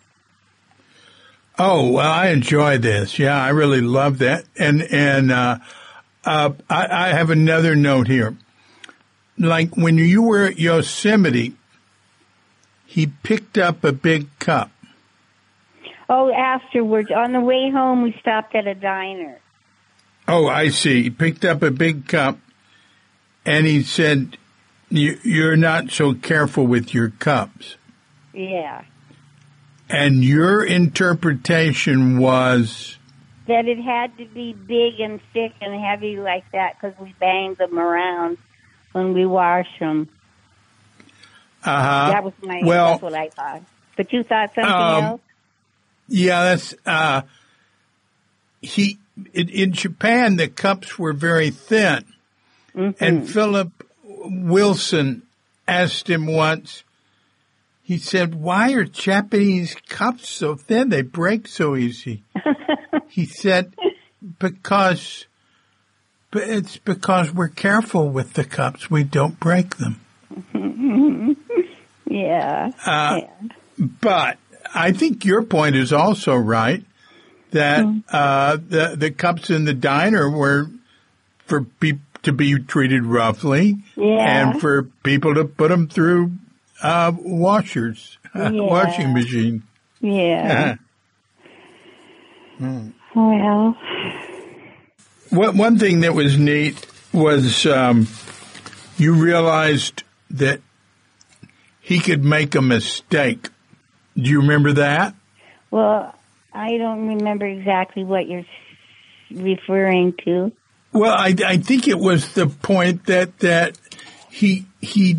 Oh 1.59 1.91
well, 1.91 2.11
I 2.13 2.29
enjoy 2.29 2.79
this. 2.79 3.19
Yeah, 3.19 3.37
I 3.37 3.49
really 3.49 3.81
love 3.81 4.19
that. 4.19 4.45
And 4.57 4.83
and 4.83 5.33
uh, 5.33 5.59
uh, 6.25 6.51
I, 6.71 6.87
I 6.87 7.09
have 7.09 7.31
another 7.31 7.75
note 7.75 8.07
here. 8.07 8.37
Like 9.37 9.77
when 9.77 9.99
you 9.99 10.23
were 10.23 10.45
at 10.45 10.61
Yosemite, 10.61 11.57
he 12.87 13.09
picked 13.09 13.59
up 13.59 13.83
a 13.83 13.93
big 13.93 14.29
cup. 14.39 14.71
Oh, 16.09 16.33
afterwards, 16.33 17.11
on 17.11 17.33
the 17.33 17.41
way 17.41 17.69
home, 17.69 18.03
we 18.03 18.17
stopped 18.21 18.55
at 18.55 18.69
a 18.69 18.77
diner. 18.77 19.41
Oh, 20.29 20.47
I 20.47 20.69
see. 20.69 21.03
He 21.03 21.11
picked 21.11 21.45
up 21.45 21.63
a 21.63 21.73
big 21.73 22.07
cup, 22.07 22.39
and 23.45 23.67
he 23.67 23.83
said, 23.83 24.19
"You- 24.33 24.39
"You're 24.91 25.57
not 25.57 25.91
so 25.91 26.15
careful 26.15 26.67
with 26.67 26.95
your 26.95 27.11
cups." 27.11 27.77
Yeah, 28.33 28.83
And 29.89 30.23
your 30.23 30.63
interpretation 30.65 32.19
was, 32.19 32.99
that 33.47 33.67
it 33.67 33.79
had 33.79 34.17
to 34.19 34.27
be 34.27 34.53
big 34.53 35.01
and 35.01 35.21
thick 35.33 35.53
and 35.63 35.75
heavy 35.83 36.19
like 36.19 36.45
that 36.53 36.75
because 36.81 36.99
we 37.01 37.15
banged 37.19 37.57
them 37.57 37.79
around 37.79 38.37
when 38.93 39.15
we 39.15 39.25
wash 39.25 39.69
them. 39.79 40.09
uh, 41.65 41.83
huh. 41.83 42.11
that 42.13 42.25
was 42.25 42.35
my. 42.43 42.61
well, 42.65 42.91
that's 42.91 43.03
what 43.03 43.15
I 43.15 43.29
thought. 43.31 43.63
But 43.97 44.13
you 44.13 44.23
thought 44.23 44.55
something 44.55 44.73
Um, 44.73 45.05
else. 45.05 45.21
Yeah, 46.09 46.45
that's 46.45 46.75
uh 46.85 47.23
he 48.61 48.99
in, 49.33 49.49
in 49.49 49.73
Japan 49.73 50.37
the 50.37 50.49
cups 50.49 50.99
were 50.99 51.13
very 51.15 51.51
thin. 51.51 52.05
Mm-hmm. 52.77 53.03
And 53.03 53.31
Philip 53.31 53.71
Wilson 54.31 55.23
asked 55.67 56.09
him 56.09 56.27
once 56.27 56.85
he 57.87 57.99
said, 57.99 58.35
"Why 58.35 58.73
are 58.73 58.85
Japanese 58.85 59.77
cups 59.89 60.29
so 60.29 60.57
thin? 60.57 60.89
They 60.89 61.03
break 61.03 61.47
so 61.47 61.77
easy." 61.77 62.25
he 63.09 63.27
said, 63.27 63.75
"Because 64.41 65.27
it's 66.33 66.79
because 66.79 67.33
we're 67.33 67.47
careful 67.47 68.09
with 68.09 68.33
the 68.33 68.43
cups. 68.43 68.91
We 68.91 69.05
don't 69.05 69.39
break 69.39 69.77
them." 69.77 70.01
Yeah. 72.09 72.71
Uh, 72.87 73.21
yeah. 73.21 73.49
But 74.01 74.39
I 74.73 74.93
think 74.93 75.25
your 75.25 75.43
point 75.43 75.75
is 75.75 75.93
also 75.93 76.37
right 76.37 76.85
that 77.51 77.85
uh, 78.11 78.57
the 78.57 78.95
the 78.97 79.11
cups 79.11 79.51
in 79.51 79.65
the 79.65 79.75
diner 79.75 80.31
were 80.31 80.71
for 81.47 81.63
people 81.63 82.06
to 82.27 82.33
be 82.33 82.59
treated 82.59 83.05
roughly 83.05 83.79
Yeah. 83.97 84.51
and 84.51 84.61
for 84.61 84.85
people 85.03 85.35
to 85.35 85.45
put 85.45 85.69
them 85.71 85.89
through 85.89 86.33
uh, 86.83 87.13
washers, 87.19 88.19
Yeah. 88.35 88.51
washing 88.51 89.13
machine. 89.15 89.63
Yeah. 90.01 90.77
Well, 93.15 93.77
One 95.31 95.57
one 95.59 95.79
thing 95.79 96.01
that 96.01 96.15
was 96.15 96.39
neat 96.39 96.87
was 97.13 97.67
um, 97.67 98.07
you 98.99 99.15
realized 99.15 100.03
that 100.31 100.61
he 101.81 101.99
could 101.99 102.25
make 102.25 102.55
a 102.55 102.63
mistake. 102.63 103.49
Do 104.17 104.31
you 104.31 104.41
remember 104.41 104.73
that? 104.75 105.15
well, 105.71 106.15
I 106.53 106.79
don't 106.79 107.09
remember 107.09 107.45
exactly 107.47 108.05
what 108.05 108.27
you're 108.29 108.47
referring 109.31 110.15
to. 110.25 110.53
Well, 110.93 111.13
I, 111.13 111.35
I 111.47 111.57
think 111.59 111.89
it 111.89 111.99
was 111.99 112.33
the 112.35 112.47
point 112.47 113.07
that 113.07 113.39
that 113.41 113.79
he 114.31 114.65
he 114.81 115.19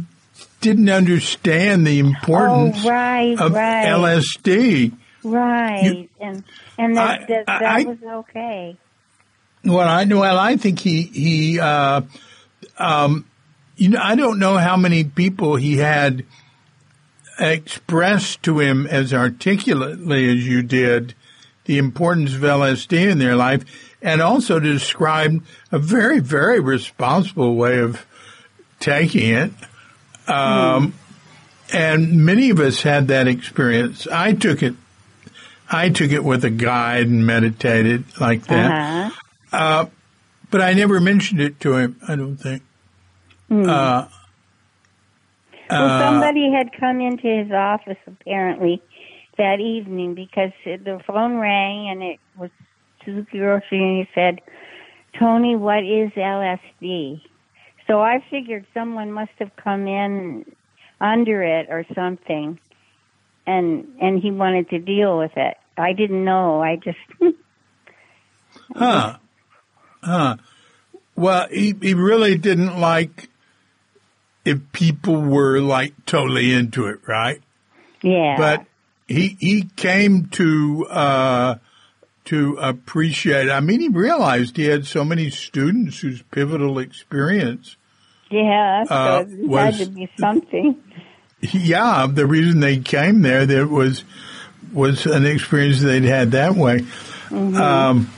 didn't 0.62 0.90
understand 0.90 1.86
the 1.86 2.00
importance 2.00 2.78
oh, 2.84 2.90
right, 2.90 3.40
of 3.40 3.54
right, 3.54 3.86
LSD. 3.86 4.94
right, 5.24 5.84
You- 5.84 6.10
and 6.20 6.44
and 6.78 6.98
that 6.98 7.22
I- 7.22 7.26
that, 7.28 7.46
that 7.46 7.62
I- 7.64 7.84
was 7.84 7.98
okay. 8.04 8.78
Well, 9.64 9.88
I 9.88 10.06
well, 10.06 10.38
I 10.40 10.56
think 10.56 10.80
he 10.80 11.02
he 11.04 11.60
uh, 11.60 12.02
um, 12.78 13.26
you 13.76 13.90
know 13.90 14.00
I 14.02 14.16
don't 14.16 14.40
know 14.40 14.58
how 14.58 14.78
many 14.78 15.04
people 15.04 15.58
he 15.58 15.78
had 15.78 16.24
expressed 17.40 18.44
to 18.44 18.60
him 18.60 18.88
as 18.88 19.14
articulately 19.14 20.30
as 20.38 20.46
you 20.48 20.64
did 20.64 21.14
the 21.66 21.78
importance 21.78 22.34
of 22.34 22.42
LSD 22.42 23.12
in 23.12 23.20
their 23.20 23.36
life, 23.36 23.87
and 24.02 24.22
also 24.22 24.60
to 24.60 24.74
describe 24.74 25.44
a 25.72 25.80
very 25.80 26.20
very 26.20 26.60
responsible 26.60 27.56
way 27.56 27.80
of 27.80 28.06
taking 28.80 29.34
it. 29.34 29.52
Um, 30.28 30.94
And 31.74 32.26
many 32.26 32.50
of 32.50 32.60
us 32.62 32.82
had 32.82 33.10
that 33.10 33.28
experience. 33.28 34.08
I 34.08 34.32
took 34.34 34.64
it. 34.64 34.74
I 35.70 35.90
took 35.90 36.12
it 36.12 36.24
with 36.24 36.46
a 36.46 36.50
guide 36.50 37.08
and 37.08 37.26
meditated 37.26 38.06
like 38.22 38.46
that. 38.48 39.12
Uh-huh. 39.52 39.88
but 40.50 40.62
I 40.62 40.72
never 40.74 41.02
mentioned 41.02 41.42
it 41.42 41.60
to 41.62 41.76
him. 41.76 42.00
I 42.08 42.16
don't 42.16 42.38
think. 42.38 42.62
Uh, 43.52 43.56
Well, 43.56 44.10
uh, 45.70 46.00
somebody 46.00 46.50
had 46.52 46.72
come 46.80 47.02
into 47.02 47.28
his 47.28 47.52
office 47.52 47.98
apparently 48.08 48.82
that 49.38 49.60
evening 49.60 50.14
because 50.14 50.52
the 50.64 51.02
phone 51.06 51.36
rang 51.38 51.90
and 51.90 52.02
it 52.02 52.20
was 52.38 52.50
Suzuki 53.08 53.38
Roshi 53.38 53.72
and 53.72 53.98
he 53.98 54.08
said, 54.14 54.42
Toni, 55.18 55.56
what 55.56 55.84
is 55.84 56.12
LSD? 56.12 57.22
So 57.88 58.02
I 58.02 58.24
figured 58.30 58.66
someone 58.74 59.14
must 59.14 59.32
have 59.40 59.56
come 59.56 59.88
in 59.88 60.46
under 61.00 61.42
it 61.42 61.68
or 61.70 61.86
something 61.96 62.60
and 63.48 63.88
and 64.02 64.22
he 64.22 64.30
wanted 64.30 64.70
to 64.70 64.80
deal 64.80 65.18
with 65.18 65.32
it. 65.38 65.56
I 65.78 65.94
didn't 65.94 66.24
know. 66.26 66.62
I 66.62 66.76
just 66.76 66.98
huh? 68.76 69.18
Huh? 70.04 70.36
Well, 71.16 71.48
he 71.50 71.74
he 71.82 71.94
really 71.94 72.38
didn't 72.38 72.80
like 72.80 73.30
if 74.44 74.60
people 74.74 75.22
were 75.22 75.60
like 75.62 75.94
totally 76.06 76.54
into 76.54 76.88
it, 76.88 77.00
right? 77.08 77.42
yeah. 78.02 78.36
But 78.38 78.66
he 79.08 79.38
he 79.40 79.64
came 79.76 80.28
to 80.32 80.86
uh, 80.90 81.56
to 82.28 82.58
appreciate. 82.58 83.50
I 83.50 83.60
mean, 83.60 83.80
he 83.82 83.88
realized 83.90 84.58
he 84.58 84.66
had 84.66 84.86
so 84.86 85.04
many 85.04 85.30
students 85.30 86.00
whose 86.00 86.22
pivotal 86.24 86.80
experience 86.80 87.76
yeah, 88.30 88.84
so 88.84 88.94
uh, 88.94 89.26
it 89.28 89.40
had 89.40 89.48
was- 89.48 89.80
to 89.80 89.86
be 89.88 90.10
something. 90.20 90.82
yeah, 91.42 92.08
the 92.12 92.26
reason 92.26 92.60
they 92.60 92.80
came 92.80 93.22
there 93.22 93.46
that 93.46 93.70
was 93.70 94.04
was 94.74 95.06
an 95.06 95.26
experience 95.26 95.82
they'd 95.82 96.04
had 96.04 96.32
that 96.32 96.56
way. 96.56 96.86
Um, 97.32 98.10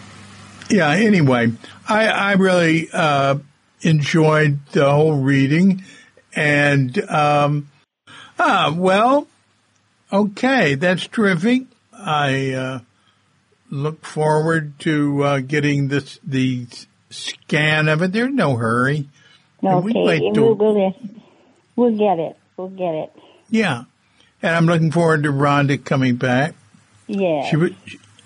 yeah. 0.69 0.90
Anyway, 0.90 1.52
I 1.88 2.07
I 2.07 2.31
really 2.34 2.90
uh, 2.91 3.38
enjoyed 3.81 4.65
the 4.72 4.90
whole 4.90 5.22
reading, 5.22 5.84
and 6.36 6.98
um, 7.10 7.69
ah, 8.40 8.73
well, 8.76 9.27
okay, 10.11 10.73
that's 10.76 11.06
terrific. 11.07 11.64
I 11.94 12.52
uh, 12.53 12.80
look 13.70 14.06
forward 14.06 14.78
to 14.80 15.24
uh, 15.24 15.40
getting 15.40 15.88
this 15.88 16.20
the 16.24 16.68
scan 17.10 17.88
of 17.88 18.02
it. 18.02 18.12
There's 18.12 18.34
no 18.34 18.56
hurry. 18.56 19.08
And 19.62 19.84
we 19.84 19.91
Okay, 19.91 20.04
like 20.04 20.22
and 20.22 20.36
to- 20.36 20.41
we'll 20.41 20.56
go 20.56 20.74
there. 20.74 20.94
We'll 21.76 21.98
get 21.98 22.20
it. 22.20 22.38
We'll 22.58 22.70
get 22.70 22.94
it. 22.96 23.14
Yeah, 23.50 23.84
and 24.41 24.56
I'm 24.56 24.66
looking 24.66 24.91
forward 24.91 25.24
to 25.24 25.30
Rhonda 25.32 25.84
coming 25.84 26.16
back. 26.18 26.56
Yeah. 27.08 27.50
She 27.50 27.56
was 27.56 27.72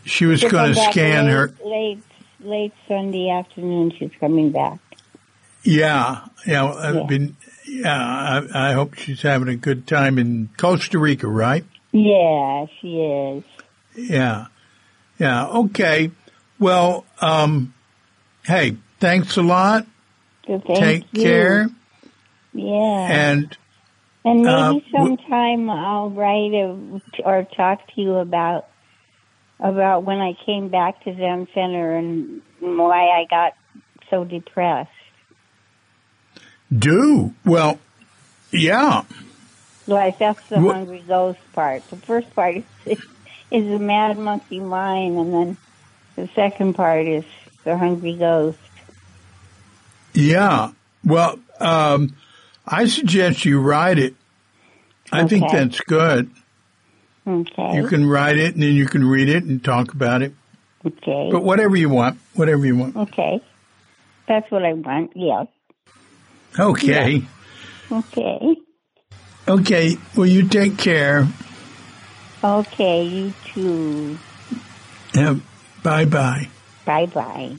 she 0.05 0.25
was 0.25 0.43
going 0.43 0.73
to 0.73 0.79
scan 0.91 1.25
late, 1.25 1.31
her. 1.31 1.53
late, 1.63 1.99
late 2.41 2.73
Sunday 2.87 3.29
afternoon. 3.29 3.93
She's 3.97 4.11
coming 4.19 4.51
back. 4.51 4.79
Yeah, 5.63 6.25
yeah. 6.45 6.91
Yeah. 6.93 7.03
been. 7.03 7.37
Yeah, 7.65 7.95
I, 8.53 8.71
I 8.71 8.73
hope 8.73 8.95
she's 8.95 9.21
having 9.21 9.47
a 9.47 9.55
good 9.55 9.87
time 9.87 10.19
in 10.19 10.49
Costa 10.57 10.99
Rica, 10.99 11.27
right? 11.27 11.63
Yeah, 11.93 12.65
she 12.81 12.99
is. 12.99 13.43
Yeah, 13.95 14.47
yeah. 15.19 15.47
Okay. 15.47 16.11
Well, 16.59 17.05
um, 17.21 17.73
hey, 18.45 18.77
thanks 18.99 19.37
a 19.37 19.41
lot. 19.41 19.85
So 20.47 20.59
thank 20.59 20.79
Take 20.79 21.13
you. 21.13 21.21
care, 21.23 21.69
Yeah. 22.53 22.73
and 22.75 23.57
And 24.25 24.43
maybe 24.43 24.85
uh, 24.93 24.97
sometime 24.97 25.69
I'll 25.69 26.09
write 26.09 26.53
a, 26.53 27.01
or 27.25 27.43
talk 27.55 27.85
to 27.95 28.01
you 28.01 28.15
about 28.15 28.67
about 29.59 30.03
when 30.03 30.19
I 30.19 30.33
came 30.45 30.67
back 30.69 31.03
to 31.05 31.15
Zen 31.15 31.47
Center 31.53 31.95
and 31.95 32.41
why 32.59 33.07
I 33.09 33.25
got 33.29 33.53
so 34.09 34.23
depressed. 34.25 34.89
do 36.77 37.33
well. 37.45 37.79
Yeah, 38.51 39.03
Like 39.87 40.19
that's 40.19 40.47
the 40.49 40.59
Wha- 40.59 40.73
hungry 40.73 41.03
ghost 41.07 41.39
part. 41.53 41.89
The 41.89 41.95
first 41.97 42.33
part 42.35 42.57
is 42.85 42.99
is 43.53 43.65
the 43.69 43.79
mad 43.79 44.17
monkey 44.17 44.59
Mind, 44.59 45.17
and 45.17 45.33
then 45.33 45.57
the 46.15 46.27
second 46.35 46.73
part 46.73 47.07
is 47.07 47.23
the 47.63 47.77
hungry 47.77 48.15
ghost. 48.17 48.57
yeah. 50.13 50.71
Well, 51.05 51.37
um, 51.59 52.15
I 52.65 52.85
suggest 52.87 53.43
you 53.45 53.59
write 53.59 53.99
it. 53.99 54.15
I 55.11 55.27
think 55.27 55.51
that's 55.51 55.79
good. 55.81 56.31
Okay. 57.27 57.75
You 57.75 57.87
can 57.87 58.07
write 58.07 58.37
it 58.37 58.53
and 58.53 58.63
then 58.63 58.73
you 58.73 58.85
can 58.85 59.03
read 59.05 59.29
it 59.29 59.43
and 59.43 59.63
talk 59.63 59.93
about 59.93 60.21
it. 60.21 60.33
okay. 60.85 61.29
But 61.31 61.43
whatever 61.43 61.75
you 61.75 61.89
want, 61.89 62.19
whatever 62.33 62.65
you 62.65 62.75
want. 62.77 62.95
Okay. 62.95 63.41
That's 64.27 64.49
what 64.49 64.63
I 64.63 64.73
want. 64.73 65.11
Yeah. 65.15 65.45
Okay. 66.57 67.23
Okay. 67.91 68.55
Okay. 69.47 69.97
Well, 70.15 70.25
you 70.25 70.47
take 70.47 70.77
care. 70.77 71.27
Okay. 72.43 73.03
You 73.03 73.33
too. 73.45 74.17
Yeah, 75.15 75.35
bye 75.83 76.05
bye. 76.05 76.47
Bye 76.85 77.05
bye. 77.05 77.55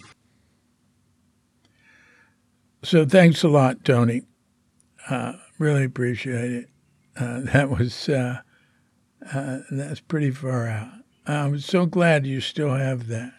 So 2.83 3.07
thanks 3.07 3.43
a 3.43 3.49
lot, 3.49 3.85
Toni. 3.85 4.23
Uh, 5.09 5.35
really 5.59 5.85
appreciate 5.85 6.53
it. 6.53 6.69
Uh, 7.17 7.41
that 7.53 7.71
was 7.71 8.09
uh, 8.09 8.41
uh, 9.33 9.59
that's 9.71 10.01
pretty 10.01 10.31
far 10.31 10.69
out. 10.69 10.91
I'm 11.27 11.59
so 11.61 11.87
glad 11.87 12.27
you 12.27 12.41
still 12.41 12.75
have 12.75 13.07
that. 13.09 13.33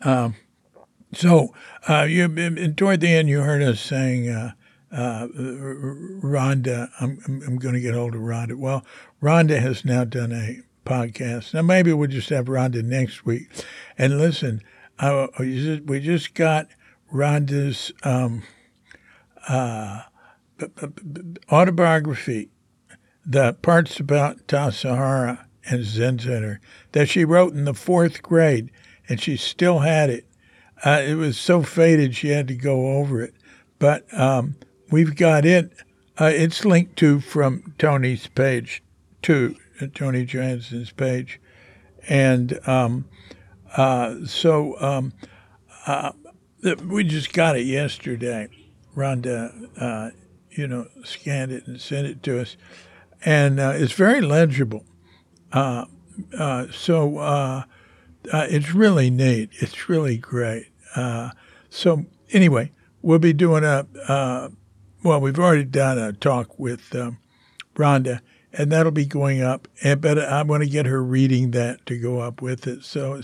Um, 0.00 0.36
so 1.12 1.52
uh, 1.88 2.04
you 2.04 2.28
toward 2.74 3.00
the 3.00 3.08
end, 3.08 3.28
you 3.28 3.40
heard 3.40 3.62
us 3.62 3.80
saying, 3.80 4.30
uh, 4.30 4.52
uh, 4.92 5.26
"Rhonda, 5.26 6.88
I'm, 7.00 7.18
I'm, 7.26 7.42
I'm 7.46 7.56
going 7.58 7.74
to 7.74 7.80
get 7.80 7.94
hold 7.94 8.14
of 8.14 8.22
Rhonda." 8.22 8.54
Well, 8.54 8.84
Rhonda 9.22 9.60
has 9.60 9.84
now 9.84 10.04
done 10.04 10.32
a 10.32 10.60
podcast. 10.84 11.54
Now 11.54 11.62
maybe 11.62 11.92
we'll 11.92 12.08
just 12.08 12.28
have 12.30 12.46
Rhonda 12.46 12.82
next 12.82 13.24
week. 13.24 13.48
And 13.98 14.18
listen, 14.18 14.62
uh, 14.98 15.28
we 15.38 16.00
just- 16.00 16.34
got 16.34 16.68
Rhonda's. 17.12 17.92
Um, 18.02 18.42
autobiography, 21.50 22.48
the 23.24 23.54
parts 23.54 24.00
about 24.00 24.46
Tassajara 24.46 25.44
and 25.64 25.84
Zen 25.84 26.18
Center 26.18 26.60
that 26.92 27.08
she 27.08 27.24
wrote 27.24 27.52
in 27.52 27.64
the 27.64 27.74
fourth 27.74 28.22
grade, 28.22 28.70
and 29.08 29.20
she 29.20 29.36
still 29.36 29.80
had 29.80 30.10
it. 30.10 30.26
Uh, 30.84 31.02
it 31.06 31.14
was 31.14 31.38
so 31.38 31.62
faded 31.62 32.14
she 32.14 32.28
had 32.28 32.48
to 32.48 32.54
go 32.54 32.92
over 32.98 33.22
it, 33.22 33.34
but 33.78 34.06
um, 34.18 34.56
we've 34.90 35.16
got 35.16 35.44
it. 35.44 35.70
Uh, 36.18 36.30
it's 36.32 36.64
linked 36.64 36.96
to 36.96 37.20
from 37.20 37.74
Toni's 37.78 38.26
page, 38.28 38.82
to 39.22 39.54
uh, 39.54 39.58
Toni 39.88 40.24
Johansen's 40.24 40.90
page, 40.90 41.40
and 42.08 42.58
um, 42.66 43.06
uh, 43.76 44.24
so 44.26 44.80
um, 44.80 45.12
uh, 45.86 46.12
we 46.86 47.04
just 47.04 47.32
got 47.32 47.56
it 47.56 47.66
yesterday. 47.66 48.48
Rhonda, 48.96 49.68
uh, 49.80 50.10
you 50.50 50.66
know, 50.66 50.88
scanned 51.04 51.52
it 51.52 51.66
and 51.66 51.80
sent 51.80 52.06
it 52.06 52.22
to 52.24 52.40
us, 52.40 52.56
and 53.24 53.60
uh, 53.60 53.72
it's 53.74 53.92
very 53.92 54.20
legible. 54.20 54.84
Uh, 55.52 55.86
so 56.72 57.64
it's 58.24 58.74
really 58.74 59.10
neat. 59.10 59.50
It's 59.60 59.88
really 59.88 60.16
great. 60.16 60.66
So 61.70 62.04
anyway, 62.32 62.72
we'll 63.02 63.20
be 63.20 63.32
doing 63.32 63.64
a 63.64 64.50
well. 65.02 65.20
We've 65.20 65.38
already 65.38 65.64
done 65.64 65.98
a 65.98 66.12
talk 66.12 66.58
with 66.58 66.94
um, 66.94 67.18
Rhonda, 67.74 68.20
and 68.52 68.70
that'll 68.70 68.92
be 68.92 69.06
going 69.06 69.42
up. 69.42 69.68
And 69.82 70.00
but 70.00 70.18
I 70.18 70.42
want 70.42 70.62
to 70.62 70.68
get 70.68 70.86
her 70.86 71.02
reading 71.02 71.52
that 71.52 71.84
to 71.86 71.98
go 71.98 72.20
up 72.20 72.42
with 72.42 72.66
it. 72.66 72.84
So 72.84 73.20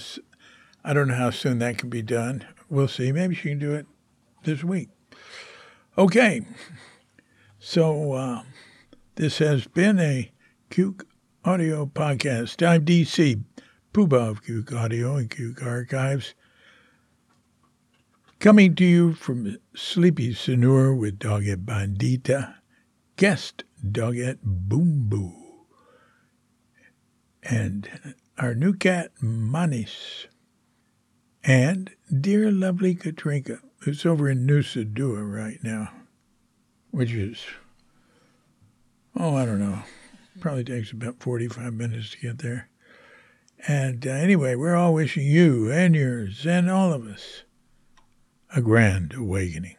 I 0.85 0.93
don't 0.93 1.09
know 1.09 1.15
how 1.15 1.31
soon 1.31 1.59
that 1.59 1.78
can 1.78 1.89
be 1.89 2.03
done. 2.03 2.47
We'll 2.69 2.89
see. 2.89 3.12
Maybe 3.12 3.35
she 3.35 3.51
can 3.51 3.59
do 3.59 3.74
it 3.74 3.86
this 4.44 4.62
week. 4.65 4.89
Okay. 5.98 6.47
So 7.59 8.12
uh, 8.12 8.43
this 9.16 9.39
has 9.39 9.66
been 9.66 9.98
a 9.98 10.31
Cuke 10.70 11.03
Audio 11.44 11.86
podcast. 11.86 12.66
I'm 12.66 12.85
DC 12.85 13.43
Poobah 13.93 14.31
of 14.31 14.44
Cuke 14.44 14.73
Audio 14.73 15.16
and 15.16 15.31
Cuke 15.31 15.65
Archives. 15.65 16.35
Coming 18.39 18.74
to 18.74 18.85
you 18.85 19.15
from 19.15 19.57
Sleepy 19.74 20.35
Sanur 20.35 20.97
with 20.97 21.19
Doggett 21.19 21.65
Bandita, 21.65 22.57
guest 23.16 23.65
Doggett 23.85 24.39
Boom 24.43 25.09
Boo, 25.09 25.32
and 27.43 28.16
our 28.39 28.55
new 28.55 28.74
cat 28.74 29.12
Manis, 29.20 30.27
and 31.44 31.90
dear 32.20 32.51
lovely 32.51 32.94
Katrinka, 32.94 33.61
who's 33.81 34.05
over 34.05 34.28
in 34.28 34.47
Nusa 34.47 34.93
Dua 34.93 35.23
right 35.23 35.59
now, 35.62 35.90
which 36.90 37.12
is, 37.12 37.44
oh, 39.16 39.36
I 39.36 39.44
don't 39.44 39.61
know, 39.61 39.82
probably 40.40 40.65
takes 40.65 40.93
about 40.93 41.20
45 41.20 41.73
minutes 41.73 42.11
to 42.11 42.19
get 42.19 42.39
there. 42.39 42.69
And 43.66 44.07
uh, 44.07 44.11
anyway, 44.11 44.55
we're 44.55 44.77
all 44.77 44.94
wishing 44.94 45.27
you 45.27 45.70
and 45.70 45.94
yours 45.94 46.47
and 46.47 46.70
all 46.70 46.93
of 46.93 47.07
us 47.07 47.43
a 48.55 48.61
grand 48.61 49.15
awakening. 49.15 49.77